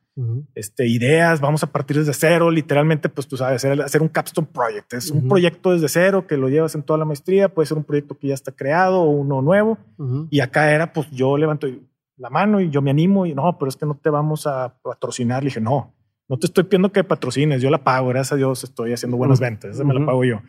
este, 0.55 0.87
ideas, 0.87 1.41
vamos 1.41 1.63
a 1.63 1.67
partir 1.67 1.99
desde 1.99 2.15
cero, 2.15 2.51
literalmente, 2.51 3.09
pues 3.09 3.27
tú 3.29 3.37
sabes, 3.37 3.65
hacer, 3.65 4.03
un 4.03 4.09
capstone 4.09 4.49
project. 4.51 4.95
Es 4.95 5.11
un 5.11 5.29
proyecto 5.29 5.73
desde 5.73 5.89
cero 5.89 6.27
que 6.27 6.37
lo 6.37 6.49
llevas 6.49 6.75
en 6.75 6.83
toda 6.83 6.99
la 6.99 7.05
maestría, 7.05 7.49
puede 7.49 7.67
ser 7.67 7.77
un 7.77 7.85
proyecto 7.85 8.17
que 8.19 8.29
ya 8.29 8.35
está 8.35 8.53
creado 8.53 9.01
o 9.03 9.11
uno 9.11 9.43
nuevo. 9.43 9.79
Y 10.31 10.41
acá 10.41 10.73
era, 10.73 10.93
pues 10.93 11.11
yo 11.11 11.37
levanto 11.37 11.67
la 12.17 12.31
mano 12.31 12.61
y 12.61 12.71
yo 12.71 12.81
me 12.81 12.91
animo 12.91 13.27
y 13.27 13.35
no, 13.35 13.59
pero 13.59 13.69
es 13.69 13.77
que 13.77 13.85
no 13.85 13.95
te 13.97 14.09
vamos 14.09 14.47
a 14.47 14.75
patrocinar. 14.83 15.43
Le 15.43 15.49
dije, 15.49 15.61
no, 15.61 15.95
no 16.29 16.39
te 16.39 16.47
estoy 16.47 16.65
pidiendo 16.65 16.91
que 16.91 17.05
patrocines, 17.05 17.61
yo 17.61 17.71
la 17.71 17.85
pago, 17.85 18.09
gracias 18.09 18.33
a 18.33 18.37
Dios 18.37 18.65
estoy 18.65 18.93
haciendo 18.93 19.17
buenas 19.17 19.39
ventas, 19.39 19.75
esa 19.75 19.85
me 19.85 19.95
la 19.95 20.05
pago 20.05 20.25
yo. 20.25 20.41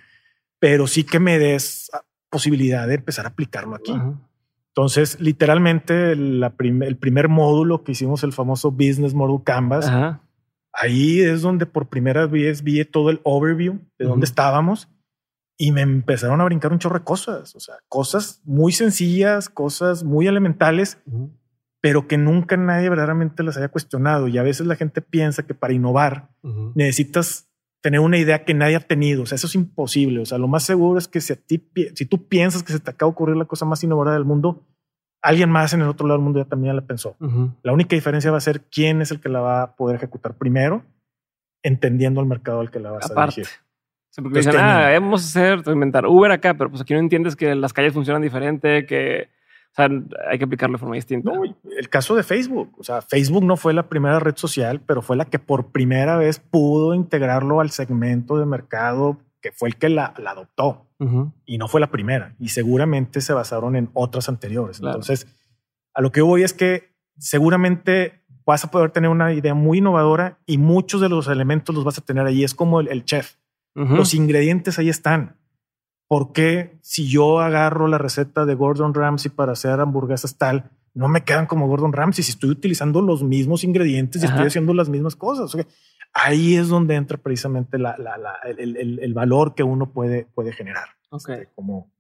Pero 0.60 0.88
sí 0.88 1.04
que 1.04 1.20
me 1.20 1.38
des 1.38 1.92
posibilidad 2.30 2.88
de 2.88 2.96
empezar 2.96 3.26
a 3.26 3.30
aplicarlo 3.30 3.76
aquí. 3.76 3.94
Entonces, 4.78 5.20
literalmente, 5.20 6.12
el 6.12 6.98
primer 7.00 7.30
módulo 7.30 7.84
que 7.84 7.94
hicimos, 7.94 8.24
el 8.24 8.32
famoso 8.32 8.70
Business 8.70 9.16
Model 9.16 9.44
Canvas, 9.44 9.92
ahí 10.72 11.20
es 11.20 11.42
donde 11.42 11.66
por 11.66 11.90
primera 11.90 12.28
vez 12.28 12.62
vi 12.62 12.86
todo 12.86 13.10
el 13.10 13.20
overview 13.24 13.80
de 13.98 14.06
dónde 14.06 14.26
estábamos 14.26 14.88
y 15.58 15.72
me 15.72 15.82
empezaron 15.82 16.42
a 16.42 16.44
brincar 16.44 16.72
un 16.72 16.78
chorro 16.78 17.00
de 17.00 17.06
cosas, 17.06 17.56
o 17.56 17.60
sea, 17.60 17.74
cosas 17.90 18.40
muy 18.46 18.72
sencillas, 18.72 19.50
cosas 19.50 20.04
muy 20.04 20.28
elementales, 20.28 21.00
pero 21.82 22.08
que 22.08 22.20
nunca 22.20 22.56
nadie 22.56 22.88
verdaderamente 22.88 23.42
las 23.42 23.58
haya 23.58 23.70
cuestionado. 23.70 24.28
Y 24.28 24.38
a 24.38 24.44
veces 24.44 24.68
la 24.68 24.76
gente 24.76 25.02
piensa 25.02 25.42
que 25.42 25.56
para 25.56 25.74
innovar 25.74 26.30
necesitas 26.76 27.50
tener 27.82 28.00
una 28.00 28.18
idea 28.18 28.44
que 28.44 28.54
nadie 28.54 28.76
ha 28.76 28.80
tenido. 28.80 29.24
O 29.24 29.26
sea, 29.26 29.36
eso 29.36 29.48
es 29.48 29.56
imposible. 29.56 30.20
O 30.22 30.26
sea, 30.26 30.38
lo 30.38 30.48
más 30.48 30.64
seguro 30.64 30.98
es 30.98 31.08
que 31.08 31.22
si, 31.22 31.34
a 31.34 31.36
ti, 31.36 31.64
si 31.96 32.06
tú 32.06 32.28
piensas 32.28 32.64
que 32.64 32.74
se 32.74 32.80
te 32.80 32.92
acaba 32.92 33.10
de 33.10 33.14
ocurrir 33.14 33.36
la 33.36 33.46
cosa 33.46 33.66
más 33.66 33.84
innovadora 33.84 34.14
del 34.14 34.26
mundo, 34.26 34.66
alguien 35.22 35.50
más 35.50 35.74
en 35.74 35.82
el 35.82 35.88
otro 35.88 36.08
lado 36.08 36.18
del 36.18 36.24
mundo 36.24 36.40
ya 36.40 36.46
también 36.46 36.76
la 36.76 36.86
pensó. 36.86 37.16
La 37.64 37.74
única 37.74 37.96
diferencia 37.96 38.32
va 38.32 38.38
a 38.38 38.42
ser 38.42 38.62
quién 38.72 39.02
es 39.02 39.12
el 39.12 39.20
que 39.20 39.30
la 39.30 39.42
va 39.42 39.62
a 39.64 39.76
poder 39.76 39.96
ejecutar 39.96 40.36
primero, 40.36 40.84
entendiendo 41.64 42.22
el 42.22 42.28
mercado 42.28 42.60
al 42.60 42.72
que 42.72 42.80
la 42.80 42.92
vas 42.92 43.12
a 43.12 43.22
dirigir. 43.22 43.48
porque 44.16 44.40
dicen, 44.40 44.56
ah, 44.58 44.90
vamos 44.94 45.24
a 45.24 45.28
hacer, 45.28 45.74
inventar 45.74 46.06
Uber 46.06 46.32
acá, 46.32 46.54
pero 46.54 46.70
pues 46.70 46.82
aquí 46.82 46.94
no 46.94 47.00
entiendes 47.00 47.36
que 47.36 47.56
las 47.56 47.74
calles 47.74 47.94
funcionan 47.94 48.22
diferente, 48.22 48.86
que 48.86 49.30
sea, 49.78 49.90
hay 50.30 50.38
que 50.38 50.44
aplicarlo 50.44 50.76
de 50.76 50.80
forma 50.80 50.96
distinta. 50.96 51.32
el 51.78 51.90
caso 51.90 52.16
de 52.16 52.24
Facebook, 52.24 52.74
o 52.78 52.84
sea, 52.84 53.02
Facebook 53.02 53.44
no 53.44 53.58
fue 53.58 53.74
la 53.74 53.88
primera 53.88 54.20
red 54.20 54.36
social, 54.36 54.82
pero 54.86 55.02
fue 55.02 55.16
la 55.16 55.26
que 55.26 55.40
por 55.40 55.72
primera 55.72 56.18
vez 56.18 56.40
pudo 56.40 56.94
integrarlo 56.94 57.62
al 57.62 57.72
segmento 57.72 58.38
de 58.38 58.46
mercado 58.46 59.18
que 59.42 59.52
fue 59.52 59.70
el 59.70 59.76
que 59.76 59.90
la, 59.90 60.14
adoptó 60.26 60.88
y 61.46 61.58
no 61.60 61.68
fue 61.68 61.80
la 61.80 61.92
primera. 61.92 62.36
Y 62.40 62.50
seguramente 62.50 63.22
se 63.22 63.34
basaron 63.34 63.76
en 63.76 63.90
otras 63.94 64.30
anteriores. 64.30 64.80
Entonces, 64.80 65.28
a 65.94 66.02
lo 66.02 66.12
que 66.12 66.22
voy 66.22 66.44
es 66.44 66.54
que 66.54 66.92
seguramente 67.18 68.24
vas 68.46 68.64
a 68.64 68.72
poder 68.72 68.92
tener 68.92 69.10
una 69.10 69.34
idea 69.34 69.54
muy 69.54 69.80
innovadora 69.80 70.40
y 70.46 70.58
muchos 70.58 71.02
de 71.02 71.10
los 71.10 71.28
elementos 71.28 71.76
los 71.76 71.84
vas 71.84 71.98
a 71.98 72.02
tener 72.02 72.26
ahí. 72.26 72.44
Es 72.44 72.56
como 72.56 72.80
el, 72.80 73.06
chef. 73.06 73.36
Los 73.76 74.16
ingredientes 74.16 74.80
ahí 74.80 74.90
están. 74.90 75.38
¿Por 76.08 76.32
qué 76.32 76.78
si 76.82 77.08
yo 77.08 77.40
agarro 77.40 77.88
la 77.88 77.98
receta 77.98 78.46
de 78.46 78.56
Gordon 78.56 78.94
Ramsay 78.94 79.32
para 79.32 79.54
hacer 79.54 79.80
hamburguesas 79.80 80.38
tal, 80.38 80.72
no 80.94 81.08
me 81.08 81.24
quedan 81.24 81.46
como 81.46 81.68
Gordon 81.68 81.94
Ramsay 81.94 82.24
si 82.24 82.32
estoy 82.32 82.50
utilizando 82.50 83.02
los 83.02 83.24
mismos 83.24 83.64
ingredientes 83.64 84.24
y 84.24 84.26
estoy 84.26 84.48
haciendo 84.48 84.74
las 84.74 84.90
mismas 84.90 85.16
cosas? 85.16 85.56
ahí 86.14 86.56
es 86.56 86.68
donde 86.70 86.96
entra 86.96 87.18
precisamente 87.18 87.78
el, 87.78 89.14
valor 89.14 89.54
que 89.54 89.64
uno 89.64 89.92
puede, 89.92 90.26
puede 90.34 90.52
generar 90.52 90.88
este, 91.16 91.50
como, 91.54 91.92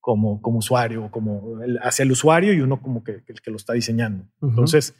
como, 0.00 0.42
como 0.42 0.58
usuario, 0.58 1.10
como 1.10 1.58
hacia 1.82 2.02
el 2.02 2.12
usuario 2.12 2.52
y 2.52 2.60
uno 2.60 2.80
como 2.80 3.04
que, 3.04 3.22
el 3.26 3.40
que 3.40 3.50
lo 3.50 3.56
está 3.56 3.72
diseñando. 3.72 4.24
Entonces, 4.40 4.94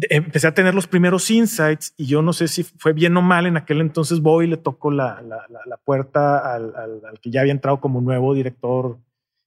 empecé 0.00 0.46
a 0.46 0.54
tener 0.54 0.74
los 0.74 0.86
primeros 0.86 1.30
insights 1.30 1.94
y 1.96 2.06
yo 2.06 2.22
no 2.22 2.32
sé 2.32 2.48
si 2.48 2.64
fue 2.64 2.92
bien 2.92 3.16
o 3.16 3.22
mal. 3.22 3.46
En 3.46 3.56
aquel 3.56 3.80
entonces 3.80 4.20
voy 4.20 4.46
y 4.46 4.48
le 4.48 4.56
toco 4.56 4.90
la, 4.90 5.22
la, 5.22 5.76
puerta 5.78 6.54
al, 6.54 6.74
al, 6.74 7.20
que 7.20 7.30
ya 7.30 7.40
había 7.40 7.52
entrado 7.52 7.80
como 7.80 8.00
nuevo 8.00 8.34
director 8.34 8.98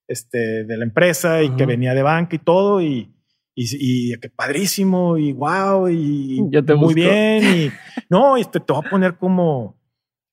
este, 0.07 0.63
de 0.63 0.77
la 0.77 0.85
empresa 0.85 1.43
y 1.43 1.49
que 1.55 1.65
venía 1.65 1.93
de 1.93 2.03
banca 2.03 2.35
y 2.35 2.39
todo. 2.39 2.81
Y, 2.81 3.13
y, 3.55 4.11
y 4.11 4.19
que 4.19 4.29
padrísimo 4.29 5.17
y 5.17 5.33
wow 5.33 5.89
y 5.89 6.41
muy 6.77 6.93
bien. 6.93 7.43
Y 7.43 7.71
no, 8.09 8.37
este, 8.37 8.59
te 8.59 8.73
voy 8.73 8.83
a 8.85 8.89
poner 8.89 9.17
como 9.17 9.76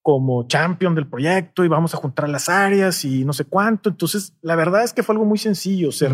como 0.05 0.46
champion 0.46 0.94
del 0.94 1.07
proyecto 1.07 1.64
y 1.64 1.68
vamos 1.68 1.94
a 1.94 1.96
juntar 1.96 2.28
las 2.28 2.50
áreas 2.50 3.07
y 3.07 3.24
no 3.24 3.32
sé 3.32 3.46
cuánto. 3.46 3.88
Entonces, 3.88 4.34
la 4.42 4.55
verdad 4.55 4.84
es 4.84 4.92
que 4.92 5.02
fue 5.02 5.14
algo 5.14 5.24
muy 5.24 5.38
sencillo. 5.38 5.92
Se, 5.92 6.11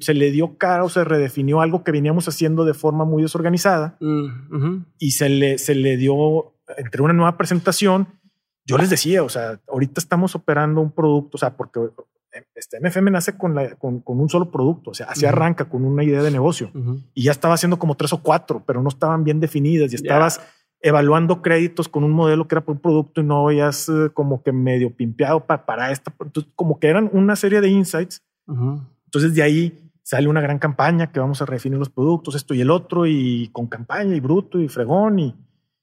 se 0.00 0.14
le 0.14 0.30
dio 0.30 0.56
cara 0.56 0.84
o 0.84 0.88
se 0.88 1.02
redefinió 1.02 1.60
algo 1.60 1.82
que 1.82 1.90
veníamos 1.90 2.28
haciendo 2.28 2.64
de 2.64 2.74
forma 2.74 3.04
muy 3.04 3.24
desorganizada 3.24 3.96
mm, 3.98 4.84
y 5.00 5.10
se 5.10 5.28
le, 5.28 5.58
se 5.58 5.74
le 5.74 5.96
dio 5.96 6.54
entre 6.76 7.02
una 7.02 7.12
nueva 7.12 7.36
presentación. 7.36 8.06
Yo 8.66 8.78
les 8.78 8.88
decía, 8.88 9.24
o 9.24 9.28
sea, 9.28 9.60
ahorita 9.66 10.00
estamos 10.00 10.36
operando 10.36 10.80
un 10.80 10.92
producto, 10.92 11.34
o 11.34 11.38
sea, 11.38 11.56
porque 11.56 11.80
este 12.54 12.78
MFM 12.80 13.10
nace 13.10 13.36
con, 13.36 13.56
la, 13.56 13.74
con, 13.74 14.00
un 14.06 14.28
solo 14.28 14.52
producto, 14.52 14.90
o 14.90 14.94
sea, 14.94 15.06
así 15.06 15.26
arranca 15.26 15.68
con 15.68 15.84
una 15.84 16.04
idea 16.04 16.22
de 16.22 16.30
negocio 16.30 16.70
y 17.14 17.24
ya 17.24 17.32
estaba 17.32 17.54
haciendo 17.54 17.80
como 17.80 17.96
tres 17.96 18.12
o 18.12 18.22
cuatro, 18.22 18.62
pero 18.64 18.80
no 18.80 18.90
estaban 18.90 19.24
bien 19.24 19.40
definidas 19.40 19.92
y 19.92 19.96
estabas 19.96 20.40
evaluando 20.84 21.40
créditos 21.40 21.88
con 21.88 22.04
un 22.04 22.12
modelo 22.12 22.46
que 22.46 22.56
era 22.56 22.64
por 22.64 22.74
un 22.74 22.80
producto 22.80 23.22
y 23.22 23.24
no 23.24 23.48
habías 23.48 23.88
eh, 23.88 24.10
como 24.12 24.42
que 24.42 24.52
medio 24.52 24.94
pimpeado 24.94 25.46
para, 25.46 25.64
para 25.64 25.90
esta. 25.90 26.12
Entonces, 26.20 26.52
como 26.54 26.78
que 26.78 26.88
eran 26.88 27.08
una 27.12 27.36
serie 27.36 27.62
de 27.62 27.68
insights. 27.68 28.22
Entonces, 28.46 29.34
de 29.34 29.42
ahí 29.42 29.90
sale 30.02 30.28
una 30.28 30.42
gran 30.42 30.58
campaña 30.58 31.10
que 31.10 31.20
vamos 31.20 31.40
a 31.40 31.46
redefinir 31.46 31.78
los 31.78 31.88
productos, 31.88 32.34
esto 32.34 32.52
y 32.52 32.60
el 32.60 32.70
otro, 32.70 33.06
y 33.06 33.48
con 33.52 33.66
campaña 33.66 34.14
y 34.14 34.20
bruto 34.20 34.60
y 34.60 34.68
fregón. 34.68 35.18
Y, 35.18 35.34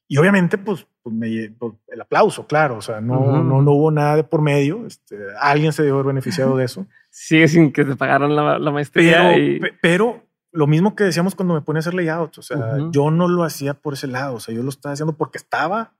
y 0.07 0.17
obviamente, 0.17 0.59
pues, 0.59 0.85
pues, 1.01 1.15
pues 1.57 1.73
el 1.87 2.01
aplauso, 2.01 2.45
claro. 2.45 2.77
O 2.77 2.81
sea, 2.81 3.01
no, 3.01 3.43
no, 3.43 3.63
no, 3.63 3.71
hubo 3.71 3.89
nada 3.89 4.17
de 4.17 4.23
por 4.23 4.43
medio. 4.43 4.85
Este, 4.85 5.17
alguien 5.39 5.73
se 5.73 5.81
dio 5.81 5.95
haber 5.95 6.05
beneficiado 6.05 6.55
de 6.55 6.65
eso. 6.65 6.85
Sigue 7.09 7.47
sin 7.47 7.73
que 7.73 7.85
te 7.85 7.95
pagaran 7.95 8.35
la, 8.35 8.59
la 8.59 8.71
maestría. 8.71 9.33
pero 9.81 10.21
lo 10.51 10.67
mismo 10.67 10.95
que 10.95 11.05
decíamos 11.05 11.35
cuando 11.35 11.53
me 11.53 11.61
ponía 11.61 11.79
a 11.79 11.81
hacer 11.81 11.93
layouts, 11.93 12.37
o 12.37 12.41
sea, 12.41 12.77
yo 12.91 13.09
no 13.09 13.27
lo 13.27 13.43
hacía 13.43 13.73
por 13.73 13.93
ese 13.93 14.07
lado, 14.07 14.35
o 14.35 14.39
sea, 14.39 14.53
yo 14.53 14.63
lo 14.63 14.69
estaba 14.69 14.93
haciendo 14.93 15.15
porque 15.15 15.37
estaba 15.37 15.93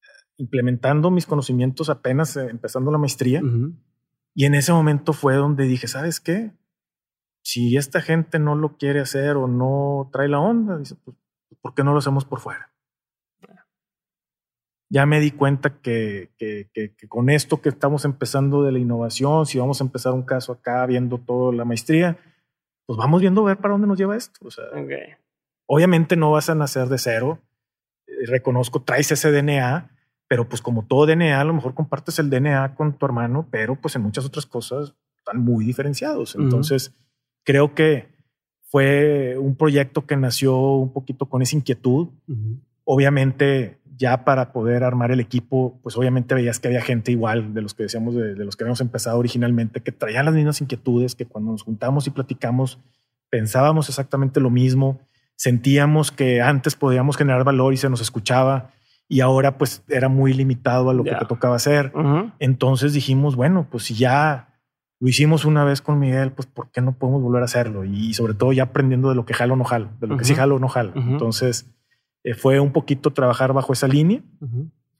eh, 0.00 0.06
implementando 0.38 1.10
mis 1.10 1.26
conocimientos 1.26 1.90
apenas 1.90 2.36
eh, 2.36 2.48
empezando 2.50 2.90
la 2.90 2.98
maestría. 2.98 3.42
Y 4.34 4.44
en 4.44 4.54
ese 4.54 4.72
momento 4.72 5.12
fue 5.12 5.34
donde 5.34 5.64
dije, 5.64 5.88
¿sabes 5.88 6.20
qué? 6.20 6.52
Si 7.42 7.76
esta 7.76 8.00
gente 8.00 8.38
no 8.38 8.54
lo 8.54 8.76
quiere 8.76 9.00
hacer 9.00 9.36
o 9.36 9.46
no 9.46 10.08
trae 10.12 10.28
la 10.28 10.38
onda, 10.38 10.78
dice, 10.78 10.94
pues, 11.04 11.16
¿por 11.60 11.74
qué 11.74 11.84
no 11.84 11.92
lo 11.92 11.98
hacemos 11.98 12.24
por 12.24 12.40
fuera? 12.40 12.72
Ya 14.90 15.04
me 15.04 15.20
di 15.20 15.32
cuenta 15.32 15.80
que, 15.80 16.30
que, 16.38 16.70
que, 16.72 16.94
que, 16.94 17.08
con 17.08 17.28
esto 17.28 17.60
que 17.60 17.68
estamos 17.68 18.06
empezando 18.06 18.62
de 18.62 18.72
la 18.72 18.78
innovación, 18.78 19.44
si 19.44 19.58
vamos 19.58 19.82
a 19.82 19.84
empezar 19.84 20.14
un 20.14 20.22
caso 20.22 20.52
acá 20.52 20.86
viendo 20.86 21.18
toda 21.18 21.52
la 21.52 21.66
maestría, 21.66 22.16
pues 22.88 22.96
vamos 22.96 23.20
viendo 23.20 23.42
a 23.42 23.48
ver 23.50 23.58
para 23.58 23.72
dónde 23.72 23.86
nos 23.86 23.98
lleva 23.98 24.16
esto. 24.16 24.40
O 24.46 24.50
sea, 24.50 24.64
Obviamente 25.66 26.16
no 26.16 26.30
vas 26.30 26.48
a 26.48 26.54
nacer 26.54 26.88
de 26.88 26.96
cero. 26.96 27.38
Eh, 28.06 28.24
reconozco, 28.24 28.80
traes 28.80 29.12
ese 29.12 29.30
DNA, 29.30 29.90
pero 30.26 30.48
pues 30.48 30.62
como 30.62 30.86
todo 30.86 31.04
DNA, 31.04 31.38
a 31.38 31.44
lo 31.44 31.52
mejor 31.52 31.74
compartes 31.74 32.18
el 32.18 32.30
DNA 32.30 32.74
con 32.76 32.96
tu 32.96 33.04
hermano, 33.04 33.46
pero 33.50 33.76
pues 33.76 33.94
en 33.96 34.00
muchas 34.00 34.24
otras 34.24 34.46
cosas 34.46 34.94
están 35.18 35.44
muy 35.44 35.66
diferenciados. 35.66 36.34
Entonces, 36.34 36.94
creo 37.44 37.74
que 37.74 38.08
fue 38.62 39.36
un 39.36 39.54
proyecto 39.54 40.06
que 40.06 40.16
nació 40.16 40.56
un 40.58 40.94
poquito 40.94 41.26
con 41.26 41.42
esa 41.42 41.56
inquietud. 41.56 42.08
Obviamente, 42.84 43.76
ya 43.98 44.24
para 44.24 44.52
poder 44.52 44.84
armar 44.84 45.10
el 45.10 45.20
equipo, 45.20 45.78
pues 45.82 45.96
obviamente 45.96 46.34
veías 46.34 46.60
que 46.60 46.68
había 46.68 46.80
gente 46.80 47.10
igual 47.10 47.52
de 47.52 47.62
los 47.62 47.74
que 47.74 47.82
decíamos, 47.82 48.14
de, 48.14 48.36
los 48.36 48.56
que 48.56 48.64
habíamos 48.64 48.80
empezado 48.80 49.18
originalmente, 49.18 49.80
que 49.80 49.92
traían 49.92 50.24
las 50.24 50.34
mismas 50.34 50.60
inquietudes, 50.60 51.14
que 51.14 51.26
cuando 51.26 51.52
nos 51.52 51.64
juntamos 51.64 52.06
y 52.06 52.10
platicamos, 52.10 52.78
pensábamos 53.28 53.88
exactamente 53.88 54.40
lo 54.40 54.50
mismo, 54.50 55.00
sentíamos 55.34 56.12
que 56.12 56.40
antes 56.40 56.76
podíamos 56.76 57.16
generar 57.16 57.44
valor 57.44 57.74
y 57.74 57.76
se 57.76 57.90
nos 57.90 58.00
escuchaba 58.00 58.70
y 59.08 59.20
ahora 59.20 59.58
pues 59.58 59.82
era 59.88 60.08
muy 60.08 60.32
limitado 60.32 60.90
a 60.90 60.94
lo 60.94 61.02
que 61.02 61.14
te 61.14 61.26
tocaba 61.26 61.56
hacer. 61.56 61.92
Entonces 62.38 62.92
dijimos, 62.92 63.36
bueno, 63.36 63.66
pues 63.68 63.84
si 63.84 63.94
ya 63.94 64.48
lo 65.00 65.08
hicimos 65.08 65.44
una 65.44 65.64
vez 65.64 65.80
con 65.80 65.98
Miguel, 65.98 66.32
pues 66.32 66.46
¿por 66.46 66.70
qué 66.70 66.80
no 66.80 66.92
podemos 66.92 67.22
volver 67.22 67.42
a 67.42 67.46
hacerlo? 67.46 67.84
Y 67.84 68.14
sobre 68.14 68.34
todo 68.34 68.52
ya 68.52 68.64
aprendiendo 68.64 69.08
de 69.08 69.14
lo 69.14 69.24
que 69.24 69.34
jalo 69.34 69.54
o 69.54 69.56
no 69.56 69.64
jalo, 69.64 69.90
de 70.00 70.06
lo 70.06 70.16
que 70.16 70.24
sí 70.24 70.34
jalo 70.34 70.56
o 70.56 70.58
no 70.58 70.68
jalo. 70.68 70.92
Entonces 70.94 71.66
eh, 72.24 72.34
fue 72.34 72.60
un 72.60 72.72
poquito 72.72 73.12
trabajar 73.12 73.52
bajo 73.52 73.72
esa 73.72 73.88
línea 73.88 74.22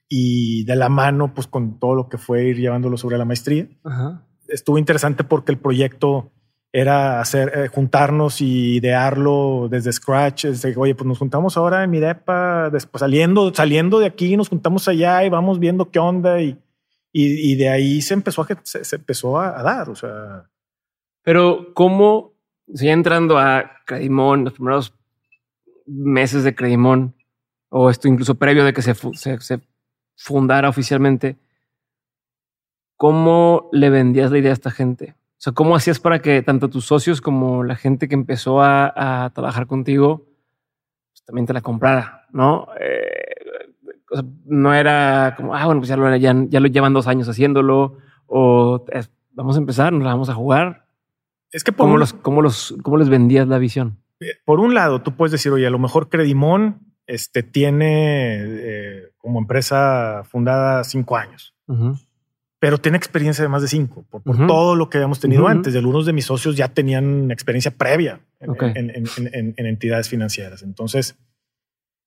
y 0.09 0.65
de 0.65 0.77
la 0.77 0.89
mano 0.89 1.35
pues 1.35 1.47
con 1.47 1.79
todo 1.79 1.95
lo 1.95 2.09
que 2.09 2.19
fue 2.19 2.45
ir 2.45 2.57
llevándolo 2.57 2.97
sobre 2.97 3.19
la 3.19 3.25
maestría. 3.25 3.69
Estuvo 4.49 4.79
interesante 4.79 5.25
porque 5.25 5.53
el 5.53 5.59
proyecto 5.59 6.33
era 6.73 7.21
hacer, 7.21 7.53
eh, 7.55 7.69
juntarnos 7.69 8.41
y 8.41 8.77
idearlo 8.77 9.69
desde 9.71 9.93
scratch. 9.93 10.47
Desde, 10.47 10.77
Oye, 10.77 10.95
pues 10.95 11.07
nos 11.07 11.19
juntamos 11.19 11.57
ahora 11.57 11.85
en 11.85 11.91
mi 11.91 11.99
depa, 11.99 12.71
después 12.71 13.01
saliendo, 13.01 13.53
saliendo 13.55 13.99
de 13.99 14.07
aquí, 14.07 14.37
nos 14.37 14.49
juntamos 14.49 14.87
allá 14.89 15.25
y 15.25 15.29
vamos 15.29 15.59
viendo 15.59 15.91
qué 15.91 15.99
onda 15.99 16.41
y, 16.41 16.59
y, 17.13 17.57
de 17.57 17.69
ahí 17.69 18.03
se 18.03 18.15
empezó 18.15 18.43
a, 18.43 18.47
se, 18.63 18.97
empezó 18.97 19.41
a, 19.41 19.63
dar, 19.63 19.89
o 19.89 19.95
sea. 19.95 20.51
Pero 21.23 21.73
cómo, 21.75 22.35
si 22.73 22.89
entrando 22.89 23.39
a 23.39 23.71
Credimón, 23.87 24.45
los 24.45 24.53
primeros 24.53 24.95
meses 25.89 26.45
de 26.45 26.55
Credimón, 26.55 27.15
o 27.71 27.91
esto 27.91 28.09
incluso 28.09 28.37
previo 28.37 28.65
de 28.65 28.73
que 28.73 28.83
se, 28.83 28.95
se, 28.95 29.41
se 29.41 29.61
fundara 30.17 30.69
oficialmente, 30.69 31.37
¿cómo 32.97 33.69
le 33.73 33.91
vendías 33.91 34.31
la 34.31 34.39
idea 34.39 34.51
a 34.51 34.55
esta 34.55 34.71
gente? 34.71 35.15
O 35.39 35.41
sea, 35.41 35.53
¿cómo 35.53 35.77
hacías 35.77 36.01
para 36.01 36.21
que 36.21 36.43
tanto 36.43 36.69
tus 36.69 36.85
socios 36.85 37.21
como 37.21 37.63
la 37.63 37.77
gente 37.77 38.09
que 38.09 38.15
empezó 38.15 38.61
a, 38.61 39.31
trabajar 39.35 39.69
contigo 39.69 40.27
pues, 41.13 41.25
también 41.25 41.47
te 41.47 41.53
la 41.53 41.61
comprara? 41.61 42.27
¿No? 42.33 42.67
Eh, 42.81 43.29
no 44.47 44.75
era 44.75 45.35
como, 45.37 45.55
ah, 45.55 45.65
bueno, 45.67 45.81
pues 45.81 45.89
ya 45.89 45.97
lo, 45.97 46.17
ya, 46.17 46.33
lo 46.33 46.67
llevan 46.67 46.93
dos 46.93 47.07
años 47.07 47.29
haciéndolo 47.29 47.99
o 48.27 48.85
vamos 49.31 49.55
a 49.55 49.61
empezar, 49.61 49.93
nos 49.93 50.03
la 50.03 50.11
vamos 50.11 50.29
a 50.29 50.35
jugar. 50.35 50.87
Es 51.53 51.63
que 51.63 51.71
por 51.71 51.87
¿Cómo, 51.87 51.99
los, 51.99 52.13
cómo, 52.15 52.43
los, 52.43 52.75
¿Cómo 52.83 52.97
les 52.97 53.09
vendías 53.09 53.47
la 53.47 53.59
visión? 53.59 53.99
Eh, 54.21 54.35
por 54.45 54.61
un 54.61 54.75
lado, 54.75 55.03
tú 55.03 55.17
puedes 55.17 55.33
decir, 55.33 55.53
oye, 55.53 55.67
a 55.67 55.71
lo 55.71 55.79
mejor 55.79 56.09
Credimón 56.09 56.95
este, 57.07 57.43
tiene 57.43 58.37
eh, 58.45 59.13
como 59.17 59.39
empresa 59.39 60.23
fundada 60.25 60.85
cinco 60.85 61.17
años 61.17 61.55
pero 62.61 62.79
tiene 62.79 62.99
experiencia 62.99 63.43
de 63.43 63.49
más 63.49 63.63
de 63.63 63.69
cinco 63.69 64.05
por, 64.11 64.23
todo 64.47 64.75
lo 64.75 64.91
que 64.91 64.99
habíamos 64.99 65.21
tenido 65.21 65.47
antes. 65.47 65.73
De 65.73 65.79
algunos 65.79 66.07
de 66.07 66.13
mis 66.13 66.25
socios 66.25 66.57
ya 66.57 66.69
tenían 66.69 67.31
experiencia 67.31 67.71
previa 67.71 68.21
en, 68.41 69.55
entidades 69.57 70.09
financieras. 70.09 70.63
Entonces, 70.63 71.17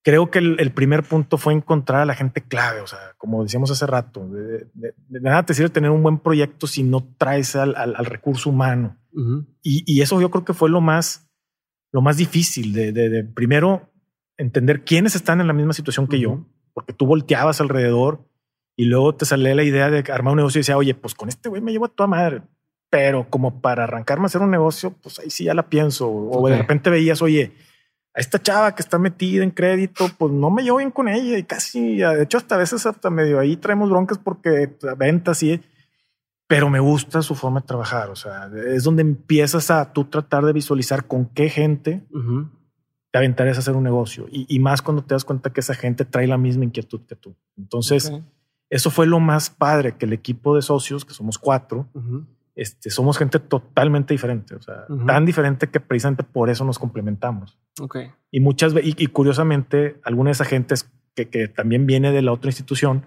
creo 0.03 0.30
que 0.30 0.39
el, 0.39 0.72
primer 0.74 1.03
punto 1.03 1.38
fue 1.38 1.53
encontrar 1.53 2.01
a 2.01 2.05
la 2.05 2.16
gente 2.16 2.41
clave. 2.41 2.82
O 2.82 2.88
sea, 2.88 2.99
como 3.18 3.43
decíamos 3.43 3.72
hace 3.72 3.88
rato, 3.88 4.28
de, 4.28 4.68
nada 5.07 5.45
te 5.45 5.53
sirve 5.53 5.70
tener 5.70 5.89
un 5.89 6.03
buen 6.03 6.20
proyecto 6.20 6.68
si 6.68 6.84
no 6.84 7.07
traes 7.18 7.55
al, 7.55 8.05
recurso 8.05 8.49
humano. 8.49 8.97
y, 9.62 10.01
eso 10.01 10.20
yo 10.20 10.32
creo 10.32 10.43
que 10.43 10.53
fue 10.53 10.70
lo 10.70 10.82
más, 10.82 11.31
lo 11.92 12.02
más 12.02 12.18
difícil 12.18 12.74
de, 12.74 13.24
primero 13.34 13.92
entender 14.38 14.84
quiénes 14.84 15.16
están 15.16 15.42
en 15.42 15.48
la 15.48 15.54
misma 15.54 15.74
situación 15.74 16.08
que 16.08 16.20
yo, 16.20 16.46
porque 16.74 16.94
tú 16.94 17.06
volteabas 17.06 17.62
alrededor 17.62 18.26
y 18.76 18.86
luego 18.86 19.14
te 19.16 19.26
sale 19.26 19.54
la 19.54 19.64
idea 19.64 19.89
de 19.89 20.12
armar 20.12 20.32
un 20.32 20.38
negocio 20.38 20.60
y 20.60 20.62
decía, 20.62 20.78
oye, 20.78 20.96
pues 20.96 21.14
con 21.14 21.30
este 21.30 21.50
güey 21.50 21.62
me 21.62 21.72
llevo 21.72 21.86
a 21.86 21.89
toda 21.89 22.08
madre. 22.08 22.42
Pero 22.89 23.30
como 23.30 23.62
para 23.62 23.84
arrancarme 23.86 24.24
a 24.24 24.28
hacer 24.28 24.42
un 24.42 24.52
negocio, 24.52 24.94
pues 25.02 25.20
ahí 25.20 25.30
sí 25.30 25.46
ya 25.46 25.54
la 25.54 25.70
pienso. 25.70 26.10
O 26.10 26.48
de 26.50 26.58
repente 26.58 26.89
veías, 26.89 27.22
oye, 27.22 27.54
a 28.14 28.20
esta 28.20 28.42
chava 28.42 28.76
que 28.76 28.82
está 28.82 28.98
metida 28.98 29.44
en 29.44 29.52
crédito, 29.52 30.10
pues 30.18 30.34
no 30.34 30.50
me 30.50 30.64
llevo 30.64 30.78
bien 30.78 30.92
con 30.92 31.08
ella 31.08 31.38
y 31.38 31.44
casi, 31.44 31.98
de 31.98 32.24
hecho, 32.24 32.38
hasta 32.38 32.56
a 32.56 32.58
veces 32.58 32.86
hasta 32.86 33.10
medio 33.10 33.39
ahí 33.39 33.56
traemos 33.56 33.89
broncas 33.89 34.18
porque 34.18 34.70
ventas 34.98 35.42
y, 35.44 35.62
pero 36.52 36.70
me 36.70 36.82
gusta 36.82 37.22
su 37.22 37.34
forma 37.34 37.62
de 37.62 37.66
trabajar. 37.66 38.10
O 38.10 38.16
sea, 38.18 38.52
es 38.68 38.84
donde 38.84 39.04
empiezas 39.04 39.72
a 39.72 39.93
tú 39.93 40.04
tratar 40.04 40.43
de 40.43 40.52
visualizar 40.52 41.08
con 41.08 41.28
qué 41.28 41.47
gente 41.47 42.06
te 43.10 43.18
aventarías 43.18 43.56
a 43.56 43.62
hacer 43.62 43.74
un 43.74 43.84
negocio 43.84 44.28
y, 44.30 44.60
más 44.60 44.82
cuando 44.82 45.02
te 45.02 45.16
das 45.16 45.24
cuenta 45.24 45.54
que 45.54 45.62
esa 45.62 45.76
gente 45.76 46.04
trae 46.04 46.28
la 46.28 46.38
misma 46.38 46.66
inquietud 46.66 46.99
que 47.08 47.16
tú. 47.16 47.38
Entonces, 47.58 48.12
eso 48.70 48.91
fue 48.91 49.08
lo 49.08 49.22
más 49.22 49.49
padre, 49.49 49.95
que 49.95 50.06
el 50.06 50.12
equipo 50.12 50.54
de 50.54 50.62
socios, 50.62 51.06
que 51.06 51.14
somos 51.14 51.38
cuatro, 51.38 51.88
este, 52.54 52.89
somos 52.89 53.18
gente 53.18 53.39
totalmente 53.39 54.14
diferente, 54.14 54.56
o 54.56 54.62
sea, 54.62 54.88
tan 55.08 55.26
diferente 55.26 55.70
que 55.70 55.80
precisamente 55.80 56.24
por 56.24 56.49
eso 56.49 56.66
nos 56.66 56.78
complementamos. 56.78 57.58
Okay. 57.80 58.12
Y 58.30 58.41
muchas 58.41 58.74
y, 58.84 59.08
curiosamente, 59.08 60.02
alguna 60.04 60.32
de 60.32 60.34
esas 60.34 60.49
gentes 60.49 60.91
que, 61.16 61.30
que, 61.30 61.47
también 61.47 61.86
viene 61.86 62.12
de 62.12 62.22
la 62.22 62.34
otra 62.34 62.49
institución, 62.49 63.06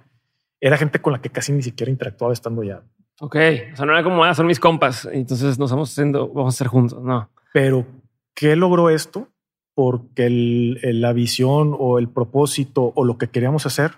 era 0.63 0.79
gente 0.79 1.03
con 1.03 1.13
la 1.13 1.21
que 1.21 1.29
casi 1.29 1.53
ni 1.53 1.63
siquiera 1.63 1.93
interactuaba 1.93 2.33
estando 2.33 2.63
ya. 2.63 2.83
Ok, 3.21 3.37
o 3.73 3.77
sea, 3.77 3.87
no 3.87 3.93
era 3.93 4.03
como, 4.03 4.25
ah, 4.25 4.35
son 4.35 4.47
mis 4.47 4.59
compas, 4.59 5.09
entonces 5.13 5.59
nos 5.59 5.71
vamos 5.71 5.93
haciendo, 5.93 6.29
vamos 6.29 6.55
a 6.55 6.59
ser 6.59 6.67
juntos, 6.67 7.01
no. 7.03 7.31
Pero, 7.53 7.87
¿qué 8.35 8.57
logró 8.57 8.91
esto? 8.91 9.29
Porque 9.75 10.27
el, 10.27 11.01
la 11.01 11.13
visión 11.13 11.77
o 11.79 11.99
el 11.99 12.09
propósito 12.09 12.93
o 12.95 13.05
lo 13.05 13.17
que 13.17 13.29
queríamos 13.29 13.67
hacer 13.67 13.93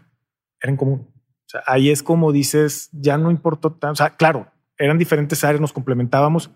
era 0.61 0.71
en 0.71 0.77
común. 0.77 1.09
O 1.11 1.49
sea, 1.49 1.63
ahí 1.67 1.91
es 1.91 2.03
como 2.03 2.33
dices, 2.33 2.91
ya 2.93 3.17
no 3.17 3.31
importó 3.31 3.73
tanto. 3.73 3.93
O 3.93 3.97
sea, 3.97 4.17
claro, 4.17 4.53
eran 4.77 4.99
diferentes 4.99 5.45
áreas, 5.45 5.61
nos 5.61 5.73
complementábamos, 5.73 6.51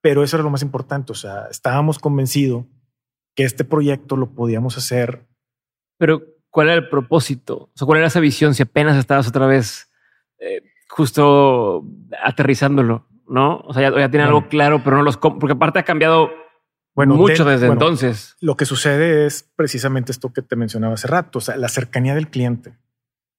pero 0.00 0.22
eso 0.22 0.36
era 0.36 0.44
lo 0.44 0.50
más 0.50 0.62
importante. 0.62 1.12
O 1.12 1.14
sea, 1.14 1.48
estábamos 1.50 1.98
convencidos 1.98 2.64
que 3.34 3.44
este 3.44 3.64
proyecto 3.64 4.16
lo 4.16 4.34
podíamos 4.34 4.78
hacer. 4.78 5.26
Pero, 5.98 6.22
¿cuál 6.48 6.68
era 6.68 6.76
el 6.76 6.88
propósito? 6.88 7.64
O 7.64 7.72
sea, 7.74 7.86
¿cuál 7.86 7.98
era 7.98 8.08
esa 8.08 8.20
visión 8.20 8.54
si 8.54 8.62
apenas 8.62 8.96
estabas 8.96 9.28
otra 9.28 9.46
vez 9.46 9.90
eh, 10.38 10.62
justo 11.00 11.82
aterrizándolo? 12.22 13.06
¿No? 13.26 13.58
O 13.64 13.72
sea, 13.72 13.90
ya, 13.90 13.98
ya 13.98 14.10
tiene 14.10 14.26
algo 14.26 14.48
claro, 14.48 14.82
pero 14.84 14.96
no 14.96 15.02
los... 15.02 15.16
Porque 15.16 15.52
aparte 15.52 15.78
ha 15.78 15.84
cambiado 15.84 16.30
bueno, 16.94 17.14
mucho 17.14 17.46
desde 17.46 17.68
entonces. 17.68 18.36
Lo 18.40 18.56
que 18.56 18.66
sucede 18.66 19.24
es 19.24 19.48
precisamente 19.56 20.12
esto 20.12 20.32
que 20.32 20.42
te 20.42 20.56
mencionaba 20.56 20.94
hace 20.94 21.08
rato, 21.08 21.38
o 21.38 21.40
sea, 21.40 21.56
la 21.56 21.68
cercanía 21.68 22.14
del 22.14 22.28
cliente. 22.28 22.76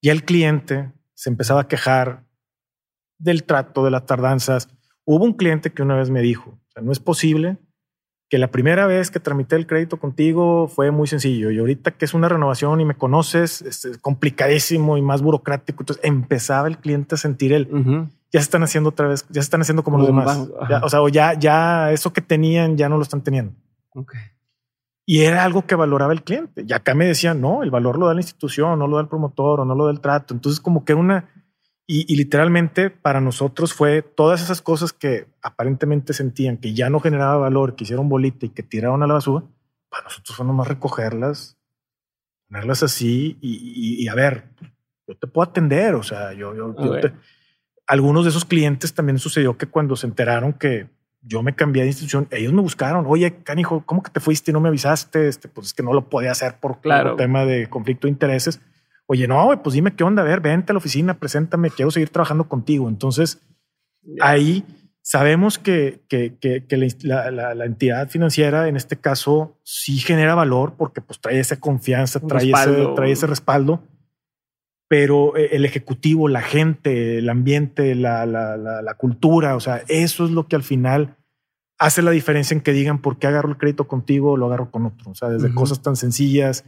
Y 0.01 0.09
el 0.09 0.24
cliente 0.24 0.91
se 1.14 1.30
empezaba 1.30 1.62
a 1.62 1.68
quejar 1.68 2.26
del 3.20 3.43
trato, 3.43 3.86
de 3.86 3.91
las 3.91 4.07
tardanzas. 4.07 4.70
Hubo 5.05 5.24
un 5.24 5.34
cliente 5.34 5.72
que 5.72 5.84
una 5.84 5.95
vez 5.95 6.09
me 6.09 6.22
dijo, 6.22 6.49
o 6.49 6.72
sea, 6.72 6.82
no 6.82 6.91
es 6.91 6.99
posible 6.99 7.59
que 8.32 8.38
la 8.38 8.48
primera 8.48 8.88
vez 8.88 9.12
que 9.12 9.20
tramité 9.20 9.58
el 9.58 9.68
crédito 9.68 9.98
contigo 9.98 10.70
fue 10.70 10.90
muy 10.90 11.06
sencillo 11.06 11.52
y 11.52 11.60
ahorita 11.60 11.92
que 11.92 12.06
es 12.06 12.14
una 12.14 12.30
renovación 12.30 12.80
y 12.80 12.86
me 12.86 12.96
conoces, 12.96 13.62
es 13.62 13.98
complicadísimo 13.98 14.98
y 14.98 15.02
más 15.02 15.22
burocrático. 15.22 15.84
Entonces 15.84 16.06
empezaba 16.06 16.70
el 16.70 16.78
cliente 16.78 17.16
a 17.16 17.18
sentir 17.18 17.52
el, 17.52 17.68
ya 18.32 18.40
se 18.40 18.44
están 18.44 18.64
haciendo 18.64 18.92
otra 18.92 19.10
vez, 19.10 19.26
ya 19.28 19.42
se 19.42 19.48
están 19.48 19.60
haciendo 19.60 19.84
como, 19.84 19.98
los 19.98 20.08
demás. 20.08 20.48
o 20.82 20.90
sea, 20.90 21.02
o 21.02 21.10
ya, 21.10 21.34
ya 21.34 21.92
eso 21.92 22.14
que 22.14 22.22
tenían 22.22 22.78
ya 22.78 22.88
no 22.88 22.96
lo 22.96 23.04
están 23.04 23.22
teniendo. 23.22 23.54
Okay. 23.94 24.22
Y 25.06 25.24
era 25.24 25.44
algo 25.44 25.66
que 25.66 25.76
valoraba 25.76 26.14
el 26.14 26.24
cliente. 26.24 26.64
Y 26.66 26.72
acá 26.72 26.96
me 26.96 27.06
decían, 27.06 27.42
no, 27.42 27.64
el 27.64 27.70
valor 27.70 28.00
lo 28.00 28.08
da 28.08 28.14
la 28.14 28.22
institución, 28.22 28.80
no 28.80 28.88
lo 28.88 28.96
da 28.96 29.02
el 29.02 29.10
promotor 29.10 29.60
o 29.60 29.66
no 29.66 29.76
lo 29.76 29.88
da 29.88 29.92
el 29.92 30.00
trato. 30.00 30.34
Entonces 30.34 30.62
como 30.62 30.86
que 30.86 30.94
era 30.94 31.02
una... 31.02 31.41
Y, 31.88 32.16
literalmente 32.16 32.90
para 32.90 33.20
nosotros 33.20 33.74
fue 33.74 34.02
todas 34.02 34.42
esas 34.42 34.62
cosas 34.62 34.94
que 34.94 35.28
aparentemente 35.42 36.14
sentían 36.14 36.58
que 36.58 36.74
ya 36.74 36.89
no 36.89 37.00
generaba 37.01 37.36
valor, 37.38 37.76
que 37.76 37.84
hicieron 37.84 38.08
bolita 38.08 38.46
y 38.46 38.50
que 38.50 38.64
tiraron 38.64 39.04
a 39.04 39.08
la 39.08 39.16
basura, 39.16 39.46
para 39.89 40.05
nosotros 40.05 40.38
fue 40.38 40.46
nomás 40.46 40.70
recogerlas, 40.70 41.58
ponerlas 42.47 42.84
así 42.84 43.38
y, 43.42 44.08
a 44.08 44.16
ver, 44.16 44.46
yo 45.08 45.16
te 45.18 45.28
puedo 45.28 45.50
atender. 45.50 45.96
O 45.96 46.04
sea, 46.04 46.34
yo, 46.34 46.55
yo, 46.55 46.74
algunos 47.88 48.24
de 48.24 48.30
esos 48.30 48.46
clientes 48.46 48.93
también 48.93 49.20
sucedió 49.20 49.58
que 49.58 49.68
cuando 49.68 49.97
se 49.97 50.08
enteraron 50.08 50.54
que 50.54 50.88
yo 51.22 51.43
me 51.43 51.55
cambié 51.55 51.84
de 51.84 51.89
institución, 51.89 52.28
ellos 52.32 52.54
me 52.54 52.62
buscaron, 52.62 53.05
oye, 53.08 53.43
canijo, 53.43 53.84
¿cómo 53.86 54.01
que 54.01 54.12
te 54.12 54.20
fuiste 54.20 54.51
y 54.51 54.54
no 54.54 54.60
me 54.60 54.70
avisaste? 54.70 55.28
Este, 55.28 55.47
pues 55.47 55.68
es 55.68 55.74
que 55.74 55.84
no 55.84 55.93
lo 55.93 56.10
podía 56.10 56.32
hacer 56.32 56.55
por 56.60 56.82
claro. 56.82 57.16
tema 57.16 57.46
de 57.46 57.70
conflicto 57.70 58.08
de 58.08 58.12
intereses. 58.12 58.62
Oye, 59.08 59.28
no, 59.28 59.62
pues 59.64 59.74
dime 59.74 59.96
qué 59.96 60.04
onda, 60.04 60.22
a 60.22 60.26
ver, 60.26 60.40
vente 60.40 60.72
a 60.72 60.74
la 60.74 60.78
oficina, 60.78 61.20
preséntame, 61.20 61.70
quiero 61.70 61.92
seguir 61.92 62.10
trabajando 62.10 62.48
contigo. 62.48 62.88
Entonces, 62.88 63.42
ahí 64.22 64.64
sabemos 65.02 65.58
que, 65.58 66.02
que, 66.08 66.38
que, 66.40 66.94
la, 67.02 67.32
la, 67.32 67.66
entidad 67.66 68.10
financiera 68.10 68.68
en 68.68 68.76
este 68.76 68.98
caso 68.98 69.58
sí 69.64 69.98
genera 69.98 70.36
valor 70.36 70.76
porque 70.78 71.02
pues 71.02 71.20
trae 71.20 71.40
esa 71.40 71.60
confianza, 71.60 72.20
trae 72.20 72.52
ese, 72.52 72.88
trae 72.96 73.12
ese 73.12 73.28
respaldo, 73.28 73.84
pero 74.88 75.36
eh, 75.36 75.50
el 75.54 75.66
ejecutivo, 75.66 76.28
la 76.28 76.42
gente, 76.42 77.18
el 77.18 77.30
ambiente, 77.30 77.96
la, 77.96 78.26
la, 78.26 78.94
cultura, 78.98 79.56
o 79.56 79.60
sea, 79.60 79.84
eso 79.88 80.26
es 80.26 80.32
lo 80.32 80.48
que 80.48 80.56
al 80.56 80.64
final 80.64 81.18
hace 81.80 82.04
la 82.04 82.12
diferencia 82.12 82.54
en 82.54 82.62
que 82.62 82.74
digan 82.74 83.02
por 83.02 83.18
qué 83.18 83.28
agarro 83.28 83.50
el 83.50 83.58
crédito 83.58 83.88
contigo 83.88 84.34
o 84.34 84.38
lo 84.38 84.46
agarro 84.46 84.70
con 84.70 84.86
otro. 84.86 85.10
O 85.12 85.16
sea, 85.16 85.30
desde 85.30 85.52
cosas 85.54 85.82
tan 85.82 85.96
sencillas, 85.96 86.64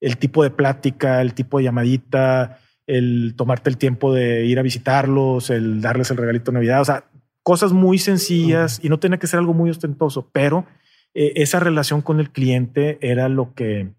el 0.00 0.18
tipo 0.18 0.42
de 0.42 0.50
plática, 0.50 1.20
el 1.20 1.34
tipo 1.34 1.58
de 1.58 1.64
llamadita, 1.64 2.58
el 2.86 3.34
tomarte 3.36 3.70
el 3.70 3.78
tiempo 3.78 4.12
de 4.12 4.44
ir 4.44 4.58
a 4.58 4.62
visitarlos, 4.62 5.50
el 5.50 5.80
darles 5.80 6.10
el 6.10 6.16
regalito 6.16 6.50
de 6.50 6.56
Navidad, 6.56 6.80
o 6.80 6.84
sea, 6.84 7.04
cosas 7.42 7.72
muy 7.72 7.98
sencillas 7.98 8.80
y 8.82 8.88
no 8.88 8.98
tiene 8.98 9.18
que 9.18 9.26
ser 9.26 9.38
algo 9.38 9.54
muy 9.54 9.70
ostentoso, 9.70 10.30
pero 10.32 10.66
eh, 11.14 11.32
esa 11.36 11.60
relación 11.60 12.02
con 12.02 12.20
el 12.20 12.30
cliente 12.30 12.98
era 13.00 13.28
lo 13.28 13.54
que, 13.54 13.92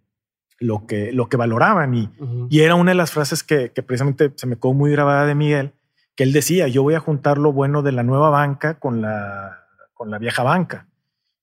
lo 0.60 0.86
que, 0.86 1.11
lo 1.11 1.30
que 1.30 1.38
valoraban 1.38 1.95
y, 1.95 2.10
y 2.49 2.61
era 2.61 2.76
una 2.76 2.91
de 2.91 2.95
las 2.95 3.11
frases 3.11 3.44
que, 3.44 3.72
que, 3.72 3.84
precisamente 3.84 4.32
se 4.36 4.48
me 4.48 4.56
quedó 4.57 4.74
muy 4.74 4.91
grabada 4.91 5.26
de 5.26 5.36
Miguel, 5.36 5.74
que 6.15 6.24
él 6.24 6.34
decía, 6.34 6.68
yo 6.68 6.84
voy 6.84 6.95
a 6.95 6.99
juntar 6.99 7.38
lo 7.38 7.53
bueno 7.53 7.84
de 7.84 7.91
la 7.91 8.03
nueva 8.03 8.30
banca 8.30 8.80
con 8.80 9.02
la, 9.02 9.65
con 9.94 10.11
la 10.11 10.18
vieja 10.18 10.44
banca. 10.44 10.87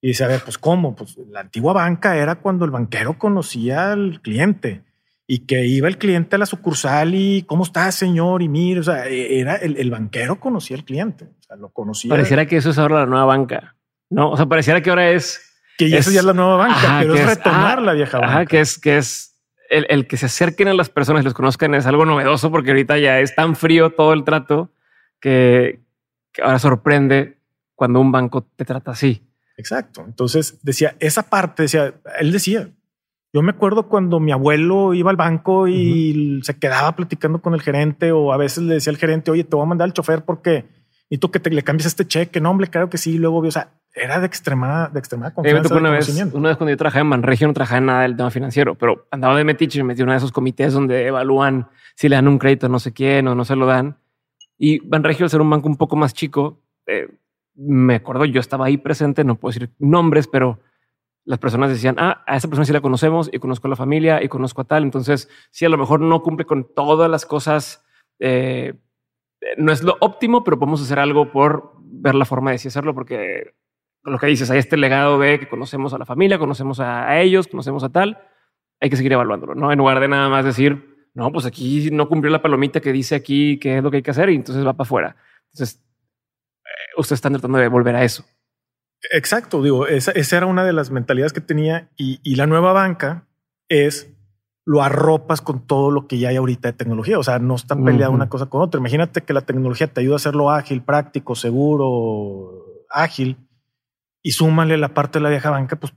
Y 0.05 0.09
dice, 0.09 0.23
a 0.23 0.29
ver, 0.29 0.43
pues 0.45 0.59
cómo, 0.59 0.95
pues 0.95 1.17
la 1.31 1.41
antigua 1.41 1.73
banca 1.73 2.15
era 2.19 2.35
cuando 2.35 2.67
el 2.67 2.71
banquero 2.71 3.17
conocía 3.17 3.93
al 3.93 4.21
cliente 4.21 4.83
y 5.27 5.47
que 5.47 5.65
iba 5.65 5.89
el 5.89 5.97
cliente 5.97 6.37
a 6.37 6.39
la 6.39 6.45
sucursal 6.45 7.15
y 7.15 7.45
cómo 7.45 7.65
está 7.65 7.91
señor 7.91 8.43
y 8.43 8.49
mire, 8.51 8.81
o 8.81 8.83
sea, 8.83 9.07
e, 9.07 9.41
era 9.41 9.57
el, 9.57 9.91
banquero 9.91 10.39
conocía 10.39 10.77
al 10.77 10.85
cliente, 10.85 11.25
o 11.25 11.43
sea, 11.43 11.57
lo 11.57 11.71
conocía. 11.71 12.11
Pareciera 12.11 12.45
que 12.45 12.59
eso 12.59 12.69
es 12.69 12.77
ahora 12.77 12.97
la 13.01 13.07
nueva 13.07 13.25
banca, 13.25 13.77
¿no? 14.11 14.33
O 14.33 14.37
sea, 14.37 14.45
pareciera 14.45 14.83
que 14.83 14.91
ahora 14.91 15.09
es... 15.09 15.41
Que 15.79 15.87
eso 15.87 16.11
ya 16.11 16.21
es 16.21 16.27
la 16.27 16.35
nueva 16.35 16.57
banca, 16.57 16.99
pero 17.01 17.15
es, 17.15 17.25
retomar 17.25 17.81
la 17.81 17.95
vieja 17.95 18.19
banca. 18.19 18.45
que 18.45 18.61
es, 18.61 18.79
que 18.79 18.99
es 18.99 19.41
el, 19.71 20.07
que 20.07 20.19
se 20.19 20.27
acerquen 20.27 20.69
a 20.69 20.75
las 20.75 20.91
personas 20.91 21.23
y 21.23 21.25
los 21.25 21.33
conozcan 21.33 21.75
es 21.75 21.87
algo 21.87 22.05
novedoso 22.05 22.51
porque 22.51 22.73
ahorita 22.73 22.99
ya 22.99 23.21
es 23.21 23.35
tan 23.35 23.57
frío 23.57 23.89
todo 23.89 24.13
el 24.13 24.25
trato 24.25 24.71
que, 25.19 25.81
que 26.31 26.43
ahora 26.43 26.59
sorprende 26.59 27.39
cuando 27.75 28.01
un 28.01 28.13
banco 28.13 28.47
te 28.55 28.67
trata 28.67 28.91
así. 28.91 29.23
Exacto. 29.57 30.05
Entonces 30.07 30.59
decía 30.63 30.97
esa 31.01 31.25
parte, 31.25 31.63
decía, 31.63 31.95
él 32.19 32.33
decía, 32.33 32.71
yo 33.33 33.43
me 33.43 33.51
acuerdo 33.51 33.89
cuando 33.89 34.21
mi 34.21 34.33
abuelo 34.33 34.95
iba 34.95 35.11
al 35.11 35.17
banco 35.17 35.67
y 35.67 36.41
se 36.43 36.59
quedaba 36.59 36.95
platicando 36.95 37.43
con 37.43 37.55
el 37.55 37.63
gerente 37.63 38.13
o 38.13 38.33
a 38.33 38.37
veces 38.37 38.65
le 38.65 38.75
decía 38.75 38.93
al 38.93 38.97
gerente, 38.97 39.31
oye, 39.31 39.45
te 39.45 39.57
voy 39.57 39.65
a 39.65 39.69
mandar 39.69 39.87
al 39.87 39.93
chofer 39.93 40.25
porque 40.25 40.67
y 41.11 41.19
tú 41.19 41.31
que 41.31 41.41
te 41.41 41.51
le 41.51 41.63
cambies 41.63 41.87
este 41.87 42.07
cheque. 42.07 42.41
No, 42.41 42.51
hombre, 42.51 42.69
claro 42.69 42.89
que 42.89 42.99
sí. 42.99 43.19
luego 43.19 43.39
o 43.39 43.51
sea, 43.51 43.73
era 43.95 44.21
de 44.21 44.27
extremada, 44.27 44.89
de 44.89 44.99
extremada 44.99 45.33
confianza. 45.33 45.75
una, 45.75 45.91
vez, 45.91 46.09
una 46.33 46.49
vez 46.49 46.57
cuando 46.57 46.71
yo 46.71 46.77
trabajaba 46.77 47.03
en 47.03 47.07
Manregio 47.09 47.47
no 47.47 47.55
trabajaba 47.55 47.79
en 47.79 47.87
nada 47.87 48.03
del 48.03 48.17
tema 48.17 48.31
financiero, 48.31 48.75
pero 48.77 49.07
andaba 49.11 49.37
de 49.37 49.45
metiche 49.45 49.79
y 49.79 49.83
me 49.83 49.89
metí 49.89 50.01
en 50.01 50.05
uno 50.05 50.13
de 50.13 50.19
esos 50.19 50.33
comités 50.33 50.73
donde 50.73 51.07
evalúan 51.07 51.69
si 51.95 52.09
le 52.09 52.17
dan 52.17 52.29
un 52.29 52.39
crédito 52.39 52.67
a 52.67 52.69
no 52.69 52.79
sé 52.79 52.93
quién 52.93 53.29
o 53.29 53.35
no 53.35 53.45
se 53.45 53.57
lo 53.57 53.67
dan. 53.67 53.99
Y 54.59 54.81
Banregio, 54.81 55.25
al 55.25 55.31
ser 55.31 55.41
un 55.41 55.51
banco 55.51 55.69
un 55.69 55.77
poco 55.77 55.97
más 55.97 56.15
chico, 56.15 56.63
eh, 56.87 57.09
me 57.55 57.97
acuerdo, 57.97 58.25
yo 58.25 58.41
estaba 58.41 58.67
ahí 58.67 58.77
presente, 58.77 59.25
no 59.25 59.37
puedo 59.37 59.53
decir 59.53 59.71
nombres, 59.79 60.27
pero 60.27 60.61
las 61.25 61.39
personas 61.39 61.71
decían, 61.71 61.97
ah, 61.99 62.23
a 62.27 62.37
esa 62.37 62.49
persona 62.49 62.67
sí 62.67 62.73
la 62.73 62.81
conocemos 62.81 63.31
y 63.33 63.39
conozco 63.39 63.67
a 63.67 63.71
la 63.71 63.77
familia 63.77 64.23
y 64.23 64.29
conozco 64.29 64.63
a 64.63 64.65
tal. 64.65 64.83
Entonces, 64.83 65.29
si 65.51 65.65
a 65.65 65.69
lo 65.69 65.79
mejor 65.79 66.01
no 66.01 66.23
cumple 66.23 66.45
con 66.45 66.73
todas 66.75 67.11
las 67.11 67.25
cosas, 67.25 67.85
eh, 68.19 68.75
no 69.57 69.73
es 69.73 69.83
lo 69.83 69.97
óptimo, 70.01 70.45
pero 70.45 70.59
podemos 70.59 70.83
hacer 70.83 70.99
algo 70.99 71.31
por 71.33 71.73
ver 71.81 72.15
la 72.15 72.25
forma 72.25 72.51
de 72.51 72.59
sí 72.59 72.69
hacerlo, 72.69 72.95
porque 72.95 73.55
lo 74.05 74.19
que 74.19 74.27
dices, 74.27 74.51
hay 74.51 74.59
este 74.59 74.77
legado 74.77 75.19
de 75.19 75.39
que 75.39 75.49
conocemos 75.49 75.95
a 75.95 75.99
la 75.99 76.05
familia, 76.05 76.39
conocemos 76.39 76.81
a, 76.81 77.21
ellos, 77.21 77.49
conocemos 77.49 77.85
a 77.85 77.89
tal, 77.91 78.19
hay 78.81 78.91
que 78.91 78.97
seguir 78.97 79.13
evaluándolo, 79.13 79.55
¿no? 79.55 79.73
En 79.73 79.79
lugar 79.79 80.01
de 80.01 80.09
nada 80.09 80.29
más 80.29 80.45
decir, 80.45 81.09
no, 81.15 81.33
pues 81.33 81.47
aquí 81.47 81.91
no 81.91 82.09
cumplió 82.09 82.31
la 82.31 82.43
palomita 82.43 82.81
que 82.81 82.93
dice 82.93 83.15
aquí 83.15 83.59
que 83.59 83.79
es 83.79 83.83
lo 83.83 83.91
que 83.91 83.99
hay 83.99 84.03
que 84.03 84.11
hacer 84.11 84.29
y 84.31 84.35
entonces 84.35 84.67
va 84.67 84.75
para 84.75 84.87
afuera. 84.87 85.17
Entonces, 85.53 85.84
ustedes 86.97 87.19
están 87.19 87.33
tratando 87.33 87.59
de 87.59 87.69
volver 87.69 87.97
a 87.97 88.05
eso. 88.05 88.25
Exacto, 89.13 89.63
digo, 89.63 89.87
esa, 89.87 90.13
era 90.13 90.47
una 90.47 90.65
de 90.65 90.73
las 90.73 90.91
mentalidades 90.91 91.33
que 91.33 91.41
tenía 91.41 91.91
y, 91.97 92.37
la 92.37 92.47
nueva 92.47 92.73
banca 92.73 93.27
es 93.69 94.11
lo 94.67 94.83
arropas 94.83 95.43
con 95.43 95.67
todo 95.67 95.91
lo 95.91 96.07
que 96.07 96.19
ya 96.19 96.31
hay 96.31 96.37
ahorita 96.37 96.69
de 96.69 96.73
tecnología. 96.73 97.19
O 97.19 97.23
sea, 97.23 97.39
no 97.39 97.55
está 97.55 97.77
peleada 97.77 98.11
una 98.11 98.31
cosa 98.31 98.47
con 98.47 98.63
otra. 98.63 98.79
Imagínate 98.79 99.21
que 99.21 99.35
la 99.35 99.43
tecnología 99.43 99.89
te 99.89 100.01
ayuda 100.01 100.15
a 100.15 100.17
hacerlo 100.17 100.51
ágil, 100.51 100.83
práctico, 100.83 101.35
seguro, 101.35 102.65
ágil 102.89 103.37
y 104.23 104.33
súmale 104.33 104.79
la 104.79 104.95
parte 104.95 105.19
de 105.19 105.23
la 105.23 105.29
vieja 105.29 105.51
banca, 105.51 105.77
pues 105.77 105.93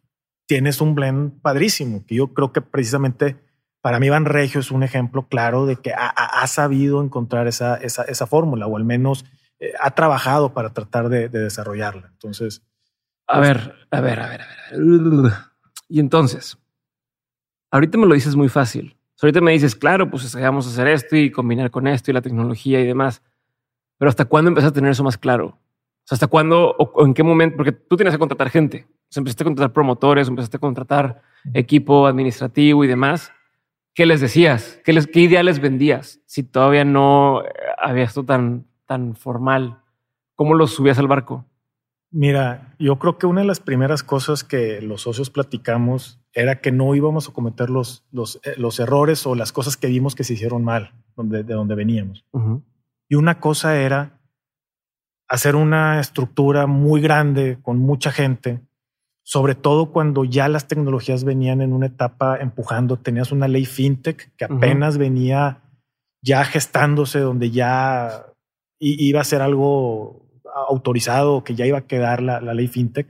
tienes 0.48 0.82
un 0.82 0.95
blend 0.95 1.41
padrísimo. 1.41 2.06
Que 2.06 2.15
yo 2.15 2.34
creo 2.34 2.52
que 2.52 2.61
precisamente 2.61 3.38
para 3.82 4.02
mí 4.02 4.10
Van 4.10 4.26
Regio 4.26 4.60
es 4.60 4.69
un 4.69 4.84
ejemplo 4.84 5.30
claro 5.30 5.65
de 5.65 5.78
que 5.78 5.94
ha, 5.94 6.48
sabido 6.48 7.02
encontrar 7.02 7.48
esa, 7.48 7.76
esa, 7.78 8.03
esa, 8.03 8.28
fórmula 8.28 8.68
o 8.68 8.76
al 8.76 8.84
menos 8.84 9.24
eh, 9.59 9.73
ha 9.79 9.91
trabajado 9.91 10.53
para 10.53 10.73
tratar 10.73 11.09
de, 11.09 11.29
de 11.29 11.39
desarrollarla. 11.39 12.09
Entonces, 12.11 12.63
a 13.27 13.39
ver, 13.41 13.75
a 13.91 14.01
ver, 14.01 14.19
a 14.19 14.29
ver, 14.29 14.41
a 14.41 14.45
ver. 14.45 15.34
Y 15.89 15.99
entonces, 15.99 16.57
ahorita 17.71 17.97
me 17.97 18.07
lo 18.07 18.15
dices 18.15 18.35
muy 18.35 18.47
fácil. 18.47 18.97
ahorita 19.21 19.41
me 19.41 19.51
dices, 19.51 19.75
claro, 19.75 20.09
pues 20.09 20.34
vamos 20.35 20.65
a 20.65 20.69
hacer 20.69 20.88
esto 20.88 21.15
y 21.15 21.29
combinar 21.29 21.69
con 21.69 21.88
esto 21.88 22.09
y 22.09 22.13
la 22.13 22.21
tecnología 22.21 22.79
y 22.79 22.85
demás. 22.85 23.21
Pero 23.97 24.09
¿hasta 24.09 24.25
cuándo 24.25 24.49
empezaste 24.49 24.77
a 24.77 24.79
tener 24.79 24.91
eso 24.91 25.03
más 25.03 25.17
claro? 25.17 25.47
O 25.47 26.07
sea, 26.07 26.15
¿hasta 26.15 26.27
cuándo 26.27 26.75
o, 26.77 27.05
en 27.05 27.13
qué 27.13 27.23
momento? 27.23 27.57
Porque 27.57 27.73
tú 27.73 27.97
tienes 27.97 28.13
que 28.13 28.19
contratar 28.19 28.49
gente. 28.49 28.88
O 29.13 29.19
empezaste 29.19 29.43
a 29.43 29.45
contratar 29.45 29.73
promotores, 29.73 30.27
empezaste 30.29 30.57
a 30.57 30.59
contratar 30.59 31.21
equipo 31.53 32.07
administrativo 32.07 32.84
y 32.85 32.88
demás. 32.88 33.34
¿Qué 33.93 34.05
les 34.05 34.21
decías? 34.21 34.79
¿Qué, 34.85 34.93
les, 34.93 35.07
qué 35.07 35.21
ideales 35.21 35.59
vendías? 35.59 36.21
Si 36.25 36.43
todavía 36.43 36.85
no 36.85 37.43
eh, 37.43 37.49
había 37.77 38.03
esto 38.03 38.23
tan, 38.23 38.67
tan 38.88 39.15
formal, 39.15 39.81
¿cómo 40.35 40.55
los 40.55 40.72
subías 40.72 40.97
al 40.97 41.07
barco? 41.07 41.45
Mira, 42.09 42.73
yo 42.80 42.97
creo 42.99 43.18
que 43.18 43.27
una 43.27 43.41
de 43.41 43.47
las 43.47 43.59
primeras 43.59 44.01
cosas 44.01 44.43
que 44.43 44.81
los 44.81 45.01
socios 45.01 45.30
platicamos 45.30 46.19
era 46.34 46.61
que 46.61 46.72
no 46.72 46.95
íbamos 46.95 47.27
a 47.27 47.34
cometer 47.34 47.69
los, 47.69 48.05
los, 48.11 48.39
eh, 48.43 48.53
los 48.57 48.80
errores 48.80 49.27
o 49.27 49.35
las 49.35 49.51
cosas 49.51 49.76
que 49.76 49.88
vimos 49.88 50.15
que 50.15 50.23
se 50.23 50.34
hicieron 50.34 50.64
mal 50.64 50.93
donde, 51.15 51.43
de 51.43 51.53
donde 51.53 51.76
veníamos. 51.76 52.26
Y 53.09 53.15
una 53.15 53.39
cosa 53.39 53.77
era 53.77 54.22
hacer 55.27 55.55
una 55.55 55.99
estructura 55.99 56.68
muy 56.68 57.01
grande 57.01 57.59
con 57.61 57.80
mucha 57.80 58.11
gente, 58.11 58.61
sobre 59.23 59.55
todo 59.55 59.91
cuando 59.91 60.23
ya 60.23 60.47
las 60.47 60.68
tecnologías 60.69 61.26
venían 61.26 61.61
en 61.61 61.73
una 61.73 61.88
etapa 61.88 62.38
empujando. 62.38 62.97
Tenías 62.97 63.34
una 63.34 63.49
ley 63.49 63.65
fintech 63.65 64.34
que 64.38 64.45
apenas 64.45 64.97
venía 64.97 65.61
ya 66.22 66.45
gestándose, 66.45 67.19
donde 67.19 67.51
ya 67.51 68.27
iba 68.79 69.21
a 69.21 69.23
ser 69.23 69.41
algo 69.41 70.27
autorizado 70.67 71.43
que 71.43 71.55
ya 71.55 71.65
iba 71.65 71.79
a 71.79 71.87
quedar 71.87 72.21
la, 72.21 72.39
ley 72.53 72.67
fintech. 72.67 73.07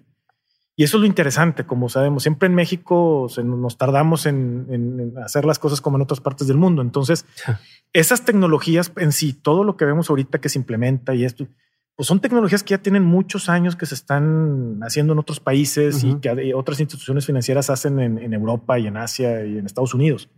Y 0.76 0.84
eso 0.84 0.98
es 0.98 1.02
lo 1.02 1.08
interesante, 1.08 1.66
como 1.66 1.90
sabemos, 1.90 2.22
siempre 2.22 2.48
en 2.48 2.54
México 2.54 3.28
nos 3.44 3.78
tardamos 3.78 4.28
en, 4.28 5.14
hacer 5.24 5.44
las 5.46 5.58
cosas 5.58 5.82
como 5.82 5.98
en 5.98 6.04
otras 6.04 6.22
partes 6.22 6.48
del 6.48 6.58
mundo. 6.58 6.84
Entonces, 6.84 7.26
esas 7.94 8.26
tecnologías 8.26 8.92
en 8.98 9.12
sí, 9.12 9.34
todo 9.34 9.64
lo 9.64 9.76
que 9.76 9.86
vemos 9.86 10.10
ahorita 10.10 10.40
que 10.40 10.50
se 10.50 10.60
implementa 10.60 11.16
y 11.16 11.26
esto, 11.26 11.48
pues 11.96 12.06
son 12.06 12.20
tecnologías 12.20 12.62
que 12.62 12.76
ya 12.76 12.78
tienen 12.78 13.04
muchos 13.04 13.50
años 13.50 13.76
que 13.76 13.88
se 13.88 13.96
están 13.96 14.80
haciendo 14.84 15.14
en 15.14 15.20
otros 15.20 15.40
países 15.40 16.04
y 16.04 16.14
que 16.20 16.54
otras 16.54 16.80
instituciones 16.80 17.26
financieras 17.26 17.72
hacen 17.72 18.00
en, 18.00 18.20
en, 18.20 18.34
Europa 18.36 18.78
y 18.78 18.86
en 18.86 18.98
Asia 18.98 19.44
y 19.48 19.58
en 19.58 19.66
Estados 19.66 19.96
Unidos. 19.96 20.30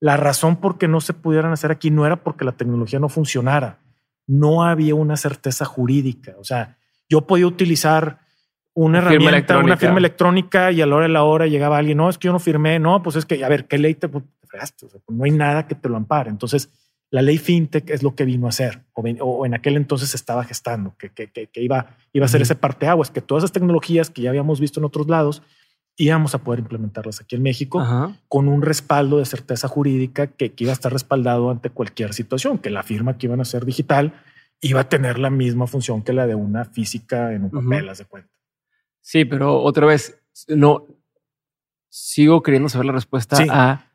La 0.00 0.16
razón 0.16 0.56
por 0.56 0.78
qué 0.78 0.88
no 0.88 1.02
se 1.02 1.12
pudieran 1.12 1.52
hacer 1.52 1.70
aquí 1.70 1.90
no 1.90 2.06
era 2.06 2.24
porque 2.24 2.46
la 2.46 2.52
tecnología 2.52 3.00
no 3.00 3.10
funcionara, 3.10 3.83
no 4.26 4.64
había 4.64 4.94
una 4.94 5.16
certeza 5.16 5.64
jurídica. 5.64 6.34
O 6.38 6.44
sea, 6.44 6.78
yo 7.08 7.26
podía 7.26 7.46
utilizar 7.46 8.20
una, 8.74 8.98
herramienta, 8.98 9.58
una 9.58 9.76
firma 9.76 9.98
electrónica 9.98 10.72
y 10.72 10.82
a 10.82 10.86
la 10.86 10.96
hora 10.96 11.06
de 11.06 11.12
la 11.12 11.22
hora 11.22 11.46
llegaba 11.46 11.78
alguien, 11.78 11.98
no, 11.98 12.08
es 12.08 12.18
que 12.18 12.26
yo 12.26 12.32
no 12.32 12.40
firmé, 12.40 12.78
no, 12.78 13.02
pues 13.02 13.16
es 13.16 13.24
que, 13.24 13.44
a 13.44 13.48
ver, 13.48 13.66
¿qué 13.66 13.78
ley 13.78 13.94
te, 13.94 14.08
pues, 14.08 14.24
fregaste? 14.48 14.86
Pues, 14.86 15.02
no 15.08 15.24
hay 15.24 15.30
nada 15.30 15.66
que 15.68 15.74
te 15.74 15.88
lo 15.88 15.96
ampare. 15.96 16.30
Entonces, 16.30 16.70
la 17.10 17.22
ley 17.22 17.38
fintech 17.38 17.88
es 17.90 18.02
lo 18.02 18.16
que 18.16 18.24
vino 18.24 18.46
a 18.46 18.48
hacer, 18.48 18.82
o, 18.92 19.46
en 19.46 19.54
aquel 19.54 19.76
entonces 19.76 20.14
estaba 20.14 20.42
gestando, 20.42 20.96
que, 20.98 21.10
que, 21.10 21.48
iba, 21.62 21.86
iba 22.12 22.26
a 22.26 22.28
ser 22.28 22.42
ese 22.42 22.56
parteaguas, 22.56 23.12
que 23.12 23.20
todas 23.20 23.44
esas 23.44 23.52
tecnologías 23.52 24.10
que 24.10 24.22
ya 24.22 24.30
habíamos 24.30 24.58
visto 24.58 24.80
en 24.80 24.84
otros 24.84 25.06
lados, 25.06 25.42
íbamos 25.96 26.34
a 26.34 26.38
poder 26.38 26.60
implementarlas 26.60 27.20
aquí 27.20 27.36
en 27.36 27.42
México 27.42 27.84
con 28.28 28.48
un 28.48 28.62
respaldo 28.62 29.18
de 29.18 29.24
certeza 29.24 29.68
jurídica 29.68 30.26
que, 30.26 30.52
iba 30.56 30.70
a 30.70 30.74
estar 30.74 30.92
respaldado 30.92 31.50
ante 31.50 31.70
cualquier 31.70 32.14
situación, 32.14 32.58
que 32.58 32.70
la 32.70 32.82
firma 32.82 33.16
que 33.16 33.26
iban 33.26 33.40
a 33.40 33.44
ser 33.44 33.64
digital 33.64 34.12
iba 34.60 34.80
a 34.80 34.88
tener 34.88 35.18
la 35.18 35.30
misma 35.30 35.66
función 35.66 36.02
que 36.02 36.12
la 36.12 36.26
de 36.26 36.34
una 36.34 36.64
física 36.64 37.32
en 37.32 37.44
un 37.44 37.50
papel, 37.50 37.90
de 37.96 38.04
cuenta. 38.06 38.30
Sí, 39.00 39.24
pero 39.24 39.62
otra 39.62 39.86
vez, 39.86 40.20
no 40.48 40.86
sigo 41.90 42.42
queriendo 42.42 42.68
saber 42.68 42.86
la 42.86 42.92
respuesta 42.92 43.36
a 43.50 43.92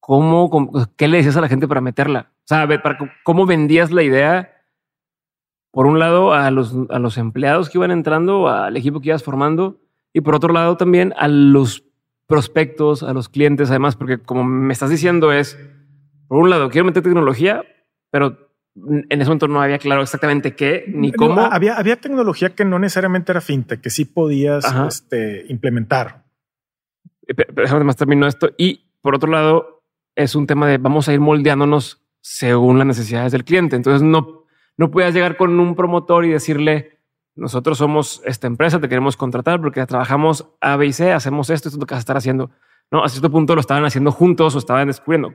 cómo, 0.00 0.50
cómo, 0.50 0.88
qué 0.96 1.06
le 1.08 1.18
decías 1.18 1.36
a 1.36 1.40
la 1.40 1.48
gente 1.48 1.68
para 1.68 1.80
meterla. 1.80 2.32
O 2.38 2.46
sea, 2.46 2.66
para, 2.82 2.98
cómo 3.22 3.46
vendías 3.46 3.92
la 3.92 4.02
idea 4.02 4.52
por 5.70 5.86
un 5.86 5.98
lado 5.98 6.32
a 6.32 6.50
los, 6.50 6.74
a 6.90 6.98
los 6.98 7.18
empleados 7.18 7.70
que 7.70 7.78
iban 7.78 7.90
entrando, 7.90 8.48
al 8.48 8.76
equipo 8.76 9.00
que 9.00 9.08
ibas 9.08 9.22
formando, 9.22 9.81
y 10.12 10.20
por 10.20 10.34
otro 10.34 10.52
lado 10.52 10.76
también 10.76 11.14
a 11.16 11.28
los 11.28 11.84
prospectos, 12.26 13.02
a 13.02 13.12
los 13.12 13.28
clientes, 13.28 13.70
además, 13.70 13.96
porque 13.96 14.18
como 14.18 14.44
me 14.44 14.72
estás 14.72 14.90
diciendo 14.90 15.32
es, 15.32 15.58
por 16.28 16.38
un 16.38 16.50
lado, 16.50 16.70
quiero 16.70 16.84
meter 16.84 17.02
tecnología, 17.02 17.64
pero 18.10 18.52
en 18.74 19.06
ese 19.10 19.24
momento 19.24 19.48
no 19.48 19.60
había 19.60 19.78
claro 19.78 20.02
exactamente 20.02 20.54
qué 20.54 20.84
ni 20.88 21.12
cómo. 21.12 21.40
había, 21.40 21.74
había 21.74 21.96
tecnología 21.96 22.54
que 22.54 22.64
no 22.64 22.78
necesariamente 22.78 23.32
era 23.32 23.40
fintech, 23.40 23.80
que 23.80 23.90
sí 23.90 24.06
podías 24.06 24.64
este, 24.88 25.44
implementar. 25.48 26.24
Eh, 27.26 27.34
pero 27.34 27.68
además 27.68 27.96
terminó 27.96 28.26
esto. 28.26 28.50
Y 28.56 28.86
por 29.02 29.14
otro 29.14 29.30
lado, 29.30 29.82
es 30.14 30.34
un 30.34 30.46
tema 30.46 30.66
de 30.68 30.78
vamos 30.78 31.08
a 31.08 31.12
ir 31.12 31.20
moldeándonos 31.20 32.02
según 32.20 32.78
las 32.78 32.86
necesidades 32.86 33.32
del 33.32 33.44
cliente. 33.44 33.76
Entonces 33.76 34.02
no, 34.02 34.44
no 34.76 34.90
puedas 34.90 35.12
llegar 35.12 35.36
con 35.36 35.58
un 35.58 35.74
promotor 35.74 36.24
y 36.24 36.30
decirle, 36.30 36.91
nosotros 37.34 37.78
somos 37.78 38.22
esta 38.24 38.46
empresa, 38.46 38.80
te 38.80 38.88
queremos 38.88 39.16
contratar 39.16 39.60
porque 39.60 39.84
trabajamos 39.86 40.48
A, 40.60 40.76
B 40.76 40.86
y 40.86 40.92
C, 40.92 41.12
hacemos 41.12 41.50
esto, 41.50 41.68
esto 41.68 41.78
es 41.78 41.80
lo 41.80 41.86
que 41.86 41.94
vas 41.94 42.00
a 42.00 42.06
estar 42.06 42.16
haciendo. 42.16 42.50
No, 42.90 43.04
a 43.04 43.08
cierto 43.08 43.30
punto 43.30 43.54
lo 43.54 43.60
estaban 43.60 43.84
haciendo 43.84 44.12
juntos 44.12 44.54
o 44.54 44.58
estaban 44.58 44.86
descubriendo 44.86 45.34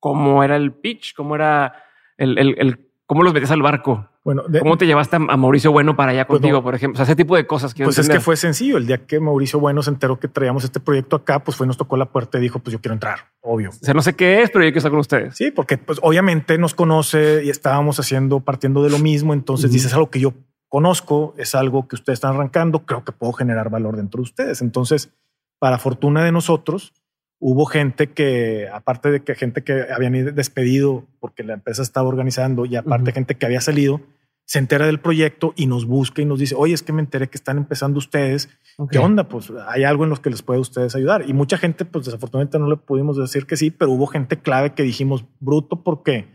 cómo 0.00 0.44
era 0.44 0.56
el 0.56 0.72
pitch, 0.72 1.14
cómo 1.14 1.34
era 1.34 1.82
el, 2.16 2.38
el, 2.38 2.88
cómo 3.06 3.22
los 3.22 3.32
metías 3.32 3.50
al 3.50 3.62
barco. 3.62 4.08
Bueno, 4.24 4.42
¿cómo 4.60 4.76
te 4.76 4.86
llevaste 4.86 5.16
a, 5.16 5.18
Mauricio 5.18 5.72
Bueno 5.72 5.96
para 5.96 6.12
allá 6.12 6.26
pues 6.26 6.40
contigo, 6.40 6.62
por 6.62 6.74
ejemplo? 6.74 6.96
O 6.96 6.98
sea, 6.98 7.04
ese 7.04 7.16
tipo 7.16 7.34
de 7.34 7.46
cosas. 7.46 7.72
Pues 7.74 7.98
es 7.98 8.10
que 8.10 8.20
fue 8.20 8.36
sencillo. 8.36 8.76
El 8.76 8.86
día 8.86 9.06
que 9.06 9.20
Mauricio 9.20 9.58
Bueno 9.58 9.82
se 9.82 9.88
enteró 9.88 10.20
que 10.20 10.28
traíamos 10.28 10.64
este 10.64 10.80
proyecto 10.80 11.16
acá, 11.16 11.42
pues 11.42 11.56
fue, 11.56 11.66
nos 11.66 11.78
tocó 11.78 11.96
la 11.96 12.12
puerta 12.12 12.36
y 12.36 12.42
dijo, 12.42 12.58
pues 12.58 12.72
yo 12.72 12.80
quiero 12.80 12.92
entrar, 12.92 13.30
obvio. 13.40 13.70
O 13.70 13.72
sea, 13.72 13.94
no 13.94 14.02
sé 14.02 14.14
qué 14.14 14.42
es, 14.42 14.50
pero 14.50 14.64
yo 14.64 14.68
quiero 14.68 14.78
estar 14.78 14.90
con 14.90 15.00
ustedes. 15.00 15.34
Sí, 15.34 15.50
porque 15.50 15.78
pues 15.78 15.98
obviamente 16.02 16.58
nos 16.58 16.74
conoce 16.74 17.42
y 17.42 17.48
estábamos 17.48 17.98
haciendo, 18.00 18.40
partiendo 18.40 18.82
de 18.82 18.90
lo 18.90 18.98
mismo. 18.98 19.32
Entonces 19.32 19.72
dices 19.72 19.94
algo 19.94 20.10
que 20.10 20.20
yo 20.20 20.34
conozco, 20.68 21.34
es 21.38 21.54
algo 21.54 21.88
que 21.88 21.96
ustedes 21.96 22.18
están 22.18 22.34
arrancando, 22.34 22.84
creo 22.86 23.04
que 23.04 23.12
puedo 23.12 23.32
generar 23.32 23.70
valor 23.70 23.96
dentro 23.96 24.18
de 24.18 24.24
ustedes. 24.24 24.62
Entonces, 24.62 25.10
para 25.58 25.78
fortuna 25.78 26.24
de 26.24 26.32
nosotros, 26.32 26.92
hubo 27.40 27.66
gente 27.66 28.08
que, 28.08 28.68
aparte 28.72 29.10
de 29.10 29.22
que 29.22 29.34
gente 29.34 29.62
que 29.62 29.86
habían 29.92 30.34
despedido 30.34 31.04
porque 31.20 31.42
la 31.42 31.54
empresa 31.54 31.82
estaba 31.82 32.08
organizando 32.08 32.66
y 32.66 32.76
aparte 32.76 33.12
gente 33.12 33.36
que 33.36 33.46
había 33.46 33.60
salido, 33.60 34.00
se 34.44 34.58
entera 34.58 34.86
del 34.86 34.98
proyecto 34.98 35.52
y 35.56 35.66
nos 35.66 35.84
busca 35.84 36.22
y 36.22 36.24
nos 36.24 36.38
dice, 36.38 36.54
oye, 36.56 36.72
es 36.72 36.82
que 36.82 36.94
me 36.94 37.02
enteré 37.02 37.28
que 37.28 37.36
están 37.36 37.58
empezando 37.58 37.98
ustedes. 37.98 38.48
¿Qué 38.90 38.98
onda? 38.98 39.28
Pues 39.28 39.52
hay 39.68 39.84
algo 39.84 40.04
en 40.04 40.10
los 40.10 40.20
que 40.20 40.30
les 40.30 40.40
puede 40.40 40.58
ustedes 40.58 40.94
ayudar. 40.94 41.28
Y 41.28 41.34
mucha 41.34 41.58
gente, 41.58 41.84
pues 41.84 42.06
desafortunadamente 42.06 42.58
no 42.58 42.66
le 42.66 42.78
pudimos 42.78 43.18
decir 43.18 43.44
que 43.46 43.58
sí, 43.58 43.70
pero 43.70 43.90
hubo 43.90 44.06
gente 44.06 44.38
clave 44.38 44.72
que 44.72 44.82
dijimos, 44.82 45.26
bruto, 45.38 45.82
porque 45.82 46.28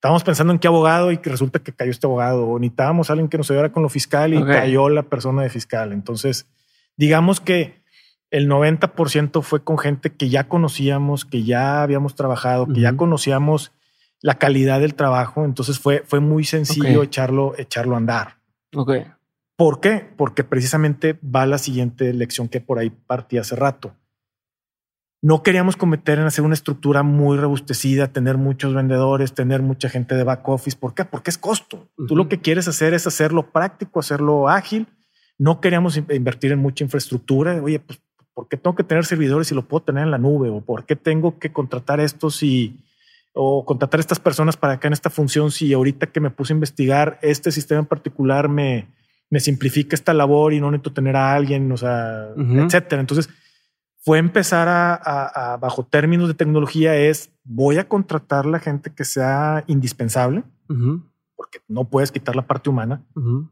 estábamos 0.00 0.24
pensando 0.24 0.54
en 0.54 0.58
qué 0.58 0.66
abogado 0.66 1.12
y 1.12 1.18
que 1.18 1.28
resulta 1.28 1.58
que 1.58 1.74
cayó 1.74 1.90
este 1.90 2.06
abogado. 2.06 2.46
O 2.46 2.58
necesitábamos 2.58 3.10
a 3.10 3.12
alguien 3.12 3.28
que 3.28 3.36
nos 3.36 3.50
ayudara 3.50 3.70
con 3.70 3.82
lo 3.82 3.90
fiscal 3.90 4.32
y 4.32 4.42
cayó 4.42 4.88
la 4.88 5.02
persona 5.02 5.42
de 5.42 5.50
fiscal. 5.50 5.92
Entonces, 5.92 6.46
digamos 6.96 7.38
que 7.38 7.82
el 8.30 8.48
90% 8.48 9.42
fue 9.42 9.62
con 9.62 9.76
gente 9.76 10.10
que 10.10 10.30
ya 10.30 10.48
conocíamos, 10.48 11.26
que 11.26 11.44
ya 11.44 11.82
habíamos 11.82 12.14
trabajado, 12.14 12.66
que 12.66 12.80
ya 12.80 12.96
conocíamos 12.96 13.72
la 14.22 14.36
calidad 14.36 14.80
del 14.80 14.94
trabajo. 14.94 15.44
Entonces 15.44 15.78
fue, 15.78 16.02
fue 16.06 16.20
muy 16.20 16.44
sencillo 16.44 17.02
echarlo, 17.02 17.52
echarlo 17.58 17.94
a 17.94 17.98
andar. 17.98 18.38
Ok. 18.74 18.92
¿Por 19.54 19.80
qué? 19.80 20.08
Porque 20.16 20.44
precisamente 20.44 21.18
va 21.22 21.44
la 21.44 21.58
siguiente 21.58 22.14
lección 22.14 22.48
que 22.48 22.62
por 22.62 22.78
ahí 22.78 22.88
partí 22.88 23.36
hace 23.36 23.54
rato. 23.54 23.94
No 25.22 25.42
queríamos 25.42 25.76
cometer 25.76 26.18
en 26.18 26.24
hacer 26.24 26.44
una 26.44 26.54
estructura 26.54 27.02
muy 27.02 27.36
robustecida, 27.36 28.12
tener 28.12 28.38
muchos 28.38 28.74
vendedores, 28.74 29.34
tener 29.34 29.60
mucha 29.62 29.88
gente 29.88 30.14
de 30.14 30.24
back 30.24 30.48
office. 30.48 30.76
¿Por 30.78 30.94
qué? 30.94 31.04
Porque 31.04 31.30
es 31.30 31.36
costo. 31.36 31.88
Tú 32.08 32.16
lo 32.16 32.28
que 32.28 32.40
quieres 32.40 32.68
hacer 32.68 32.94
es 32.94 33.06
hacerlo 33.06 33.50
práctico, 33.52 34.00
hacerlo 34.00 34.48
ágil. 34.48 34.86
No 35.36 35.60
queríamos 35.60 35.96
invertir 35.96 36.52
en 36.52 36.58
mucha 36.58 36.84
infraestructura. 36.84 37.60
Oye, 37.62 37.80
pues 37.80 38.00
¿Por 38.40 38.48
qué 38.48 38.56
tengo 38.56 38.74
que 38.74 38.84
tener 38.84 39.04
servidores 39.04 39.48
si 39.48 39.54
lo 39.54 39.68
puedo 39.68 39.82
tener 39.82 40.04
en 40.04 40.10
la 40.10 40.16
nube? 40.16 40.48
¿O 40.48 40.62
por 40.62 40.86
qué 40.86 40.96
tengo 40.96 41.38
que 41.38 41.52
contratar 41.52 42.00
estos 42.00 42.42
y 42.42 42.78
o 43.34 43.66
contratar 43.66 44.00
estas 44.00 44.18
personas 44.18 44.56
para 44.56 44.72
acá 44.72 44.88
en 44.88 44.94
esta 44.94 45.10
función 45.10 45.50
si 45.50 45.72
ahorita 45.72 46.06
que 46.06 46.20
me 46.20 46.30
puse 46.30 46.52
a 46.52 46.56
investigar 46.56 47.18
este 47.22 47.52
sistema 47.52 47.80
en 47.80 47.86
particular 47.86 48.48
me, 48.48 48.88
me 49.28 49.40
simplifica 49.40 49.94
esta 49.94 50.14
labor 50.14 50.52
y 50.52 50.60
no 50.60 50.70
necesito 50.70 50.94
tener 50.94 51.16
a 51.16 51.34
alguien, 51.34 51.70
o 51.70 51.76
sea, 51.76 52.28
etcétera. 52.36 53.00
Entonces 53.00 53.28
fue 54.02 54.18
empezar 54.18 54.66
a, 54.68 55.58
bajo 55.60 55.84
términos 55.84 56.28
de 56.28 56.34
tecnología 56.34 56.96
es 56.96 57.32
voy 57.44 57.78
a 57.78 57.88
contratar 57.88 58.46
la 58.46 58.58
gente 58.58 58.92
que 58.92 59.04
sea 59.04 59.64
indispensable 59.66 60.44
porque 61.36 61.60
no 61.68 61.84
puedes 61.84 62.12
quitar 62.12 62.36
la 62.36 62.46
parte 62.46 62.68
humana, 62.68 63.02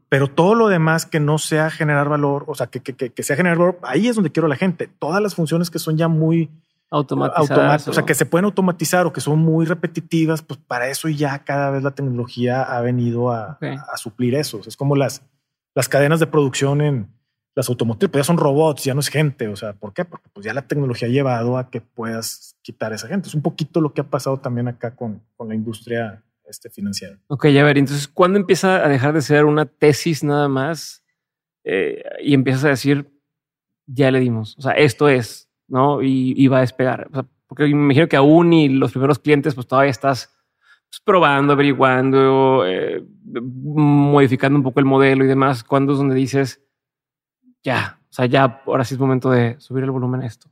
pero 0.09 0.27
todo 0.27 0.53
lo 0.53 0.67
demás 0.67 1.05
que 1.05 1.19
no 1.19 1.37
sea 1.39 1.71
generar 1.71 2.07
valor, 2.07 2.45
o 2.47 2.53
sea, 2.53 2.67
que, 2.67 2.81
que, 2.81 2.93
que, 2.93 3.23
sea 3.23 3.35
generar 3.35 3.57
valor, 3.57 3.79
ahí 3.81 4.07
es 4.07 4.15
donde 4.15 4.31
quiero 4.31 4.47
la 4.47 4.55
gente. 4.55 4.87
Todas 4.99 5.21
las 5.23 5.33
funciones 5.33 5.71
que 5.71 5.79
son 5.79 5.97
ya 5.97 6.07
muy 6.07 6.51
automatizadas, 6.91 7.87
o... 7.87 7.93
sea, 7.93 8.05
que 8.05 8.13
se 8.13 8.25
pueden 8.25 8.45
automatizar 8.45 9.07
o 9.07 9.13
que 9.13 9.21
son 9.21 9.39
muy 9.39 9.65
repetitivas, 9.65 10.43
pues 10.43 10.59
para 10.59 10.87
eso 10.87 11.09
ya 11.09 11.43
cada 11.43 11.71
vez 11.71 11.83
la 11.83 11.91
tecnología 11.91 12.61
ha 12.61 12.79
venido 12.81 13.31
a, 13.31 13.57
a 13.59 13.97
suplir 13.97 14.35
eso. 14.35 14.61
es 14.65 14.77
como 14.77 14.95
las, 14.95 15.23
las 15.73 15.89
cadenas 15.89 16.19
de 16.19 16.27
producción 16.27 16.81
en 16.81 17.18
las 17.55 17.69
automotrices, 17.69 18.11
pues 18.11 18.21
ya 18.21 18.27
son 18.27 18.37
robots, 18.37 18.83
ya 18.83 18.93
no 18.93 18.99
es 18.99 19.09
gente. 19.09 19.47
O 19.47 19.55
sea, 19.55 19.73
¿por 19.73 19.93
qué? 19.93 20.05
Porque 20.05 20.29
pues 20.31 20.45
ya 20.45 20.53
la 20.53 20.67
tecnología 20.67 21.07
ha 21.07 21.11
llevado 21.11 21.57
a 21.57 21.69
que 21.69 21.81
puedas 21.81 22.55
quitar 22.61 22.91
a 22.91 22.95
esa 22.95 23.07
gente. 23.07 23.27
Es 23.27 23.35
un 23.35 23.41
poquito 23.41 23.81
lo 23.81 23.93
que 23.93 24.01
ha 24.01 24.09
pasado 24.09 24.37
también 24.37 24.67
acá 24.67 24.95
con, 24.95 25.21
con 25.35 25.49
la 25.49 25.55
industria 25.55 26.23
este, 26.49 26.69
financiero. 26.69 27.17
Ok, 27.27 27.47
ya 27.47 27.63
ver, 27.63 27.77
entonces, 27.77 28.07
¿cuándo 28.07 28.37
empieza 28.37 28.83
a 28.83 28.89
dejar 28.89 29.13
de 29.13 29.21
ser 29.21 29.45
una 29.45 29.65
tesis 29.65 30.23
nada 30.23 30.47
más 30.47 31.03
eh, 31.63 32.03
y 32.21 32.33
empiezas 32.33 32.65
a 32.65 32.69
decir, 32.69 33.09
ya 33.85 34.11
le 34.11 34.19
dimos, 34.19 34.57
o 34.57 34.61
sea, 34.61 34.73
esto 34.73 35.09
es, 35.09 35.49
¿no? 35.67 36.01
Y, 36.01 36.47
va 36.47 36.57
a 36.57 36.61
despegar. 36.61 37.09
porque 37.47 37.63
me 37.63 37.69
imagino 37.69 38.07
que 38.07 38.15
aún 38.15 38.53
y 38.53 38.69
los 38.69 38.91
primeros 38.91 39.19
clientes, 39.19 39.55
pues 39.55 39.67
todavía 39.67 39.91
estás 39.91 40.35
pues, 40.89 41.01
probando, 41.03 41.53
averiguando, 41.53 42.63
eh, 42.65 43.03
modificando 43.41 44.57
un 44.57 44.63
poco 44.63 44.79
el 44.79 44.85
modelo 44.85 45.23
y 45.23 45.27
demás. 45.27 45.63
¿Cuándo 45.63 45.93
es 45.93 45.99
donde 45.99 46.15
dices, 46.15 46.63
ya, 47.69 47.99
o 48.01 48.13
sea, 48.13 48.25
ya 48.25 48.61
ahora 48.65 48.83
sí 48.83 48.95
es 48.95 48.99
momento 48.99 49.29
de 49.29 49.55
subir 49.59 49.83
el 49.83 49.91
volumen 49.91 50.21
a 50.21 50.25
esto? 50.25 50.49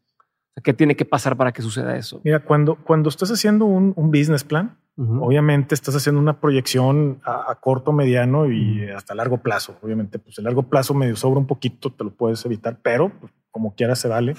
¿Qué 0.64 0.74
tiene 0.74 0.96
que 0.96 1.06
pasar 1.06 1.36
para 1.36 1.52
que 1.52 1.62
suceda 1.62 1.98
eso? 1.98 2.22
Mira, 2.24 2.40
cuando, 2.40 2.76
cuando 2.76 3.10
estás 3.10 3.32
haciendo 3.32 3.66
un, 3.66 3.94
un 3.96 4.12
business 4.12 4.44
plan, 4.44 4.78
obviamente 4.98 5.76
estás 5.76 5.96
haciendo 5.96 6.20
una 6.20 6.40
proyección 6.40 7.20
a, 7.24 7.56
corto, 7.62 7.92
mediano 7.92 8.52
y 8.52 8.90
hasta 8.90 9.14
largo 9.14 9.38
plazo. 9.38 9.78
Obviamente, 9.82 10.18
pues 10.18 10.38
el 10.40 10.46
largo 10.46 10.64
plazo 10.64 10.94
medio 10.94 11.16
sobra 11.16 11.40
un 11.40 11.48
poquito, 11.48 11.92
te 11.92 12.04
lo 12.04 12.12
puedes 12.12 12.44
evitar, 12.46 12.80
pero 12.82 13.12
pues, 13.20 13.32
como 13.52 13.76
quieras 13.76 14.00
se 14.00 14.08
vale. 14.08 14.36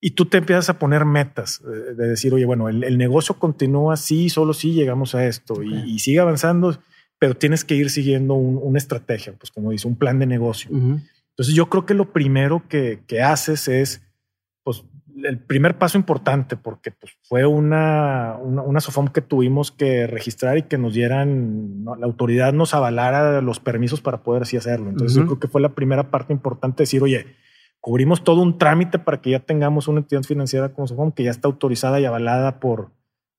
Y 0.00 0.12
tú 0.12 0.26
te 0.26 0.38
empiezas 0.38 0.70
a 0.70 0.78
poner 0.78 1.04
metas 1.04 1.60
eh, 1.60 1.94
de, 1.94 2.08
decir, 2.08 2.34
oye, 2.34 2.46
bueno, 2.46 2.68
el, 2.68 2.98
negocio 2.98 3.38
continúa 3.38 3.94
así, 3.94 4.28
solo 4.30 4.54
si 4.54 4.72
llegamos 4.72 5.14
a 5.14 5.26
esto 5.26 5.62
y, 5.62 5.98
sigue 6.00 6.18
avanzando, 6.18 6.76
pero 7.18 7.34
tienes 7.34 7.64
que 7.64 7.74
ir 7.74 7.90
siguiendo 7.90 8.34
una 8.34 8.78
estrategia, 8.78 9.34
pues 9.38 9.52
como 9.52 9.70
dice, 9.70 9.86
un 9.86 9.96
plan 9.96 10.18
de 10.18 10.26
negocio. 10.26 10.70
Entonces 11.40 11.54
yo 11.54 11.70
creo 11.70 11.86
que 11.86 11.94
lo 11.94 12.12
primero 12.12 12.68
que, 12.68 13.02
que 13.06 13.22
haces 13.22 13.66
es, 13.66 14.06
pues 14.62 14.84
el 15.24 15.38
primer 15.38 15.78
paso 15.78 15.96
importante 15.96 16.58
porque 16.58 16.90
pues, 16.90 17.16
fue 17.22 17.46
una, 17.46 18.36
una, 18.36 18.78
SOFOM 18.78 19.08
que 19.08 19.22
tuvimos 19.22 19.72
que 19.72 20.06
registrar 20.06 20.58
y 20.58 20.64
que 20.64 20.76
nos 20.76 20.92
dieran, 20.92 21.82
la 21.98 22.04
autoridad 22.04 22.52
nos 22.52 22.74
avalara 22.74 23.40
los 23.40 23.58
permisos 23.58 24.02
para 24.02 24.22
poder 24.22 24.42
así 24.42 24.58
hacerlo. 24.58 24.90
Entonces 24.90 25.16
yo 25.16 25.24
creo 25.24 25.40
que 25.40 25.48
fue 25.48 25.62
la 25.62 25.74
primera 25.74 26.10
parte 26.10 26.34
importante 26.34 26.82
decir, 26.82 27.02
oye, 27.02 27.34
cubrimos 27.80 28.22
todo 28.22 28.42
un 28.42 28.58
trámite 28.58 28.98
para 28.98 29.22
que 29.22 29.30
ya 29.30 29.40
tengamos 29.40 29.88
una 29.88 30.00
entidad 30.00 30.24
financiera 30.24 30.74
como 30.74 30.88
SOFOM 30.88 31.10
que 31.10 31.24
ya 31.24 31.30
está 31.30 31.48
autorizada 31.48 32.00
y 32.00 32.04
avalada 32.04 32.60
por, 32.60 32.90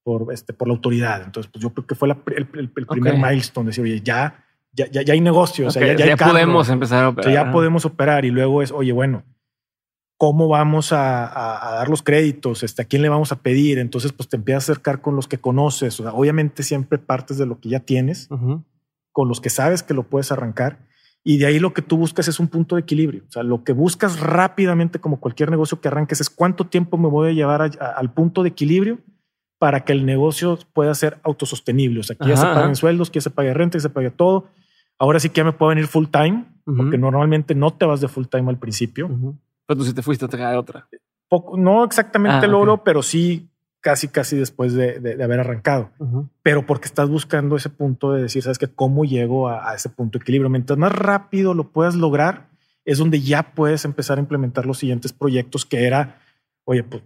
por, 0.02 0.34
este, 0.34 0.53
por 0.53 0.68
la 0.68 0.73
autoridad. 0.73 1.22
Entonces 1.23 1.52
pues 1.53 1.61
yo 1.61 1.72
creo 1.72 1.86
que 1.86 1.94
fue 1.94 2.10
el, 2.10 2.48
primer 2.72 3.19
milestone, 3.19 3.68
decir, 3.68 3.84
oye, 3.84 4.02
ya, 4.02 4.44
ya, 4.73 4.89
ya, 4.89 5.14
hay 5.14 5.22
negocios, 5.22 5.73
ya, 5.73 5.93
ya, 5.93 6.18
podemos 6.18 6.69
empezar 6.69 7.03
a 7.03 7.10
operar. 7.10 7.34
ya 7.34 7.52
podemos 7.52 7.85
operar 7.85 8.26
y 8.26 8.31
luego 8.31 8.61
es, 8.61 8.72
oye, 8.72 8.91
bueno, 8.91 9.23
cómo 10.22 10.48
vamos 10.48 10.93
a, 10.93 11.72
dar 11.77 11.89
los 11.89 12.03
créditos, 12.03 12.61
este, 12.61 12.84
a 12.84 12.85
quién 12.85 13.02
le 13.02 13.10
vamos 13.10 13.31
a 13.31 13.41
pedir. 13.41 13.80
Entonces, 13.80 14.14
pues 14.14 14.30
te 14.30 14.38
empiezas 14.38 14.69
a 14.69 14.72
acercar 14.72 15.02
con 15.02 15.15
los 15.15 15.27
que 15.27 15.39
conoces. 15.39 15.99
O 15.99 16.03
sea, 16.03 16.14
obviamente 16.14 16.61
siempre 16.61 16.99
partes 16.99 17.39
de 17.39 17.48
lo 17.48 17.60
que 17.60 17.69
ya 17.69 17.80
tienes, 17.80 18.30
con 19.11 19.27
los 19.27 19.41
que 19.41 19.49
sabes 19.49 19.81
que 19.81 19.95
lo 19.95 20.03
puedes 20.03 20.31
arrancar. 20.31 20.85
Y 21.23 21.39
de 21.39 21.48
ahí 21.48 21.57
lo 21.57 21.73
que 21.73 21.81
tú 21.81 21.98
buscas 21.98 22.27
es 22.27 22.39
un 22.39 22.49
punto 22.49 22.76
de 22.76 22.81
equilibrio. 22.81 23.23
O 23.27 23.31
sea, 23.31 23.41
lo 23.41 23.64
que 23.64 23.73
buscas 23.73 24.19
rápidamente, 24.19 24.99
como 24.99 25.19
cualquier 25.19 25.49
negocio 25.49 25.81
que 25.81 25.88
arranques, 25.88 26.22
es 26.22 26.30
cuánto 26.30 26.68
tiempo 26.68 26.99
me 26.99 27.10
voy 27.10 27.30
a 27.30 27.34
llevar 27.34 27.72
al 27.80 28.14
punto 28.14 28.43
de 28.43 28.49
equilibrio 28.49 28.99
para 29.57 29.85
que 29.85 29.93
el 29.93 30.06
negocio 30.06 30.60
pueda 30.73 30.93
ser 30.93 31.19
autosostenible. 31.23 31.99
O 31.99 32.03
sea, 32.03 32.15
que 32.15 32.27
ya 32.27 32.38
se 32.38 32.45
paguen 32.45 32.76
sueldos, 32.76 33.10
que 33.10 33.18
ya 33.18 33.23
se 33.23 33.31
pague 33.31 33.56
renta, 33.56 33.80
que 33.80 33.81
se 33.81 33.89
pague 33.89 34.11
todo. 34.11 34.49
Ahora 35.02 35.19
sí 35.19 35.30
que 35.30 35.38
ya 35.38 35.44
me 35.44 35.52
puedo 35.52 35.69
venir 35.69 35.88
full 35.88 36.06
time, 36.11 36.45
porque 36.64 36.95
normalmente 36.99 37.56
no 37.56 37.73
te 37.73 37.88
vas 37.88 38.02
de 38.02 38.07
full 38.07 38.26
time 38.28 38.52
al 38.52 38.60
principio. 38.60 39.10
Pero 39.65 39.80
tú 39.80 39.84
sí 39.84 39.94
te 39.94 40.03
fuiste 40.03 40.26
a 40.26 40.28
traer 40.28 40.56
otra. 40.56 40.88
Poco, 41.28 41.57
no 41.57 41.84
exactamente 41.84 42.45
ah, 42.45 42.82
pero 42.86 43.02
sí 43.02 43.49
casi, 43.80 44.10
casi 44.10 44.38
después 44.38 44.76
de, 44.76 45.18
haber 45.23 45.40
arrancado, 45.40 45.90
pero 46.44 46.68
porque 46.68 46.86
estás 46.86 47.10
buscando 47.10 47.56
ese 47.56 47.72
punto 47.72 48.14
de 48.14 48.22
decir, 48.22 48.44
sabes 48.44 48.60
que 48.60 48.68
cómo 48.68 49.03
llego 49.03 49.49
a, 49.49 49.73
ese 49.73 49.90
punto 49.90 50.19
de 50.19 50.22
equilibrio. 50.22 50.52
Mientras 50.52 50.78
más 50.78 50.91
rápido 50.91 51.56
lo 51.56 51.72
puedas 51.72 51.95
lograr, 51.95 52.49
es 52.86 52.99
donde 52.99 53.22
ya 53.22 53.56
puedes 53.56 53.86
empezar 53.86 54.19
a 54.19 54.22
implementar 54.22 54.68
los 54.68 54.78
siguientes 54.78 55.14
proyectos 55.14 55.65
que 55.65 55.88
era, 55.88 56.19
oye, 56.64 56.84
pues 56.84 57.02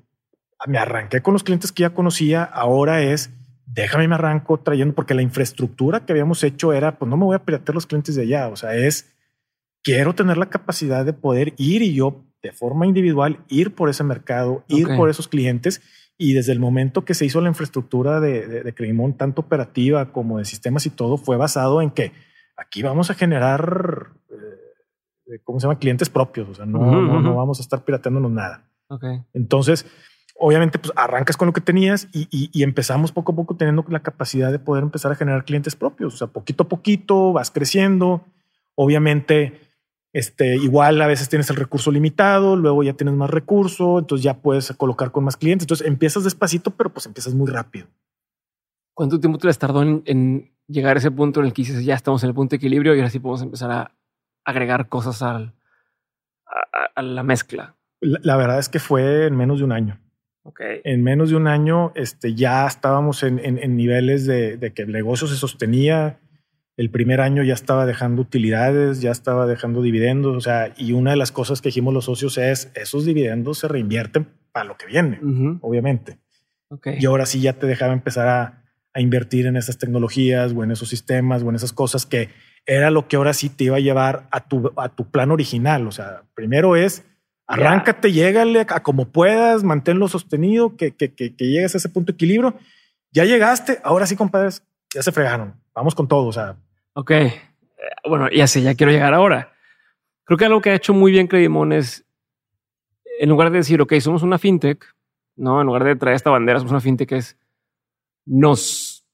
me 0.68 0.80
arranqué 0.80 1.22
con 1.22 1.32
los 1.32 1.46
clientes 1.46 1.72
que 1.72 1.84
ya 1.84 1.94
conocía, 1.94 2.44
ahora 2.44 3.02
es 3.04 3.32
déjame 3.66 4.08
me 4.08 4.16
arranco 4.16 4.60
trayendo, 4.60 4.96
porque 4.96 5.14
la 5.14 5.22
infraestructura 5.22 6.06
que 6.06 6.14
habíamos 6.14 6.44
hecho 6.44 6.74
era, 6.74 6.98
pues 6.98 7.10
no 7.10 7.18
me 7.18 7.26
voy 7.26 7.36
a 7.36 7.44
piratear 7.44 7.76
los 7.76 7.86
clientes 7.86 8.16
de 8.16 8.24
allá, 8.24 8.50
o 8.50 8.56
sea, 8.56 8.76
es, 8.76 9.16
quiero 9.84 10.14
tener 10.16 10.38
la 10.38 10.50
capacidad 10.50 11.06
de 11.06 11.14
poder 11.14 11.54
ir 11.58 11.82
y 11.82 11.94
yo 11.94 12.26
de 12.46 12.52
forma 12.52 12.86
individual 12.86 13.40
ir 13.48 13.74
por 13.74 13.90
ese 13.90 14.04
mercado, 14.04 14.64
ir 14.68 14.88
por 14.96 15.10
esos 15.10 15.28
clientes. 15.28 15.82
Y 16.18 16.34
desde 16.34 16.54
el 16.54 16.60
momento 16.60 17.04
que 17.04 17.14
se 17.14 17.26
hizo 17.26 17.42
la 17.42 17.50
infraestructura 17.50 18.20
de, 18.20 18.48
de, 18.48 19.14
tanto 19.18 19.42
operativa 19.42 20.12
como 20.14 20.38
de 20.38 20.46
sistemas 20.46 20.86
y 20.86 20.92
todo, 20.92 21.18
fue 21.18 21.38
basado 21.38 21.82
en 21.82 21.90
que 21.90 22.14
aquí 22.56 22.84
vamos 22.84 23.10
a 23.10 23.16
generar, 23.16 24.12
eh, 25.28 25.40
¿cómo 25.44 25.60
se 25.60 25.68
llama? 25.68 25.80
Clientes 25.80 26.10
propios. 26.10 26.48
O 26.48 26.54
sea, 26.54 26.66
no, 26.66 26.80
no, 27.20 27.36
vamos 27.36 27.60
a 27.60 27.64
estar 27.64 27.84
pirateándonos 27.84 28.32
nada. 28.32 28.64
Entonces, 29.34 29.86
obviamente, 30.36 30.80
pues 30.80 30.94
arrancas 30.96 31.38
con 31.38 31.48
lo 31.48 31.54
que 31.54 31.62
tenías 31.62 32.08
y, 32.14 32.28
y, 32.30 32.64
empezamos 32.64 33.12
poco 33.12 33.32
a 33.32 33.36
poco 33.36 33.56
teniendo 33.56 33.84
la 33.90 34.02
capacidad 34.02 34.52
de 34.52 34.60
poder 34.60 34.84
empezar 34.84 35.12
a 35.12 35.16
generar 35.16 35.46
clientes 35.46 35.76
propios. 35.76 36.14
O 36.14 36.18
sea, 36.18 36.28
poquito 36.28 36.64
a 36.64 36.68
poquito 36.68 37.34
vas 37.34 37.52
creciendo. 37.52 38.26
Obviamente, 38.76 39.60
este, 40.16 40.56
igual 40.56 41.02
a 41.02 41.08
veces 41.08 41.28
tienes 41.30 41.50
el 41.50 41.56
recurso 41.56 41.92
limitado, 41.92 42.56
luego 42.56 42.84
ya 42.84 42.94
tienes 42.94 43.16
más 43.16 43.30
recurso, 43.30 44.00
entonces 44.00 44.24
ya 44.24 44.42
puedes 44.42 44.72
colocar 44.74 45.12
con 45.12 45.24
más 45.24 45.38
clientes. 45.38 45.66
Entonces 45.66 45.88
empiezas 45.88 46.24
despacito, 46.24 46.72
pero 46.72 46.90
pues 46.92 47.06
empiezas 47.06 47.34
muy 47.34 47.52
rápido. 47.52 47.88
¿Cuánto 48.94 49.20
tiempo 49.20 49.38
te 49.38 49.48
les 49.48 49.60
tardó 49.60 49.82
en, 49.84 50.54
llegar 50.68 50.96
a 50.96 51.00
ese 51.00 51.12
punto 51.12 51.42
en 51.42 51.48
el 51.48 51.54
que 51.54 51.64
dices 51.64 51.84
ya 51.84 51.96
estamos 51.96 52.24
en 52.24 52.30
el 52.30 52.34
punto 52.34 52.52
de 52.52 52.58
equilibrio 52.58 52.96
y 52.96 53.00
ahora 53.00 53.10
sí 53.10 53.20
podemos 53.20 53.42
empezar 53.42 53.72
a 53.72 53.92
agregar 54.46 54.88
cosas 54.88 55.22
al, 55.22 55.54
a, 56.96 57.02
la 57.02 57.24
mezcla? 57.24 57.76
La, 58.00 58.38
verdad 58.38 58.60
es 58.60 58.70
que 58.70 58.80
fue 58.80 59.28
en 59.28 59.36
menos 59.36 59.60
de 59.60 59.66
un 59.66 59.74
año. 59.74 60.00
Okay. 60.48 60.82
En 60.84 61.02
menos 61.02 61.32
de 61.32 61.36
un 61.36 61.48
año 61.48 61.92
este, 61.96 62.36
ya 62.36 62.68
estábamos 62.68 63.24
en, 63.24 63.40
en, 63.44 63.76
niveles 63.76 64.28
de, 64.28 64.58
de, 64.58 64.74
que 64.74 64.84
el 64.84 64.92
negocio 64.92 65.28
se 65.28 65.36
sostenía, 65.36 66.20
el 66.78 66.92
primer 66.92 67.20
año 67.20 67.42
ya 67.42 67.56
estaba 67.56 67.88
dejando 67.88 68.22
utilidades, 68.22 69.02
ya 69.02 69.10
estaba 69.10 69.48
dejando 69.48 69.82
dividendos, 69.82 70.36
o 70.36 70.42
sea, 70.42 70.72
y 70.78 70.92
una 70.92 71.12
de 71.12 71.18
las 71.18 71.32
cosas 71.32 71.62
que 71.62 71.70
dijimos 71.70 71.96
los 71.96 72.06
socios 72.06 72.38
es, 72.38 72.72
esos 72.76 73.06
dividendos 73.06 73.60
se 73.60 73.68
reinvierten 73.68 74.28
para 74.52 74.66
lo 74.66 74.78
que 74.78 74.86
viene, 74.86 75.20
obviamente. 75.62 76.20
Y 76.98 77.06
ahora 77.06 77.26
sí 77.26 77.42
ya 77.42 77.54
te 77.54 77.68
dejaba 77.68 77.94
empezar 77.94 78.28
a, 78.28 78.62
invertir 78.98 79.46
en 79.46 79.58
esas 79.58 79.78
tecnologías 79.78 80.54
o 80.54 80.64
en 80.64 80.72
esos 80.72 80.88
sistemas 80.88 81.44
o 81.44 81.50
en 81.50 81.56
esas 81.56 81.74
cosas 81.74 82.06
que 82.06 82.30
era 82.66 82.92
lo 82.92 83.10
que 83.10 83.18
ahora 83.18 83.34
sí 83.34 83.50
te 83.50 83.66
iba 83.66 83.76
a 83.76 83.82
llevar 83.82 84.26
a 84.32 84.48
tu, 84.48 84.72
a 84.78 84.88
tu 84.88 85.12
plan 85.12 85.32
original. 85.32 85.86
O 85.86 85.92
sea, 85.92 86.24
primero 86.34 86.78
es 86.78 87.04
arráncate, 87.48 88.12
llégale 88.12 88.62
a 88.62 88.84
como 88.84 89.10
puedas, 89.10 89.64
manténlo 89.64 90.08
sostenido, 90.08 90.76
que, 90.76 90.92
que, 90.92 91.14
que, 91.14 91.36
que 91.36 91.46
llegues 91.46 91.76
a 91.76 91.78
ese 91.78 91.90
punto 91.90 92.12
de 92.12 92.16
equilibrio. 92.16 92.56
Ya 93.12 93.26
llegaste, 93.26 93.80
ahora 93.84 94.08
sí, 94.08 94.16
compadres, 94.16 94.64
ya 94.94 95.02
se 95.02 95.12
fregaron. 95.12 95.54
Vamos 95.74 95.96
con 95.96 96.08
todo. 96.08 96.28
O 96.28 96.34
sea, 96.34 96.58
Ok, 96.98 97.12
eh, 97.12 97.34
bueno, 98.08 98.30
ya 98.32 98.48
sé, 98.48 98.62
ya 98.62 98.74
quiero 98.74 98.92
llegar 98.92 99.14
ahora. 99.14 99.54
Creo 100.24 100.38
que 100.38 100.46
algo 100.46 100.62
que 100.62 100.70
ha 100.70 100.76
hecho 100.76 100.94
muy 100.94 101.12
bien 101.12 101.28
Credimon 101.28 101.74
es, 101.74 102.06
en 103.20 103.28
lugar 103.28 103.52
de 103.52 103.58
decir, 103.58 103.82
ok, 103.82 103.96
somos 104.00 104.24
una 104.24 104.40
fintech, 104.40 104.96
no, 105.36 105.60
en 105.60 105.68
lugar 105.68 105.84
de 105.84 105.98
traer 105.98 106.16
esta 106.16 106.30
bandera, 106.30 106.60
somos 106.60 106.72
una 106.72 106.80
fintech, 106.80 107.12
es 107.12 107.38
nos 108.26 109.06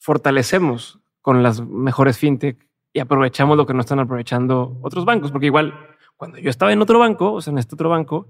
fortalecemos 0.00 0.98
con 1.22 1.44
las 1.44 1.60
mejores 1.60 2.18
fintech 2.18 2.58
y 2.92 2.98
aprovechamos 2.98 3.56
lo 3.56 3.66
que 3.66 3.74
no 3.74 3.80
están 3.80 4.00
aprovechando 4.00 4.76
otros 4.82 5.04
bancos, 5.04 5.30
porque 5.30 5.46
igual 5.46 5.95
cuando 6.16 6.38
yo 6.38 6.50
estaba 6.50 6.72
en 6.72 6.82
otro 6.82 6.98
banco, 6.98 7.34
o 7.34 7.40
sea, 7.40 7.52
en 7.52 7.58
este 7.58 7.74
otro 7.74 7.90
banco, 7.90 8.28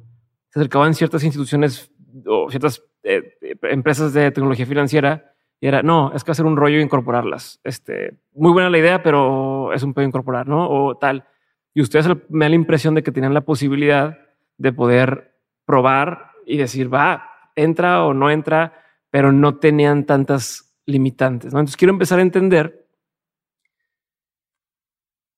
se 0.49 0.59
acercaban 0.59 0.95
ciertas 0.95 1.25
instituciones 1.25 1.91
o 2.27 2.51
ciertas 2.51 2.83
eh, 3.03 3.39
empresas 3.63 4.13
de 4.13 4.31
tecnología 4.31 4.67
financiera 4.67 5.33
y 5.61 5.69
era, 5.69 5.83
no, 5.83 6.13
es 6.13 6.23
que 6.25 6.33
hacer 6.33 6.45
un 6.45 6.57
rollo 6.57 6.81
incorporarlas. 6.81 7.61
Este, 7.65 8.19
muy 8.35 8.53
buena 8.53 8.71
la 8.71 8.79
idea, 8.79 9.03
pero 9.03 9.73
es 9.73 9.83
un 9.83 9.95
pedo 9.95 10.07
incorporar, 10.07 10.47
¿no? 10.49 10.69
O 10.69 10.97
tal. 10.97 11.25
Y 11.73 11.81
ustedes 11.81 12.09
me 12.29 12.45
dan 12.45 12.53
la 12.53 12.57
impresión 12.57 12.95
de 12.95 13.03
que 13.03 13.13
tenían 13.13 13.35
la 13.35 13.43
posibilidad 13.43 14.19
de 14.59 14.73
poder 14.73 15.35
probar 15.65 16.33
y 16.47 16.57
decir, 16.57 16.93
va, 16.93 17.31
entra 17.55 18.05
o 18.05 18.15
no 18.15 18.31
entra, 18.31 18.85
pero 19.11 19.33
no 19.33 19.57
tenían 19.57 20.05
tantas 20.05 20.77
limitantes, 20.85 21.53
¿no? 21.53 21.61
Entonces 21.61 21.77
quiero 21.77 21.93
empezar 21.93 22.19
a 22.19 22.23
entender 22.23 22.87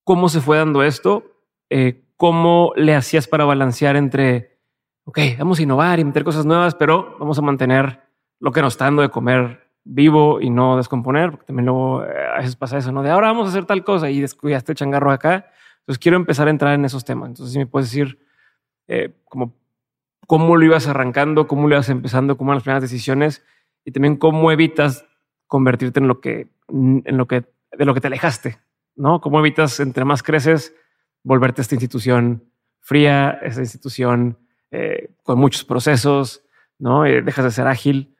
cómo 0.04 0.28
se 0.28 0.40
fue 0.40 0.58
dando 0.58 0.82
esto, 0.82 1.42
eh, 1.70 2.04
cómo 2.18 2.72
le 2.76 2.94
hacías 2.94 3.28
para 3.28 3.46
balancear 3.46 3.96
entre, 3.96 4.58
ok, 5.04 5.18
vamos 5.38 5.60
a 5.60 5.62
innovar 5.62 6.00
y 6.00 6.04
meter 6.04 6.24
cosas 6.24 6.44
nuevas, 6.44 6.74
pero 6.74 7.16
vamos 7.18 7.38
a 7.38 7.42
mantener 7.42 8.02
lo 8.40 8.50
que 8.50 8.60
nos 8.60 8.74
está 8.74 8.84
dando 8.84 9.02
de 9.02 9.08
comer 9.08 9.70
vivo 9.84 10.40
y 10.40 10.50
no 10.50 10.76
descomponer, 10.76 11.30
porque 11.30 11.46
también 11.46 11.66
luego 11.66 12.04
eh, 12.04 12.08
a 12.34 12.38
veces 12.38 12.56
pasa 12.56 12.76
eso, 12.76 12.90
¿no? 12.90 13.02
De 13.02 13.10
ahora 13.10 13.28
vamos 13.28 13.46
a 13.46 13.50
hacer 13.50 13.64
tal 13.64 13.84
cosa 13.84 14.10
y 14.10 14.20
descuidaste 14.20 14.72
el 14.72 14.76
changarro 14.76 15.12
acá. 15.12 15.46
Entonces 15.78 16.00
quiero 16.00 16.16
empezar 16.16 16.48
a 16.48 16.50
entrar 16.50 16.74
en 16.74 16.84
esos 16.84 17.04
temas. 17.04 17.28
Entonces, 17.28 17.52
si 17.52 17.58
me 17.60 17.66
puedes 17.66 17.88
decir 17.88 18.18
eh, 18.88 19.14
cómo 20.26 20.56
lo 20.56 20.64
ibas 20.64 20.88
arrancando, 20.88 21.46
cómo 21.46 21.68
lo 21.68 21.76
ibas 21.76 21.88
empezando, 21.88 22.36
cómo 22.36 22.50
eran 22.50 22.56
las 22.56 22.64
primeras 22.64 22.82
decisiones 22.82 23.44
y 23.84 23.92
también 23.92 24.16
cómo 24.16 24.50
evitas 24.50 25.06
convertirte 25.46 26.00
en 26.00 26.08
lo 26.08 26.20
que, 26.20 26.48
en 26.68 27.16
lo 27.16 27.28
que, 27.28 27.44
de 27.72 27.84
lo 27.84 27.94
que 27.94 28.00
te 28.00 28.08
alejaste, 28.08 28.58
¿no? 28.96 29.20
Cómo 29.20 29.38
evitas, 29.38 29.78
entre 29.78 30.04
más 30.04 30.24
creces, 30.24 30.74
volverte 31.22 31.60
a 31.60 31.62
esta 31.62 31.74
institución 31.74 32.50
fría, 32.80 33.38
esa 33.42 33.60
institución 33.60 34.38
eh, 34.70 35.14
con 35.22 35.38
muchos 35.38 35.64
procesos, 35.64 36.44
¿no? 36.78 37.02
dejas 37.02 37.44
de 37.44 37.50
ser 37.50 37.66
ágil. 37.66 38.14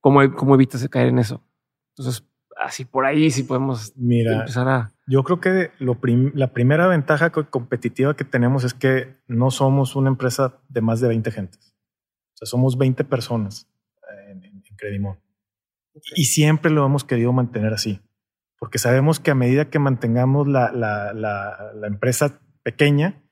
¿cómo, 0.00 0.34
cómo 0.34 0.54
evitas 0.54 0.88
caer 0.88 1.08
en 1.08 1.18
eso? 1.18 1.44
Entonces, 1.90 2.26
así 2.56 2.84
por 2.84 3.06
ahí 3.06 3.30
sí 3.30 3.42
podemos 3.42 3.92
Mira, 3.96 4.40
empezar 4.40 4.68
a... 4.68 4.94
Yo 5.06 5.24
creo 5.24 5.40
que 5.40 5.72
lo 5.78 5.98
la 6.34 6.52
primera 6.52 6.86
ventaja 6.86 7.30
competitiva 7.30 8.14
que 8.14 8.24
tenemos 8.24 8.64
es 8.64 8.74
que 8.74 9.16
no 9.26 9.50
somos 9.50 9.96
una 9.96 10.08
empresa 10.08 10.60
de 10.68 10.80
más 10.80 11.00
de 11.00 11.08
20 11.08 11.30
gentes. 11.30 11.74
O 12.34 12.36
sea, 12.36 12.46
somos 12.46 12.78
20 12.78 13.04
personas 13.04 13.68
eh, 14.02 14.30
en, 14.30 14.44
en, 14.44 14.62
Credimon. 14.76 15.18
Y 16.14 16.24
siempre 16.24 16.70
lo 16.70 16.86
hemos 16.86 17.04
querido 17.04 17.32
mantener 17.32 17.72
así, 17.72 18.00
porque 18.60 18.78
sabemos 18.78 19.20
que 19.20 19.30
a 19.30 19.34
medida 19.34 19.70
que 19.70 19.78
mantengamos 19.78 20.46
la, 20.46 20.70
la, 20.70 21.14
la, 21.14 21.72
la 21.74 21.86
empresa 21.86 22.40
pequeña, 22.62 23.22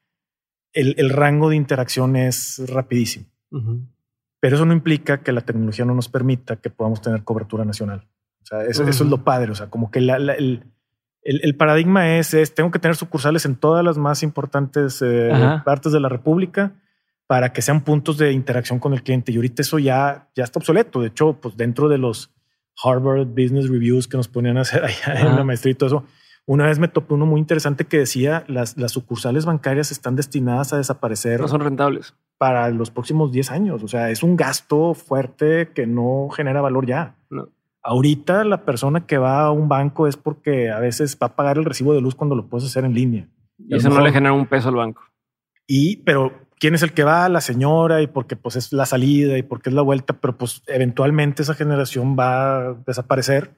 el, 0.73 0.95
el, 0.97 1.11
rango 1.11 1.51
de 1.51 1.57
interacción 1.57 2.17
es 2.17 2.63
rapidísimo. 2.67 3.27
Pero 4.41 4.57
eso 4.57 4.65
no 4.65 4.73
implica 4.73 5.23
que 5.23 5.33
la 5.33 5.43
tecnología 5.43 5.85
no 5.85 5.95
nos 5.95 6.09
permita 6.09 6.57
que 6.57 6.71
podamos 6.71 7.03
tener 7.03 7.25
cobertura 7.25 7.67
nacional. 7.67 8.09
O 8.43 8.47
sea, 8.47 8.63
eso, 8.63 8.85
es 8.85 9.01
lo 9.03 9.23
padre. 9.23 9.53
O 9.53 9.55
sea, 9.55 9.69
como 9.69 9.91
que 9.91 9.99
el, 9.99 10.65
el, 11.23 11.57
paradigma 11.57 12.17
es, 12.17 12.33
es, 12.33 12.55
tengo 12.55 12.71
que 12.71 12.79
tener 12.79 12.97
sucursales 12.97 13.45
en 13.45 13.57
todas 13.57 13.85
las 13.85 13.99
más 13.99 14.23
importantes 14.23 15.03
eh, 15.03 15.31
partes 15.63 15.93
de 15.93 16.01
la 16.01 16.09
República 16.09 16.73
para 17.27 17.53
que 17.53 17.61
sean 17.61 17.85
puntos 17.85 18.17
de 18.17 18.33
interacción 18.33 18.79
con 18.79 18.95
el 18.95 19.03
cliente. 19.03 19.31
Y 19.31 19.37
ahorita 19.37 19.61
eso 19.61 19.79
ya, 19.79 20.31
ya 20.35 20.45
está 20.45 20.59
obsoleto. 20.59 21.03
De 21.03 21.09
hecho, 21.09 21.35
pues 21.39 21.55
dentro 21.59 21.91
de 21.91 21.99
los 21.99 22.33
Harvard 22.83 23.27
Business 23.27 23.69
Reviews 23.69 24.09
que 24.09 24.17
nos 24.17 24.29
ponían 24.29 24.59
a 24.59 24.63
hacer 24.63 24.85
allá 24.85 25.21
en 25.21 25.37
la 25.37 25.45
maestría 25.45 25.73
y 25.73 25.75
todo 25.75 25.87
eso, 25.87 26.05
una 26.47 26.67
vez 26.67 26.79
me 26.79 26.89
topé 26.89 27.15
uno 27.15 27.27
muy 27.27 27.41
interesante 27.41 27.85
que 27.85 27.99
decía 27.99 28.45
las, 28.49 28.77
las 28.79 28.93
sucursales 28.93 29.45
bancarias 29.45 29.93
están 29.93 30.17
destinadas 30.17 30.73
a 30.73 30.79
desaparecer. 30.79 31.41
No 31.41 31.49
son 31.49 31.61
rentables. 31.61 32.15
Para 32.39 32.71
los 32.71 32.91
próximos 32.91 33.33
10 33.33 33.51
años. 33.51 33.83
O 33.83 33.89
sea, 33.89 34.11
es 34.11 34.23
un 34.23 34.37
gasto 34.37 34.95
fuerte 34.95 35.73
que 35.75 35.87
no 35.87 36.29
genera 36.31 36.63
valor 36.63 36.87
ya. 36.87 37.17
No. 37.29 37.49
Ahorita 37.83 38.45
la 38.45 38.65
persona 38.65 39.07
que 39.07 39.19
va 39.19 39.43
a 39.43 39.51
un 39.51 39.69
banco 39.69 40.07
es 40.07 40.17
porque 40.17 40.71
a 40.71 40.79
veces 40.79 41.19
va 41.23 41.29
a 41.29 41.37
pagar 41.37 41.59
el 41.59 41.65
recibo 41.65 41.95
de 41.95 42.01
luz 42.01 42.15
cuando 42.15 42.35
lo 42.35 42.49
puedes 42.49 42.67
hacer 42.67 42.85
en 42.85 42.95
línea. 42.95 43.29
Y, 43.59 43.75
eso 43.75 43.91
no 43.91 44.01
le 44.01 44.13
genera 44.13 44.33
un 44.33 44.47
peso 44.47 44.69
al 44.69 44.77
banco. 44.77 45.03
Y, 45.67 45.99
pero 45.99 46.33
quién 46.59 46.75
es 46.75 46.83
el 46.83 46.93
que 46.93 47.05
va, 47.05 47.29
la 47.29 47.41
señora, 47.41 48.03
y 48.03 48.07
porque 48.07 48.37
pues 48.37 48.57
es 48.57 48.73
la 48.73 48.87
salida 48.87 49.39
y 49.39 49.43
porque 49.43 49.71
es 49.71 49.75
la 49.75 49.83
vuelta, 49.83 50.15
pero 50.15 50.37
pues 50.37 50.63
eventualmente 50.67 51.43
esa 51.43 51.55
generación 51.55 52.17
va 52.19 52.59
a 52.59 52.75
desaparecer 52.87 53.53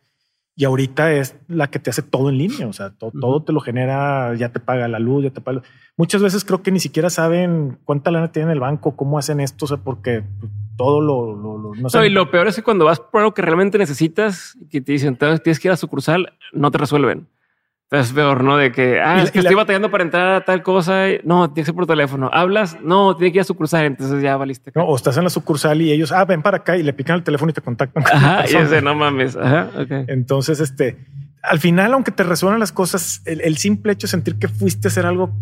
y 0.56 0.64
ahorita 0.64 1.12
es 1.12 1.36
la 1.48 1.70
que 1.70 1.78
te 1.78 1.88
hace 1.88 2.02
todo 2.02 2.28
en 2.28 2.36
línea. 2.36 2.66
O 2.66 2.72
sea, 2.74 2.90
todo, 2.90 3.42
te 3.42 3.52
lo 3.52 3.60
genera, 3.60 4.34
ya 4.34 4.50
te 4.50 4.60
paga 4.60 4.88
la 4.88 4.98
luz, 4.98 5.24
ya 5.24 5.30
te 5.30 5.40
paga. 5.40 5.62
Muchas 5.96 6.22
veces 6.22 6.44
creo 6.44 6.62
que 6.62 6.70
ni 6.70 6.80
siquiera 6.80 7.08
saben 7.08 7.78
cuánta 7.84 8.10
lana 8.10 8.30
tiene 8.30 8.52
el 8.52 8.60
banco, 8.60 8.94
cómo 8.96 9.18
hacen 9.18 9.40
esto, 9.40 9.64
o 9.64 9.68
sea, 9.68 9.78
porque 9.78 10.22
todo 10.76 11.00
lo, 11.00 11.34
lo, 11.34 11.74
no, 11.74 12.04
y 12.04 12.10
lo 12.10 12.30
peor 12.30 12.48
es 12.48 12.56
que 12.56 12.62
cuando 12.62 12.84
vas 12.84 13.00
por 13.00 13.20
algo 13.20 13.34
que 13.34 13.42
realmente 13.42 13.78
necesitas, 13.78 14.56
que 14.70 14.80
te 14.80 14.92
dicen 14.92 15.16
tienes 15.16 15.60
que 15.60 15.68
ir 15.68 15.72
a 15.72 15.76
sucursal, 15.76 16.34
no 16.52 16.70
te 16.70 16.78
resuelven. 16.78 17.26
Es 17.98 18.12
peor, 18.12 18.44
¿no? 18.44 18.56
De 18.56 18.70
que, 18.70 19.00
ah, 19.00 19.20
es 19.20 19.32
que 19.32 19.40
estoy 19.40 19.56
batallando 19.56 19.90
para 19.90 20.04
entrar 20.04 20.34
a 20.34 20.44
tal 20.44 20.62
cosa. 20.62 21.06
No, 21.24 21.50
tiene 21.50 21.62
que 21.62 21.66
ser 21.66 21.74
por 21.74 21.86
teléfono. 21.86 22.30
¿Hablas? 22.32 22.78
No, 22.80 23.16
tiene 23.16 23.32
que 23.32 23.38
ir 23.38 23.40
a 23.40 23.44
sucursal. 23.44 23.84
Entonces 23.84 24.22
ya 24.22 24.36
valiste. 24.36 24.70
No, 24.76 24.84
o 24.84 24.94
estás 24.94 25.16
en 25.16 25.24
la 25.24 25.30
sucursal 25.30 25.82
y 25.82 25.90
ellos, 25.90 26.12
ah, 26.12 26.24
ven 26.24 26.40
para 26.40 26.58
acá 26.58 26.76
y 26.76 26.84
le 26.84 26.92
pican 26.92 27.16
el 27.16 27.24
teléfono 27.24 27.50
y 27.50 27.52
te 27.52 27.60
contactan. 27.60 28.04
Ajá, 28.06 28.44
y 28.48 28.54
ese 28.54 28.80
no 28.80 28.94
mames. 28.94 29.36
Ajá, 29.36 29.70
okay. 29.76 30.04
Entonces, 30.06 30.60
este, 30.60 30.98
al 31.42 31.58
final, 31.58 31.92
aunque 31.92 32.12
te 32.12 32.22
resuenan 32.22 32.60
las 32.60 32.70
cosas, 32.70 33.22
el, 33.24 33.56
simple 33.56 33.92
hecho 33.92 34.06
de 34.06 34.10
sentir 34.12 34.38
que 34.38 34.46
fuiste 34.46 34.86
a 34.86 34.90
hacer 34.90 35.04
algo 35.04 35.32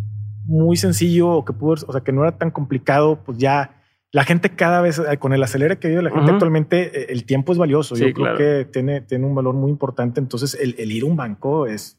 muy 0.46 0.78
sencillo 0.78 1.28
o 1.28 1.44
que 1.44 1.52
pudo, 1.52 1.74
o 1.86 1.92
sea, 1.92 2.00
que 2.00 2.12
no 2.12 2.22
era 2.22 2.38
tan 2.38 2.50
complicado, 2.50 3.22
pues 3.26 3.36
ya 3.36 3.82
la 4.10 4.24
gente 4.24 4.48
cada 4.48 4.80
vez 4.80 5.02
con 5.18 5.34
el 5.34 5.42
acelere 5.42 5.78
que 5.78 5.88
vive 5.88 6.00
la 6.00 6.10
gente 6.10 6.32
actualmente, 6.32 6.98
eh, 6.98 7.06
el 7.10 7.24
tiempo 7.24 7.52
es 7.52 7.58
valioso. 7.58 7.94
Yo 7.94 8.10
creo 8.14 8.38
que 8.38 8.66
tiene, 8.72 9.02
tiene 9.02 9.26
un 9.26 9.34
valor 9.34 9.54
muy 9.54 9.70
importante. 9.70 10.18
Entonces, 10.18 10.56
el, 10.58 10.76
el 10.78 10.92
ir 10.92 11.02
a 11.02 11.06
un 11.06 11.16
banco 11.16 11.66
es 11.66 11.97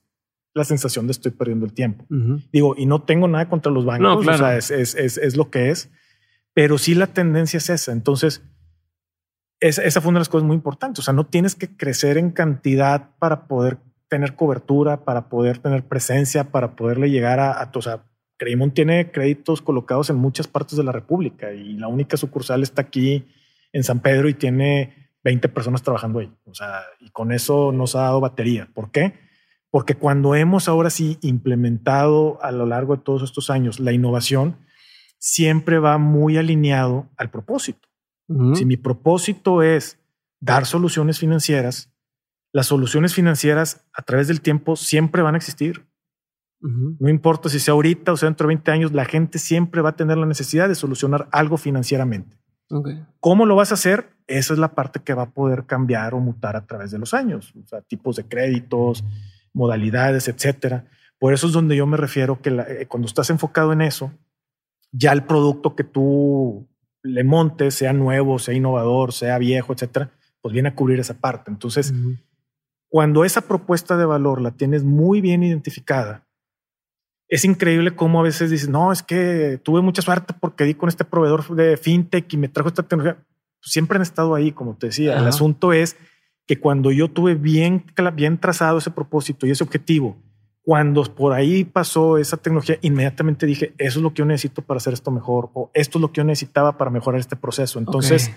la 0.60 0.66
sensación 0.66 1.08
de 1.08 1.12
estoy 1.12 1.32
perdiendo 1.32 1.66
el 1.66 1.74
tiempo. 1.74 2.06
Digo, 2.52 2.76
y 2.78 2.86
no 2.86 3.02
tengo 3.02 3.28
nada 3.28 3.50
contra 3.50 3.72
los 3.72 3.86
bancos, 3.86 4.28
o 4.28 4.38
sea, 4.38 4.58
es, 4.58 4.70
es, 4.72 4.96
es, 4.96 5.18
es, 5.18 5.36
lo 5.36 5.50
que 5.50 5.70
es, 5.70 5.90
pero 6.54 6.78
sí 6.78 6.96
la 6.96 7.08
tendencia 7.08 7.58
es 7.58 7.70
esa. 7.70 7.92
Entonces, 7.92 8.44
esa, 9.60 9.84
esa 9.84 10.02
fue 10.02 10.10
una 10.10 10.20
de 10.20 10.22
las 10.22 10.30
cosas 10.30 10.46
muy 10.46 10.56
importantes. 10.56 11.00
O 11.00 11.02
sea, 11.02 11.14
no 11.14 11.26
tienes 11.26 11.56
que 11.56 11.76
crecer 11.76 12.18
en 12.18 12.32
cantidad 12.32 13.12
para 13.20 13.48
poder 13.48 13.78
tener 14.08 14.36
cobertura, 14.36 15.06
para 15.06 15.30
poder 15.30 15.58
tener 15.60 15.84
presencia, 15.84 16.52
para 16.52 16.76
poderle 16.76 17.10
llegar 17.10 17.40
a, 17.40 17.52
a 17.52 17.72
o 17.74 17.82
sea, 17.82 18.04
Creimon 18.38 18.72
tiene 18.72 19.12
créditos 19.12 19.62
colocados 19.62 20.10
en 20.10 20.16
muchas 20.16 20.48
partes 20.48 20.78
de 20.78 20.84
la 20.84 20.92
República 20.92 21.52
y 21.52 21.74
la 21.74 21.88
única 21.88 22.18
sucursal 22.18 22.64
está 22.64 22.84
aquí 22.84 23.26
en 23.74 23.84
San 23.84 24.00
Pedro 24.00 24.30
y 24.30 24.34
tiene 24.34 25.12
20 25.24 25.50
personas 25.50 25.84
trabajando 25.84 26.20
ahí. 26.20 26.32
O 26.46 26.54
sea, 26.54 26.82
y 27.00 27.10
con 27.10 27.32
eso 27.32 27.72
nos 27.72 27.96
ha 27.96 28.04
dado 28.04 28.22
batería. 28.22 28.70
¿Por 28.74 28.92
qué? 28.92 29.29
Porque 29.72 29.96
cuando 29.96 30.36
hemos 30.36 30.68
ahora 30.68 30.90
sí 30.90 31.18
implementado 31.22 32.44
a 32.44 32.52
lo 32.52 32.66
largo 32.66 32.96
de 32.96 33.04
todos 33.04 33.24
estos 33.24 33.50
años 33.50 33.80
la 33.80 33.92
innovación, 33.92 34.58
siempre 35.20 35.80
va 35.80 35.98
muy 35.98 36.38
alineado 36.38 37.10
al 37.18 37.30
propósito. 37.30 37.88
Si 38.54 38.64
mi 38.64 38.78
propósito 38.78 39.64
es 39.64 40.00
dar 40.40 40.68
soluciones 40.68 41.18
financieras, 41.18 41.92
las 42.52 42.68
soluciones 42.68 43.16
financieras 43.16 43.88
a 43.92 44.04
través 44.04 44.28
del 44.28 44.42
tiempo 44.42 44.76
siempre 44.76 45.24
van 45.24 45.34
a 45.34 45.38
existir. 45.38 45.88
No 46.62 47.10
importa 47.10 47.50
si 47.50 47.60
sea 47.60 47.74
ahorita 47.74 48.12
o 48.12 48.18
sea 48.18 48.28
dentro 48.28 48.46
de 48.46 48.56
20 48.56 48.72
años, 48.72 48.92
la 48.92 49.06
gente 49.06 49.40
siempre 49.40 49.82
va 49.82 49.90
a 49.90 49.96
tener 49.96 50.18
la 50.18 50.26
necesidad 50.26 50.68
de 50.68 50.76
solucionar 50.76 51.28
algo 51.32 51.58
financieramente. 51.58 52.38
¿Cómo 53.20 53.46
lo 53.46 53.56
vas 53.56 53.72
a 53.72 53.76
hacer? 53.76 54.12
Esa 54.28 54.54
es 54.54 54.60
la 54.60 54.76
parte 54.76 55.00
que 55.00 55.16
va 55.16 55.24
a 55.24 55.32
poder 55.32 55.66
cambiar 55.66 56.14
o 56.14 56.20
mutar 56.20 56.56
a 56.56 56.68
través 56.68 56.92
de 56.92 57.00
los 57.00 57.16
años. 57.16 57.54
O 57.56 57.68
sea, 57.68 57.82
tipos 57.82 58.16
de 58.16 58.26
créditos, 58.26 59.04
modalidades, 59.54 60.28
etcétera. 60.28 60.86
Por 61.20 61.34
eso 61.34 61.48
es 61.48 61.54
donde 61.54 61.76
yo 61.76 61.86
me 61.86 61.98
refiero 61.98 62.42
que 62.42 62.50
eh, 62.50 62.86
cuando 62.88 63.08
estás 63.08 63.30
enfocado 63.30 63.74
en 63.74 63.82
eso, 63.82 64.12
ya 64.92 65.12
el 65.12 65.24
producto 65.24 65.76
que 65.76 65.84
tú 65.84 66.68
le 67.04 67.24
montes, 67.24 67.76
sea 67.76 67.94
nuevo, 67.94 68.40
sea 68.40 68.54
innovador, 68.54 69.14
sea 69.14 69.38
viejo, 69.38 69.74
etcétera, 69.74 70.12
pues 70.42 70.54
viene 70.54 70.70
a 70.70 70.76
cubrir 70.76 71.00
esa 71.00 71.16
parte. 71.16 71.52
Entonces, 71.52 71.94
cuando 72.88 73.24
esa 73.24 73.42
propuesta 73.42 73.98
de 73.98 74.06
valor 74.06 74.42
la 74.42 74.52
tienes 74.52 74.84
muy 74.84 75.22
bien 75.22 75.44
identificada, 75.44 76.26
es 77.28 77.46
increíble 77.46 77.96
cómo 77.96 78.20
a 78.20 78.24
veces 78.24 78.50
dices, 78.50 78.70
no, 78.70 78.92
es 78.92 79.04
que 79.04 79.60
tuve 79.64 79.82
mucha 79.82 80.02
suerte 80.02 80.34
porque 80.40 80.64
di 80.64 80.74
con 80.74 80.90
este 80.90 81.06
proveedor 81.06 81.56
de 81.56 81.78
fintech 81.78 82.34
y 82.34 82.38
me 82.38 82.50
trajo 82.50 82.70
esta 82.70 82.84
tecnología. 82.84 83.24
siempre 83.62 83.98
han 83.98 84.02
estado 84.02 84.34
ahí, 84.34 84.52
como 84.52 84.76
te 84.76 84.88
decía. 84.88 85.18
El 85.18 85.28
asunto 85.28 85.72
es 85.72 85.96
que 86.50 86.60
cuando 86.60 86.92
yo 86.92 87.12
tuve 87.12 87.36
bien, 87.36 87.86
bien 88.16 88.40
trazado 88.40 88.80
ese 88.80 88.90
propósito 88.90 89.46
y 89.46 89.52
ese 89.52 89.64
objetivo, 89.64 90.18
cuando 90.64 91.04
por 91.04 91.34
ahí 91.34 91.64
pasó 91.64 92.18
esa 92.18 92.38
tecnología, 92.38 92.80
inmediatamente 92.82 93.46
dije, 93.46 93.76
eso 93.78 94.00
es 94.00 94.04
lo 94.04 94.16
que 94.16 94.22
yo 94.22 94.26
necesito 94.26 94.64
para 94.64 94.80
hacer 94.80 94.94
esto 94.94 95.12
mejor 95.12 95.52
o 95.54 95.70
esto 95.76 96.00
es 96.00 96.02
lo 96.02 96.12
que 96.12 96.22
yo 96.22 96.24
necesitaba 96.24 96.76
para 96.76 96.90
mejorar 96.90 97.20
este 97.20 97.36
proceso. 97.36 97.78
Entonces, 97.78 98.32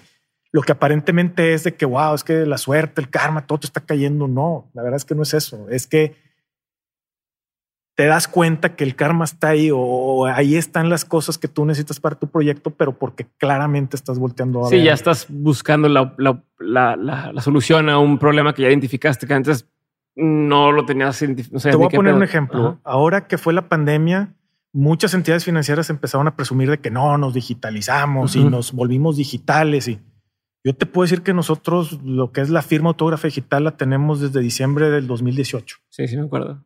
lo 0.50 0.60
que 0.60 0.72
aparentemente 0.72 1.54
es 1.54 1.64
de 1.64 1.74
que, 1.74 1.86
wow, 1.86 2.14
es 2.14 2.22
que 2.22 2.44
la 2.44 2.58
suerte, 2.58 3.00
el 3.00 3.08
karma, 3.08 3.46
todo 3.46 3.60
te 3.60 3.66
está 3.66 3.80
cayendo. 3.80 4.28
No, 4.28 4.68
la 4.74 4.82
verdad 4.82 4.98
es 4.98 5.06
que 5.06 5.14
no 5.14 5.22
es 5.22 5.32
eso. 5.32 5.70
Es 5.70 5.86
que 5.86 6.14
te 7.94 8.06
das 8.06 8.26
cuenta 8.26 8.74
que 8.74 8.84
el 8.84 8.96
karma 8.96 9.24
está 9.24 9.48
ahí 9.48 9.70
o, 9.72 10.26
ahí 10.26 10.56
están 10.56 10.88
las 10.88 11.04
cosas 11.04 11.38
que 11.38 11.48
tú 11.48 11.64
necesitas 11.64 12.00
para 12.00 12.16
tu 12.16 12.26
proyecto, 12.28 12.70
pero 12.70 12.96
porque 12.96 13.26
claramente 13.38 13.96
estás 13.96 14.18
volteando 14.18 14.64
a 14.64 14.68
Sí, 14.68 14.82
ya 14.82 14.94
estás 14.94 15.26
buscando 15.28 15.88
la, 15.88 17.40
solución 17.40 17.88
a 17.88 17.98
un 17.98 18.18
problema 18.18 18.54
que 18.54 18.62
ya 18.62 18.68
identificaste, 18.68 19.26
que 19.26 19.34
antes 19.34 19.68
no 20.14 20.72
lo 20.72 20.84
tenías. 20.84 21.22
No 21.22 21.60
te 21.60 21.76
voy 21.76 21.86
a 21.86 21.90
poner 21.90 22.14
un 22.14 22.22
ejemplo. 22.22 22.78
Ahora 22.84 23.26
que 23.26 23.36
fue 23.36 23.52
la 23.52 23.68
pandemia, 23.68 24.34
muchas 24.72 25.12
entidades 25.14 25.44
financieras 25.44 25.90
empezaron 25.90 26.26
a 26.28 26.36
presumir 26.36 26.70
de 26.70 26.78
que 26.78 26.90
no 26.90 27.18
nos 27.18 27.34
digitalizamos 27.34 28.36
y 28.36 28.44
nos 28.44 28.72
volvimos 28.72 29.16
digitales 29.16 29.88
y 29.88 30.00
yo 30.64 30.74
te 30.74 30.86
puedo 30.86 31.04
decir 31.04 31.22
que 31.22 31.34
nosotros 31.34 32.00
lo 32.04 32.30
que 32.30 32.40
es 32.40 32.48
la 32.48 32.62
firma 32.62 32.90
autógrafa 32.90 33.26
digital 33.26 33.64
la 33.64 33.76
tenemos 33.76 34.20
desde 34.20 34.40
diciembre 34.40 34.90
del 34.90 35.08
2018. 35.08 35.78
Sí, 35.88 36.06
sí, 36.06 36.16
me 36.16 36.26
acuerdo. 36.26 36.62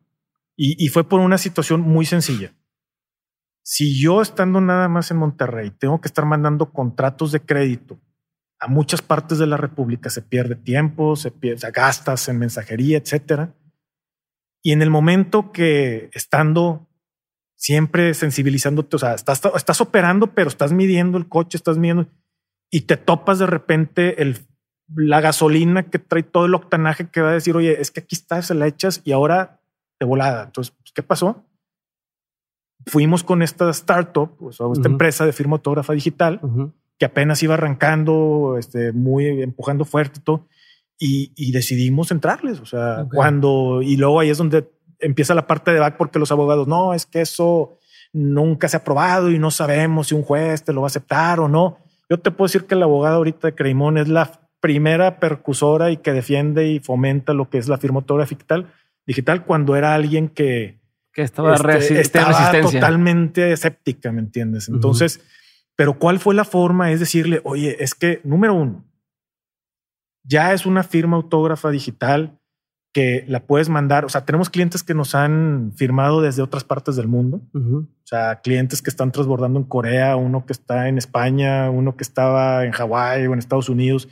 Y, 0.59 0.87
fue 0.89 1.07
por 1.07 1.19
una 1.19 1.37
situación 1.37 1.81
muy 1.81 2.07
sencilla. 2.07 2.51
Si 3.61 3.99
yo 3.99 4.23
estando 4.23 4.59
nada 4.59 4.89
más 4.89 5.11
en 5.11 5.17
Monterrey 5.17 5.69
tengo 5.69 6.01
que 6.01 6.07
estar 6.07 6.25
mandando 6.25 6.73
contratos 6.73 7.31
de 7.31 7.41
crédito 7.41 7.99
a 8.59 8.67
muchas 8.67 9.03
partes 9.03 9.37
de 9.37 9.45
la 9.45 9.57
República, 9.57 10.09
se 10.09 10.23
pierde 10.23 10.55
tiempo, 10.55 11.15
se, 11.15 11.29
pierde, 11.29 11.69
gastas 11.69 12.27
en 12.27 12.39
mensajería, 12.39 12.97
etcétera. 12.97 13.53
Y 14.63 14.71
en 14.71 14.81
el 14.81 14.89
momento 14.89 15.51
que 15.51 16.09
estando 16.13 16.87
siempre 17.55 18.15
sensibilizándote, 18.15 18.95
o 18.95 18.99
sea, 18.99 19.13
estás, 19.13 19.81
operando, 19.81 20.33
pero 20.33 20.47
estás 20.47 20.73
midiendo 20.73 21.19
el 21.19 21.27
coche, 21.27 21.57
estás 21.57 21.77
midiendo 21.77 22.07
y 22.71 22.81
te 22.81 22.97
topas 22.97 23.37
de 23.37 23.45
repente 23.45 24.23
el, 24.23 24.39
la 24.95 25.21
gasolina 25.21 25.83
que 25.89 25.99
trae 25.99 26.23
todo 26.23 26.47
el 26.47 26.55
octanaje 26.55 27.09
que 27.09 27.21
va 27.21 27.29
a 27.29 27.33
decir, 27.33 27.55
oye, 27.55 27.79
es 27.79 27.91
que 27.91 27.99
aquí 27.99 28.15
está, 28.15 28.41
se 28.41 28.55
la 28.55 28.67
echas 28.67 29.01
y 29.03 29.11
ahora 29.11 29.56
de 29.99 30.05
volada. 30.05 30.43
Entonces, 30.43 30.73
pues, 30.77 30.91
¿qué 30.91 31.03
pasó? 31.03 31.43
Fuimos 32.85 33.23
con 33.23 33.41
esta 33.41 33.69
startup, 33.71 34.35
pues, 34.37 34.59
esta 34.59 34.87
empresa 34.87 35.25
de 35.25 35.33
firma 35.33 35.55
autógrafa 35.55 35.93
digital, 35.93 36.39
que 36.97 37.05
apenas 37.05 37.41
iba 37.43 37.55
arrancando, 37.55 38.55
este, 38.57 38.91
muy 38.91 39.41
empujando 39.41 39.85
fuerte 39.85 40.19
y 40.19 40.23
todo, 40.23 40.47
y, 40.99 41.51
decidimos 41.51 42.11
entrarles. 42.11 42.59
O 42.59 42.65
sea, 42.65 43.07
cuando, 43.13 43.81
y 43.81 43.97
luego 43.97 44.19
ahí 44.19 44.29
es 44.29 44.37
donde 44.37 44.69
empieza 44.99 45.35
la 45.35 45.47
parte 45.47 45.71
de 45.71 45.79
back, 45.79 45.97
porque 45.97 46.19
los 46.19 46.31
abogados, 46.31 46.67
no, 46.67 46.93
es 46.93 47.05
que 47.05 47.21
eso 47.21 47.77
nunca 48.13 48.67
se 48.67 48.77
ha 48.77 48.79
aprobado 48.79 49.29
y 49.31 49.37
no 49.37 49.51
sabemos 49.51 50.07
si 50.07 50.15
un 50.15 50.23
juez 50.23 50.63
te 50.63 50.73
lo 50.73 50.81
va 50.81 50.87
a 50.87 50.89
aceptar 50.89 51.39
o 51.39 51.47
no. 51.47 51.77
Yo 52.09 52.19
te 52.19 52.31
puedo 52.31 52.47
decir 52.47 52.65
que 52.65 52.75
el 52.75 52.83
abogado 52.83 53.17
ahorita 53.17 53.49
de 53.49 53.55
Creimón 53.55 53.97
es 53.97 54.07
la 54.07 54.47
primera 54.59 55.19
percusora 55.19 55.91
y 55.91 55.97
que 55.97 56.13
defiende 56.13 56.67
y 56.67 56.79
fomenta 56.79 57.33
lo 57.33 57.49
que 57.49 57.57
es 57.57 57.67
la 57.67 57.77
firma 57.77 57.99
autógrafa 57.99 58.29
digital 58.29 58.73
digital 59.07 59.45
cuando 59.45 59.75
era 59.75 59.95
alguien 59.95 60.29
que, 60.29 60.79
que 61.13 61.23
estaba, 61.23 61.55
este, 61.55 62.61
totalmente 62.61 63.51
escéptica, 63.51 64.11
¿me 64.11 64.19
entiendes? 64.19 64.69
Entonces, 64.69 65.21
pero 65.75 65.97
¿cuál 65.97 66.19
fue 66.19 66.35
la 66.35 66.43
forma? 66.43 66.91
Es 66.91 66.99
decirle, 66.99 67.41
oye, 67.43 67.83
es 67.83 67.95
que 67.95 68.21
número 68.23 68.53
uno, 68.53 68.85
ya 70.23 70.53
es 70.53 70.65
una 70.65 70.83
firma 70.83 71.15
autógrafa 71.17 71.71
digital 71.71 72.37
que 72.93 73.23
la 73.27 73.45
puedes 73.45 73.69
mandar. 73.69 74.05
O 74.05 74.09
sea, 74.09 74.25
tenemos 74.25 74.49
clientes 74.49 74.83
que 74.83 74.93
nos 74.93 75.15
han 75.15 75.71
firmado 75.75 76.21
desde 76.21 76.41
otras 76.41 76.63
partes 76.63 76.95
del 76.95 77.07
mundo. 77.07 77.41
O 77.53 77.85
sea, 78.03 78.41
clientes 78.41 78.81
que 78.81 78.89
están 78.89 79.11
transbordando 79.11 79.59
en 79.59 79.65
Corea, 79.65 80.15
uno 80.15 80.45
que 80.45 80.53
está 80.53 80.89
en 80.89 80.97
España, 80.97 81.69
uno 81.69 81.95
que 81.95 82.03
estaba 82.03 82.65
en 82.65 82.71
Hawái 82.71 83.27
o 83.27 83.33
en 83.33 83.39
Estados 83.39 83.69
Unidos 83.69 84.09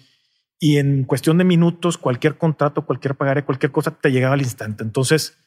y 0.65 0.79
en 0.79 1.03
cuestión 1.03 1.37
de 1.37 1.43
minutos, 1.43 1.99
cualquier 1.99 2.39
contrato, 2.39 2.87
cualquier 2.87 3.13
pagaré, 3.13 3.45
cualquier 3.45 3.71
cosa 3.71 3.91
te 3.91 4.09
llegaba 4.09 4.33
al 4.33 4.41
instante. 4.41 4.83
Entonces, 4.83 5.37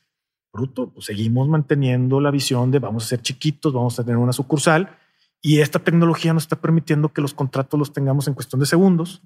bruto, 0.53 0.91
pues 0.91 1.07
seguimos 1.07 1.49
manteniendo 1.49 2.21
la 2.21 2.31
visión 2.31 2.71
de 2.71 2.79
vamos 2.79 3.03
a 3.03 3.09
ser 3.09 3.23
chiquitos, 3.23 3.73
vamos 3.73 3.99
a 3.99 4.05
tener 4.05 4.17
una 4.17 4.33
sucursal 4.33 4.97
y 5.43 5.59
esta 5.59 5.81
tecnología 5.81 6.33
nos 6.35 6.45
está 6.45 6.61
permitiendo 6.61 7.13
que 7.13 7.21
los 7.21 7.35
contratos 7.35 7.81
los 7.81 7.93
tengamos 7.93 8.29
en 8.29 8.35
cuestión 8.35 8.61
de 8.61 8.67
segundos 8.67 9.21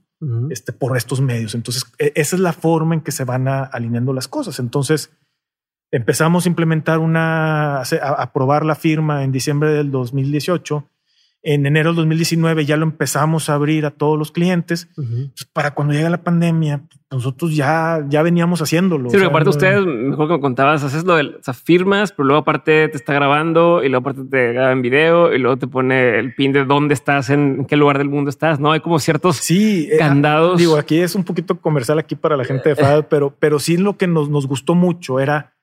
este, 0.49 0.73
por 0.73 0.97
estos 0.97 1.21
medios. 1.21 1.55
Entonces, 1.55 1.85
e, 1.99 2.11
esa 2.15 2.37
es 2.37 2.41
la 2.41 2.55
forma 2.55 2.95
en 2.95 3.03
que 3.03 3.13
se 3.13 3.25
van 3.25 3.47
alineando 3.47 4.15
las 4.15 4.29
cosas. 4.29 4.61
Entonces, 4.61 5.11
empezamos 5.91 6.47
a 6.47 6.49
implementar 6.49 7.01
una, 7.01 7.81
a, 7.81 7.83
a 7.83 8.33
probar 8.33 8.65
la 8.65 8.77
firma 8.77 9.25
en 9.25 9.31
diciembre 9.31 9.73
del 9.73 9.91
2018 9.91 10.89
en 11.43 11.67
enero 11.67 11.91
del 11.91 11.97
2019 11.97 12.65
ya 12.65 12.77
lo 12.77 12.85
empezamos 12.85 13.49
a 13.49 13.55
abrir 13.55 13.85
a 13.85 13.91
todos 13.91 14.19
los 14.19 14.31
clientes. 14.31 14.89
Pues, 14.95 15.49
para 15.53 15.73
cuando 15.75 15.93
llega 15.93 16.09
la 16.09 16.23
pandemia, 16.23 16.85
nosotros 17.11 17.55
ya, 17.55 18.05
ya 18.09 18.23
veníamos 18.23 18.63
haciéndolo. 18.63 19.11
Sí, 19.11 19.17
pero 19.17 19.31
aparte 19.31 19.51
ustedes, 19.51 19.85
mejor 19.85 20.29
que 20.29 20.35
me 20.35 20.41
contabas, 20.41 20.85
haces 20.85 21.05
lo 21.05 21.17
de 21.17 21.25
las 21.25 21.63
firmas, 21.63 22.13
pero 22.13 22.27
luego 22.27 22.43
aparte 22.43 22.89
te 22.89 22.97
está 22.97 23.13
grabando 23.13 23.83
y 23.83 23.89
luego 23.89 24.09
aparte 24.09 24.29
te 24.31 24.53
graba 24.53 24.73
en 24.73 24.83
video 24.83 25.35
y 25.35 25.39
luego 25.39 25.57
te 25.57 25.67
pone 25.67 26.19
el 26.19 26.35
pin 26.35 26.53
de 26.53 26.65
dónde 26.65 26.95
estás, 26.95 27.31
en 27.31 27.65
qué 27.67 27.77
lugar 27.77 27.99
del 27.99 28.09
mundo 28.09 28.31
estás. 28.31 28.61
No 28.61 28.71
hay 28.71 28.81
como 28.81 28.99
ciertos 28.99 29.39
sí, 29.39 29.89
eh, 29.91 29.99
candados. 29.99 30.59
digo, 30.59 30.77
aquí 30.77 30.99
es 30.99 31.15
un 31.15 31.25
poquito 31.25 31.61
comercial 31.61 31.99
aquí 31.99 32.15
para 32.15 32.37
la 32.37 32.45
gente 32.45 32.69
de 32.69 32.77
FAD, 32.77 33.07
pero, 33.11 33.35
pero 33.39 33.59
sí 33.59 33.77
lo 33.77 33.97
que 33.97 34.07
nos, 34.07 34.31
nos 34.31 34.47
gustó 34.47 34.75
mucho 34.75 35.19
era 35.19 35.55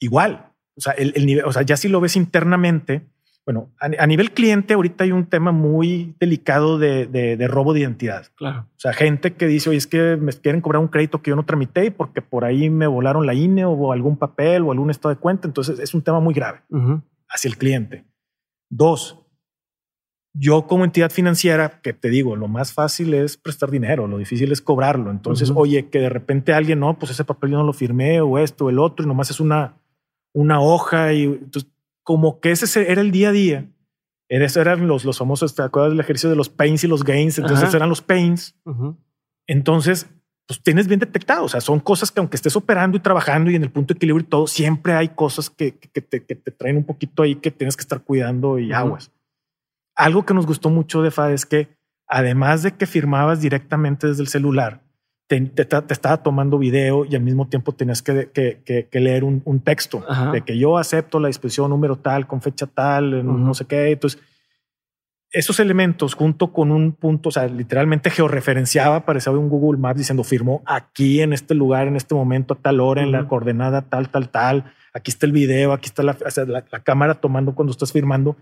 igual 0.00 0.48
o 0.78 0.80
sea, 0.80 0.92
el, 0.92 1.26
nivel, 1.26 1.44
o 1.44 1.52
sea, 1.52 1.62
ya 1.62 1.76
si 1.76 1.88
lo 1.88 2.00
ves 2.00 2.14
internamente, 2.14 3.08
bueno, 3.48 3.70
a, 3.80 4.06
nivel 4.06 4.32
cliente 4.32 4.74
ahorita 4.74 5.04
hay 5.04 5.12
un 5.12 5.24
tema 5.24 5.52
muy 5.52 6.14
delicado 6.20 6.78
de, 6.78 7.48
robo 7.48 7.72
de 7.72 7.80
identidad. 7.80 8.26
Claro. 8.34 8.66
O 8.76 8.78
sea, 8.78 8.92
gente 8.92 9.32
que 9.36 9.46
dice, 9.46 9.70
oye, 9.70 9.78
es 9.78 9.86
que 9.86 10.18
me 10.18 10.34
quieren 10.34 10.60
cobrar 10.60 10.82
un 10.82 10.88
crédito 10.88 11.22
que 11.22 11.30
yo 11.30 11.34
no 11.34 11.46
tramité 11.46 11.86
y 11.86 11.90
porque 11.90 12.20
por 12.20 12.44
ahí 12.44 12.68
me 12.68 12.86
volaron 12.86 13.24
la 13.24 13.32
INE 13.32 13.64
o 13.64 13.90
algún 13.90 14.18
papel 14.18 14.64
o 14.64 14.72
algún 14.72 14.90
estado 14.90 15.14
de 15.14 15.18
cuenta. 15.18 15.48
Entonces 15.48 15.78
es 15.78 15.94
un 15.94 16.02
tema 16.02 16.20
muy 16.20 16.34
grave 16.34 16.60
hacia 17.26 17.48
el 17.48 17.56
cliente. 17.56 18.04
Dos, 18.68 19.18
yo 20.34 20.66
como 20.66 20.84
entidad 20.84 21.08
financiera, 21.08 21.80
que 21.80 21.94
te 21.94 22.10
digo, 22.10 22.36
lo 22.36 22.48
más 22.48 22.74
fácil 22.74 23.14
es 23.14 23.38
prestar 23.38 23.70
dinero, 23.70 24.06
lo 24.06 24.18
difícil 24.18 24.52
es 24.52 24.60
cobrarlo. 24.60 25.10
Entonces, 25.10 25.50
oye, 25.54 25.88
que 25.88 26.00
de 26.00 26.10
repente 26.10 26.52
alguien, 26.52 26.80
no, 26.80 26.98
pues 26.98 27.12
ese 27.12 27.24
papel 27.24 27.52
yo 27.52 27.56
no 27.56 27.64
lo 27.64 27.72
firmé 27.72 28.20
o 28.20 28.36
esto, 28.38 28.66
o 28.66 28.68
el 28.68 28.78
otro, 28.78 29.06
y 29.06 29.08
nomás 29.08 29.30
es 29.30 29.40
una, 29.40 29.78
una 30.34 30.60
hoja 30.60 31.14
y 31.14 31.22
entonces, 31.22 31.70
como 32.08 32.40
que 32.40 32.52
ese 32.52 32.90
era 32.90 33.02
el 33.02 33.10
día 33.10 33.28
a 33.28 33.32
día. 33.32 33.70
Esos 34.30 34.56
eran 34.56 34.88
los, 34.88 35.04
los 35.04 35.18
famosos, 35.18 35.54
¿te 35.54 35.60
acuerdas 35.60 35.92
del 35.92 36.00
ejercicio 36.00 36.30
de 36.30 36.36
los 36.36 36.48
pains 36.48 36.82
y 36.82 36.86
los 36.86 37.04
gains? 37.04 37.36
Entonces 37.36 37.74
eran 37.74 37.90
los 37.90 38.00
pains. 38.00 38.56
Entonces, 39.46 40.08
pues 40.46 40.62
tienes 40.62 40.88
bien 40.88 41.00
detectado. 41.00 41.44
O 41.44 41.48
sea, 41.50 41.60
son 41.60 41.80
cosas 41.80 42.10
que 42.10 42.20
aunque 42.20 42.36
estés 42.36 42.56
operando 42.56 42.96
y 42.96 43.00
trabajando 43.00 43.50
y 43.50 43.56
en 43.56 43.62
el 43.62 43.70
punto 43.70 43.92
de 43.92 43.98
equilibrio 43.98 44.24
y 44.24 44.26
todo, 44.30 44.46
siempre 44.46 44.94
hay 44.94 45.10
cosas 45.10 45.50
que, 45.50 45.76
que, 45.76 46.00
te, 46.00 46.24
que 46.24 46.34
te, 46.34 46.50
traen 46.50 46.78
un 46.78 46.84
poquito 46.84 47.24
ahí 47.24 47.34
que 47.34 47.50
tienes 47.50 47.76
que 47.76 47.82
estar 47.82 48.00
cuidando 48.00 48.58
y 48.58 48.72
aguas. 48.72 49.12
Algo 49.94 50.24
que 50.24 50.32
nos 50.32 50.46
gustó 50.46 50.70
mucho 50.70 51.02
de 51.02 51.10
FAD 51.10 51.32
es 51.32 51.44
que 51.44 51.76
además 52.06 52.62
de 52.62 52.72
que 52.72 52.86
firmabas 52.86 53.42
directamente 53.42 54.06
desde 54.06 54.22
el 54.22 54.28
celular, 54.28 54.82
te, 55.28 55.62
estaba 55.90 56.22
tomando 56.22 56.58
video 56.58 57.04
y 57.04 57.14
al 57.14 57.22
mismo 57.22 57.46
tiempo 57.48 57.72
tenías 57.72 58.02
que, 58.02 58.30
que, 58.32 59.00
leer 59.00 59.24
un, 59.24 59.60
texto 59.60 60.02
de 60.32 60.42
que 60.42 60.58
yo 60.58 60.78
acepto 60.78 61.20
la 61.20 61.28
disposición 61.28 61.70
número 61.70 61.96
tal, 61.96 62.26
con 62.26 62.40
fecha 62.40 62.66
tal, 62.66 63.24
no 63.24 63.54
sé 63.54 63.66
qué. 63.66 63.92
Entonces, 63.92 64.20
esos 65.30 65.60
elementos 65.60 66.14
junto 66.14 66.52
con 66.52 66.72
un 66.72 66.92
punto, 66.92 67.28
o 67.28 67.32
sea, 67.32 67.46
literalmente 67.46 68.08
georreferenciaba, 68.08 69.04
parecía 69.04 69.30
un 69.32 69.50
Google 69.50 69.78
Maps 69.78 69.98
diciendo 69.98 70.24
firmó 70.24 70.62
aquí 70.64 71.20
en 71.20 71.34
este 71.34 71.54
lugar, 71.54 71.86
en 71.86 71.96
este 71.96 72.14
momento, 72.14 72.54
a 72.54 72.56
tal 72.56 72.80
hora, 72.80 73.02
en 73.02 73.12
la 73.12 73.28
coordenada 73.28 73.82
tal, 73.82 74.08
tal, 74.08 74.30
tal. 74.30 74.72
Aquí 74.94 75.10
está 75.10 75.26
el 75.26 75.32
video, 75.32 75.74
aquí 75.74 75.86
está 75.86 76.02
la, 76.02 76.16
la 76.46 76.82
cámara 76.82 77.14
tomando 77.14 77.54
cuando 77.54 77.72
estás 77.72 77.92
firmando 77.92 78.36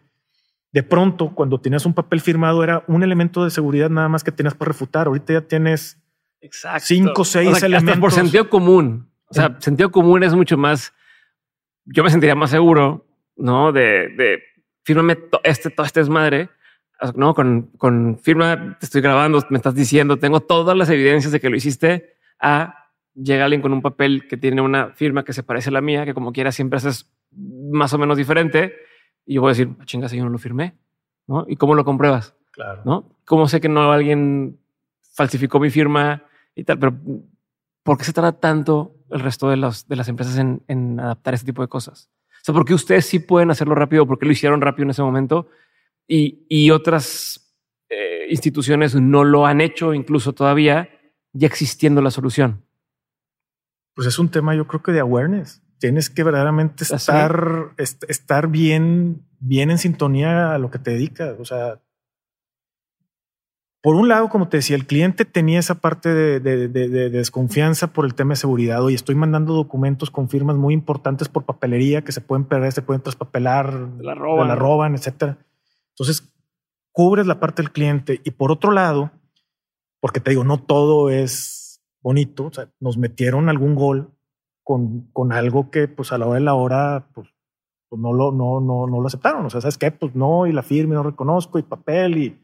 de 0.73 0.83
pronto, 0.83 1.35
cuando 1.35 1.59
tenías 1.59 1.87
un 1.87 1.95
papel 1.95 2.21
firmado, 2.21 2.63
era 2.63 2.85
un 2.87 3.03
elemento 3.03 3.43
de 3.43 3.51
seguridad 3.51 3.89
nada 3.89 4.11
más 4.11 4.23
que 4.23 4.31
tenías 4.31 4.55
para 4.55 4.69
refutar. 4.69 5.07
Ahorita 5.07 5.33
ya 5.33 5.41
tienes 5.41 5.99
cinco, 6.81 7.25
seis 7.25 7.63
elementos. 7.63 7.99
por 7.99 8.13
sentido 8.13 8.49
común. 8.49 9.11
O 9.29 9.35
sea, 9.35 9.57
sentido 9.61 9.91
común 9.91 10.23
es 10.23 10.35
mucho 10.35 10.57
más. 10.57 10.93
Yo 11.85 12.05
me 12.05 12.11
sentiría 12.11 12.35
más 12.35 12.51
seguro, 12.51 13.07
no? 13.37 13.73
De, 13.73 14.09
de 14.17 14.43
fírmame 14.85 15.19
este, 15.43 15.71
todo 15.71 15.87
este 15.87 16.01
es 16.01 16.09
madre, 16.09 16.49
no? 17.15 17.35
Con, 17.35 17.71
con 17.77 18.19
firma, 18.19 18.77
te 18.79 18.87
estoy 18.87 19.01
grabando, 19.01 19.45
me 19.51 19.57
estás 19.57 19.75
diciendo, 19.75 20.19
tengo 20.19 20.41
todas 20.41 20.77
las 20.77 20.91
evidencias 20.91 21.33
de 21.33 21.41
que 21.41 21.51
lo 21.51 21.57
hiciste. 21.57 22.15
A 22.41 22.87
llega 23.15 23.45
alguien 23.45 23.63
con 23.63 23.73
un 23.73 23.83
papel 23.83 24.29
que 24.29 24.37
tiene 24.37 24.61
una 24.61 24.91
firma 24.91 25.25
que 25.25 25.33
se 25.33 25.43
parece 25.43 25.71
a 25.71 25.73
la 25.73 25.81
mía, 25.81 26.05
que 26.05 26.15
como 26.15 26.33
quiera 26.33 26.53
siempre 26.53 26.77
haces 26.77 27.11
más 27.33 27.93
o 27.95 27.99
menos 27.99 28.17
diferente 28.17 28.75
y 29.25 29.35
yo 29.35 29.41
voy 29.41 29.49
a 29.49 29.53
decir, 29.53 29.71
ah, 29.81 29.85
chingas, 29.85 30.13
yo 30.13 30.25
no 30.25 30.31
lo 30.31 30.39
firmé, 30.39 30.75
¿no? 31.27 31.45
¿Y 31.49 31.57
cómo 31.57 31.75
lo 31.75 31.85
compruebas? 31.85 32.35
Claro. 32.53 32.83
¿No? 32.85 33.17
¿Cómo 33.25 33.49
sé 33.49 33.61
que 33.61 33.69
no 33.69 33.91
alguien 33.91 34.59
falsificó 35.15 35.59
mi 35.59 35.71
firma 35.71 36.25
y 36.57 36.65
tal? 36.65 36.81
Pero 36.81 36.99
¿por 37.85 37.99
qué 37.99 38.05
se 38.05 38.13
tarda 38.13 38.33
tanto 38.33 38.97
el 39.11 39.21
resto 39.21 39.49
de, 39.49 39.57
los, 39.57 39.87
de 39.87 39.95
las 39.95 40.09
empresas 40.09 40.37
en, 40.39 40.63
en 40.67 40.99
adaptar 40.99 41.35
ese 41.35 41.45
tipo 41.45 41.63
de 41.63 41.69
cosas? 41.69 42.11
O 42.31 42.45
sea, 42.47 42.55
porque 42.55 42.75
ustedes 42.75 43.07
sí 43.07 43.21
pueden 43.21 43.51
hacerlo 43.51 43.77
rápido, 43.77 44.07
porque 44.07 44.27
lo 44.27 44.33
hicieron 44.33 44.61
rápido 44.61 44.85
en 44.85 44.91
ese 44.91 45.03
momento 45.03 45.49
y, 46.09 46.47
y 46.49 46.71
otras 46.71 47.55
eh, 47.89 48.27
instituciones 48.31 48.95
no 48.95 49.23
lo 49.23 49.47
han 49.47 49.61
hecho, 49.61 49.95
incluso 49.95 50.33
todavía 50.33 50.89
ya 51.33 51.47
existiendo 51.47 52.01
la 52.01 52.11
solución. 52.11 52.65
Pues 53.95 54.09
es 54.09 54.19
un 54.19 54.31
tema, 54.31 54.55
yo 54.55 54.67
creo 54.67 54.83
que 54.83 54.93
de 54.93 55.01
awareness 55.01 55.63
tienes 55.79 56.11
que 56.11 56.23
verdaderamente 56.23 56.85
estar, 56.85 57.75
estar 57.77 58.49
bien, 58.49 59.27
bien 59.39 59.71
en 59.71 59.79
sintonía 59.79 60.55
a 60.55 60.59
lo 60.59 60.71
que 60.71 60.79
te 60.79 60.93
dedicas. 60.93 61.37
O 61.39 61.45
sea, 61.45 61.81
por 63.87 63.95
un 63.95 64.09
lado, 64.09 64.29
como 64.29 64.49
te 64.49 64.57
decía, 64.57 64.75
el 64.75 64.85
cliente 64.85 65.25
tenía 65.25 65.61
esa 65.61 65.77
parte 65.77 66.13
de, 66.13 66.69
desconfianza 67.09 67.93
por 67.93 68.05
el 68.05 68.17
tema 68.17 68.33
de 68.33 68.41
seguridad. 68.41 68.83
Hoy 68.83 68.95
estoy 68.95 69.15
mandando 69.15 69.55
documentos 69.55 70.11
con 70.11 70.29
firmas 70.29 70.57
muy 70.57 70.75
importantes 70.75 71.29
por 71.29 71.45
papelería 71.45 72.03
que 72.03 72.11
se 72.11 72.21
pueden 72.21 72.47
perder, 72.47 72.73
se 72.73 72.83
pueden 72.83 73.01
traspapelar, 73.01 73.73
la 74.01 74.17
roban, 74.17 74.49
la 74.49 74.57
roban 74.57 74.97
etcétera. 74.97 75.39
Entonces, 75.91 76.35
cubres 76.91 77.29
la 77.29 77.39
parte 77.39 77.63
del 77.63 77.71
cliente. 77.71 78.21
Y 78.25 78.33
por 78.33 78.51
otro 78.51 78.73
lado, 78.73 79.13
porque 80.01 80.19
te 80.19 80.31
digo, 80.31 80.43
no 80.43 80.59
todo 80.59 81.09
es 81.11 81.81
bonito. 82.01 82.47
O 82.47 82.53
sea, 82.53 82.69
nos 82.81 82.99
metieron 82.99 83.49
algún 83.49 83.77
gol 83.77 84.11
con, 84.65 85.13
con 85.13 85.33
algo 85.33 85.71
que 85.71 85.87
pues 85.87 86.11
a 86.11 86.19
la 86.19 86.27
hora 86.27 86.41
de 86.41 86.45
la 86.45 86.55
hora 86.55 87.07
pues, 87.15 87.29
pues 87.89 88.03
no, 88.03 88.13
lo, 88.13 88.33
no, 88.33 88.61
no, 88.61 88.89
no 88.89 89.01
lo 89.01 89.07
aceptaron. 89.07 89.47
O 89.47 89.51
sea, 89.51 89.61
¿sabes 89.61 89.79
qué? 89.79 89.93
Pues 89.93 90.17
no, 90.17 90.49
y 90.49 90.53
la 90.53 90.65
firma 90.65 90.95
no 90.95 91.05
reconozco, 91.05 91.61
y 91.61 91.63
papel, 91.63 92.19
y 92.19 92.43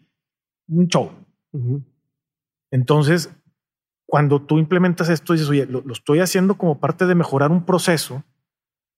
un 0.69 0.86
show. 0.86 1.10
Entonces, 2.70 3.30
cuando 4.06 4.42
tú 4.42 4.58
implementas 4.58 5.08
esto, 5.08 5.32
dices, 5.32 5.48
oye, 5.48 5.66
lo, 5.66 5.82
estoy 5.92 6.20
haciendo 6.20 6.56
como 6.56 6.80
parte 6.80 7.06
de 7.06 7.14
mejorar 7.14 7.50
un 7.50 7.64
proceso 7.64 8.24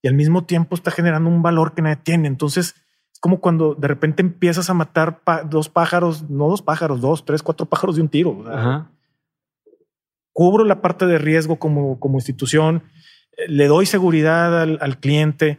y 0.02 0.08
al 0.08 0.14
mismo 0.14 0.44
tiempo 0.44 0.74
está 0.74 0.90
generando 0.90 1.28
un 1.30 1.42
valor 1.42 1.74
que 1.74 1.82
nadie 1.82 1.96
tiene. 1.96 2.28
Entonces, 2.28 2.74
es 3.12 3.18
como 3.20 3.40
cuando 3.40 3.74
de 3.74 3.88
repente 3.88 4.22
empiezas 4.22 4.70
a 4.70 4.74
matar 4.74 5.22
dos 5.48 5.68
pájaros, 5.68 6.28
no 6.30 6.48
dos 6.48 6.62
pájaros, 6.62 7.00
dos, 7.00 7.24
tres, 7.24 7.42
cuatro 7.42 7.66
pájaros 7.66 7.96
de 7.96 8.02
un 8.02 8.08
tiro. 8.08 8.44
Cubro 10.32 10.64
la 10.64 10.80
parte 10.82 11.06
de 11.06 11.18
riesgo 11.18 11.58
como, 11.58 11.98
como 12.00 12.18
institución 12.18 12.82
le 13.48 13.66
doy 13.66 13.86
seguridad 13.86 14.62
al, 14.62 15.00
cliente, 15.00 15.58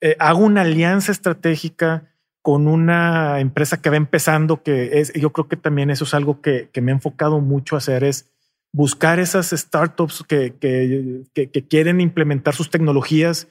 eh, 0.00 0.16
hago 0.18 0.40
una 0.40 0.62
alianza 0.62 1.12
estratégica 1.12 2.11
con 2.42 2.66
una 2.66 3.38
empresa 3.40 3.80
que 3.80 3.88
va 3.88 3.96
empezando, 3.96 4.62
que 4.62 5.00
es, 5.00 5.12
yo 5.14 5.30
creo 5.30 5.48
que 5.48 5.56
también 5.56 5.90
eso 5.90 6.04
es 6.04 6.12
algo 6.12 6.40
que, 6.40 6.68
me 6.82 6.90
he 6.90 6.94
enfocado 6.94 7.40
mucho 7.40 7.76
a 7.76 7.78
hacer, 7.78 8.02
es 8.02 8.30
buscar 8.72 9.20
esas 9.20 9.50
startups 9.50 10.24
que, 10.26 10.54
que, 10.58 11.66
quieren 11.68 12.00
implementar 12.00 12.54
sus 12.54 12.68
tecnologías. 12.68 13.46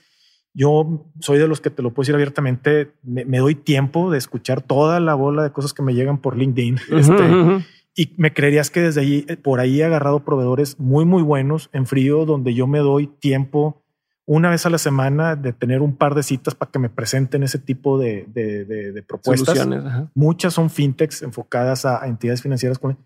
Yo 0.54 1.10
soy 1.22 1.38
de 1.38 1.48
los 1.48 1.62
que 1.62 1.70
te 1.70 1.82
lo 1.82 1.94
puedo 1.94 2.04
decir 2.04 2.16
abiertamente, 2.16 2.92
me, 3.02 3.38
doy 3.38 3.56
tiempo 3.56 4.12
de 4.12 4.18
escuchar 4.18 4.62
toda 4.62 5.00
la 5.00 5.14
bola 5.14 5.44
de 5.44 5.52
cosas 5.52 5.74
que 5.74 5.84
me 5.84 5.94
llegan 5.94 6.18
por 6.18 6.38
LinkedIn. 6.38 6.80
Este, 6.92 7.64
y 7.96 8.14
me 8.18 8.34
creerías 8.34 8.72
que 8.72 8.82
desde 8.82 9.02
allí, 9.02 9.22
por 9.42 9.62
ahí 9.62 9.80
he 9.80 9.86
agarrado 9.86 10.26
proveedores 10.26 10.80
muy, 10.80 11.06
muy 11.06 11.24
buenos 11.24 11.70
en 11.72 11.86
frío, 11.86 12.26
donde 12.26 12.54
yo 12.54 12.68
me 12.68 12.80
doy 12.80 13.08
tiempo 13.08 13.82
una 14.26 14.50
vez 14.50 14.66
a 14.66 14.70
la 14.70 14.78
semana 14.78 15.36
de 15.36 15.54
tener 15.54 15.82
un 15.82 15.96
par 15.96 16.16
de 16.16 16.24
citas 16.24 16.56
para 16.56 16.72
que 16.72 16.80
me 16.80 16.90
presenten 16.90 17.44
ese 17.44 17.60
tipo 17.60 17.98
de, 17.98 18.26
de, 18.28 19.04
propuestas. 19.04 19.68
Muchas 20.14 20.54
son 20.54 20.70
fintechs 20.70 21.22
enfocadas 21.22 21.86
a, 21.86 22.08
entidades 22.08 22.42
financieras 22.42 22.80
con, 22.80 22.98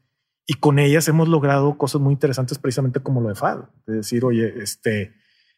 y 0.46 0.56
con 0.56 0.78
ellas 0.78 1.08
hemos 1.08 1.28
logrado 1.28 1.78
cosas 1.78 2.02
muy 2.02 2.14
interesantes 2.14 2.60
precisamente 2.60 3.00
como 3.00 3.22
lo 3.22 3.30
de 3.30 3.36
FAD. 3.36 3.60
Es 3.88 3.96
decir, 3.96 4.26
oye, 4.26 4.54
este, 4.62 5.14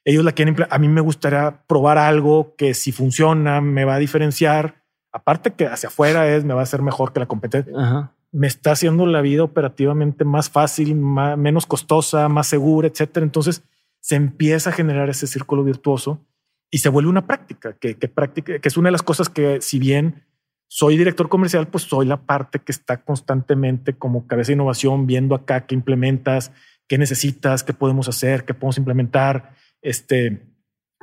ellos 0.05 0.23
la 0.23 0.31
quieren, 0.31 0.55
a 0.69 0.77
mí 0.77 0.88
me 0.88 1.01
gustaría 1.01 1.63
probar 1.67 1.97
algo 1.97 2.55
que 2.55 2.73
si 2.73 2.91
funciona 2.91 3.59
me 3.61 3.85
va 3.85 3.95
a 3.95 3.99
diferenciar. 3.99 4.84
Aparte 5.11 5.53
que 5.53 5.65
hacia 5.65 5.89
afuera 5.89 6.27
es, 6.34 6.45
me 6.45 6.53
va 6.53 6.59
a 6.59 6.63
hacer 6.63 6.81
mejor 6.81 7.13
que 7.13 7.19
la 7.19 7.25
competencia 7.25 8.11
me 8.31 8.47
está 8.47 8.71
haciendo 8.71 9.05
la 9.05 9.21
vida 9.21 9.43
operativamente 9.43 10.25
más 10.25 10.49
fácil, 10.49 10.95
menos 10.95 11.65
costosa, 11.65 12.27
más 12.29 12.47
segura, 12.47 12.88
etcétera. 12.88 13.23
Entonces 13.23 13.63
se 14.07 14.15
empieza 14.15 14.69
a 14.69 14.73
generar 14.73 15.09
ese 15.09 15.27
círculo 15.27 15.65
virtuoso 15.65 16.25
y 16.71 16.77
se 16.77 16.88
vuelve 16.88 17.09
una 17.09 17.27
práctica 17.27 17.77
que, 17.77 17.93
práctica, 18.07 18.57
que 18.57 18.69
es 18.69 18.77
una 18.77 18.88
de 18.88 18.93
las 18.93 19.03
cosas 19.03 19.27
que, 19.27 19.59
si 19.59 19.79
bien 19.79 20.23
soy 20.69 20.97
director 20.97 21.27
comercial, 21.27 21.67
pues 21.67 21.84
soy 21.84 22.05
la 22.05 22.25
parte 22.25 22.59
que 22.59 22.71
está 22.71 23.03
constantemente 23.03 23.97
como 23.97 24.25
cabeza 24.25 24.47
de 24.47 24.53
innovación, 24.53 25.07
viendo 25.07 25.35
acá 25.35 25.65
qué 25.65 25.75
implementas, 25.75 26.53
qué 26.88 26.97
necesitas, 26.97 27.65
qué 27.65 27.73
podemos 27.73 28.07
hacer, 28.07 28.45
qué 28.45 28.53
podemos 28.53 28.77
implementar. 28.77 29.55
Este, 29.81 30.41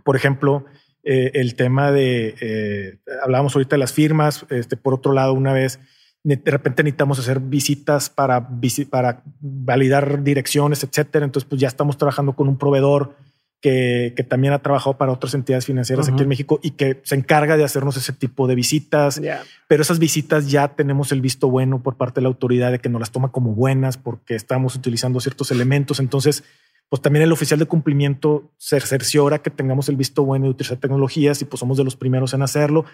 por 0.02 0.16
ejemplo, 0.16 0.64
eh, 1.02 1.31
el 1.35 1.56
tema 1.56 1.93
de 1.93 2.35
eh, 2.40 3.01
hablábamos 3.22 3.55
ahorita 3.55 3.76
de 3.76 3.81
las 3.81 3.93
firmas. 3.93 4.47
Este, 4.48 4.78
por 4.78 4.94
otro 4.94 5.12
lado, 5.12 5.35
una 5.35 5.52
vez 5.52 5.78
de 6.24 6.51
repente 6.51 6.82
necesitamos 6.82 7.18
hacer 7.18 7.38
visitas 7.38 8.09
para, 8.09 8.48
para 8.90 9.22
validar 9.40 10.24
direcciones, 10.24 10.82
etcétera. 10.82 11.24
Entonces, 11.26 11.46
pues 11.46 11.60
ya 11.60 11.68
estamos 11.68 11.98
trabajando 11.98 12.34
con 12.34 12.48
un 12.48 12.56
proveedor 12.56 13.14
que, 13.60 14.14
que 14.16 14.24
también 14.24 14.55
ha 14.55 14.60
trabajado 14.60 14.96
para 14.96 15.12
otras 15.12 15.34
entidades 15.34 15.66
financieras 15.66 16.09
aquí 16.09 16.22
en 16.22 16.28
México 16.28 16.60
y 16.62 16.72
que 16.72 17.01
se 17.05 17.14
encarga 17.14 17.59
de 17.59 17.64
hacernos 17.64 17.98
ese 17.98 18.14
tipo 18.14 18.46
de 18.46 18.55
visitas. 18.55 19.20
Pero 19.68 19.82
esas 19.82 19.98
visitas 19.98 20.51
ya 20.51 20.68
tenemos 20.68 21.12
el 21.12 21.20
visto 21.20 21.51
bueno 21.51 21.82
por 21.82 21.96
parte 21.96 22.20
de 22.20 22.22
la 22.22 22.28
autoridad 22.28 22.72
de 22.72 22.78
que 22.78 22.88
nos 22.88 23.01
las 23.01 23.10
toma 23.10 23.30
como 23.30 23.55
buenas 23.55 23.98
porque 23.98 24.34
estamos 24.34 24.74
utilizando 24.76 25.20
ciertos 25.20 25.51
elementos. 25.51 26.01
Entonces, 26.01 26.42
pues 26.88 27.02
también 27.02 27.22
el 27.22 27.32
oficial 27.32 27.59
de 27.59 27.66
cumplimiento 27.66 28.52
se 28.56 28.80
cerciora 28.80 29.40
que 29.40 29.51
tengamos 29.51 29.88
el 29.88 29.96
visto 29.96 30.24
bueno 30.24 30.44
de 30.44 30.51
utilizar 30.52 30.78
tecnologías 30.78 31.42
y 31.42 31.44
pues 31.44 31.60
somos 31.60 31.76
de 31.76 31.84
los 31.84 31.96
primeros 31.96 32.34
en 32.34 32.42
hacerlo, 32.42 32.84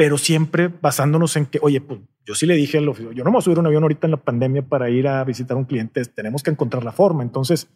pero 0.00 0.16
siempre 0.16 0.68
basándonos 0.68 1.36
en 1.36 1.44
que, 1.44 1.58
oye, 1.60 1.82
pues 1.82 2.00
yo 2.24 2.34
sí 2.34 2.46
le 2.46 2.54
dije 2.54 2.78
al 2.78 2.88
oficial, 2.88 3.14
yo 3.14 3.22
no 3.22 3.28
me 3.28 3.34
voy 3.34 3.40
a 3.40 3.42
subir 3.42 3.58
un 3.58 3.66
avión 3.66 3.82
ahorita 3.82 4.06
en 4.06 4.12
la 4.12 4.16
pandemia 4.16 4.62
para 4.62 4.88
ir 4.88 5.06
a 5.06 5.22
visitar 5.24 5.58
a 5.58 5.60
un 5.60 5.66
cliente, 5.66 6.02
tenemos 6.06 6.42
que 6.42 6.48
encontrar 6.48 6.84
la 6.84 6.92
forma. 6.92 7.22
Entonces, 7.22 7.68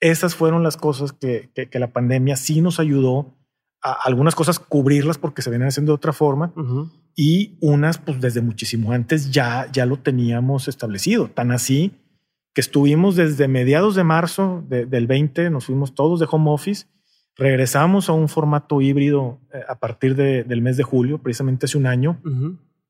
esas 0.00 0.34
fueron 0.34 0.62
las 0.62 0.78
cosas 0.78 1.12
que, 1.12 1.50
que, 1.52 1.78
la 1.78 1.92
pandemia 1.92 2.36
sí 2.36 2.62
nos 2.62 2.80
ayudó 2.80 3.36
a 3.82 3.92
algunas 4.06 4.34
cosas 4.34 4.58
cubrirlas 4.58 5.18
porque 5.18 5.42
se 5.42 5.50
venían 5.50 5.68
haciendo 5.68 5.92
de 5.92 5.96
otra 5.96 6.14
forma 6.14 6.54
y 7.14 7.58
unas 7.60 7.98
pues 7.98 8.18
desde 8.18 8.40
muchísimo 8.40 8.92
antes 8.92 9.30
ya, 9.30 9.70
ya 9.70 9.84
lo 9.84 9.98
teníamos 9.98 10.68
establecido, 10.68 11.28
tan 11.28 11.52
así 11.52 11.92
que 12.54 12.62
estuvimos 12.62 13.14
desde 13.14 13.46
mediados 13.46 13.94
de 13.94 14.04
marzo 14.04 14.64
del 14.66 15.06
20, 15.06 15.50
nos 15.50 15.66
fuimos 15.66 15.94
todos 15.94 16.18
de 16.18 16.26
home 16.30 16.50
office, 16.50 16.86
regresamos 17.38 18.08
a 18.08 18.12
un 18.12 18.28
formato 18.28 18.82
híbrido 18.82 19.38
eh, 19.54 19.62
a 19.66 19.76
partir 19.76 20.16
del 20.16 20.60
mes 20.60 20.76
de 20.76 20.82
julio, 20.82 21.18
precisamente 21.18 21.66
hace 21.66 21.78
un 21.78 21.86
año, 21.86 22.20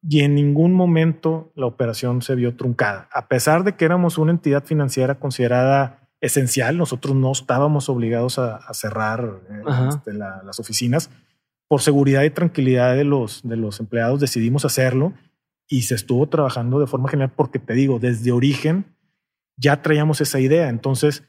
y 0.02 0.20
en 0.20 0.34
ningún 0.34 0.72
momento 0.72 1.52
la 1.54 1.66
operación 1.66 2.22
se 2.22 2.34
vio 2.34 2.56
truncada. 2.56 3.08
A 3.12 3.28
pesar 3.28 3.62
de 3.62 3.76
que 3.76 3.84
éramos 3.84 4.16
una 4.16 4.32
entidad 4.32 4.64
financiera 4.64 5.16
considerada 5.16 6.08
esencial, 6.20 6.78
nosotros 6.78 7.14
no 7.14 7.30
estábamos 7.30 7.88
obligados 7.88 8.38
a, 8.38 8.60
cerrar 8.72 9.42
eh, 9.50 9.62
este, 9.90 10.14
las 10.14 10.58
oficinas. 10.58 11.10
Por 11.68 11.82
seguridad 11.82 12.22
y 12.22 12.30
tranquilidad 12.30 12.96
de 12.96 13.04
los, 13.04 13.46
de 13.46 13.56
los 13.56 13.78
empleados 13.80 14.18
decidimos 14.18 14.64
hacerlo 14.64 15.12
y 15.68 15.82
se 15.82 15.94
estuvo 15.94 16.26
trabajando 16.26 16.80
de 16.80 16.86
forma 16.86 17.10
general 17.10 17.32
porque 17.36 17.58
te 17.58 17.74
digo, 17.74 17.98
desde 17.98 18.32
origen 18.32 18.96
ya 19.58 19.82
traíamos 19.82 20.22
esa 20.22 20.40
idea. 20.40 20.70
Entonces, 20.70 21.24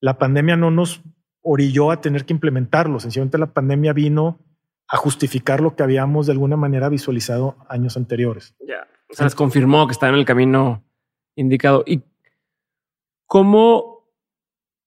la 0.00 0.18
pandemia 0.18 0.56
no 0.56 0.72
nos 0.72 1.02
orilló 1.46 1.92
a 1.92 2.00
tener 2.00 2.26
que 2.26 2.32
implementarlo. 2.32 2.98
Sencillamente 2.98 3.38
la 3.38 3.52
pandemia 3.52 3.92
vino 3.92 4.40
a 4.88 4.96
justificar 4.96 5.60
lo 5.60 5.76
que 5.76 5.84
habíamos 5.84 6.26
de 6.26 6.32
alguna 6.32 6.56
manera 6.56 6.88
visualizado 6.88 7.56
años 7.68 7.96
anteriores. 7.96 8.54
Ya, 8.66 8.86
o 9.08 9.14
sea, 9.14 9.26
les 9.26 9.34
confirmó 9.34 9.86
que 9.86 9.92
está 9.92 10.08
en 10.08 10.16
el 10.16 10.24
camino 10.24 10.84
indicado. 11.36 11.84
¿Y 11.86 12.02
cómo 13.26 14.10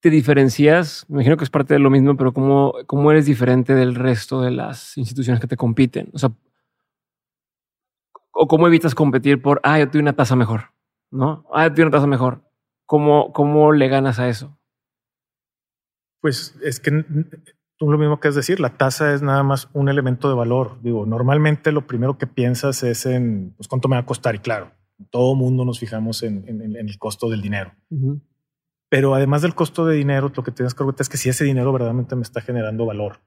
te 0.01 0.09
diferencias? 0.09 1.05
Me 1.07 1.15
imagino 1.15 1.37
que 1.37 1.45
es 1.45 1.49
parte 1.49 1.73
de 1.73 1.79
lo 1.79 1.89
mismo, 1.89 2.17
pero 2.17 2.33
¿cómo, 2.33 2.73
cómo 2.87 3.09
eres 3.11 3.25
diferente 3.25 3.73
del 3.73 3.95
resto 3.95 4.41
de 4.41 4.51
las 4.51 4.97
instituciones 4.97 5.39
que 5.39 5.47
te 5.47 5.57
compiten? 5.57 6.09
O 6.13 6.17
sea, 6.17 6.31
¿o 8.31 8.47
cómo 8.47 8.67
evitas 8.67 8.95
competir 8.95 9.41
por, 9.41 9.61
ah, 9.63 9.79
yo 9.79 9.89
tengo 9.89 10.03
una 10.03 10.13
tasa 10.13 10.35
mejor? 10.35 10.73
¿No? 11.09 11.45
Ah, 11.53 11.67
yo 11.67 11.73
tengo 11.73 11.87
una 11.87 11.97
tasa 11.97 12.07
mejor. 12.07 12.43
¿Cómo, 12.85 13.31
¿Cómo 13.31 13.71
le 13.71 13.87
ganas 13.87 14.19
a 14.19 14.27
eso? 14.27 14.58
Pues 16.21 16.55
es 16.61 16.79
que 16.79 16.91
tú 17.77 17.89
lo 17.89 17.97
mismo 17.97 18.19
que 18.19 18.27
es 18.27 18.35
decir, 18.35 18.59
la 18.59 18.77
tasa 18.77 19.13
es 19.13 19.21
nada 19.21 19.41
más 19.41 19.69
un 19.73 19.89
elemento 19.89 20.27
de 20.27 20.35
valor. 20.35 20.79
Digo, 20.81 21.05
normalmente 21.05 21.71
lo 21.71 21.87
primero 21.87 22.17
que 22.17 22.27
piensas 22.27 22.83
es 22.83 23.05
en 23.05 23.53
pues, 23.55 23.67
cuánto 23.67 23.87
me 23.87 23.95
va 23.95 24.01
a 24.01 24.05
costar. 24.05 24.35
Y 24.35 24.39
claro, 24.39 24.71
todo 25.09 25.33
mundo 25.35 25.63
nos 25.65 25.79
fijamos 25.79 26.23
en, 26.23 26.45
el 26.75 26.99
costo 26.99 27.29
del 27.29 27.41
dinero. 27.41 27.73
Pero 28.89 29.15
además 29.15 29.41
del 29.41 29.55
costo 29.55 29.85
de 29.85 29.95
dinero, 29.95 30.31
lo 30.35 30.43
que 30.43 30.51
tienes 30.51 30.73
que 30.73 30.83
ver 30.83 30.95
es 30.99 31.09
que 31.09 31.17
si 31.17 31.29
ese 31.29 31.45
dinero 31.45 31.71
verdaderamente 31.71 32.15
me 32.15 32.23
está 32.23 32.41
generando 32.41 32.85
valor. 32.85 33.21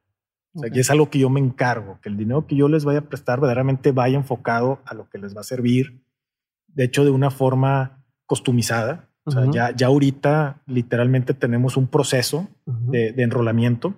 O 0.55 0.61
sea, 0.61 0.71
y 0.71 0.79
es 0.79 0.91
algo 0.91 1.09
que 1.09 1.19
yo 1.19 1.31
me 1.31 1.41
encargo, 1.41 1.99
que 2.03 2.11
el 2.11 2.19
dinero 2.19 2.47
que 2.47 2.57
yo 2.57 2.69
les 2.69 2.85
vaya 2.85 2.99
a 2.99 3.09
prestar 3.09 3.41
verdaderamente 3.41 3.93
vaya 3.93 4.19
enfocado 4.19 4.83
a 4.85 4.93
lo 4.93 5.09
que 5.09 5.17
les 5.17 5.35
va 5.35 5.41
a 5.41 5.45
servir. 5.45 6.05
De 6.67 6.85
hecho, 6.85 7.05
de 7.05 7.11
una 7.11 7.31
forma 7.31 8.05
customizada. 8.27 9.09
O 9.25 9.31
sea, 9.31 9.45
ya, 9.51 9.75
ya 9.75 9.87
ahorita 9.87 10.63
literalmente 10.67 11.33
tenemos 11.35 11.77
un 11.77 11.87
proceso 11.87 12.49
de, 12.67 13.15
enrolamiento 13.19 13.95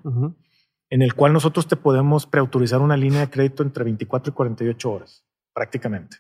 en 0.91 1.03
el 1.03 1.15
cual 1.15 1.33
nosotros 1.33 1.67
te 1.67 1.77
podemos 1.77 2.27
preautorizar 2.27 2.81
una 2.81 2.97
línea 2.97 3.21
de 3.21 3.31
crédito 3.31 3.63
entre 3.63 3.85
24 3.85 4.31
y 4.31 4.35
48 4.35 4.93
horas, 4.93 5.25
prácticamente. 5.55 6.19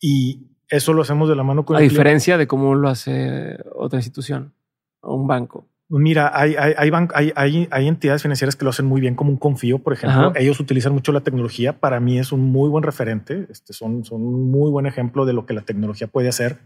Y 0.00 0.48
eso 0.68 0.92
lo 0.92 1.02
hacemos 1.02 1.28
de 1.28 1.36
la 1.36 1.44
mano 1.44 1.64
con... 1.64 1.76
A 1.76 1.80
diferencia 1.80 2.36
de 2.36 2.46
cómo 2.46 2.74
lo 2.74 2.88
hace 2.88 3.58
otra 3.74 3.98
institución 3.98 4.52
o 5.00 5.14
un 5.14 5.26
banco. 5.26 5.68
Mira, 5.88 6.30
hay, 6.32 6.54
hay, 6.56 6.74
hay, 7.14 7.32
hay, 7.34 7.68
hay, 7.70 7.88
entidades 7.88 8.22
financieras 8.22 8.54
que 8.54 8.64
lo 8.64 8.70
hacen 8.70 8.86
muy 8.86 9.00
bien, 9.00 9.16
como 9.16 9.30
un 9.30 9.36
Confío, 9.36 9.80
por 9.80 9.92
ejemplo. 9.92 10.32
Ellos 10.36 10.60
utilizan 10.60 10.92
mucho 10.92 11.10
la 11.10 11.22
tecnología. 11.22 11.80
Para 11.80 11.98
mí 11.98 12.18
es 12.18 12.30
un 12.30 12.42
muy 12.42 12.68
buen 12.68 12.84
referente. 12.84 13.46
Este, 13.50 13.72
son, 13.72 14.04
son 14.04 14.22
un 14.22 14.50
muy 14.50 14.70
buen 14.70 14.86
ejemplo 14.86 15.26
de 15.26 15.32
lo 15.32 15.46
que 15.46 15.54
la 15.54 15.62
tecnología 15.62 16.06
puede 16.06 16.28
hacer 16.28 16.58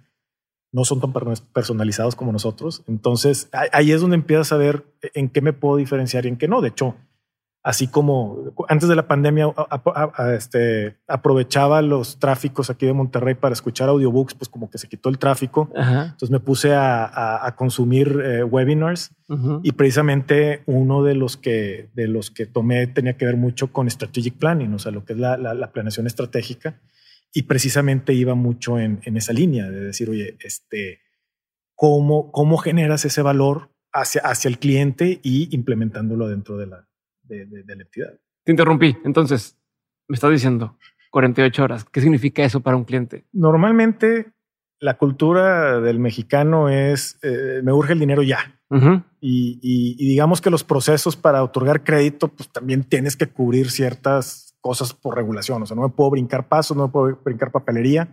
no 0.75 0.85
son 0.85 1.01
tan 1.01 1.13
personalizados 1.53 2.17
como 2.17 2.33
nosotros. 2.33 2.83
Entonces 2.89 3.49
ahí 3.73 3.93
es 3.93 4.01
donde 4.01 4.17
empiezas 4.17 4.51
a 4.51 4.57
ver 4.57 4.85
en 5.15 5.29
qué 5.29 5.41
me 5.41 5.53
puedo 5.53 5.77
diferenciar 5.77 6.27
y 6.27 6.29
en 6.29 6.37
qué 6.37 6.49
no. 6.49 6.61
De 6.61 6.71
hecho, 6.71 6.97
así 7.63 7.87
como 7.87 8.53
antes 8.69 8.89
de 8.89 8.97
la 8.97 9.07
pandemia 9.07 9.55
este, 10.37 10.97
aprovechaba 11.07 11.81
los 11.81 12.19
tráficos 12.19 12.71
aquí 12.71 12.87
de 12.87 12.93
Monterrey 12.93 13.37
para 13.37 13.53
escuchar 13.53 13.89
audiobooks, 13.89 14.35
pues 14.35 14.49
como 14.49 14.69
que 14.69 14.79
se 14.79 14.89
quitó 14.89 15.11
el 15.11 15.19
tráfico. 15.19 15.71
Entonces 15.77 16.31
me 16.31 16.41
puse 16.41 16.75
a, 16.75 17.55
consumir 17.57 18.21
eh, 18.25 18.43
webinars 18.43 19.13
y 19.63 19.71
precisamente 19.73 20.65
uno 20.67 21.05
de 21.05 21.15
los 21.15 21.37
que 21.37 21.89
de 21.95 22.09
los 22.09 22.33
que 22.33 22.47
tomé 22.47 22.89
tenía 22.89 23.17
que 23.17 23.27
ver 23.27 23.37
mucho 23.37 23.73
con 23.73 23.89
strategic 23.89 24.35
planning, 24.39 24.75
o 24.75 24.81
sea, 24.81 24.91
lo 24.91 25.05
que 25.05 25.13
es 25.13 25.21
la, 25.21 25.37
la 25.37 25.71
planeación 25.71 26.09
estratégica 26.09 26.81
y 27.37 27.43
precisamente 27.43 28.15
iba 28.15 28.37
mucho 28.37 28.79
en, 28.79 29.01
esa 29.05 29.33
línea 29.33 29.69
de 29.69 29.81
decir, 29.81 30.09
oye, 30.09 30.37
este, 30.41 31.01
¿cómo, 31.75 32.31
cómo 32.31 32.57
generas 32.59 33.05
ese 33.05 33.23
valor 33.23 33.71
hacia, 33.93 34.21
hacia 34.23 34.49
el 34.49 34.61
cliente 34.61 35.19
y 35.25 35.53
implementándolo 35.53 36.29
dentro 36.29 36.57
de 36.57 36.69
la, 36.69 36.89
de, 37.25 37.47
la 37.67 37.73
entidad? 37.73 38.21
Te 38.45 38.53
interrumpí. 38.53 38.97
Entonces, 39.05 39.59
me 40.07 40.15
estás 40.15 40.31
diciendo 40.31 40.79
48 41.11 41.65
horas. 41.65 41.85
¿Qué 41.85 42.01
significa 42.01 42.45
eso 42.45 42.61
para 42.61 42.77
un 42.77 42.85
cliente? 42.85 43.27
Normalmente 43.33 44.33
la 44.79 44.97
cultura 44.97 45.81
del 45.81 45.99
mexicano 45.99 46.69
es 46.69 47.19
eh, 47.23 47.63
me 47.65 47.73
urge 47.73 47.95
el 47.95 48.01
dinero 48.01 48.23
ya. 48.23 48.61
y, 49.21 49.59
y, 49.61 50.09
digamos 50.09 50.41
que 50.41 50.51
los 50.51 50.65
procesos 50.65 51.17
para 51.17 51.43
otorgar 51.45 51.85
crédito, 51.85 52.29
pues 52.29 52.49
también 52.51 52.83
tienes 52.83 53.17
que 53.17 53.29
cubrir 53.29 53.71
ciertas 53.71 54.54
cosas 54.65 54.95
por 54.95 55.15
regulación. 55.15 55.63
O 55.63 55.67
sea, 55.67 55.77
no 55.77 55.83
me 55.83 55.91
puedo 55.91 56.09
brincar 56.09 56.49
pasos, 56.49 56.75
no 56.75 56.87
me 56.87 56.91
puedo 56.91 57.21
brincar 57.23 57.53
papelería. 57.53 58.09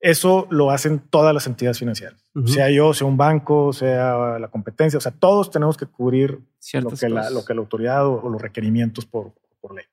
Eso 0.00 0.46
lo 0.48 0.70
hacen 0.70 0.98
todas 0.98 1.34
las 1.34 1.46
entidades 1.46 1.78
financieras, 1.78 2.24
sea 2.46 2.70
yo, 2.70 2.94
sea 2.94 3.06
un 3.06 3.18
banco, 3.18 3.74
sea 3.74 4.38
la 4.38 4.48
competencia. 4.48 4.96
O 4.96 5.00
sea, 5.02 5.12
todos 5.12 5.50
tenemos 5.50 5.76
que 5.76 5.84
cubrir 5.84 6.40
lo 6.72 6.88
que, 6.88 7.10
la, 7.10 7.28
lo 7.28 7.44
que, 7.44 7.52
la, 7.52 7.60
autoridad 7.60 8.06
o, 8.06 8.26
los 8.30 8.40
requerimientos 8.40 9.04
por, 9.04 9.34
por, 9.60 9.74
ley. 9.74 9.84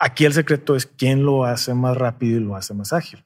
Aquí 0.00 0.24
el 0.24 0.32
secreto 0.32 0.74
es 0.74 0.86
quién 0.86 1.24
lo 1.24 1.44
hace 1.44 1.74
más 1.74 1.96
rápido 1.96 2.40
y 2.40 2.42
lo 2.42 2.56
hace 2.56 2.74
más 2.74 2.92
ágil. 2.92 3.24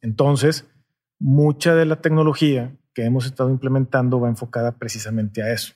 Entonces, 0.00 0.70
mucha 1.18 1.74
de 1.74 1.86
la 1.86 2.00
tecnología 2.00 2.76
que 2.94 3.04
hemos 3.04 3.26
estado 3.26 3.50
implementando 3.50 4.20
va 4.20 4.28
enfocada 4.28 4.78
precisamente 4.78 5.42
a 5.42 5.52
eso 5.52 5.74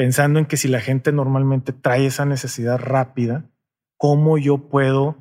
pensando 0.00 0.38
en 0.38 0.46
que 0.46 0.56
si 0.56 0.66
la 0.66 0.80
gente 0.80 1.12
normalmente 1.12 1.74
trae 1.74 2.06
esa 2.06 2.24
necesidad 2.24 2.78
rápida, 2.78 3.49
¿cómo 4.00 4.38
yo 4.38 4.56
puedo 4.56 5.16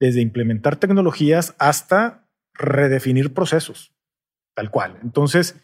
desde 0.00 0.20
implementar 0.20 0.74
tecnologías 0.74 1.54
hasta 1.60 2.26
redefinir 2.52 3.32
procesos? 3.32 3.94
Tal 4.56 4.72
cual. 4.72 4.98
Entonces, 5.04 5.54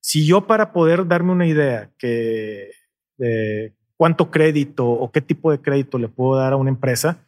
si 0.00 0.26
yo 0.26 0.48
para 0.48 0.72
poder 0.72 1.06
darme 1.06 1.30
una 1.30 1.46
idea 1.46 1.92
que 1.98 2.72
de 3.16 3.76
cuánto 3.96 4.32
crédito 4.32 4.88
o 4.88 5.12
qué 5.12 5.20
tipo 5.20 5.52
de 5.52 5.60
crédito 5.60 5.98
le 5.98 6.08
puedo 6.08 6.40
dar 6.40 6.52
a 6.52 6.56
una 6.56 6.68
empresa, 6.70 7.18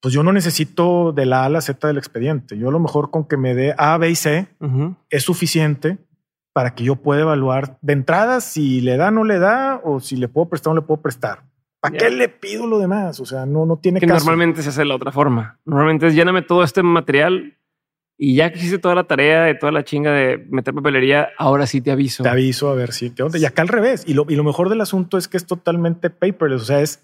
pues 0.00 0.14
yo 0.14 0.22
no 0.22 0.32
necesito 0.32 1.12
de 1.12 1.26
la 1.26 1.42
A 1.42 1.44
a 1.44 1.50
la 1.50 1.60
Z 1.60 1.86
del 1.86 1.98
expediente. 1.98 2.56
Yo 2.56 2.70
a 2.70 2.72
lo 2.72 2.80
mejor 2.80 3.10
con 3.10 3.28
que 3.28 3.36
me 3.36 3.54
dé 3.54 3.74
A, 3.76 3.98
B 3.98 4.08
y 4.08 4.14
C 4.14 4.48
es 5.10 5.22
suficiente 5.22 5.98
para 6.54 6.74
que 6.74 6.82
yo 6.82 6.96
pueda 6.96 7.20
evaluar 7.20 7.78
de 7.82 7.92
entrada 7.92 8.40
si 8.40 8.80
le 8.80 8.96
da 8.96 9.08
o 9.08 9.10
no 9.10 9.24
le 9.24 9.38
da 9.38 9.82
o 9.84 10.00
si 10.00 10.16
le 10.16 10.28
puedo 10.28 10.48
prestar 10.48 10.70
o 10.70 10.74
no 10.74 10.80
le 10.80 10.86
puedo 10.86 11.02
prestar. 11.02 11.49
¿Para 11.80 11.96
qué 11.96 12.10
le 12.10 12.28
pido 12.28 12.66
lo 12.66 12.78
demás? 12.78 13.20
O 13.20 13.26
sea, 13.26 13.46
no, 13.46 13.64
no 13.66 13.78
tiene 13.78 14.00
que 14.00 14.06
normalmente 14.06 14.62
se 14.62 14.68
hace 14.68 14.82
de 14.82 14.86
la 14.86 14.96
otra 14.96 15.12
forma. 15.12 15.58
Normalmente 15.64 16.06
es 16.06 16.14
lléname 16.14 16.42
todo 16.42 16.62
este 16.62 16.82
material 16.82 17.56
y 18.18 18.34
ya 18.34 18.52
que 18.52 18.58
hiciste 18.58 18.78
toda 18.78 18.94
la 18.94 19.04
tarea 19.04 19.44
de 19.44 19.54
toda 19.54 19.72
la 19.72 19.82
chinga 19.82 20.12
de 20.12 20.46
meter 20.50 20.74
papelería, 20.74 21.30
ahora 21.38 21.66
sí 21.66 21.80
te 21.80 21.90
aviso. 21.90 22.22
Te 22.22 22.28
aviso 22.28 22.68
a 22.68 22.74
ver 22.74 22.92
si 22.92 23.10
qué 23.10 23.22
onda. 23.22 23.38
Y 23.38 23.46
acá 23.46 23.62
al 23.62 23.68
revés. 23.68 24.04
Y 24.06 24.12
lo, 24.12 24.26
y 24.28 24.36
lo 24.36 24.44
mejor 24.44 24.68
del 24.68 24.82
asunto 24.82 25.16
es 25.16 25.26
que 25.26 25.38
es 25.38 25.46
totalmente 25.46 26.10
paperless. 26.10 26.62
O 26.62 26.66
sea, 26.66 26.80
es 26.80 27.02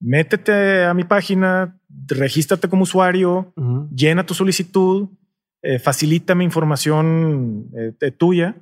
métete 0.00 0.84
a 0.84 0.94
mi 0.94 1.04
página, 1.04 1.78
regístrate 2.06 2.68
como 2.68 2.84
usuario, 2.84 3.52
llena 3.94 4.24
tu 4.24 4.34
solicitud 4.34 5.08
eh, 5.68 5.80
facilita 5.80 6.36
mi 6.36 6.44
información 6.44 7.70
eh, 8.00 8.10
tuya 8.12 8.54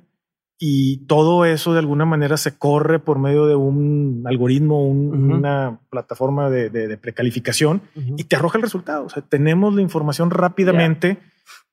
y 0.57 1.05
todo 1.07 1.43
eso 1.43 1.73
de 1.73 1.79
alguna 1.79 2.05
manera 2.05 2.37
se 2.37 2.57
corre 2.57 2.99
por 2.99 3.19
medio 3.19 3.45
de 3.45 3.55
un 3.55 4.23
algoritmo, 4.25 4.87
una 4.87 5.79
plataforma 5.89 6.49
de, 6.49 6.97
precalificación 6.97 7.81
y 8.17 8.23
te 8.23 8.35
arroja 8.37 8.57
el 8.57 8.63
resultado. 8.63 9.05
O 9.05 9.09
sea, 9.09 9.21
tenemos 9.21 9.75
la 9.75 9.81
información 9.81 10.31
rápidamente. 10.31 11.17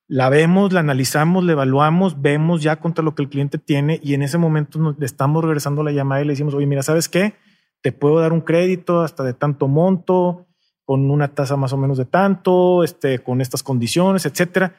la 0.08 0.28
vemos, 0.28 0.72
la 0.72 0.80
analizamos, 0.80 1.44
la 1.44 1.52
evaluamos, 1.52 2.20
vemos 2.20 2.60
ya 2.62 2.80
contra 2.80 3.04
lo 3.04 3.14
que 3.14 3.22
el 3.22 3.28
cliente 3.28 3.58
tiene 3.58 4.00
y 4.02 4.14
en 4.14 4.22
ese 4.22 4.36
momento 4.36 4.78
nos, 4.78 4.98
le 4.98 5.06
estamos 5.06 5.44
regresando 5.44 5.82
la 5.82 5.92
llamada 5.92 6.22
y 6.22 6.24
le 6.24 6.32
decimos, 6.32 6.52
oye, 6.54 6.66
mira, 6.66 6.82
¿sabes 6.82 7.08
qué? 7.08 7.34
Te 7.82 7.92
puedo 7.92 8.18
dar 8.18 8.32
un 8.32 8.40
crédito 8.40 9.02
hasta 9.02 9.22
de 9.22 9.32
tanto 9.32 9.68
monto, 9.68 10.46
con 10.84 11.10
una 11.10 11.28
tasa 11.28 11.56
más 11.56 11.72
o 11.72 11.76
menos 11.76 11.98
de 11.98 12.04
tanto, 12.04 12.82
este, 12.82 13.20
con 13.20 13.40
estas 13.40 13.62
condiciones, 13.62 14.26
etcétera. 14.26 14.74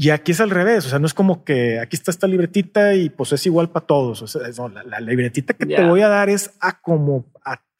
Y 0.00 0.08
aquí 0.08 0.32
es 0.32 0.40
al 0.40 0.48
revés, 0.48 0.86
o 0.86 0.88
sea, 0.88 0.98
no 0.98 1.04
es 1.04 1.12
como 1.12 1.44
que 1.44 1.78
aquí 1.78 1.94
está 1.94 2.10
esta 2.10 2.26
libretita 2.26 2.94
y 2.94 3.10
pues 3.10 3.34
es 3.34 3.44
igual 3.44 3.68
para 3.68 3.84
todos. 3.84 4.22
O 4.22 4.26
sea, 4.26 4.40
la, 4.86 4.98
libretita 4.98 5.52
que 5.52 5.66
te 5.66 5.84
voy 5.84 6.00
a 6.00 6.08
dar 6.08 6.30
es 6.30 6.52
a 6.58 6.80
como, 6.80 7.26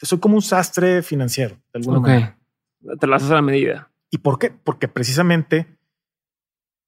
soy 0.03 0.19
como 0.19 0.35
un 0.35 0.43
sastre 0.43 1.01
financiero, 1.01 1.57
de 1.73 1.79
alguna 1.79 2.01
manera. 2.01 2.39
Te 3.01 3.07
lo 3.07 3.15
haces 3.15 3.31
a 3.31 3.37
la 3.37 3.41
medida. 3.41 3.91
¿Y 4.11 4.19
por 4.19 4.39
qué? 4.39 4.51
Porque 4.51 4.87
precisamente 4.87 5.79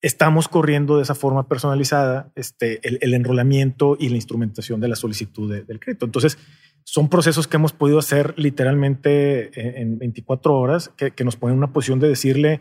estamos 0.03 0.49
corriendo 0.49 0.99
de 0.99 1.05
esa 1.05 1.15
forma 1.15 1.49
personalizada 1.49 2.31
este, 2.35 2.87
el, 2.87 3.15
enrolamiento 3.15 3.97
y 3.99 4.11
la 4.11 4.17
instrumentación 4.17 4.83
de 4.83 4.89
la 4.89 4.97
solicitud 4.97 5.51
del 5.51 5.81
crédito. 5.81 6.05
Entonces, 6.05 6.37
son 6.85 7.09
procesos 7.09 7.49
que 7.49 7.57
hemos 7.57 7.73
podido 7.73 7.99
hacer 7.99 8.35
literalmente 8.37 9.81
en, 9.81 9.97
24 9.97 10.55
horas, 10.55 10.91
que, 10.91 11.25
nos 11.25 11.37
ponen 11.37 11.55
en 11.55 11.59
una 11.61 11.73
posición 11.73 12.01
de 12.01 12.09
decirle, 12.09 12.61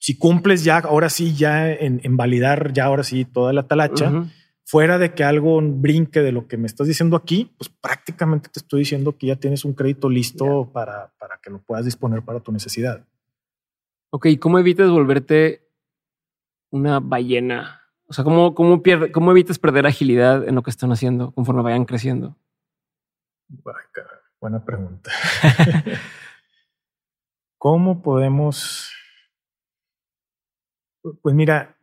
si 0.00 0.16
cumples 0.16 0.64
ya, 0.64 0.78
ahora 0.78 1.10
sí, 1.10 1.34
ya 1.34 1.70
en, 1.70 2.16
validar 2.16 2.72
ya 2.72 2.86
ahora 2.86 3.04
sí 3.04 3.26
toda 3.26 3.52
la 3.52 3.68
talacha, 3.68 4.24
fuera 4.64 4.98
de 4.98 5.12
que 5.12 5.24
algo 5.24 5.60
brinque 5.62 6.20
de 6.20 6.32
lo 6.32 6.48
que 6.48 6.56
me 6.56 6.66
estás 6.66 6.88
diciendo 6.88 7.16
aquí, 7.16 7.52
pues 7.58 7.68
prácticamente 7.68 8.48
te 8.48 8.60
estoy 8.60 8.80
diciendo 8.80 9.18
que 9.18 9.26
ya 9.26 9.36
tienes 9.36 9.66
un 9.66 9.74
crédito 9.74 10.08
listo 10.08 10.70
para, 10.72 11.12
para 11.18 11.38
que 11.42 11.50
lo 11.50 11.60
puedas 11.60 11.84
disponer 11.84 12.22
para 12.22 12.40
tu 12.40 12.50
necesidad. 12.50 13.04
Ok, 14.08 14.26
¿cómo 14.40 14.58
evitas 14.58 14.88
volverte 14.88 15.68
una 16.70 16.98
ballena? 16.98 17.82
O 18.06 18.14
sea, 18.14 18.24
¿cómo, 18.24 18.54
cómo, 18.54 18.82
pierde, 18.82 19.12
¿cómo 19.12 19.32
evitas 19.32 19.58
perder 19.58 19.86
agilidad 19.86 20.48
en 20.48 20.54
lo 20.54 20.62
que 20.62 20.70
están 20.70 20.92
haciendo 20.92 21.32
conforme 21.32 21.62
vayan 21.62 21.84
creciendo? 21.84 22.38
Buena 24.40 24.64
pregunta. 24.64 25.10
¿Cómo 27.58 28.00
podemos? 28.00 28.90
Pues 31.22 31.34
mira, 31.34 31.76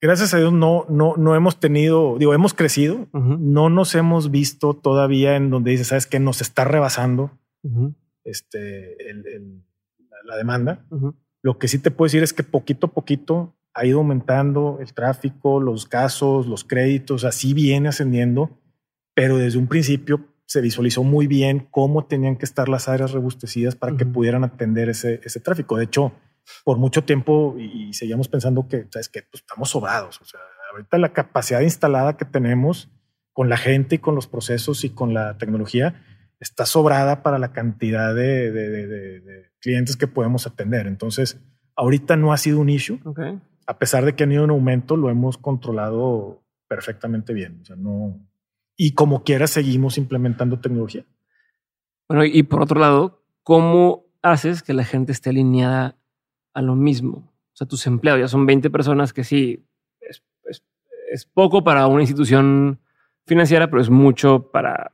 gracias 0.00 0.34
a 0.34 0.38
Dios 0.38 0.52
no, 0.52 0.86
no, 0.88 1.14
no 1.16 1.34
hemos 1.34 1.60
tenido, 1.60 2.16
digo, 2.18 2.34
hemos 2.34 2.54
crecido, 2.54 3.08
no 3.12 3.70
nos 3.70 3.94
hemos 3.94 4.30
visto 4.30 4.74
todavía 4.74 5.36
en 5.36 5.50
donde 5.50 5.72
dice, 5.72 5.84
sabes 5.84 6.06
que 6.06 6.20
nos 6.20 6.40
está 6.40 6.64
rebasando 6.64 7.38
este, 8.24 8.96
la, 10.24 10.36
demanda. 10.36 10.86
Lo 11.42 11.58
que 11.58 11.68
sí 11.68 11.78
te 11.78 11.90
puedo 11.90 12.06
decir 12.06 12.22
es 12.22 12.32
que 12.32 12.42
poquito 12.42 12.88
a 12.88 12.92
poquito 12.92 13.56
ha 13.72 13.86
ido 13.86 13.98
aumentando 13.98 14.78
el 14.80 14.92
tráfico, 14.94 15.60
los 15.60 15.86
casos, 15.86 16.46
los 16.46 16.64
créditos, 16.64 17.24
así 17.24 17.54
viene 17.54 17.88
ascendiendo, 17.88 18.58
pero 19.14 19.36
desde 19.38 19.58
un 19.58 19.68
principio 19.68 20.26
se 20.46 20.60
visualizó 20.60 21.04
muy 21.04 21.28
bien 21.28 21.68
cómo 21.70 22.06
tenían 22.06 22.36
que 22.36 22.44
estar 22.44 22.68
las 22.68 22.88
áreas 22.88 23.12
robustecidas 23.12 23.76
para 23.76 23.96
que 23.96 24.04
pudieran 24.04 24.42
atender 24.42 24.88
ese, 24.88 25.20
ese 25.22 25.38
tráfico. 25.38 25.76
De 25.76 25.84
hecho, 25.84 26.12
por 26.64 26.78
mucho 26.78 27.04
tiempo 27.04 27.56
y, 27.58 27.92
seguíamos 27.92 28.28
pensando 28.28 28.66
que, 28.68 28.86
¿sabes 28.90 29.08
que 29.08 29.22
Pues 29.22 29.42
estamos 29.42 29.70
sobrados. 29.70 30.20
O 30.20 30.24
sea, 30.24 30.40
ahorita 30.72 30.98
la 30.98 31.12
capacidad 31.12 31.60
instalada 31.60 32.16
que 32.16 32.24
tenemos 32.24 32.90
con 33.32 33.48
la 33.48 33.56
gente 33.56 33.96
y 33.96 33.98
con 33.98 34.14
los 34.14 34.26
procesos 34.26 34.84
y 34.84 34.90
con 34.90 35.14
la 35.14 35.38
tecnología 35.38 36.02
está 36.40 36.66
sobrada 36.66 37.22
para 37.22 37.38
la 37.38 37.52
cantidad 37.52 38.14
de, 38.14 38.50
de, 38.50 39.50
clientes 39.60 39.96
que 39.96 40.06
podemos 40.06 40.46
atender. 40.46 40.86
Entonces, 40.86 41.38
ahorita 41.76 42.16
no 42.16 42.32
ha 42.32 42.38
sido 42.38 42.60
un 42.60 42.70
issue. 42.70 42.98
A 43.66 43.78
pesar 43.78 44.04
de 44.04 44.14
que 44.14 44.24
ha 44.24 44.26
ido 44.26 44.44
un 44.44 44.50
aumento, 44.50 44.96
lo 44.96 45.10
hemos 45.10 45.36
controlado 45.36 46.42
perfectamente 46.66 47.34
bien. 47.34 47.60
O 47.60 47.64
sea, 47.64 47.76
no, 47.76 48.18
y 48.82 48.92
como 48.92 49.24
quiera 49.24 49.46
seguimos 49.46 49.98
implementando 49.98 50.58
tecnología. 50.58 51.04
Bueno, 52.08 52.24
y 52.24 52.42
por 52.44 52.62
otro 52.62 52.80
lado, 52.80 53.22
¿cómo 53.42 54.06
haces 54.22 54.62
que 54.62 54.72
la 54.72 54.84
gente 54.84 55.12
esté 55.12 55.28
alineada 55.28 55.98
a 56.54 56.62
lo 56.62 56.74
mismo? 56.74 57.18
O 57.52 57.56
sea, 57.56 57.66
tus 57.66 57.86
empleados 57.86 58.20
ya 58.20 58.28
son 58.28 58.46
20 58.46 58.70
personas 58.70 59.12
que 59.12 59.24
sí, 59.24 59.66
es, 60.00 60.22
es, 61.10 61.26
poco 61.26 61.64
para 61.64 61.86
una 61.86 62.02
institución 62.02 62.78
financiera, 63.26 63.68
pero 63.68 63.82
es 63.82 63.90
mucho 63.90 64.50
para 64.50 64.92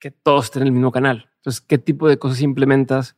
que 0.00 0.10
todos 0.10 0.46
estén 0.46 0.62
en 0.62 0.68
el 0.68 0.72
mismo 0.72 0.92
canal. 0.92 1.30
Entonces, 1.36 1.60
¿qué 1.60 1.78
tipo 1.78 2.08
de 2.08 2.18
cosas 2.18 2.42
implementas 2.42 3.16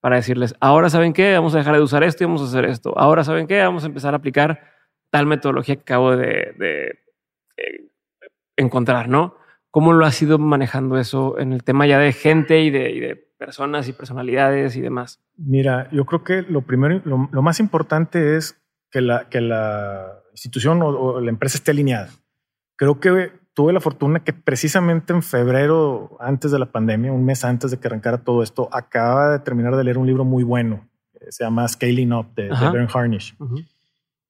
para 0.00 0.16
decirles, 0.16 0.54
ahora 0.60 0.90
saben 0.90 1.12
qué, 1.12 1.34
vamos 1.34 1.54
a 1.54 1.58
dejar 1.58 1.76
de 1.76 1.82
usar 1.82 2.02
esto 2.02 2.24
y 2.24 2.26
vamos 2.26 2.42
a 2.42 2.46
hacer 2.46 2.64
esto? 2.64 2.92
Ahora 2.98 3.24
saben 3.24 3.46
qué, 3.46 3.60
vamos 3.60 3.84
a 3.84 3.86
empezar 3.86 4.14
a 4.14 4.18
aplicar 4.18 4.60
tal 5.10 5.26
metodología 5.26 5.76
que 5.76 5.82
acabo 5.82 6.16
de, 6.16 6.54
de 6.58 6.98
eh, 7.56 7.86
encontrar, 8.56 9.08
¿no? 9.08 9.36
¿Cómo 9.70 9.94
lo 9.94 10.04
has 10.04 10.20
ido 10.20 10.38
manejando 10.38 10.98
eso 10.98 11.38
en 11.38 11.52
el 11.54 11.64
tema 11.64 11.86
ya 11.86 11.98
de 11.98 12.12
gente 12.12 12.60
y 12.60 12.70
de, 12.70 13.31
personas 13.44 13.88
y 13.88 13.92
personalidades 13.92 14.76
y 14.76 14.80
demás? 14.80 15.20
Mira, 15.36 15.88
yo 15.90 16.04
creo 16.06 16.22
que 16.22 16.42
lo 16.42 16.62
primero, 16.62 17.02
lo, 17.04 17.42
más 17.42 17.58
importante 17.58 18.36
es 18.36 18.56
que 18.90 19.00
la, 19.00 19.28
que 19.28 19.40
la 19.40 20.22
institución 20.30 20.80
o, 20.82 21.20
la 21.20 21.30
empresa 21.30 21.56
esté 21.56 21.72
alineada. 21.72 22.08
Creo 22.76 23.00
que 23.00 23.32
tuve 23.52 23.72
la 23.72 23.80
fortuna 23.80 24.22
que 24.22 24.32
precisamente 24.32 25.12
en 25.12 25.22
febrero, 25.22 26.16
antes 26.20 26.52
de 26.52 26.58
la 26.60 26.66
pandemia, 26.66 27.12
un 27.12 27.24
mes 27.24 27.44
antes 27.44 27.72
de 27.72 27.78
que 27.78 27.88
arrancara 27.88 28.18
todo 28.18 28.44
esto, 28.44 28.68
acaba 28.72 29.32
de 29.32 29.40
terminar 29.40 29.76
de 29.76 29.84
leer 29.84 29.98
un 29.98 30.06
libro 30.06 30.24
muy 30.24 30.44
bueno. 30.44 30.88
Se 31.28 31.42
llama 31.42 31.66
Scaling 31.66 32.12
Up 32.12 32.34
de, 32.36 32.44
de 32.44 32.88
Harnish. 32.92 33.36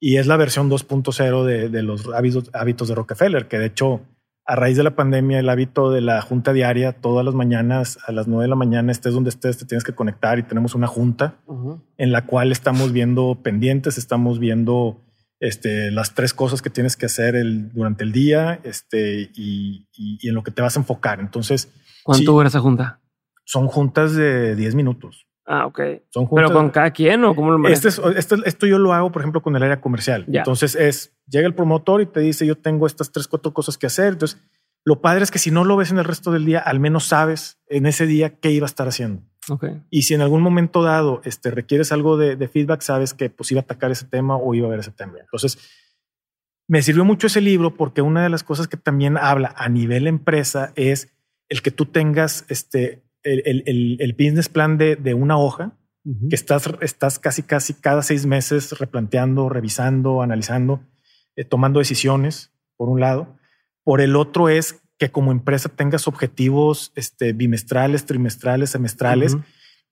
Y 0.00 0.16
es 0.16 0.26
la 0.26 0.36
versión 0.38 0.70
2.0 0.70 1.44
de, 1.44 1.68
de, 1.68 1.82
los 1.82 2.08
hábitos, 2.14 2.50
hábitos 2.54 2.88
de 2.88 2.94
Rockefeller, 2.94 3.46
que 3.46 3.58
de 3.58 3.66
hecho 3.66 4.00
a 4.44 4.56
raíz 4.56 4.76
de 4.76 4.82
la 4.82 4.96
pandemia, 4.96 5.38
el 5.38 5.48
hábito 5.48 5.90
de 5.90 6.00
la 6.00 6.20
junta 6.20 6.52
diaria, 6.52 6.92
todas 6.92 7.24
las 7.24 7.34
mañanas 7.34 7.98
a 8.06 8.12
las 8.12 8.26
nueve 8.26 8.44
de 8.44 8.48
la 8.48 8.56
mañana, 8.56 8.90
estés 8.90 9.14
donde 9.14 9.30
estés, 9.30 9.58
te 9.58 9.66
tienes 9.66 9.84
que 9.84 9.94
conectar 9.94 10.38
y 10.38 10.42
tenemos 10.42 10.74
una 10.74 10.86
junta 10.86 11.36
en 11.96 12.12
la 12.12 12.26
cual 12.26 12.50
estamos 12.50 12.92
viendo 12.92 13.38
pendientes, 13.42 13.98
estamos 13.98 14.38
viendo 14.38 15.00
este, 15.38 15.90
las 15.90 16.14
tres 16.14 16.34
cosas 16.34 16.62
que 16.62 16.70
tienes 16.70 16.96
que 16.96 17.06
hacer 17.06 17.36
el, 17.36 17.72
durante 17.72 18.04
el 18.04 18.12
día 18.12 18.60
este, 18.64 19.30
y, 19.34 19.86
en 20.22 20.34
lo 20.34 20.42
que 20.42 20.50
te 20.50 20.62
vas 20.62 20.76
a 20.76 20.80
enfocar. 20.80 21.20
Entonces, 21.20 21.68
¿cuánto 22.02 22.32
dura 22.32 22.48
esa 22.48 22.60
junta? 22.60 23.00
Son 23.44 23.66
juntas 23.66 24.14
de 24.14 24.56
10 24.56 24.74
minutos. 24.74 25.26
Ah, 25.46 25.66
ok. 25.66 25.80
Son 26.10 26.28
Pero 26.34 26.52
con 26.52 26.70
cada 26.70 26.90
quien 26.92 27.24
o 27.24 27.34
cómo 27.34 27.50
lo 27.52 27.68
este, 27.68 27.88
este 27.88 28.36
esto 28.44 28.66
yo 28.66 28.78
lo 28.78 28.92
hago, 28.92 29.10
por 29.10 29.22
ejemplo, 29.22 29.42
con 29.42 29.56
el 29.56 29.62
área 29.62 29.80
comercial. 29.80 30.24
Entonces 30.28 30.74
es, 30.74 31.14
llega 31.26 31.46
el 31.46 31.54
promotor 31.54 32.00
y 32.00 32.06
te 32.06 32.20
dice, 32.20 32.46
yo 32.46 32.56
tengo 32.56 32.86
estas 32.86 33.10
tres, 33.10 33.26
cuatro 33.26 33.52
cosas 33.52 33.76
que 33.76 33.86
hacer. 33.86 34.12
Entonces, 34.12 34.40
lo 34.84 35.00
padre 35.00 35.24
es 35.24 35.30
que 35.30 35.38
si 35.38 35.50
no 35.50 35.64
lo 35.64 35.76
ves 35.76 35.90
en 35.90 35.98
el 35.98 36.04
resto 36.04 36.32
del 36.32 36.44
día, 36.44 36.60
al 36.60 36.80
menos 36.80 37.06
sabes 37.06 37.60
en 37.68 37.86
ese 37.86 38.06
día 38.06 38.38
qué 38.38 38.50
iba 38.50 38.66
a 38.66 38.66
estar 38.66 38.86
haciendo. 38.86 39.22
Okay. 39.48 39.82
Y 39.90 40.02
si 40.02 40.14
en 40.14 40.20
algún 40.20 40.42
momento 40.42 40.82
dado 40.82 41.20
este, 41.24 41.50
requieres 41.50 41.90
algo 41.90 42.16
de, 42.16 42.48
feedback, 42.48 42.80
sabes 42.80 43.12
que 43.12 43.28
pues 43.28 43.50
iba 43.50 43.60
a 43.60 43.64
atacar 43.64 43.90
ese 43.90 44.06
tema 44.06 44.36
o 44.36 44.54
iba 44.54 44.68
a 44.68 44.70
ver 44.70 44.80
ese 44.80 44.92
tema. 44.92 45.14
Entonces, 45.20 45.58
me 46.68 46.82
sirvió 46.82 47.04
mucho 47.04 47.26
ese 47.26 47.40
libro 47.40 47.74
porque 47.74 48.02
una 48.02 48.22
de 48.22 48.28
las 48.28 48.44
cosas 48.44 48.68
que 48.68 48.76
también 48.76 49.16
habla 49.16 49.52
a 49.56 49.68
nivel 49.68 50.06
empresa 50.06 50.72
es 50.76 51.12
el 51.48 51.62
que 51.62 51.72
tú 51.72 51.86
tengas 51.86 52.44
este, 52.48 53.02
el, 53.22 54.14
business 54.18 54.48
plan 54.48 54.78
de, 54.78 55.14
una 55.14 55.38
hoja 55.38 55.76
que 56.04 56.34
estás, 56.34 56.68
estás 56.80 57.18
casi, 57.18 57.42
casi 57.42 57.74
cada 57.74 58.02
seis 58.02 58.26
meses 58.26 58.78
replanteando, 58.78 59.48
revisando, 59.48 60.22
analizando, 60.22 60.80
eh, 61.36 61.44
tomando 61.44 61.78
decisiones, 61.78 62.52
por 62.76 62.88
un 62.88 63.00
lado. 63.00 63.36
Por 63.84 64.00
el 64.00 64.16
otro 64.16 64.48
es 64.48 64.82
que 64.98 65.10
como 65.10 65.32
empresa 65.32 65.68
tengas 65.68 66.08
objetivos 66.08 66.92
este, 66.96 67.32
bimestrales, 67.32 68.06
trimestrales, 68.06 68.70
semestrales, 68.70 69.36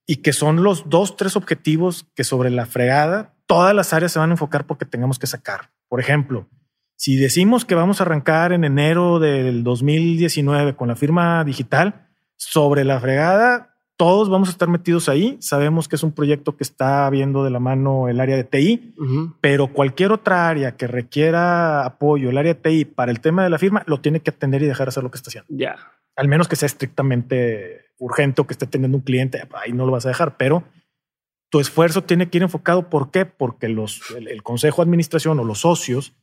y 0.06 0.16
que 0.16 0.32
son 0.32 0.62
los 0.62 0.88
dos, 0.88 1.16
tres 1.16 1.36
objetivos 1.36 2.06
que 2.14 2.24
sobre 2.24 2.50
la 2.50 2.66
fregada 2.66 3.34
todas 3.50 3.74
las 3.74 3.92
áreas 3.92 4.12
se 4.12 4.20
van 4.20 4.30
a 4.30 4.34
enfocar 4.34 4.64
porque 4.64 4.84
tengamos 4.84 5.18
que 5.18 5.26
sacar. 5.26 5.72
Por 5.88 5.98
ejemplo, 5.98 6.48
si 6.94 7.16
decimos 7.16 7.64
que 7.64 7.74
vamos 7.74 8.00
a 8.00 8.04
arrancar 8.04 8.52
en 8.52 8.62
enero 8.62 9.18
del 9.18 9.64
2019 9.64 10.76
con 10.76 10.86
la 10.86 10.94
firma 10.94 11.42
digital, 11.42 12.09
sobre 12.40 12.84
la 12.84 12.98
fregada, 12.98 13.76
todos 13.98 14.30
vamos 14.30 14.48
a 14.48 14.52
estar 14.52 14.68
metidos 14.68 15.10
ahí. 15.10 15.36
Sabemos 15.40 15.88
que 15.88 15.96
es 15.96 16.02
un 16.02 16.12
proyecto 16.12 16.56
que 16.56 16.64
está 16.64 17.08
viendo 17.10 17.44
de 17.44 17.50
la 17.50 17.60
mano 17.60 18.08
el 18.08 18.18
área 18.18 18.34
de 18.34 18.44
TI, 18.44 18.94
pero 19.42 19.74
cualquier 19.74 20.10
otra 20.10 20.48
área 20.48 20.74
que 20.74 20.86
requiera 20.86 21.84
apoyo, 21.84 22.30
el 22.30 22.38
área 22.38 22.54
de 22.54 22.60
TI 22.60 22.86
para 22.86 23.12
el 23.12 23.20
tema 23.20 23.44
de 23.44 23.50
la 23.50 23.58
firma, 23.58 23.82
lo 23.86 24.00
tiene 24.00 24.20
que 24.20 24.30
atender 24.30 24.62
y 24.62 24.66
dejar 24.66 24.88
hacer 24.88 25.02
lo 25.02 25.10
que 25.10 25.18
está 25.18 25.28
haciendo. 25.28 25.48
Ya. 25.50 25.76
Al 26.16 26.28
menos 26.28 26.48
que 26.48 26.56
sea 26.56 26.66
estrictamente 26.66 27.90
urgente 27.98 28.40
o 28.40 28.46
que 28.46 28.54
esté 28.54 28.66
teniendo 28.66 28.96
un 28.96 29.04
cliente, 29.04 29.46
ahí 29.62 29.72
no 29.72 29.84
lo 29.84 29.92
vas 29.92 30.06
a 30.06 30.08
dejar, 30.08 30.38
pero 30.38 30.64
tu 31.50 31.60
esfuerzo 31.60 32.02
tiene 32.02 32.30
que 32.30 32.38
ir 32.38 32.42
enfocado. 32.42 32.88
¿Por 32.88 33.10
qué? 33.10 33.26
Porque 33.26 33.68
los, 33.68 34.00
el 34.16 34.42
consejo 34.42 34.80
de 34.80 34.86
administración 34.86 35.38
o 35.40 35.44
los 35.44 35.60
socios 35.60 36.14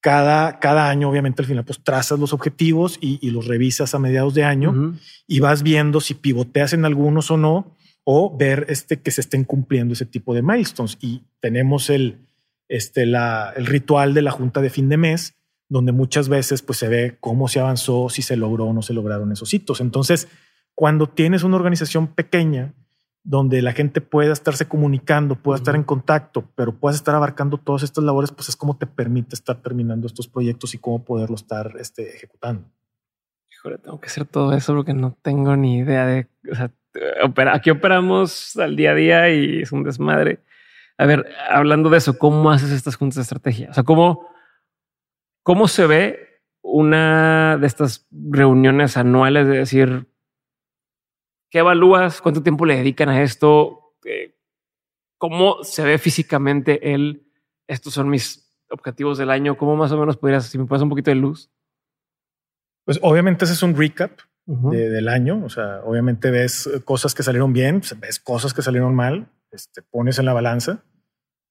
cada, 0.00 0.58
cada 0.58 0.88
año, 0.88 1.10
obviamente, 1.10 1.42
al 1.42 1.48
final, 1.48 1.64
pues 1.64 1.80
trazas 1.82 2.18
los 2.18 2.32
objetivos 2.32 2.98
y, 3.00 3.30
los 3.30 3.46
revisas 3.46 3.94
a 3.94 3.98
mediados 3.98 4.34
de 4.34 4.44
año 4.44 4.94
y 5.26 5.40
vas 5.40 5.62
viendo 5.62 6.00
si 6.00 6.14
pivoteas 6.14 6.72
en 6.72 6.84
algunos 6.84 7.30
o 7.30 7.36
no, 7.36 7.76
o 8.04 8.36
ver 8.36 8.66
este, 8.68 9.00
que 9.00 9.10
se 9.10 9.20
estén 9.20 9.44
cumpliendo 9.44 9.92
ese 9.92 10.06
tipo 10.06 10.34
de 10.34 10.42
milestones. 10.42 10.96
Y 11.00 11.22
tenemos 11.40 11.90
el, 11.90 12.18
este, 12.68 13.04
la, 13.04 13.52
el 13.56 13.66
ritual 13.66 14.14
de 14.14 14.22
la 14.22 14.30
junta 14.30 14.62
de 14.62 14.70
fin 14.70 14.88
de 14.88 14.96
mes, 14.96 15.34
donde 15.68 15.92
muchas 15.92 16.28
veces 16.28 16.62
pues, 16.62 16.78
se 16.78 16.88
ve 16.88 17.16
cómo 17.20 17.46
se 17.48 17.60
avanzó, 17.60 18.08
si 18.08 18.22
se 18.22 18.36
logró 18.36 18.66
o 18.66 18.72
no 18.72 18.82
se 18.82 18.94
lograron 18.94 19.30
esos 19.32 19.52
hitos. 19.52 19.80
Entonces, 19.80 20.28
cuando 20.74 21.08
tienes 21.08 21.42
una 21.42 21.56
organización 21.56 22.08
pequeña, 22.08 22.72
donde 23.22 23.60
la 23.62 23.72
gente 23.72 24.00
pueda 24.00 24.32
estarse 24.32 24.66
comunicando, 24.66 25.36
pueda 25.36 25.58
estar 25.58 25.76
en 25.76 25.84
contacto, 25.84 26.50
pero 26.54 26.78
puedas 26.78 26.96
estar 26.96 27.14
abarcando 27.14 27.58
todas 27.58 27.82
estas 27.82 28.04
labores, 28.04 28.32
pues 28.32 28.48
es 28.48 28.56
como 28.56 28.78
te 28.78 28.86
permite 28.86 29.34
estar 29.34 29.60
terminando 29.60 30.06
estos 30.06 30.28
proyectos 30.28 30.74
y 30.74 30.78
cómo 30.78 31.04
poderlo 31.04 31.36
estar 31.36 31.74
este, 31.78 32.16
ejecutando. 32.16 32.70
Híjole, 33.52 33.78
tengo 33.78 34.00
que 34.00 34.06
hacer 34.06 34.24
todo 34.24 34.54
eso 34.54 34.74
porque 34.74 34.94
no 34.94 35.16
tengo 35.22 35.54
ni 35.56 35.78
idea 35.78 36.06
de, 36.06 36.28
o 36.50 36.54
sea, 36.54 36.72
aquí 37.52 37.70
operamos 37.70 38.56
al 38.56 38.74
día 38.74 38.92
a 38.92 38.94
día 38.94 39.30
y 39.30 39.62
es 39.62 39.72
un 39.72 39.84
desmadre. 39.84 40.42
A 40.96 41.06
ver, 41.06 41.26
hablando 41.48 41.90
de 41.90 41.98
eso, 41.98 42.18
¿cómo 42.18 42.50
haces 42.50 42.70
estas 42.70 42.96
juntas 42.96 43.16
de 43.16 43.22
estrategia? 43.22 43.70
O 43.70 43.74
sea, 43.74 43.84
¿cómo, 43.84 44.28
cómo 45.42 45.68
se 45.68 45.86
ve 45.86 46.42
una 46.62 47.58
de 47.58 47.66
estas 47.66 48.06
reuniones 48.10 48.96
anuales 48.96 49.46
de 49.46 49.58
decir, 49.58 50.09
¿Qué 51.50 51.58
evalúas? 51.58 52.20
¿Cuánto 52.20 52.42
tiempo 52.42 52.64
le 52.64 52.76
dedican 52.76 53.08
a 53.08 53.22
esto? 53.22 53.96
Eh, 54.04 54.36
¿Cómo 55.18 55.64
se 55.64 55.82
ve 55.82 55.98
físicamente 55.98 56.94
él? 56.94 57.26
Estos 57.66 57.92
son 57.92 58.08
mis 58.08 58.56
objetivos 58.70 59.18
del 59.18 59.30
año. 59.30 59.56
¿Cómo 59.56 59.74
más 59.74 59.90
o 59.90 59.98
menos 59.98 60.16
podrías, 60.16 60.46
si 60.46 60.58
me 60.58 60.66
puedes 60.66 60.82
un 60.82 60.88
poquito 60.88 61.10
de 61.10 61.16
luz? 61.16 61.50
Pues 62.84 63.00
obviamente 63.02 63.44
ese 63.44 63.54
es 63.54 63.62
un 63.64 63.76
recap 63.76 64.20
del 64.46 65.08
año. 65.08 65.44
O 65.44 65.48
sea, 65.48 65.82
obviamente 65.84 66.30
ves 66.30 66.70
cosas 66.84 67.14
que 67.14 67.24
salieron 67.24 67.52
bien, 67.52 67.80
pues, 67.80 67.98
ves 67.98 68.20
cosas 68.20 68.54
que 68.54 68.62
salieron 68.62 68.94
mal, 68.94 69.28
este, 69.50 69.82
pones 69.82 70.20
en 70.20 70.26
la 70.26 70.32
balanza 70.32 70.84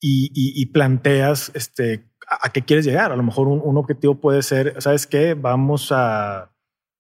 y, 0.02 0.66
planteas 0.68 1.52
este, 1.56 2.10
a, 2.26 2.50
qué 2.54 2.62
quieres 2.62 2.86
llegar. 2.86 3.12
A 3.12 3.18
lo 3.18 3.24
mejor 3.24 3.50
un, 3.50 3.60
un 3.62 3.78
objetivo 3.78 4.16
puede 4.16 4.44
ser, 4.44 4.82
¿sabes 4.82 5.08
qué? 5.08 5.34
Vamos 5.34 5.92
a 5.92 6.52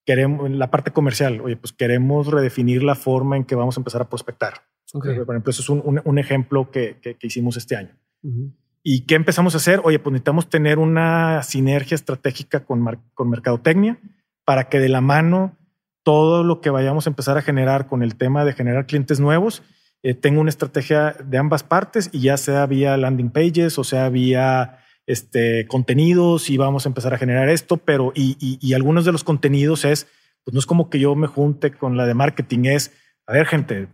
queremos, 0.09 0.49
la 0.49 0.71
parte 0.71 0.89
comercial, 0.89 1.39
oye, 1.39 1.55
pues 1.55 1.71
queremos 1.71 2.25
redefinir 2.25 2.81
la 2.81 2.95
forma 2.95 3.37
en 3.37 3.43
que 3.43 3.53
vamos 3.53 3.77
a 3.77 3.79
empezar 3.79 4.01
a 4.01 4.09
prospectar. 4.09 4.63
Por 4.91 5.07
ejemplo, 5.07 5.51
eso 5.51 5.61
es 5.61 5.69
un, 5.69 6.01
un, 6.03 6.17
ejemplo 6.17 6.71
que, 6.71 6.97
que, 6.99 7.15
hicimos 7.21 7.57
este 7.57 7.75
año. 7.75 7.95
¿Y 8.81 9.05
qué 9.05 9.13
empezamos 9.13 9.53
a 9.53 9.57
hacer? 9.57 9.81
Oye, 9.83 9.99
pues 9.99 10.13
necesitamos 10.13 10.49
tener 10.49 10.79
una 10.79 11.43
sinergia 11.43 11.93
estratégica 11.93 12.65
con, 12.65 12.83
con 13.13 13.29
Mercadotecnia 13.29 13.99
para 14.45 14.67
que 14.67 14.79
de 14.79 14.89
la 14.89 14.99
mano 14.99 15.55
todo 16.01 16.43
lo 16.43 16.59
que 16.59 16.71
vayamos 16.71 17.05
a 17.05 17.11
empezar 17.11 17.37
a 17.37 17.43
generar 17.43 17.85
con 17.85 18.01
el 18.01 18.15
tema 18.15 18.45
de 18.45 18.53
generar 18.53 18.87
clientes 18.87 19.19
nuevos 19.19 19.61
eh, 20.01 20.15
tenga 20.15 20.41
una 20.41 20.49
estrategia 20.49 21.15
de 21.23 21.37
ambas 21.37 21.61
partes 21.61 22.09
y 22.11 22.21
ya 22.21 22.37
sea 22.37 22.65
vía 22.65 22.97
landing 22.97 23.29
pages 23.29 23.77
o 23.77 23.83
sea 23.83 24.09
vía 24.09 24.79
este, 25.09 25.65
contenidos 25.65 26.51
y 26.51 26.57
vamos 26.57 26.85
a 26.85 26.89
empezar 26.89 27.15
a 27.15 27.17
generar 27.17 27.49
esto, 27.49 27.77
pero 27.77 28.13
y, 28.13 28.73
algunos 28.75 29.05
de 29.05 29.11
los 29.11 29.23
contenidos 29.23 29.83
es, 29.83 30.05
pues 30.43 30.53
no 30.53 30.59
es 30.59 30.67
como 30.67 30.91
que 30.91 30.99
yo 30.99 31.15
me 31.15 31.25
junte 31.25 31.71
con 31.71 31.97
la 31.97 32.05
de 32.05 32.13
marketing, 32.13 32.65
es, 32.65 32.91
a 33.25 33.33
ver 33.33 33.47
gente, 33.47 33.87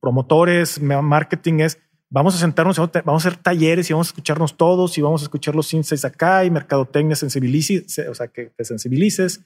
promotores, 0.00 0.78
marketing 0.82 1.60
es, 1.60 1.78
vamos 2.10 2.34
a 2.34 2.38
sentarnos, 2.38 2.76
vamos 2.76 3.24
a 3.24 3.28
hacer 3.28 3.40
talleres 3.40 3.88
y 3.88 3.94
vamos 3.94 4.08
a 4.08 4.10
escucharnos 4.10 4.58
todos 4.58 4.98
y 4.98 5.00
vamos 5.00 5.22
a 5.22 5.24
escuchar 5.24 5.54
los 5.54 5.72
insights 5.72 6.04
acá 6.04 6.44
y 6.44 6.50
mercadotecnia 6.50 7.16
sensibilices, 7.16 7.98
o 8.06 8.14
sea, 8.14 8.28
que 8.28 8.52
te 8.54 8.62
sensibilices, 8.66 9.40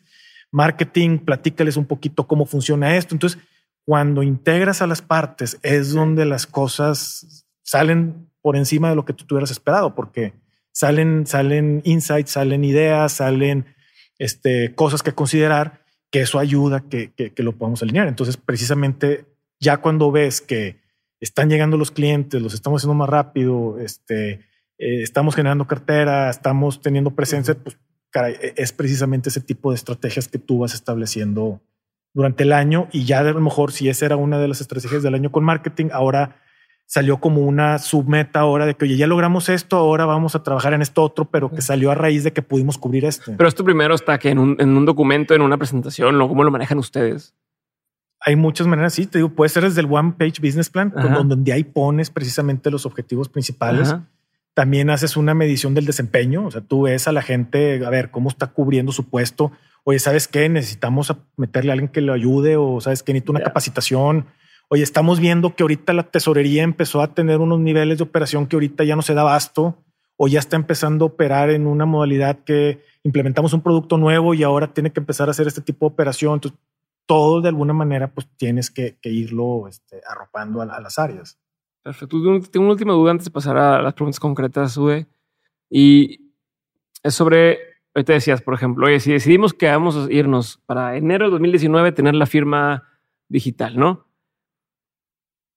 marketing, 0.51 1.19
platícales 1.19 1.77
un 1.77 1.86
poquito 1.86 2.27
cómo 2.27 2.45
funciona 2.45 2.97
esto. 2.97 3.15
Entonces, 3.15 3.41
cuando 3.85 4.24
integras 4.24 4.82
a 4.82 4.89
las 4.89 5.01
partes 5.01 5.61
es 5.62 5.93
donde 5.93 6.24
las 6.24 6.49
cosas 6.49 7.47
salen 7.62 8.28
por 8.43 8.57
encima 8.57 8.91
de 8.91 8.97
lo 8.97 9.05
que 9.05 9.12
tú 9.12 9.24
hubieras 9.31 9.53
esperado, 9.53 9.95
porque 9.95 10.32
salen, 10.74 11.26
salen 11.26 11.80
insights, 11.84 12.32
salen 12.32 12.64
ideas, 12.64 13.12
salen 13.12 13.64
este, 14.18 14.74
cosas 14.74 15.02
que 15.02 15.12
considerar, 15.12 15.84
que 16.10 16.20
eso 16.20 16.38
ayuda 16.38 16.84
que, 16.88 17.12
que, 17.12 17.42
lo 17.42 17.52
podamos 17.56 17.82
alinear. 17.82 18.09
Entonces, 18.09 18.36
precisamente 18.36 19.24
ya 19.60 19.78
cuando 19.78 20.12
ves 20.12 20.40
que 20.40 20.80
están 21.20 21.48
llegando 21.48 21.76
los 21.76 21.90
clientes, 21.90 22.42
los 22.42 22.55
estamos 22.55 22.80
haciendo 22.82 22.94
más 22.94 23.09
rápido, 23.09 23.78
este, 23.78 24.32
eh, 24.78 25.02
estamos 25.02 25.34
generando 25.34 25.66
cartera, 25.66 26.28
estamos 26.28 26.82
teniendo 26.82 27.12
presencia, 27.12 27.55
pues 27.55 27.78
caray, 28.10 28.34
e, 28.40 28.55
es 28.56 28.72
precisamente 28.72 29.28
ese 29.28 29.40
tipo 29.40 29.70
de 29.70 29.76
estrategias 29.76 30.28
que 30.28 30.38
tú 30.38 30.59
vas 30.59 30.74
estableciendo 30.74 31.62
durante 32.12 32.44
el 32.44 32.52
año 32.52 32.88
y 32.92 33.05
ya 33.05 33.20
a 33.20 33.24
lo 33.24 33.40
mejor 33.40 33.72
si 33.72 33.88
esa 33.88 34.06
era 34.06 34.16
una 34.16 34.38
de 34.38 34.48
las 34.48 34.60
estrategias 34.60 35.02
del 35.02 35.14
año 35.14 35.32
con 35.32 35.44
marketing, 35.44 35.86
ahora 35.92 36.44
salió 36.86 37.19
como 37.19 37.40
una 37.40 37.78
submeta 37.78 38.40
ahora 38.40 38.66
de 38.66 38.74
que, 38.74 38.85
oye, 38.85 38.97
ya 38.97 39.06
logramos 39.06 39.48
esto, 39.48 39.77
ahora 39.77 40.05
vamos 40.05 40.35
a 40.35 40.43
trabajar 40.43 40.74
en 40.74 40.82
esto 40.82 41.02
otro, 41.02 41.24
pero 41.24 41.51
que 41.51 41.62
salió 41.62 41.90
a 41.90 41.94
raíz 41.94 42.24
de 42.24 42.32
que 42.32 42.43
pudimos 42.43 42.78
cubrir 42.78 43.05
esto. 43.05 43.32
Pero 43.36 43.48
esto 43.48 43.65
primero 43.65 43.94
está 43.94 44.19
que 44.19 44.31
en 44.31 44.39
un, 44.39 44.56
en 44.59 44.77
un 44.77 44.85
documento, 44.85 45.35
en 45.35 45.43
una 45.43 45.56
presentación, 45.56 46.19
¿no? 46.19 46.28
¿Cómo 46.28 46.44
lo 46.44 46.51
manejan 46.51 46.78
ustedes? 46.78 47.35
Hay 48.20 48.36
muchas 48.36 48.66
maneras, 48.66 48.94
sí, 48.94 49.06
te 49.06 49.19
digo, 49.19 49.31
puede 49.31 49.51
ser 49.51 49.65
desde 49.65 49.81
el 49.81 49.86
One 49.90 50.15
Page 50.19 50.40
Business 50.40 50.70
Plan, 50.70 50.93
donde 51.28 51.52
ahí 51.52 51.65
pones 51.65 52.11
precisamente 52.11 52.70
los 52.70 52.86
objetivos 52.86 53.28
principales. 53.28 53.94
También 54.55 54.89
haces 54.89 55.16
una 55.16 55.35
medición 55.35 55.74
del 55.74 55.85
desempeño, 55.85 56.47
o 56.47 56.51
sea, 56.51 56.61
tú 56.61 56.82
ves 56.82 57.09
a 57.09 57.12
la 57.12 57.23
gente, 57.23 57.85
a 57.85 57.90
ver, 57.90 58.11
cómo 58.11 58.28
está 58.28 58.47
cubriendo 58.47 58.93
su 58.93 59.11
puesto. 59.11 59.52
Oye, 59.82 59.98
¿sabes 59.98 60.28
qué? 60.28 60.48
Necesitamos 60.48 61.15
meterle 61.36 61.73
a 61.73 61.74
alguien 61.74 61.90
que 61.90 62.01
lo 62.01 62.12
ayude 62.12 62.56
o 62.56 62.81
¿sabes 62.81 63.02
qué? 63.02 63.12
Necesito 63.12 63.32
una 63.32 63.43
capacitación 63.43 64.27
Oye, 64.74 64.82
estamos 64.82 65.20
viendo 65.20 65.55
que 65.55 65.62
ahorita 65.62 65.92
la 65.92 66.02
tesorería 66.02 66.64
empezó 66.64 67.01
a 67.01 67.14
tener 67.14 67.38
unos 67.38 67.60
niveles 67.60 67.98
de 67.98 68.02
operación 68.02 68.48
que 68.48 68.56
ahorita 68.56 68.82
ya 68.82 68.96
no 68.96 69.02
se 69.02 69.14
da 69.14 69.20
abasto 69.20 69.76
o 70.16 70.26
ya 70.26 70.40
está 70.40 70.56
empezando 70.56 71.05
a 71.05 71.09
operar 71.10 71.51
en 71.51 71.68
una 71.68 71.86
modalidad 71.86 72.40
que 72.42 72.82
implementamos 73.05 73.52
un 73.52 73.60
producto 73.60 73.98
nuevo 73.98 74.34
y 74.34 74.42
ahora 74.42 74.74
tiene 74.74 74.90
que 74.90 74.98
empezar 74.98 75.28
a 75.28 75.30
hacer 75.30 75.46
este 75.46 75.60
tipo 75.60 75.86
de 75.86 75.92
operación. 75.92 76.34
Entonces, 76.34 76.59
todo 77.06 77.40
de 77.40 77.51
alguna 77.51 77.72
manera, 77.72 78.09
pues 78.09 78.26
tienes 78.36 78.68
que, 78.68 78.98
irlo 79.05 79.68
este, 79.68 80.01
arropando 80.10 80.60
a, 80.60 80.66
las 80.80 80.98
áreas. 80.98 81.38
Perfecto. 81.84 82.16
Tengo 82.51 82.64
una 82.64 82.72
última 82.72 82.94
duda 82.94 83.12
antes 83.12 83.26
de 83.26 83.30
pasar 83.30 83.56
a 83.56 83.80
las 83.80 83.94
preguntas 83.94 84.18
concretas, 84.18 84.76
Uwe. 84.76 85.06
Y 85.70 86.32
es 87.01 87.14
sobre, 87.14 87.60
hoy 87.94 88.02
te 88.02 88.14
decías, 88.14 88.42
por 88.42 88.55
ejemplo, 88.55 88.88
oye, 88.88 88.98
si 88.98 89.12
decidimos 89.12 89.55
que 89.55 89.68
vamos 89.68 89.96
a 89.96 90.12
irnos 90.12 90.60
para 90.66 90.96
enero 90.96 91.26
de 91.26 91.30
2019 91.30 91.92
tener 91.92 92.16
la 92.16 92.26
firma 92.26 92.82
digital, 93.28 93.78
¿no? 93.78 94.12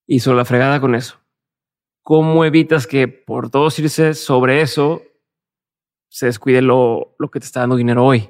Hizo 0.08 0.34
la 0.34 0.46
fregada 0.46 0.80
con 0.80 0.96
eso. 0.96 1.20
¿Cómo 2.02 2.46
evitas 2.46 2.88
que 2.88 3.08
por 3.08 3.50
todos 3.50 3.78
irse 3.80 4.14
sobre 4.14 4.62
eso 4.62 5.04
se 6.10 6.28
descuide 6.28 6.62
lo, 6.62 7.16
lo 7.20 7.30
que 7.30 7.40
te 7.40 7.46
está 7.46 7.60
dando 7.60 7.76
dinero 7.76 8.06
hoy? 8.06 8.30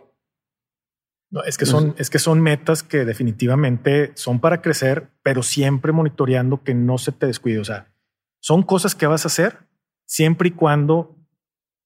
No, 1.29 1.43
es 1.43 1.57
que 1.57 1.65
son, 1.65 1.93
es 1.97 2.09
que 2.09 2.19
son 2.19 2.41
metas 2.41 2.83
que 2.83 3.05
definitivamente 3.05 4.11
son 4.15 4.39
para 4.39 4.61
crecer, 4.61 5.09
pero 5.23 5.43
siempre 5.43 5.91
monitoreando 5.91 6.63
que 6.63 6.73
no 6.73 6.97
se 6.97 7.11
te 7.11 7.27
descuide. 7.27 7.59
O 7.59 7.65
sea, 7.65 7.93
son 8.39 8.63
cosas 8.63 8.95
que 8.95 9.07
vas 9.07 9.25
a 9.25 9.27
hacer 9.27 9.59
siempre 10.05 10.49
y 10.49 10.51
cuando 10.51 11.15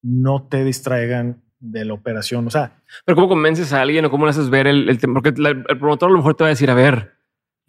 no 0.00 0.46
te 0.48 0.64
distraigan 0.64 1.42
de 1.58 1.84
la 1.84 1.94
operación. 1.94 2.46
O 2.46 2.50
sea, 2.50 2.82
pero 3.04 3.16
cómo 3.16 3.28
convences 3.28 3.72
a 3.72 3.82
alguien 3.82 4.04
o 4.04 4.10
cómo 4.10 4.24
le 4.26 4.30
haces 4.30 4.48
ver 4.48 4.66
el, 4.66 4.98
tema? 4.98 5.20
Porque 5.20 5.40
el 5.40 5.64
promotor 5.64 6.08
a 6.08 6.12
lo 6.12 6.18
mejor 6.18 6.34
te 6.34 6.44
va 6.44 6.48
a 6.48 6.50
decir, 6.50 6.70
a 6.70 6.74
ver, 6.74 7.12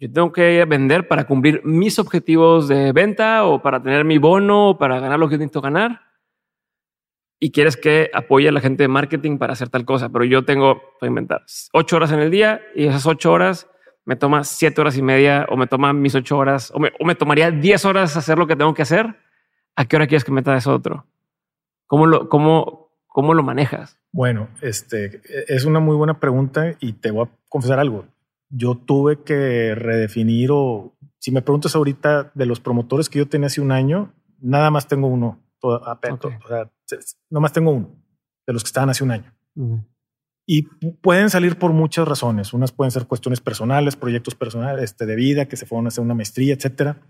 yo 0.04 0.12
tengo 0.12 0.32
que 0.32 0.62
vender 0.66 1.08
para 1.08 1.24
cumplir 1.24 1.62
mis 1.64 1.98
objetivos 1.98 2.68
de 2.68 2.92
venta 2.92 3.46
o 3.46 3.62
para 3.62 3.82
tener 3.82 4.04
mi 4.04 4.18
bono 4.18 4.68
o 4.68 4.78
para 4.78 5.00
ganar 5.00 5.18
lo 5.18 5.30
que 5.30 5.38
necesito 5.38 5.62
ganar. 5.62 6.02
Y 7.40 7.52
quieres 7.52 7.78
que 7.78 8.10
apoye 8.12 8.50
a 8.50 8.52
la 8.52 8.60
gente 8.60 8.82
de 8.82 8.88
marketing 8.88 9.38
para 9.38 9.54
hacer 9.54 9.70
tal 9.70 9.86
cosa. 9.86 10.10
Pero 10.10 10.26
yo 10.26 10.44
tengo, 10.44 10.82
para 11.00 11.08
inventar, 11.08 11.46
ocho 11.72 11.96
horas 11.96 12.12
en 12.12 12.18
el 12.18 12.30
día 12.30 12.60
y 12.74 12.84
esas 12.84 13.06
ocho 13.06 13.32
horas 13.32 13.66
me 14.04 14.14
toma 14.14 14.44
siete 14.44 14.78
horas 14.82 14.98
y 14.98 15.02
media 15.02 15.46
o 15.48 15.56
me 15.56 15.66
toma 15.66 15.94
mis 15.94 16.14
ocho 16.14 16.36
horas 16.36 16.70
o 16.74 16.78
me, 16.78 16.92
o 17.00 17.06
me 17.06 17.14
tomaría 17.14 17.50
diez 17.50 17.86
horas 17.86 18.14
hacer 18.14 18.36
lo 18.36 18.46
que 18.46 18.56
tengo 18.56 18.74
que 18.74 18.82
hacer. 18.82 19.16
¿A 19.74 19.86
qué 19.86 19.96
hora 19.96 20.06
quieres 20.06 20.24
que 20.24 20.32
meta 20.32 20.54
eso 20.54 20.74
otro? 20.74 21.06
¿Cómo 21.86 22.06
lo, 22.06 22.28
cómo, 22.28 22.90
cómo 23.06 23.32
lo 23.32 23.42
manejas? 23.42 23.98
Bueno, 24.12 24.50
este 24.60 25.22
es 25.48 25.64
una 25.64 25.80
muy 25.80 25.96
buena 25.96 26.20
pregunta 26.20 26.74
y 26.78 26.92
te 26.92 27.10
voy 27.10 27.26
a 27.26 27.30
confesar 27.48 27.78
algo 27.78 28.04
yo 28.56 28.76
tuve 28.76 29.22
que 29.22 29.74
redefinir 29.74 30.50
o 30.52 30.96
si 31.18 31.32
me 31.32 31.42
preguntas 31.42 31.74
ahorita 31.74 32.32
de 32.34 32.46
los 32.46 32.60
promotores 32.60 33.08
que 33.08 33.18
yo 33.18 33.28
tenía 33.28 33.46
hace 33.46 33.60
un 33.60 33.72
año, 33.72 34.14
nada 34.40 34.70
más 34.70 34.86
tengo 34.86 35.08
uno. 35.08 35.40
Todo, 35.58 35.80
o 35.80 36.48
sea, 36.48 36.70
no 37.30 37.40
más 37.40 37.52
tengo 37.52 37.70
uno 37.70 37.96
de 38.46 38.52
los 38.52 38.62
que 38.62 38.68
estaban 38.68 38.90
hace 38.90 39.02
un 39.02 39.10
año. 39.10 39.34
Y 40.46 40.62
pueden 41.00 41.30
salir 41.30 41.58
por 41.58 41.72
muchas 41.72 42.06
razones. 42.06 42.52
Unas 42.52 42.70
pueden 42.70 42.90
ser 42.90 43.06
cuestiones 43.06 43.40
personales, 43.40 43.96
proyectos 43.96 44.34
personales 44.34 44.84
este, 44.84 45.06
de 45.06 45.16
vida, 45.16 45.46
que 45.46 45.56
se 45.56 45.66
fueron 45.66 45.86
a 45.86 45.88
hacer 45.88 46.04
una 46.04 46.14
maestría, 46.14 46.54
etcétera. 46.54 47.00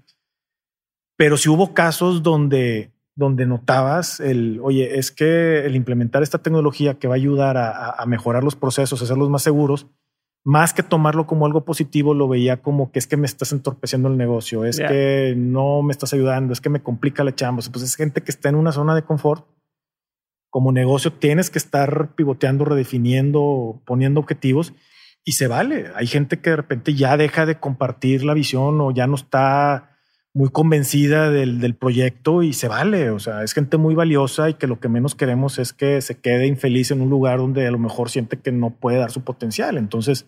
Pero 1.16 1.36
si 1.36 1.48
hubo 1.48 1.74
casos 1.74 2.22
donde, 2.22 2.92
donde 3.16 3.46
notabas 3.46 4.20
el, 4.20 4.60
oye, 4.62 4.98
es 4.98 5.10
que 5.10 5.66
el 5.66 5.74
implementar 5.74 6.22
esta 6.22 6.38
tecnología 6.38 6.98
que 7.00 7.08
va 7.08 7.14
a 7.14 7.16
ayudar 7.16 7.56
a, 7.56 7.90
a 7.90 8.06
mejorar 8.06 8.44
los 8.44 8.54
procesos, 8.54 9.00
a 9.00 9.04
hacerlos 9.04 9.28
más 9.28 9.42
seguros, 9.42 9.88
más 10.44 10.74
que 10.74 10.82
tomarlo 10.82 11.26
como 11.26 11.46
algo 11.46 11.64
positivo, 11.64 12.14
lo 12.14 12.28
veía 12.28 12.60
como 12.60 12.92
que 12.92 12.98
es 12.98 13.06
que 13.06 13.16
me 13.16 13.26
estás 13.26 13.52
entorpeciendo 13.52 14.08
el 14.08 14.16
negocio, 14.16 14.64
es 14.64 14.78
que 14.78 15.34
no 15.36 15.82
me 15.82 15.92
estás 15.92 16.12
ayudando, 16.12 16.52
es 16.52 16.60
que 16.60 16.68
me 16.68 16.82
complica 16.82 17.24
la 17.24 17.34
chamba. 17.34 17.62
Pues 17.72 17.82
es 17.82 17.96
gente 17.96 18.22
que 18.22 18.30
está 18.30 18.50
en 18.50 18.56
una 18.56 18.72
zona 18.72 18.94
de 18.94 19.02
confort 19.02 19.46
como 20.54 20.70
negocio 20.70 21.12
tienes 21.12 21.50
que 21.50 21.58
estar 21.58 22.14
pivoteando, 22.14 22.64
redefiniendo, 22.64 23.82
poniendo 23.84 24.20
objetivos 24.20 24.72
y 25.24 25.32
se 25.32 25.48
vale. 25.48 25.86
Hay 25.96 26.06
gente 26.06 26.38
que 26.38 26.50
de 26.50 26.54
repente 26.54 26.94
ya 26.94 27.16
deja 27.16 27.44
de 27.44 27.58
compartir 27.58 28.22
la 28.22 28.34
visión 28.34 28.80
o 28.80 28.92
ya 28.92 29.08
no 29.08 29.16
está 29.16 29.93
muy 30.34 30.50
convencida 30.50 31.30
del, 31.30 31.60
del, 31.60 31.76
proyecto 31.76 32.42
y 32.42 32.52
se 32.52 32.66
vale. 32.68 33.10
O 33.10 33.20
sea, 33.20 33.44
es 33.44 33.54
gente 33.54 33.78
muy 33.78 33.94
valiosa 33.94 34.50
y 34.50 34.54
que 34.54 34.66
lo 34.66 34.80
que 34.80 34.88
menos 34.88 35.14
queremos 35.14 35.58
es 35.60 35.72
que 35.72 36.00
se 36.00 36.18
quede 36.18 36.46
infeliz 36.46 36.90
en 36.90 37.00
un 37.00 37.08
lugar 37.08 37.38
donde 37.38 37.66
a 37.66 37.70
lo 37.70 37.78
mejor 37.78 38.10
siente 38.10 38.38
que 38.40 38.50
no 38.50 38.70
puede 38.78 38.98
dar 38.98 39.12
su 39.12 39.22
potencial. 39.22 39.78
Entonces, 39.78 40.26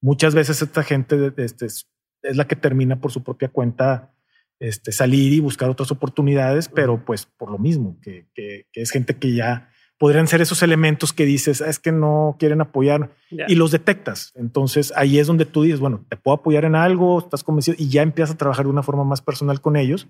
muchas 0.00 0.34
veces 0.34 0.62
esta 0.62 0.84
gente 0.84 1.32
este, 1.36 1.66
es 1.66 1.86
la 2.22 2.46
que 2.46 2.56
termina 2.56 3.00
por 3.00 3.10
su 3.10 3.22
propia 3.24 3.48
cuenta 3.48 4.14
este, 4.60 4.92
salir 4.92 5.32
y 5.32 5.40
buscar 5.40 5.70
otras 5.70 5.90
oportunidades, 5.90 6.68
pero 6.68 7.04
pues 7.04 7.26
por 7.26 7.50
lo 7.50 7.58
mismo, 7.58 7.98
que, 8.02 8.28
que, 8.34 8.66
es 8.74 8.90
gente 8.90 9.16
que 9.16 9.34
ya 9.34 9.69
podrían 10.00 10.26
ser 10.28 10.40
esos 10.40 10.62
elementos 10.62 11.12
que 11.12 11.26
dices, 11.26 11.60
ah, 11.60 11.68
es 11.68 11.78
que 11.78 11.92
no 11.92 12.36
quieren 12.38 12.62
apoyar 12.62 13.10
y 13.30 13.54
los 13.54 13.70
detectas. 13.70 14.32
Entonces 14.34 14.94
ahí 14.96 15.18
es 15.18 15.26
donde 15.26 15.44
tú 15.44 15.60
dices, 15.60 15.78
bueno, 15.78 16.06
te 16.08 16.16
puedo 16.16 16.38
apoyar 16.38 16.64
en 16.64 16.74
algo, 16.74 17.18
estás 17.18 17.44
convencido 17.44 17.76
y 17.78 17.90
ya 17.90 18.00
empiezas 18.00 18.34
a 18.34 18.38
trabajar 18.38 18.64
de 18.64 18.70
una 18.70 18.82
forma 18.82 19.04
más 19.04 19.20
personal 19.20 19.60
con 19.60 19.76
ellos 19.76 20.08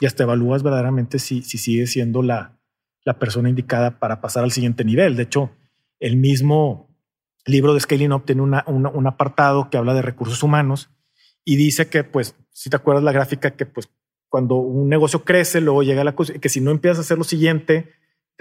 y 0.00 0.06
hasta 0.06 0.24
evalúas 0.24 0.64
verdaderamente 0.64 1.20
si, 1.20 1.42
si 1.42 1.56
sigue 1.56 1.86
siendo 1.86 2.20
la, 2.20 2.58
la 3.04 3.20
persona 3.20 3.48
indicada 3.48 4.00
para 4.00 4.20
pasar 4.20 4.42
al 4.42 4.50
siguiente 4.50 4.84
nivel. 4.84 5.14
De 5.14 5.22
hecho, 5.22 5.52
el 6.00 6.16
mismo 6.16 6.92
libro 7.46 7.74
de 7.74 7.80
Scaling 7.80 8.12
Up 8.12 8.24
tiene 8.24 8.42
una, 8.42 8.64
un 8.66 9.06
apartado 9.06 9.70
que 9.70 9.76
habla 9.76 9.94
de 9.94 10.02
recursos 10.02 10.42
humanos 10.42 10.90
y 11.44 11.54
dice 11.54 11.88
que, 11.88 12.02
pues, 12.02 12.34
si 12.50 12.70
te 12.70 12.76
acuerdas 12.76 13.04
la 13.04 13.12
gráfica, 13.12 13.52
que 13.52 13.66
pues 13.66 13.88
cuando 14.28 14.56
un 14.56 14.88
negocio 14.88 15.22
crece, 15.24 15.60
luego 15.60 15.84
llega 15.84 16.02
la 16.02 16.16
cosa, 16.16 16.34
que 16.34 16.48
si 16.48 16.60
no 16.60 16.72
empiezas 16.72 16.98
a 16.98 17.00
hacer 17.02 17.18
lo 17.18 17.24
siguiente, 17.24 17.92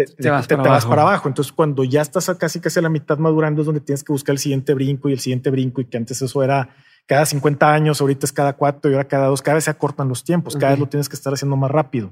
te, 0.05 0.29
vas, 0.29 0.85
para 0.85 1.01
abajo. 1.01 1.27
Entonces, 1.27 1.51
cuando 1.51 1.83
ya 1.83 2.01
estás 2.01 2.29
casi 2.37 2.59
casi 2.59 2.79
a 2.79 2.83
la 2.83 2.89
mitad 2.89 3.17
madurando, 3.17 3.61
es 3.61 3.65
donde 3.65 3.81
tienes 3.81 4.03
que 4.03 4.11
buscar 4.11 4.33
el 4.33 4.39
siguiente 4.39 4.73
brinco 4.73 5.09
y 5.09 5.13
el 5.13 5.19
siguiente 5.19 5.49
brinco, 5.49 5.81
y 5.81 5.85
que 5.85 5.97
antes 5.97 6.21
eso 6.21 6.43
era 6.43 6.69
cada 7.07 7.25
50 7.25 7.73
años, 7.73 7.99
ahorita 7.99 8.25
es 8.25 8.33
cada 8.33 8.53
cuatro 8.53 8.91
y 8.91 8.93
ahora 8.93 9.07
cada 9.07 9.27
dos, 9.27 9.41
cada 9.41 9.55
vez 9.55 9.63
se 9.63 9.71
acortan 9.71 10.07
los 10.09 10.23
tiempos, 10.23 10.55
cada 10.55 10.73
vez 10.73 10.79
lo 10.79 10.87
tienes 10.87 11.09
que 11.09 11.15
estar 11.15 11.33
haciendo 11.33 11.55
más 11.55 11.71
rápido. 11.71 12.11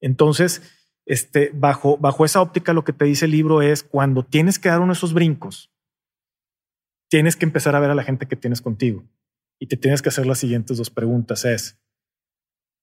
Entonces, 0.00 0.62
este, 1.06 1.50
bajo, 1.54 1.98
bajo 1.98 2.24
esa 2.24 2.40
óptica, 2.40 2.72
lo 2.72 2.84
que 2.84 2.92
te 2.92 3.04
dice 3.04 3.26
el 3.26 3.30
libro 3.30 3.62
es 3.62 3.82
cuando 3.82 4.24
tienes 4.24 4.58
que 4.58 4.68
dar 4.68 4.80
uno 4.80 4.92
de 4.92 4.96
esos 4.96 5.14
brincos, 5.14 5.70
tienes 7.08 7.36
que 7.36 7.44
empezar 7.44 7.76
a 7.76 7.80
ver 7.80 7.90
a 7.90 7.94
la 7.94 8.02
gente 8.02 8.26
que 8.26 8.36
tienes 8.36 8.60
contigo 8.60 9.04
y 9.58 9.66
te 9.66 9.76
tienes 9.76 10.02
que 10.02 10.08
hacer 10.08 10.26
las 10.26 10.38
siguientes 10.38 10.78
dos 10.78 10.90
preguntas. 10.90 11.44
Es, 11.44 11.78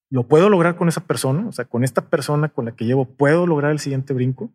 ¿lo 0.10 0.28
puedo 0.28 0.50
lograr 0.50 0.76
con 0.76 0.88
esa 0.88 1.06
persona? 1.06 1.48
O 1.48 1.52
sea, 1.52 1.66
con 1.66 1.84
esta 1.84 2.10
persona 2.10 2.50
con 2.50 2.66
la 2.66 2.76
que 2.76 2.86
llevo, 2.86 3.06
¿puedo 3.06 3.48
lograr 3.48 3.72
el 3.72 3.80
siguiente 3.80 4.14
brinco? 4.14 4.52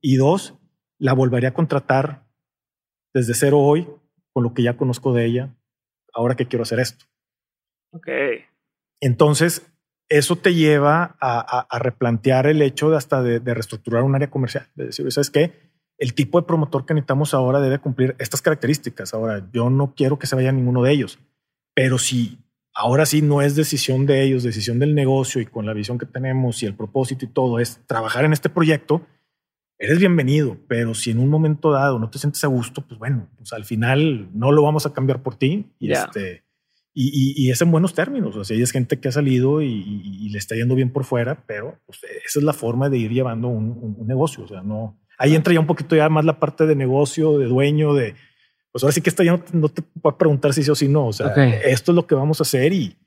Y 0.00 0.16
dos, 0.16 0.54
¿la 0.98 1.12
volvería 1.12 1.50
a 1.50 1.54
contratar 1.54 2.26
desde 3.14 3.34
cero 3.34 3.60
hoy 3.60 3.88
con 4.32 4.44
lo 4.44 4.54
que 4.54 4.62
ya 4.62 4.76
conozco 4.76 5.12
de 5.12 5.26
ella? 5.26 5.54
Ahora 6.12 6.34
que 6.34 6.46
quiero 6.46 6.62
hacer 6.62 6.80
esto. 6.80 7.04
Ok. 7.92 8.08
Entonces, 9.00 9.70
eso 10.08 10.36
te 10.36 10.54
lleva 10.54 11.16
a, 11.20 11.78
replantear 11.78 12.46
el 12.46 12.62
hecho 12.62 12.90
de 12.90 12.96
hasta 12.96 13.22
de, 13.22 13.40
de, 13.40 13.54
reestructurar 13.54 14.02
un 14.02 14.14
área 14.14 14.30
comercial. 14.30 14.68
De 14.74 14.86
decir, 14.86 15.10
¿sabes 15.12 15.30
qué? 15.30 15.52
El 15.98 16.14
tipo 16.14 16.40
de 16.40 16.46
promotor 16.46 16.86
que 16.86 16.94
necesitamos 16.94 17.34
ahora 17.34 17.60
debe 17.60 17.78
cumplir 17.78 18.14
estas 18.18 18.42
características. 18.42 19.14
Ahora, 19.14 19.48
yo 19.52 19.68
no 19.70 19.94
quiero 19.94 20.18
que 20.18 20.26
se 20.26 20.36
vaya 20.36 20.52
ninguno 20.52 20.82
de 20.82 20.92
ellos 20.92 21.18
pero 21.76 21.98
si 21.98 22.38
ahora 22.76 23.06
sí 23.06 23.22
no 23.22 23.42
es 23.42 23.56
decisión 23.56 24.06
de 24.06 24.22
ellos, 24.22 24.42
decisión 24.42 24.78
del 24.78 24.94
negocio 24.94 25.40
y 25.40 25.46
con 25.46 25.66
la 25.66 25.72
visión 25.72 25.98
que 25.98 26.06
tenemos 26.06 26.62
y 26.62 26.66
el 26.66 26.74
propósito 26.74 27.24
y 27.24 27.28
todo 27.28 27.58
es 27.58 27.80
trabajar 27.86 28.24
en 28.24 28.32
este 28.32 28.50
proyecto, 28.50 29.06
eres 29.78 29.98
bienvenido, 29.98 30.58
pero 30.68 30.94
si 30.94 31.10
en 31.10 31.18
un 31.18 31.28
momento 31.28 31.72
dado 31.72 31.98
no 31.98 32.10
te 32.10 32.18
sientes 32.18 32.44
a 32.44 32.48
gusto, 32.48 32.86
pues 32.86 32.98
bueno, 32.98 33.28
pues 33.36 33.52
al 33.52 33.64
final 33.64 34.28
no 34.34 34.52
lo 34.52 34.62
vamos 34.62 34.84
a 34.86 34.92
cambiar 34.92 35.22
por 35.22 35.36
ti 35.36 35.72
y 35.78 35.92
este 35.92 36.44
y, 36.98 37.50
es 37.50 37.60
en 37.60 37.70
buenos 37.70 37.92
términos. 37.92 38.34
O 38.36 38.42
sea, 38.42 38.56
hay 38.56 38.66
gente 38.66 38.98
que 38.98 39.08
ha 39.08 39.12
salido 39.12 39.60
y, 39.60 40.30
le 40.30 40.38
está 40.38 40.54
yendo 40.54 40.74
bien 40.74 40.90
por 40.90 41.04
fuera, 41.04 41.44
pero 41.46 41.78
pues, 41.84 42.02
esa 42.24 42.38
es 42.38 42.42
la 42.42 42.54
forma 42.54 42.88
de 42.88 42.96
ir 42.96 43.12
llevando 43.12 43.48
un, 43.48 43.96
un 43.98 44.06
negocio. 44.06 44.44
O 44.44 44.48
sea, 44.48 44.62
no 44.62 44.98
ahí 45.18 45.34
entra 45.34 45.52
ya 45.52 45.60
un 45.60 45.66
poquito 45.66 45.94
ya 45.96 46.08
más 46.08 46.24
la 46.24 46.38
parte 46.38 46.66
de 46.66 46.74
negocio, 46.74 47.38
de 47.38 47.46
dueño, 47.46 47.94
de 47.94 48.14
pues 48.76 48.84
ahora 48.84 48.92
sí 48.92 49.00
que 49.00 49.08
esto 49.08 49.22
ya 49.22 49.42
no, 49.54 49.70
te 49.70 49.80
puedo 49.80 50.18
preguntar 50.18 50.52
si 50.52 50.62
sí 50.62 50.70
o 50.70 50.74
si 50.74 50.86
no. 50.86 51.06
O 51.06 51.12
sea, 51.14 51.32
esto 51.64 51.92
es 51.92 51.96
lo 51.96 52.06
que 52.06 52.14
vamos 52.14 52.40
a 52.40 52.42
hacer 52.42 52.74
y 52.74 52.98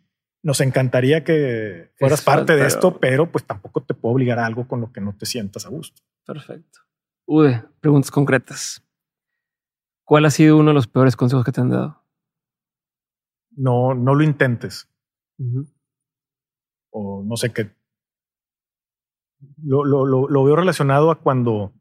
nos 0.41 0.61
encantaría 0.61 1.23
que 1.23 1.91
fueras 1.99 2.23
parte 2.23 2.55
de 2.55 2.65
esto, 2.65 2.97
pero 2.97 3.31
pues 3.31 3.43
tampoco 3.45 3.83
te 3.83 3.93
puedo 3.93 4.15
obligar 4.15 4.39
a 4.39 4.47
algo 4.47 4.67
con 4.67 4.81
lo 4.81 4.91
que 4.91 4.99
no 4.99 5.15
te 5.15 5.27
sientas 5.27 5.67
a 5.67 5.69
gusto. 5.69 6.01
Perfecto. 6.25 6.79
Ude, 7.27 7.63
preguntas 7.81 8.09
concretas. 8.09 8.83
¿Cuál 10.05 10.25
ha 10.25 10.31
sido 10.31 10.57
uno 10.57 10.71
de 10.71 10.73
los 10.73 10.87
peores 10.87 11.15
consejos 11.15 11.45
que 11.45 11.51
te 11.51 11.61
han 11.61 11.69
dado? 11.69 12.03
No, 13.51 13.93
no 13.93 14.15
lo 14.15 14.23
intentes. 14.23 14.89
O 16.89 17.23
no 17.23 17.37
sé 17.37 17.53
qué. 17.53 17.69
Lo, 19.61 19.85
lo, 19.85 20.07
lo, 20.07 20.27
lo, 20.27 20.43
veo 20.43 20.55
relacionado 20.55 21.11
a 21.11 21.19
cuando 21.19 21.73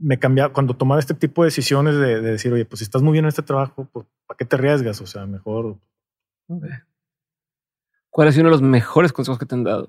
me 0.00 0.18
cambiaba, 0.18 0.52
cuando 0.52 0.74
tomaba 0.74 0.98
este 0.98 1.14
tipo 1.14 1.42
de 1.42 1.48
decisiones 1.48 1.94
de, 1.96 2.20
decir, 2.20 2.52
oye, 2.52 2.64
pues 2.64 2.78
si 2.78 2.84
estás 2.84 3.02
muy 3.02 3.12
bien 3.12 3.26
en 3.26 3.28
este 3.28 3.42
trabajo, 3.42 3.86
pues 3.92 4.06
¿para 4.26 4.36
qué 4.36 4.44
te 4.44 4.56
arriesgas? 4.56 5.00
O 5.00 5.06
sea, 5.06 5.26
mejor. 5.26 5.78
¿Cuál 8.08 8.28
ha 8.28 8.32
sido 8.32 8.42
uno 8.42 8.50
de 8.50 8.60
los 8.60 8.62
mejores 8.62 9.12
consejos 9.12 9.38
que 9.38 9.46
te 9.46 9.54
han 9.54 9.64
dado? 9.64 9.88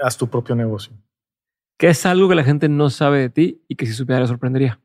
Haz 0.00 0.16
tu 0.16 0.28
propio 0.28 0.54
negocio. 0.54 0.96
¿Qué 1.76 1.88
es 1.88 2.06
algo 2.06 2.28
que 2.28 2.34
la 2.34 2.44
gente 2.44 2.68
no 2.68 2.88
sabe 2.88 3.18
de 3.18 3.28
ti 3.28 3.64
y 3.68 3.74
que 3.74 3.86
si 3.86 3.92
supiera 3.92 4.20
le 4.20 4.28
sorprendería? 4.28 4.80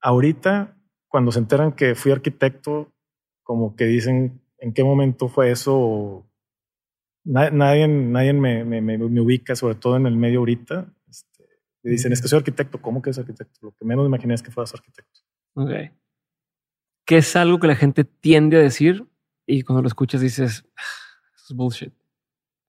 Ahorita, 0.00 0.76
cuando 1.08 1.32
se 1.32 1.38
enteran 1.38 1.72
que 1.72 1.94
fui 1.94 2.12
arquitecto, 2.12 2.92
como 3.42 3.76
que 3.76 3.84
dicen 3.84 4.42
en 4.58 4.74
qué 4.74 4.84
momento 4.84 5.28
fue 5.28 5.50
eso. 5.50 6.26
Nadie, 7.24 7.88
nadie 7.88 8.32
me, 8.34 8.64
me, 8.64 8.82
me 8.82 9.20
ubica, 9.20 9.56
sobre 9.56 9.76
todo 9.76 9.96
en 9.96 10.06
el 10.06 10.16
medio 10.16 10.40
ahorita. 10.40 10.93
Y 11.84 11.90
dicen, 11.90 12.12
es 12.12 12.22
que 12.22 12.28
soy 12.28 12.38
arquitecto. 12.38 12.80
¿Cómo 12.80 13.02
que 13.02 13.10
es 13.10 13.18
arquitecto? 13.18 13.60
Lo 13.60 13.72
que 13.72 13.84
menos 13.84 14.04
me 14.04 14.08
imaginé 14.08 14.34
es 14.34 14.42
que 14.42 14.50
fueras 14.50 14.72
arquitecto. 14.74 15.20
Ok. 15.54 15.70
¿Qué 17.06 17.18
es 17.18 17.36
algo 17.36 17.60
que 17.60 17.66
la 17.66 17.76
gente 17.76 18.04
tiende 18.04 18.56
a 18.56 18.60
decir 18.60 19.06
y 19.46 19.62
cuando 19.62 19.82
lo 19.82 19.88
escuchas 19.88 20.22
dices, 20.22 20.64
ah, 20.76 20.82
eso 21.36 21.44
es 21.50 21.56
bullshit? 21.56 21.92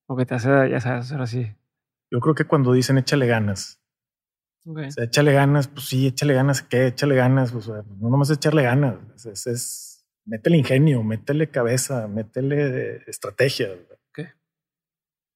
O 0.07 0.17
que 0.17 0.25
te 0.25 0.35
hace, 0.35 0.49
ya 0.69 0.81
sabes, 0.81 1.05
hacer 1.05 1.21
así. 1.21 1.55
Yo 2.11 2.19
creo 2.19 2.35
que 2.35 2.43
cuando 2.43 2.73
dicen 2.73 2.97
échale 2.97 3.25
ganas. 3.25 3.81
Okay. 4.65 4.87
O 4.87 4.91
sea, 4.91 5.05
échale 5.05 5.31
ganas, 5.31 5.69
pues 5.69 5.85
sí, 5.85 6.07
échale 6.07 6.33
ganas, 6.33 6.61
¿qué? 6.61 6.87
Échale 6.87 7.15
ganas. 7.15 7.53
O 7.53 7.61
sea, 7.61 7.83
no 7.97 8.09
nomás 8.09 8.29
echarle 8.29 8.63
ganas. 8.63 9.25
Es, 9.25 9.47
es, 9.47 10.05
métele 10.25 10.57
ingenio, 10.57 11.03
métele 11.03 11.49
cabeza, 11.49 12.07
métele 12.09 12.97
estrategia. 13.07 13.69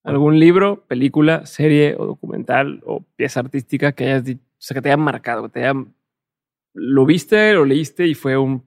¿Algún 0.09 0.39
libro, 0.39 0.85
película, 0.87 1.45
serie 1.45 1.95
o 1.97 2.05
documental 2.05 2.81
o 2.85 3.03
pieza 3.15 3.41
artística 3.41 3.91
que 3.91 4.05
hayas 4.05 4.23
dicho, 4.23 4.41
o 4.43 4.61
sea, 4.61 4.75
que 4.75 4.81
te 4.81 4.89
haya 4.89 4.97
marcado, 4.97 5.43
que 5.43 5.49
te 5.49 5.65
haya... 5.65 5.85
Lo 6.73 7.05
viste, 7.05 7.53
lo 7.53 7.65
leíste 7.65 8.07
y 8.07 8.15
fue 8.15 8.37
un... 8.37 8.63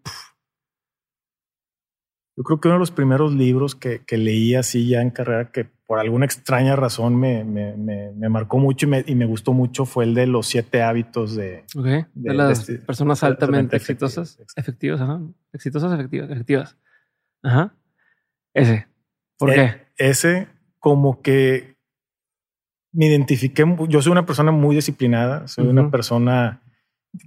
Yo 2.37 2.45
creo 2.45 2.61
que 2.61 2.69
uno 2.69 2.77
de 2.77 2.81
los 2.81 2.91
primeros 2.91 3.35
libros 3.35 3.75
que, 3.75 4.05
que, 4.05 4.17
leí 4.17 4.55
así 4.55 4.89
ya 4.89 5.03
en 5.03 5.11
carrera, 5.11 5.51
que 5.53 5.67
por 5.87 5.99
alguna 5.99 6.25
extraña 6.25 6.77
razón 6.77 7.15
me, 7.15 7.45
me, 7.45 7.77
me, 7.77 8.29
marcó 8.31 8.59
mucho 8.59 8.87
y 8.87 8.89
me, 8.89 9.05
y 9.07 9.15
me, 9.15 9.27
gustó 9.27 9.53
mucho, 9.53 9.85
fue 9.85 10.05
el 10.05 10.15
de 10.15 10.27
los 10.27 10.47
siete 10.47 10.83
hábitos 10.83 11.37
de, 11.37 11.65
de, 11.75 12.35
las 12.35 12.61
este, 12.61 12.79
personas 12.79 13.23
altamente 13.23 13.77
exitosas, 13.77 14.41
efectivas, 14.57 15.03
ajá. 15.03 15.21
exitosas, 15.53 15.93
efectivas, 15.93 16.31
efectivas. 16.31 16.79
Ajá. 17.43 17.75
Ese. 18.55 18.87
¿Por 19.37 19.51
e, 19.51 19.55
qué? 19.55 19.83
Ese 19.99 20.49
como 20.83 21.23
que 21.23 21.77
me 22.93 23.07
identifiqué, 23.07 23.65
yo 23.89 24.03
soy 24.03 24.11
una 24.11 24.27
persona 24.27 24.51
muy 24.51 24.75
disciplinada, 24.75 25.47
soy 25.47 25.69
una 25.69 25.93
persona 25.93 26.61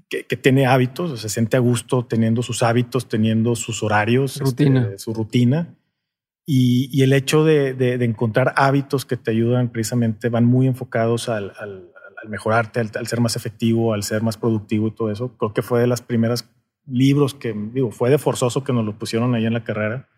que, 0.09 0.23
tiene 0.35 0.65
hábitos, 0.65 1.21
se 1.21 1.29
siente 1.29 1.55
a 1.55 1.61
gusto 1.61 2.05
teniendo 2.05 2.43
sus 2.43 2.63
hábitos, 2.63 3.07
teniendo 3.07 3.55
sus 3.55 3.81
horarios, 3.81 4.41
este, 4.41 4.97
su 4.97 5.13
rutina. 5.13 5.73
Y, 6.45 7.01
el 7.01 7.13
hecho 7.13 7.45
de, 7.45 7.93
encontrar 8.03 8.53
hábitos 8.57 9.05
que 9.05 9.15
te 9.15 9.31
ayudan 9.31 9.69
precisamente 9.69 10.27
van 10.27 10.43
muy 10.43 10.67
enfocados 10.67 11.29
al, 11.29 11.53
mejorarte, 12.27 12.81
al, 12.81 13.07
ser 13.07 13.21
más 13.21 13.37
efectivo, 13.37 13.93
al 13.93 14.03
ser 14.03 14.21
más 14.21 14.35
productivo 14.35 14.89
y 14.89 14.91
todo 14.91 15.11
eso. 15.11 15.37
Creo 15.37 15.53
que 15.53 15.61
fue 15.61 15.79
de 15.79 15.87
las 15.87 16.01
primeras 16.01 16.49
libros 16.85 17.33
que, 17.33 17.55
digo, 17.73 17.89
fue 17.91 18.09
de 18.09 18.17
forzoso 18.17 18.65
que 18.65 18.73
nos 18.73 18.83
lo 18.83 18.99
pusieron 18.99 19.33
ahí 19.33 19.45
en 19.45 19.53
la 19.53 19.63
carrera, 19.63 20.09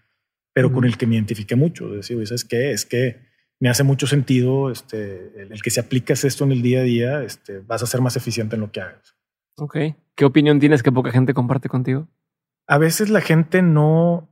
pero 0.53 0.73
con 0.73 0.85
el 0.85 0.97
que 0.97 1.05
me 1.05 1.13
identifiqué 1.13 1.55
mucho. 1.55 1.87
Decir, 1.87 2.25
¿sabes 2.25 2.43
qué? 2.43 2.71
Es 2.71 2.83
que 2.83 3.26
me 3.59 3.69
hace 3.69 3.83
mucho 3.83 4.07
sentido 4.07 4.69
este, 4.71 5.41
el, 5.41 5.61
que 5.61 5.69
si 5.69 5.79
aplicas 5.79 6.23
esto 6.23 6.43
en 6.43 6.51
el 6.51 6.61
día 6.61 6.79
a 6.79 6.83
día, 6.83 7.23
este, 7.23 7.59
vas 7.59 7.81
a 7.81 7.87
ser 7.87 8.01
más 8.01 8.15
eficiente 8.15 8.55
en 8.55 8.61
lo 8.61 8.71
que 8.71 8.81
hagas. 8.81 9.15
Ok. 9.57 9.77
¿Qué 10.15 10.25
opinión 10.25 10.59
tienes 10.59 10.83
que 10.83 10.91
poca 10.91 11.11
gente 11.11 11.33
comparte 11.33 11.69
contigo? 11.69 12.07
A 12.67 12.77
veces 12.77 13.09
la 13.09 13.21
gente 13.21 13.61
no. 13.61 14.29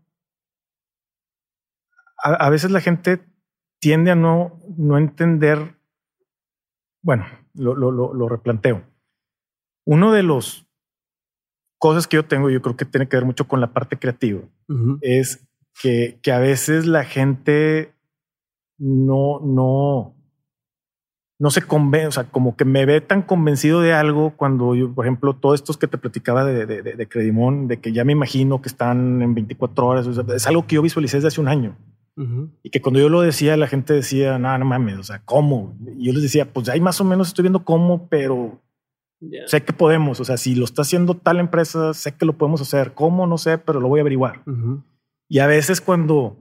A, 2.17 2.49
veces 2.49 2.71
la 2.71 2.81
gente 2.81 3.23
tiende 3.79 4.11
a 4.11 4.15
no, 4.15 4.59
no 4.77 4.97
entender. 4.97 5.75
Bueno, 7.03 7.25
lo, 7.53 7.75
lo, 7.75 7.91
lo, 7.91 8.29
replanteo. 8.29 8.83
Uno 9.85 10.11
de 10.11 10.23
los 10.23 10.67
cosas 11.77 12.07
que 12.07 12.15
yo 12.15 12.25
tengo, 12.25 12.49
yo 12.49 12.61
creo 12.63 12.75
que 12.75 12.85
tiene 12.85 13.07
que 13.07 13.17
ver 13.17 13.25
mucho 13.25 13.47
con 13.47 13.61
la 13.61 13.73
parte 13.73 13.99
creativa, 13.99 14.41
es 15.01 15.47
que, 15.79 16.17
que 16.23 16.31
a 16.31 16.39
veces 16.39 16.87
la 16.87 17.03
gente 17.03 17.94
no, 18.77 19.39
no, 19.41 20.15
no 21.39 21.49
se 21.51 21.61
convence, 21.61 22.07
o 22.07 22.11
sea, 22.11 22.23
como 22.25 22.55
que 22.55 22.65
me 22.65 22.85
ve 22.85 23.01
tan 23.01 23.21
convencido 23.21 23.81
de 23.81 23.93
algo 23.93 24.35
cuando 24.37 24.75
yo, 24.75 24.93
por 24.93 25.05
ejemplo, 25.05 25.35
todos 25.35 25.55
estos 25.55 25.77
que 25.77 25.87
te 25.87 25.97
platicaba 25.97 26.45
de, 26.45 26.65
de, 26.65 26.81
de, 26.81 27.07
Credimón, 27.07 27.67
de 27.67 27.77
que 27.77 27.91
ya 27.91 28.03
me 28.03 28.13
imagino 28.13 28.61
que 28.61 28.69
están 28.69 29.21
en 29.21 29.33
24 29.35 29.85
horas, 29.85 30.07
es 30.07 30.47
algo 30.47 30.65
que 30.65 30.75
yo 30.75 30.81
visualicé 30.81 31.17
desde 31.17 31.27
hace 31.27 31.41
un 31.41 31.47
año. 31.47 31.77
Y 32.63 32.69
que 32.69 32.81
cuando 32.81 33.01
yo 33.01 33.09
lo 33.09 33.19
decía, 33.19 33.57
la 33.57 33.67
gente 33.67 33.93
decía, 33.93 34.39
no, 34.39 34.57
no 34.57 34.63
mames, 34.63 34.97
o 34.97 35.03
sea, 35.03 35.21
¿cómo? 35.25 35.77
Y 35.97 36.05
yo 36.05 36.13
les 36.13 36.23
decía, 36.23 36.53
pues 36.53 36.69
ahí 36.69 36.79
más 36.79 37.01
o 37.01 37.03
menos 37.03 37.27
estoy 37.27 37.43
viendo 37.43 37.65
cómo, 37.65 38.07
pero 38.07 38.61
sé 39.47 39.63
que 39.63 39.73
podemos. 39.73 40.21
O 40.21 40.23
sea, 40.23 40.37
si 40.37 40.55
lo 40.55 40.63
está 40.63 40.83
haciendo 40.83 41.15
tal 41.15 41.39
empresa, 41.39 41.93
sé 41.93 42.15
que 42.15 42.25
lo 42.25 42.37
podemos 42.37 42.61
hacer. 42.61 42.93
¿Cómo? 42.93 43.27
No 43.27 43.37
sé, 43.37 43.57
pero 43.57 43.81
lo 43.81 43.89
voy 43.89 43.99
a 43.99 44.03
averiguar. 44.03 44.43
Y 45.27 45.39
a 45.39 45.47
veces 45.47 45.81
cuando 45.81 46.37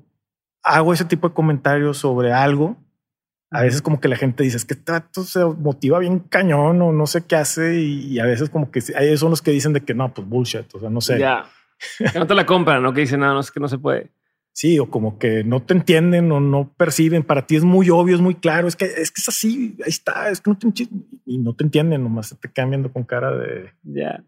hago 0.65 0.93
ese 0.93 1.05
tipo 1.05 1.29
de 1.29 1.35
comentarios 1.35 1.99
sobre 1.99 2.33
algo, 2.33 2.77
a 3.51 3.63
veces 3.63 3.83
como 3.83 4.01
que 4.01 4.09
la 4.09 4.17
gente 4.17 4.43
dice, 4.43 4.57
es 4.57 4.65
que 4.65 4.75
trato 4.75 5.23
se 5.23 5.45
motiva 5.45 6.01
bien 6.01 6.19
cañón 6.19 6.83
o 6.83 6.93
no 6.93 7.07
sé 7.07 7.25
qué 7.25 7.37
hace 7.37 7.81
y, 7.81 8.19
a 8.19 8.25
veces 8.25 8.51
como 8.51 8.71
que 8.73 8.83
ellos 8.99 9.21
son 9.21 9.31
los 9.31 9.43
que 9.43 9.53
dicen 9.53 9.73
de 9.73 9.83
que 9.83 9.95
no, 9.95 10.13
pues 10.13 10.27
bullshit, 10.27 10.75
o 10.75 10.81
sea, 10.81 10.91
no 10.91 11.01
sé. 11.01 11.21
Ya, 11.21 11.47
que 12.13 12.19
no 12.19 12.27
te 12.27 12.35
la 12.35 12.47
compran, 12.47 12.83
¿no? 12.83 12.93
Que 12.93 13.03
dicen, 13.03 13.21
nada, 13.21 13.35
no, 13.35 13.41
es 13.41 13.53
que 13.53 13.61
no 13.61 13.69
se 13.69 13.79
puede. 13.79 14.11
Sí, 14.53 14.79
o 14.79 14.91
como 14.91 15.19
que 15.19 15.45
no 15.45 15.63
te 15.63 15.75
entienden 15.75 16.33
o 16.33 16.41
no 16.41 16.73
perciben, 16.77 17.23
para 17.23 17.47
ti 17.47 17.57
es 17.57 17.65
muy 17.65 17.91
obvio, 17.91 18.15
es 18.15 18.21
muy 18.21 18.35
claro, 18.35 18.67
es 18.67 18.77
que 18.77 18.87
es, 18.87 19.11
que 19.11 19.21
es 19.21 19.29
así, 19.29 19.77
ahí 19.85 19.91
está, 19.91 20.31
es 20.31 20.41
que 20.41 20.51
no 20.51 20.57
te 20.57 20.89
y 21.25 21.39
no 21.39 21.55
te 21.55 21.65
entienden, 21.65 22.03
nomás 22.03 22.37
te 22.41 22.51
quedan 22.51 22.71
viendo 22.71 22.93
con 22.93 23.05
cara 23.05 23.37
de... 23.37 23.73
Ya. 23.83 24.25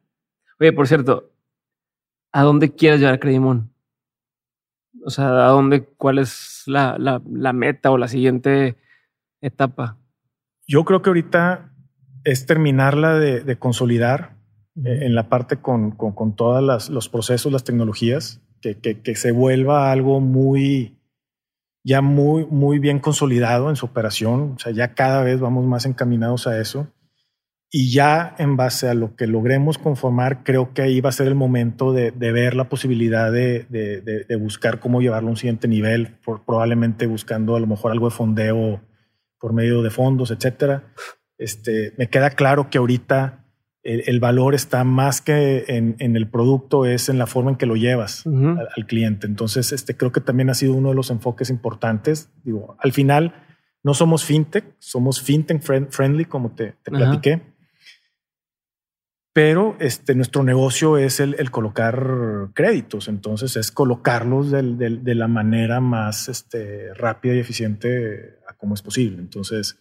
Oye, 0.60 0.72
por 0.72 0.86
cierto, 0.86 1.32
¿a 2.32 2.42
dónde 2.42 2.74
quieres 2.74 3.00
llevar 3.00 3.14
a 3.14 3.20
Credimón? 3.20 3.72
O 5.07 5.11
sea, 5.11 5.47
¿a 5.47 5.51
dónde, 5.51 5.85
cuál 5.85 6.19
es 6.19 6.65
la, 6.66 6.99
la, 6.99 7.53
meta 7.53 7.93
o 7.93 7.97
la 7.97 8.09
siguiente 8.09 8.74
etapa? 9.41 9.99
Yo 10.66 10.85
creo 10.85 11.01
que 11.01 11.11
ahorita 11.11 11.73
es 12.24 12.45
terminarla 12.45 13.16
de, 13.16 13.41
de 13.43 13.57
consolidar 13.57 14.35
eh, 14.85 15.03
en 15.03 15.15
la 15.15 15.28
parte 15.28 15.59
con, 15.59 15.93
con, 15.93 16.11
con 16.11 16.35
todos 16.35 16.91
los 16.91 17.09
procesos, 17.09 17.53
las 17.53 17.62
tecnologías, 17.62 18.41
que, 18.61 18.78
que, 18.78 19.01
que, 19.01 19.15
se 19.15 19.31
vuelva 19.31 19.93
algo 19.93 20.19
muy, 20.19 20.99
ya 21.85 22.03
muy, 22.03 22.45
muy 22.45 22.81
bien 22.81 22.99
consolidado 22.99 23.70
en 23.70 23.77
su 23.77 23.87
operación. 23.87 24.55
O 24.57 24.59
sea, 24.59 24.73
ya 24.73 24.95
cada 24.95 25.23
vez 25.23 25.39
vamos 25.39 25.66
más 25.66 25.87
encaminados 25.87 26.49
a 26.49 26.61
eso. 26.61 26.89
Y 27.78 27.90
ya 27.90 28.35
en 28.39 28.57
base 28.57 28.89
a 28.89 28.94
lo 28.94 29.16
que 29.16 29.27
logremos 29.27 29.77
conformar, 29.77 30.44
creo 30.44 30.73
que 30.73 30.81
ahí 30.81 31.03
va 31.03 31.11
a 31.11 31.12
ser 31.12 31.27
el 31.27 31.35
momento 31.35 31.93
de, 31.93 32.11
de 32.11 32.32
ver 32.32 32.57
la 32.57 32.70
posibilidad 32.70 33.31
de, 33.31 33.66
de, 33.69 34.01
de, 34.01 34.36
buscar 34.36 34.81
cómo 34.81 35.03
llevarlo 35.03 35.28
a 35.28 35.32
un 35.32 35.36
siguiente 35.36 35.69
nivel, 35.69 36.16
por, 36.24 36.43
probablemente 36.47 37.07
buscando 37.07 37.55
a 37.55 37.61
lo 37.61 37.66
mejor 37.66 37.93
algo 37.93 38.09
de 38.09 38.16
fondeo 38.16 38.81
por 39.39 39.53
medio 39.53 39.82
de 39.82 39.90
fondos, 39.90 40.31
etcétera. 40.31 40.85
Este, 41.36 41.93
me 41.98 42.09
queda 42.09 42.31
claro 42.31 42.70
que 42.70 42.78
ahorita 42.78 43.44
el, 43.82 44.20
valor 44.20 44.55
está 44.55 44.82
más 44.82 45.20
que 45.20 45.66
en, 45.69 45.97
en, 45.98 46.16
el 46.16 46.31
producto, 46.31 46.86
es 46.86 47.11
en 47.11 47.19
la 47.19 47.27
forma 47.27 47.51
en 47.51 47.57
que 47.59 47.66
lo 47.66 47.77
llevas 47.77 48.24
al, 48.27 48.86
cliente. 48.86 49.27
Entonces, 49.27 49.73
este, 49.73 49.98
creo 49.98 50.12
que 50.12 50.23
también 50.23 50.48
ha 50.48 50.55
sido 50.55 50.73
uno 50.73 50.89
de 50.89 50.94
los 50.94 51.11
enfoques 51.11 51.51
importantes. 51.51 52.31
Digo, 52.43 52.78
al 52.81 52.93
final 52.94 53.35
no 53.82 53.93
somos 53.93 54.24
fintech, 54.24 54.65
somos 54.78 55.20
fintech 55.20 55.61
friendly, 55.61 56.24
como 56.24 56.53
te, 56.53 56.73
te 56.82 56.90
platiqué. 56.90 57.55
Pero 59.36 59.76
este, 59.80 60.14
nuestro 60.14 60.42
negocio 60.42 60.96
es 60.96 61.20
el, 61.20 61.50
colocar 61.50 62.48
créditos, 62.54 63.06
entonces 63.06 63.54
es 63.56 63.70
colocarlos 63.70 64.50
de, 64.50 65.14
la 65.14 65.28
manera 65.28 65.78
más 65.78 66.30
este, 66.30 66.94
rápida 66.94 67.34
y 67.34 67.40
eficiente 67.40 68.38
como 68.56 68.72
es 68.72 68.80
posible. 68.80 69.18
Entonces, 69.18 69.78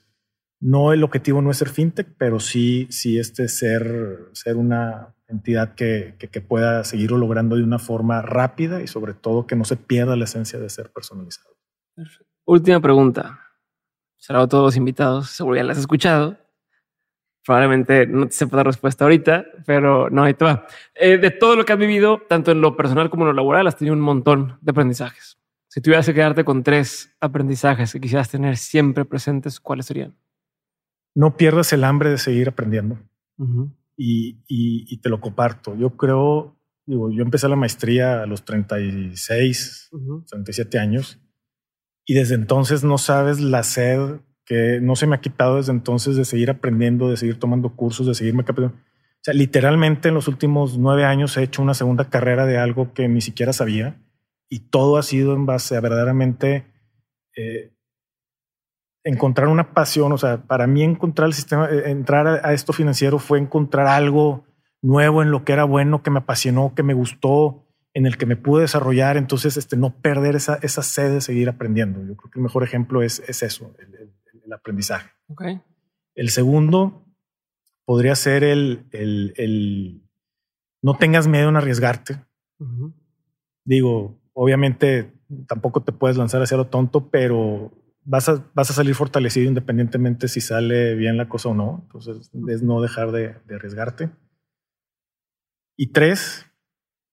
no 0.59 0.91
el 0.91 1.05
objetivo 1.05 1.41
no 1.41 1.51
es 1.51 1.57
ser 1.57 1.69
fintech, 1.69 2.17
pero 2.17 2.41
sí, 2.41 2.87
sí 2.89 3.17
este 3.17 3.47
ser, 3.47 4.27
ser 4.33 4.57
una 4.57 5.15
entidad 5.29 5.73
que, 5.73 6.17
pueda 6.45 6.83
seguirlo 6.83 7.17
logrando 7.17 7.55
de 7.55 7.63
una 7.63 7.79
forma 7.79 8.21
rápida 8.21 8.81
y 8.81 8.87
sobre 8.87 9.13
todo 9.13 9.47
que 9.47 9.55
no 9.55 9.63
se 9.63 9.77
pierda 9.77 10.17
la 10.17 10.25
esencia 10.25 10.59
de 10.59 10.69
ser 10.69 10.91
personalizado. 10.91 11.55
Última 12.43 12.81
pregunta. 12.81 13.39
Será 14.17 14.41
a 14.41 14.47
todos 14.49 14.65
los 14.65 14.75
invitados, 14.75 15.29
seguro 15.29 15.55
ya 15.55 15.63
las 15.63 15.77
has 15.77 15.83
escuchado. 15.83 16.44
Probablemente 17.45 18.07
no 18.07 18.25
te 18.25 18.33
sepa 18.33 18.57
la 18.57 18.63
respuesta 18.63 19.05
ahorita, 19.05 19.45
pero 19.65 20.09
no, 20.09 20.23
ahí 20.23 20.33
te 20.33 20.45
va. 20.45 20.65
Eh, 20.95 21.17
de 21.17 21.29
todo 21.29 21.55
lo 21.55 21.63
que 21.63 21.73
has 21.73 21.79
vivido, 21.79 22.21
tanto 22.27 22.51
en 22.51 22.59
lo 22.59 22.75
personal 22.75 23.09
como 23.09 23.23
en 23.23 23.27
lo 23.27 23.33
laboral, 23.33 23.67
has 23.67 23.77
tenido 23.77 23.93
un 23.93 24.01
montón 24.01 24.57
de 24.61 24.71
aprendizajes. 24.71 25.37
Si 25.67 25.79
tuvieras 25.79 26.05
que 26.05 26.13
quedarte 26.13 26.43
con 26.43 26.63
tres 26.63 27.15
aprendizajes 27.19 27.91
que 27.91 27.99
quisieras 27.99 28.29
tener 28.29 28.57
siempre 28.57 29.05
presentes, 29.05 29.59
¿cuáles 29.59 29.85
serían? 29.85 30.15
No 31.13 31.37
pierdas 31.37 31.71
el 31.73 31.83
hambre 31.83 32.09
de 32.09 32.17
seguir 32.17 32.49
aprendiendo. 32.49 32.97
y, 33.95 34.39
y, 34.47 34.97
te 34.97 35.09
lo 35.09 35.21
comparto. 35.21 35.75
Yo 35.75 35.91
creo, 35.97 36.57
digo, 36.85 37.11
yo 37.11 37.21
empecé 37.21 37.47
la 37.47 37.55
maestría 37.55 38.23
a 38.23 38.25
los 38.25 38.43
36, 38.43 39.91
37 40.27 40.79
años 40.79 41.19
y 42.05 42.13
desde 42.13 42.35
entonces 42.35 42.83
no 42.83 42.97
sabes 42.97 43.39
la 43.39 43.63
sed 43.63 44.19
que 44.45 44.79
no 44.81 44.95
se 44.95 45.07
me 45.07 45.15
ha 45.15 45.21
quitado 45.21 45.57
desde 45.57 45.71
entonces 45.71 46.15
de 46.15 46.25
seguir 46.25 46.49
aprendiendo, 46.49 47.09
de 47.09 47.17
seguir 47.17 47.39
tomando 47.39 47.75
cursos, 47.75 48.05
de 48.07 48.13
seguirme 48.13 48.43
capacitando. 48.43 48.77
O 48.77 49.23
sea, 49.25 49.33
literalmente 49.33 50.09
en 50.09 50.13
los 50.13 50.27
últimos 50.27 50.77
nueve 50.77 51.03
años 51.03 51.35
he 51.35 51.43
hecho 51.43 51.63
una 51.63 51.73
segunda 51.73 52.09
carrera 52.09 52.45
de 52.45 52.59
algo 52.59 52.93
que 52.93 53.07
ni 53.07 53.21
siquiera 53.21 53.53
sabía 53.53 53.99
y 54.49 54.59
todo 54.69 54.97
ha 54.97 55.03
sido 55.03 55.33
en 55.33 55.47
base 55.47 55.75
a 55.75 55.81
verdaderamente 55.81 56.65
eh, 57.35 57.73
encontrar 59.03 59.47
una 59.47 59.73
pasión. 59.73 60.11
O 60.11 60.17
sea, 60.17 60.43
para 60.43 60.67
mí 60.67 60.83
encontrar 60.83 61.27
el 61.27 61.33
sistema, 61.33 61.69
eh, 61.69 61.89
entrar 61.89 62.27
a, 62.27 62.53
esto 62.53 62.73
financiero 62.73 63.19
fue 63.19 63.39
encontrar 63.39 63.87
algo 63.87 64.45
nuevo 64.81 65.23
en 65.23 65.31
lo 65.31 65.43
que 65.43 65.53
era 65.53 65.63
bueno, 65.63 66.03
que 66.03 66.11
me 66.11 66.19
apasionó, 66.19 66.73
que 66.75 66.83
me 66.83 66.93
gustó, 66.93 67.63
en 67.93 68.05
el 68.05 68.17
que 68.17 68.25
me 68.25 68.35
pude 68.35 68.61
desarrollar. 68.61 69.17
Entonces, 69.17 69.57
este, 69.57 69.77
no 69.77 69.95
perder 70.01 70.35
esa, 70.35 70.59
esa 70.61 70.83
sed 70.83 71.13
de 71.13 71.21
seguir 71.21 71.49
aprendiendo. 71.49 72.05
Yo 72.05 72.15
creo 72.15 72.31
que 72.31 72.39
el 72.39 72.43
mejor 72.43 72.63
ejemplo 72.63 73.01
es, 73.01 73.23
es 73.27 73.41
eso, 73.41 73.73
el, 73.79 74.04
aprendizaje. 74.53 75.09
Okay. 75.27 75.61
El 76.15 76.29
segundo 76.29 77.05
podría 77.85 78.15
ser 78.15 78.43
el, 78.43 78.85
el, 78.91 80.01
no 80.81 80.97
tengas 80.97 81.27
miedo 81.27 81.49
en 81.49 81.55
arriesgarte. 81.55 82.23
Digo, 83.63 84.19
obviamente 84.33 85.13
tampoco 85.47 85.83
te 85.83 85.91
puedes 85.91 86.17
lanzar 86.17 86.41
hacia 86.41 86.57
lo 86.57 86.67
tonto, 86.67 87.09
pero 87.09 87.71
vas 88.03 88.29
a, 88.29 88.45
vas 88.53 88.69
a 88.69 88.73
salir 88.73 88.95
fortalecido 88.95 89.47
independientemente 89.47 90.27
si 90.27 90.41
sale 90.41 90.95
bien 90.95 91.17
la 91.17 91.27
cosa 91.27 91.49
o 91.49 91.53
no. 91.53 91.81
Entonces, 91.83 92.31
es 92.47 92.63
no 92.63 92.81
dejar 92.81 93.11
de, 93.11 93.35
arriesgarte. 93.53 94.11
Y 95.77 95.87
tres, 95.87 96.45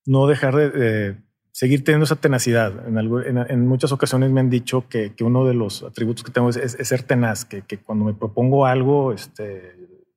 no 0.07 0.27
dejar 0.27 0.55
de, 0.55 1.23
seguir 1.63 1.85
teniendo 1.85 2.03
esa 2.03 2.17
tenacidad. 2.17 2.73
En, 2.89 3.69
muchas 3.69 3.93
ocasiones 3.93 4.33
me 4.33 4.41
han 4.41 4.51
dicho 4.51 4.89
que, 4.89 5.15
uno 5.21 5.47
de 5.47 5.55
los 5.55 5.85
atributos 5.85 6.25
que 6.25 6.33
tengo 6.33 6.51
es, 6.51 6.77
ser 6.89 7.05
tenaz, 7.05 7.45
que, 7.45 7.63
cuando 7.79 8.05
me 8.05 8.15
propongo 8.15 8.67
algo, 8.67 9.13
este, 9.13 9.77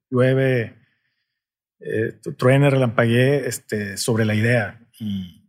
llueve, 0.09 0.73
eh, 1.81 2.13
truene, 2.35 2.71
relampaguee 2.71 3.45
este, 3.45 3.95
sobre 3.95 4.25
la 4.25 4.33
idea. 4.33 4.81
Y, 4.99 5.43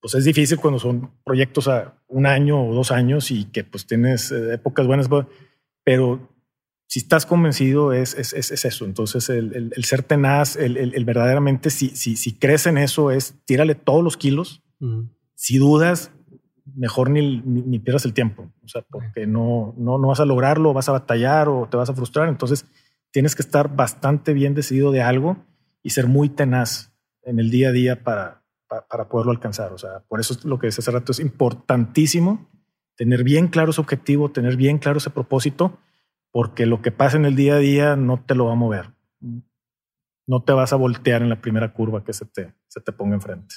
pues 0.00 0.14
es 0.14 0.24
difícil 0.24 0.56
cuando 0.56 0.80
son 0.80 1.10
proyectos 1.24 1.68
a 1.68 2.02
un 2.08 2.24
año 2.24 2.66
o 2.66 2.74
dos 2.74 2.90
años 2.90 3.30
y 3.30 3.44
que 3.44 3.64
pues 3.64 3.86
tienes 3.86 4.32
eh, 4.32 4.54
épocas 4.54 4.86
buenas, 4.86 5.10
pero 5.84 6.26
si 6.88 7.00
estás 7.00 7.26
convencido 7.26 7.92
es, 7.92 8.14
es, 8.14 8.32
es, 8.32 8.64
eso. 8.64 8.86
Entonces 8.86 9.28
el, 9.28 9.72
ser 9.84 10.02
tenaz, 10.02 10.56
el, 10.56 10.76
el, 10.76 11.04
verdaderamente, 11.04 11.68
si, 11.68 11.90
si, 11.90 12.16
si, 12.16 12.32
crees 12.32 12.66
en 12.66 12.78
eso, 12.78 13.10
es 13.10 13.34
tírale 13.44 13.74
todos 13.74 14.02
los 14.02 14.16
kilos. 14.16 14.61
Si 15.34 15.58
dudas, 15.58 16.12
mejor 16.74 17.10
ni, 17.10 17.40
ni, 17.40 17.78
pierdas 17.78 18.04
el 18.04 18.14
tiempo. 18.14 18.50
O 18.64 18.68
sea, 18.68 18.82
porque 18.82 19.26
no, 19.26 19.74
no, 19.76 19.98
no 19.98 20.08
vas 20.08 20.20
a 20.20 20.24
lograrlo, 20.24 20.72
vas 20.72 20.88
a 20.88 20.92
batallar 20.92 21.48
o 21.48 21.68
te 21.68 21.76
vas 21.76 21.90
a 21.90 21.94
frustrar. 21.94 22.28
Entonces 22.28 22.66
tienes 23.10 23.34
que 23.34 23.42
estar 23.42 23.74
bastante 23.74 24.32
bien 24.32 24.54
decidido 24.54 24.90
de 24.90 25.02
algo 25.02 25.36
y 25.82 25.90
ser 25.90 26.06
muy 26.06 26.28
tenaz 26.28 26.92
en 27.22 27.38
el 27.38 27.50
día 27.50 27.68
a 27.68 27.72
día 27.72 28.02
para, 28.02 28.42
para 28.66 29.08
poderlo 29.08 29.32
alcanzar. 29.32 29.72
O 29.72 29.78
sea, 29.78 30.00
por 30.08 30.20
eso 30.20 30.34
es 30.34 30.44
lo 30.44 30.58
que 30.58 30.66
decía 30.66 30.82
hace 30.82 30.90
rato, 30.90 31.12
es 31.12 31.20
importantísimo 31.20 32.48
tener 32.96 33.24
bien 33.24 33.48
claro 33.48 33.70
ese 33.70 33.80
objetivo, 33.80 34.30
tener 34.30 34.56
bien 34.56 34.78
claro 34.78 34.98
ese 34.98 35.10
propósito, 35.10 35.78
porque 36.30 36.66
lo 36.66 36.82
que 36.82 36.92
pasa 36.92 37.16
en 37.16 37.24
el 37.24 37.36
día 37.36 37.54
a 37.54 37.58
día 37.58 37.96
no 37.96 38.22
te 38.24 38.34
lo 38.34 38.46
va 38.46 38.52
a 38.52 38.56
mover. 38.56 38.90
No 40.26 40.42
te 40.44 40.52
vas 40.52 40.72
a 40.72 40.76
voltear 40.76 41.22
en 41.22 41.28
la 41.28 41.40
primera 41.40 41.72
curva 41.72 42.04
que 42.04 42.12
se 42.12 42.26
te, 42.26 42.54
se 42.68 42.80
te 42.80 42.92
ponga 42.92 43.14
enfrente. 43.14 43.56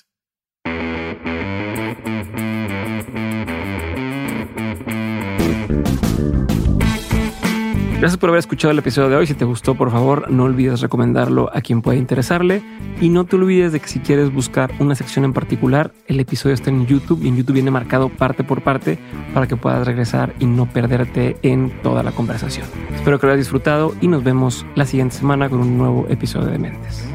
Gracias 8.06 8.20
por 8.20 8.30
haber 8.30 8.40
escuchado 8.40 8.72
el 8.72 8.78
episodio 8.78 9.10
de 9.10 9.16
hoy. 9.16 9.26
Si 9.26 9.34
te 9.34 9.46
gustó, 9.46 9.74
por 9.74 9.90
favor, 9.90 10.30
no 10.30 10.44
olvides 10.44 10.82
recomendarlo 10.82 11.50
a 11.52 11.62
quien 11.62 11.82
pueda 11.82 11.98
interesarle. 11.98 12.62
Y 13.02 13.10
no 13.10 13.24
te 13.24 13.36
olvides 13.36 13.72
de 13.72 13.80
que 13.80 13.88
si 13.88 14.00
quieres 14.00 14.32
buscar 14.32 14.72
una 14.80 14.94
sección 14.94 15.26
en 15.26 15.34
particular, 15.34 15.92
el 16.08 16.20
episodio 16.20 16.54
está 16.54 16.70
en 16.70 16.86
YouTube 16.86 17.24
y 17.24 17.30
en 17.30 17.38
YouTube 17.38 17.54
viene 17.54 17.72
marcado 17.72 18.10
parte 18.10 18.44
por 18.44 18.62
parte 18.62 19.00
para 19.34 19.48
que 19.48 19.56
puedas 19.56 19.88
regresar 19.88 20.36
y 20.40 20.46
no 20.46 20.68
perderte 20.68 21.38
en 21.42 21.72
toda 21.82 22.04
la 22.04 22.12
conversación. 22.12 22.68
Espero 22.94 23.20
que 23.20 23.26
lo 23.26 23.34
hayas 23.34 23.46
disfrutado 23.46 23.96
y 24.02 24.08
nos 24.08 24.24
vemos 24.24 24.68
la 24.76 24.86
siguiente 24.86 25.16
semana 25.16 25.50
con 25.50 25.62
un 25.62 25.76
nuevo 25.76 26.06
episodio 26.08 26.50
de 26.50 26.60
Mentes. 26.60 27.15